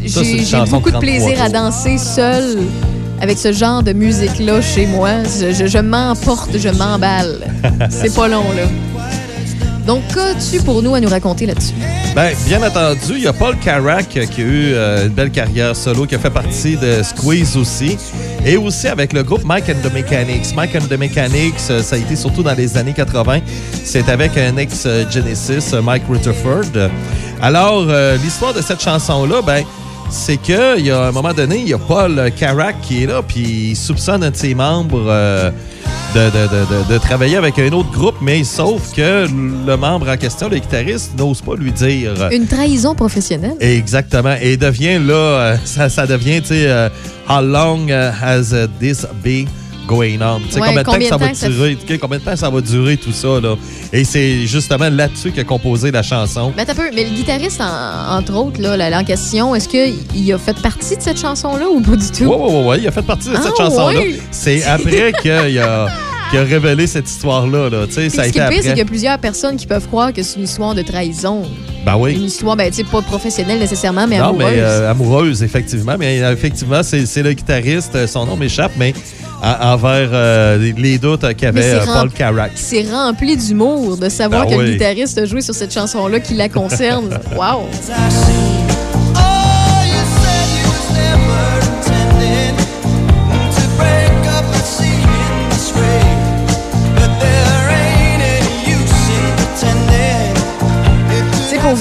J'ai 0.05 0.57
beaucoup 0.69 0.91
de 0.91 0.97
33 0.97 1.01
plaisir 1.01 1.41
à 1.41 1.49
danser 1.49 1.99
seule 1.99 2.59
avec 3.21 3.39
ce 3.39 3.53
genre 3.53 3.85
de 3.85 3.93
musique-là 3.93 4.61
chez 4.61 4.87
moi. 4.87 5.11
Je, 5.41 5.53
je- 5.53 5.67
je 5.69 5.79
m'emporte, 5.79 6.59
je 6.59 6.69
m'emballe. 6.71 7.47
C'est 7.91 8.13
pas 8.13 8.27
long, 8.27 8.43
là. 8.57 8.65
Donc, 9.87 10.03
qu'as-tu 10.13 10.61
pour 10.65 10.83
nous 10.83 10.97
à 10.97 11.01
nous 11.01 11.09
raconter 11.09 11.47
là-dessus? 11.47 11.75
Ben, 12.17 12.35
bien 12.49 12.61
entendu, 12.67 13.13
il 13.19 13.23
y 13.23 13.27
a 13.29 13.33
Paul 13.33 13.57
Carrack 13.65 14.09
qui 14.09 14.19
a 14.19 14.45
eu 14.45 14.73
euh, 14.75 15.07
une 15.07 15.13
belle 15.13 15.31
carrière 15.31 15.77
solo, 15.77 16.07
qui 16.07 16.17
a 16.17 16.19
fait 16.19 16.31
partie 16.31 16.77
de 16.77 17.05
Squeeze 17.05 17.57
aussi. 17.57 17.97
Et 18.49 18.57
aussi 18.57 18.87
avec 18.87 19.13
le 19.13 19.25
groupe 19.25 19.43
Mike 19.45 19.69
and 19.69 19.83
the 19.83 19.93
Mechanics. 19.93 20.55
Mike 20.55 20.77
and 20.77 20.87
the 20.87 20.97
Mechanics, 20.97 21.55
euh, 21.69 21.83
ça 21.83 21.97
a 21.97 21.99
été 21.99 22.15
surtout 22.15 22.45
dans 22.45 22.55
les 22.55 22.77
années 22.77 22.93
80. 22.93 23.41
C'est 23.83 24.09
avec 24.09 24.39
un 24.39 24.57
ex-Genesis, 24.57 25.75
euh, 25.75 25.83
Mike 25.83 26.05
Rutherford. 26.09 26.91
Alors, 27.43 27.87
euh, 27.89 28.17
l'histoire 28.19 28.55
de 28.55 28.63
cette 28.63 28.81
chanson-là, 28.81 29.43
ben, 29.43 29.65
c'est 30.11 30.37
qu'il 30.37 30.87
y 30.87 30.91
a 30.91 31.07
un 31.07 31.13
moment 31.13 31.33
donné, 31.33 31.59
il 31.59 31.69
y 31.69 31.75
a 31.75 31.79
Paul 31.79 32.31
Carrack 32.39 32.81
qui 32.83 33.03
est 33.03 33.07
là, 33.07 33.23
puis 33.27 33.71
il 33.71 33.77
soupçonne 33.77 34.23
un 34.23 34.31
de 34.31 34.37
ses 34.37 34.55
membres 34.55 35.05
euh, 35.09 35.51
de, 36.15 36.21
de- 36.31 36.49
de- 36.89 36.95
de- 36.95 36.99
travailler 36.99 37.37
avec 37.37 37.59
un 37.59 37.71
autre 37.73 37.91
groupe, 37.91 38.15
mais 38.23 38.43
sauf 38.45 38.93
que 38.95 39.27
le 39.67 39.77
membre 39.77 40.09
en 40.09 40.17
question, 40.17 40.49
le 40.49 40.59
guitariste, 40.59 41.13
n'ose 41.19 41.41
pas 41.43 41.55
lui 41.57 41.73
dire. 41.73 42.13
Une 42.33 42.47
trahison 42.47 42.95
professionnelle? 42.95 43.57
Exactement. 43.61 44.35
Et 44.41 44.57
devient 44.57 44.99
là, 44.99 45.15
euh, 45.15 45.57
ça, 45.65 45.89
ça 45.89 46.07
devient, 46.07 46.41
tu 46.41 46.49
sais, 46.49 46.65
euh, 46.69 46.89
How 47.29 47.41
long 47.43 47.89
has 47.91 48.53
uh, 48.55 48.69
this 48.79 49.05
been? 49.25 49.49
Going 49.87 50.19
on? 50.21 50.41
Tu 50.41 50.53
sais, 50.53 50.61
Ouais, 50.61 50.69
combien 50.69 50.83
de 50.83 50.85
temps 50.85 50.99
que 50.99 51.05
ça 51.07 51.17
va 51.17 51.35
ça 51.35 51.49
durer? 51.49 51.79
Combien 52.01 52.19
de 52.19 52.25
temps 52.25 52.37
ça 52.37 52.51
va 52.51 52.61
durer 52.61 52.97
tout 52.97 53.13
ça, 53.13 53.41
là? 53.41 53.55
Et 53.93 54.05
c'est 54.05 54.47
justement 54.47 54.89
là-dessus 54.91 55.31
qu'a 55.33 55.45
composé 55.45 55.91
la 55.91 56.03
chanson. 56.03 56.53
Mais 56.57 56.65
t'as 56.65 56.75
peu, 56.75 56.91
mais 56.95 57.05
le 57.05 57.11
guitariste, 57.11 57.61
en- 57.61 58.17
entre 58.19 58.35
autres, 58.35 58.61
là, 58.61 58.77
là, 58.77 58.99
en 59.01 59.05
question, 59.05 59.55
est-ce 59.55 59.69
qu'il 59.69 60.33
a 60.33 60.39
fait 60.39 60.57
partie 60.61 60.97
de 60.97 61.03
cette 61.03 61.19
chanson-là 61.21 61.67
ou 61.69 61.81
pas 61.81 61.97
du 61.97 62.11
tout? 62.11 62.25
Ouais, 62.25 62.37
ouais, 62.37 62.65
ouais, 62.67 62.79
il 62.81 62.89
a 62.89 62.93
fait 62.93 63.03
partie 63.03 63.29
de 63.29 63.35
Ah, 63.37 63.43
cette 63.43 63.57
chanson-là. 63.57 64.01
ouais? 64.01 64.19
C'est 64.31 64.65
après 64.65 65.13
qu'il 65.23 65.31
a, 65.61 65.85
a 65.87 65.89
révélé 66.43 66.87
cette 66.87 67.09
histoire-là, 67.09 67.71
là. 67.71 67.83
A 67.83 67.87
ce 67.87 67.95
qui 68.01 68.01
est 68.01 68.33
pire, 68.33 68.43
c'est 68.63 68.69
qu'il 68.71 68.79
y 68.79 68.81
a 68.81 68.85
plusieurs 68.85 69.19
personnes 69.19 69.57
qui 69.57 69.67
peuvent 69.67 69.87
croire 69.87 70.13
que 70.13 70.23
c'est 70.23 70.37
une 70.39 70.45
histoire 70.45 70.75
de 70.75 70.83
trahison. 70.83 71.43
Ben 71.85 71.97
oui. 71.97 72.15
Une 72.15 72.25
histoire, 72.25 72.57
ben, 72.57 72.69
tu 72.69 72.79
sais, 72.79 72.85
pas 72.85 73.01
professionnelle 73.01 73.61
nécessairement, 73.61 74.09
mais 74.09 74.19
non, 74.19 74.31
amoureuse. 74.31 74.47
mais 74.57 74.61
euh, 74.61 74.91
amoureuse, 74.91 75.43
effectivement. 75.45 75.95
Mais 75.97 76.21
euh, 76.21 76.33
effectivement, 76.33 76.83
c'est 76.83 77.23
le 77.23 77.33
guitariste. 77.33 77.95
euh, 77.95 78.07
Son 78.09 78.27
nom 78.27 78.37
m'échappe, 78.37 78.73
mais 78.77 78.93
envers 79.43 80.11
euh, 80.13 80.73
les- 80.77 80.99
doutes 80.99 81.25
euh, 81.25 81.33
qu'avait 81.35 81.75
euh, 81.75 81.85
Paul 81.85 82.11
Carrack. 82.11 82.53
C'est 82.55 82.91
rempli 82.91 83.37
d'humour 83.37 83.97
de 83.97 84.09
savoir 84.09 84.47
Ben 84.47 84.57
que 84.57 84.63
le 84.63 84.73
guitariste 84.73 85.19
a 85.19 85.25
joué 85.25 85.41
sur 85.41 85.55
cette 85.55 85.73
chanson-là 85.73 86.21
qui 86.21 86.35
la 86.35 86.49
concerne. 86.49 87.11
wow! 87.37 87.69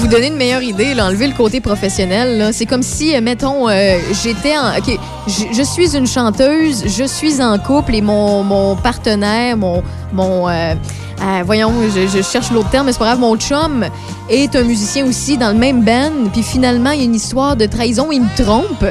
Vous 0.06 0.12
donner 0.12 0.28
une 0.28 0.36
meilleure 0.36 0.62
idée, 0.62 0.94
là, 0.94 1.06
enlever 1.06 1.26
le 1.26 1.34
côté 1.34 1.60
professionnel, 1.60 2.50
c'est 2.52 2.66
comme 2.66 2.84
si, 2.84 3.16
euh, 3.16 3.20
mettons, 3.20 3.68
euh, 3.68 3.98
j'étais 4.22 4.56
en. 4.56 4.78
OK, 4.78 4.96
je, 5.26 5.52
je 5.52 5.62
suis 5.62 5.96
une 5.96 6.06
chanteuse, 6.06 6.84
je 6.86 7.04
suis 7.04 7.42
en 7.42 7.58
couple 7.58 7.96
et 7.96 8.00
mon, 8.00 8.44
mon 8.44 8.76
partenaire, 8.76 9.56
mon. 9.56 9.82
mon 10.12 10.48
euh, 10.48 10.74
euh, 11.22 11.42
voyons, 11.44 11.72
je, 11.92 12.06
je 12.06 12.22
cherche 12.22 12.52
l'autre 12.52 12.70
terme, 12.70 12.86
mais 12.86 12.92
c'est 12.92 12.98
pas 12.98 13.06
grave, 13.06 13.18
mon 13.18 13.36
chum 13.36 13.86
est 14.28 14.54
un 14.54 14.62
musicien 14.62 15.06
aussi 15.06 15.38
dans 15.38 15.48
le 15.48 15.58
même 15.58 15.82
band, 15.82 16.28
puis 16.32 16.42
finalement, 16.42 16.90
il 16.90 16.98
y 17.00 17.02
a 17.02 17.06
une 17.06 17.14
histoire 17.14 17.56
de 17.56 17.66
trahison, 17.66 18.12
il 18.12 18.20
me 18.20 18.44
trompe. 18.44 18.84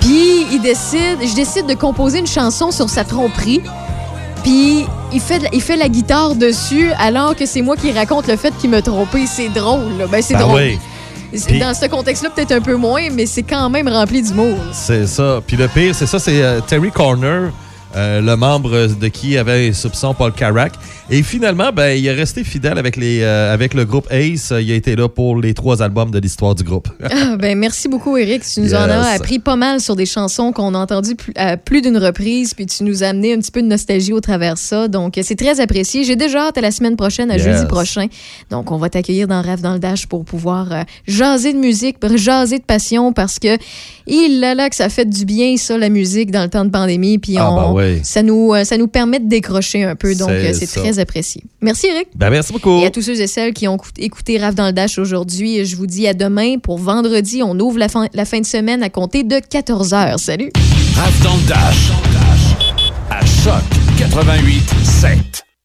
Puis 0.00 0.46
il 0.52 0.60
décide, 0.60 1.18
je 1.22 1.34
décide 1.34 1.66
de 1.66 1.74
composer 1.74 2.18
une 2.20 2.26
chanson 2.26 2.70
sur 2.70 2.88
sa 2.88 3.04
tromperie. 3.04 3.62
Puis 4.42 4.84
il 5.12 5.20
fait, 5.20 5.40
il 5.52 5.60
fait 5.62 5.76
la 5.76 5.88
guitare 5.88 6.34
dessus 6.34 6.90
alors 6.98 7.36
que 7.36 7.46
c'est 7.46 7.62
moi 7.62 7.76
qui 7.76 7.92
raconte 7.92 8.26
le 8.28 8.36
fait 8.36 8.52
qu'il 8.60 8.70
m'a 8.70 8.82
trompé. 8.82 9.26
C'est 9.26 9.48
drôle. 9.48 9.98
là. 9.98 10.06
Ben, 10.10 10.20
c'est 10.22 10.34
Ben 10.34 10.40
drôle. 10.40 10.60
oui. 10.60 10.78
Dans 11.58 11.72
ce 11.72 11.86
contexte-là, 11.86 12.28
peut-être 12.30 12.52
un 12.52 12.60
peu 12.60 12.74
moins, 12.76 13.08
mais 13.10 13.24
c'est 13.24 13.42
quand 13.42 13.70
même 13.70 13.88
rempli 13.88 14.20
d'humour. 14.20 14.54
C'est 14.72 15.06
ça. 15.06 15.40
Puis 15.46 15.56
le 15.56 15.66
pire, 15.66 15.94
c'est 15.94 16.06
ça, 16.06 16.18
c'est 16.18 16.42
euh, 16.42 16.60
Terry 16.60 16.90
Corner, 16.90 17.50
euh, 17.96 18.20
le 18.20 18.36
membre 18.36 18.86
de 18.88 19.08
qui 19.08 19.36
avait 19.36 19.68
un 19.68 19.72
soupçon 19.72 20.14
Paul 20.14 20.32
Carrack. 20.32 20.72
Et 21.10 21.22
finalement, 21.22 21.70
ben, 21.74 21.90
il 21.98 22.06
est 22.06 22.12
resté 22.12 22.42
fidèle 22.44 22.78
avec, 22.78 22.96
les, 22.96 23.20
euh, 23.22 23.52
avec 23.52 23.74
le 23.74 23.84
groupe 23.84 24.06
Ace. 24.10 24.52
Il 24.58 24.70
a 24.72 24.74
été 24.74 24.96
là 24.96 25.08
pour 25.08 25.40
les 25.40 25.52
trois 25.52 25.82
albums 25.82 26.10
de 26.10 26.18
l'histoire 26.18 26.54
du 26.54 26.62
groupe. 26.62 26.88
Ah, 27.02 27.36
ben, 27.38 27.58
merci 27.58 27.88
beaucoup, 27.88 28.16
Eric. 28.16 28.42
Tu 28.44 28.60
nous 28.60 28.74
en 28.74 28.78
as 28.78 29.10
appris 29.14 29.38
pas 29.38 29.56
mal 29.56 29.80
sur 29.80 29.94
des 29.96 30.06
chansons 30.06 30.52
qu'on 30.52 30.74
a 30.74 30.78
entendues 30.78 31.16
plus, 31.16 31.32
à 31.36 31.56
plus 31.56 31.82
d'une 31.82 31.98
reprise, 31.98 32.54
puis 32.54 32.66
tu 32.66 32.84
nous 32.84 33.02
as 33.04 33.08
amené 33.08 33.34
un 33.34 33.38
petit 33.38 33.50
peu 33.50 33.60
de 33.62 33.66
nostalgie 33.66 34.12
au 34.12 34.20
travers 34.20 34.54
de 34.54 34.58
ça. 34.58 34.88
Donc, 34.88 35.18
c'est 35.22 35.36
très 35.36 35.60
apprécié. 35.60 36.04
J'ai 36.04 36.16
déjà 36.16 36.46
hâte 36.46 36.58
à 36.58 36.62
la 36.62 36.70
semaine 36.70 36.96
prochaine, 36.96 37.30
à 37.30 37.36
Yes. 37.36 37.44
jeudi 37.44 37.66
prochain. 37.66 38.06
Donc, 38.50 38.70
on 38.70 38.76
va 38.78 38.88
t'accueillir 38.88 39.28
dans 39.28 39.42
Rêve 39.42 39.60
dans 39.60 39.74
le 39.74 39.78
Dash 39.78 40.06
pour 40.06 40.24
pouvoir 40.24 40.72
euh, 40.72 40.82
jaser 41.06 41.52
de 41.52 41.58
musique, 41.58 41.96
jaser 42.16 42.58
de 42.58 42.64
passion, 42.64 43.12
parce 43.12 43.38
que 43.38 43.58
il 44.06 44.42
a 44.44 44.54
là 44.54 44.68
que 44.70 44.76
ça 44.76 44.88
fait 44.88 45.04
du 45.08 45.24
bien, 45.24 45.56
ça, 45.56 45.76
la 45.78 45.88
musique, 45.88 46.30
dans 46.30 46.42
le 46.42 46.48
temps 46.48 46.64
de 46.64 46.70
pandémie. 46.70 47.18
Puis, 47.18 47.36
Ah, 47.38 47.50
on- 47.50 47.74
ben 47.74 47.81
oui. 47.82 48.00
ça, 48.04 48.22
nous, 48.22 48.52
euh, 48.54 48.64
ça 48.64 48.76
nous 48.78 48.88
permet 48.88 49.18
de 49.20 49.28
décrocher 49.28 49.84
un 49.84 49.94
peu. 49.96 50.14
Donc, 50.14 50.30
C'est 50.52 50.78
euh, 50.78 50.82
très 50.82 50.98
apprécié. 50.98 51.42
Merci, 51.60 51.86
Eric. 51.88 52.08
Ben, 52.14 52.30
merci 52.30 52.52
beaucoup. 52.52 52.80
Et 52.80 52.86
à 52.86 52.90
tous 52.90 53.02
ceux 53.02 53.20
et 53.20 53.26
celles 53.26 53.52
qui 53.52 53.68
ont 53.68 53.76
cou- 53.76 53.88
écouté 53.98 54.38
Rave 54.38 54.54
dans 54.54 54.66
le 54.66 54.72
Dash 54.72 54.98
aujourd'hui, 54.98 55.64
je 55.64 55.76
vous 55.76 55.86
dis 55.86 56.06
à 56.06 56.14
demain 56.14 56.58
pour 56.58 56.78
vendredi. 56.78 57.42
On 57.42 57.58
ouvre 57.58 57.78
la 57.78 57.88
fin, 57.88 58.06
la 58.14 58.24
fin 58.24 58.40
de 58.40 58.46
semaine 58.46 58.82
à 58.82 58.90
compter 58.90 59.22
de 59.24 59.36
14h. 59.36 60.18
Salut! 60.18 60.50
Rave 60.96 61.22
dans 61.22 61.36
le 61.36 61.42
Dash. 61.48 61.90
À 63.10 63.20
Choc 63.26 63.62
88 63.98 64.62
7. 64.84 65.51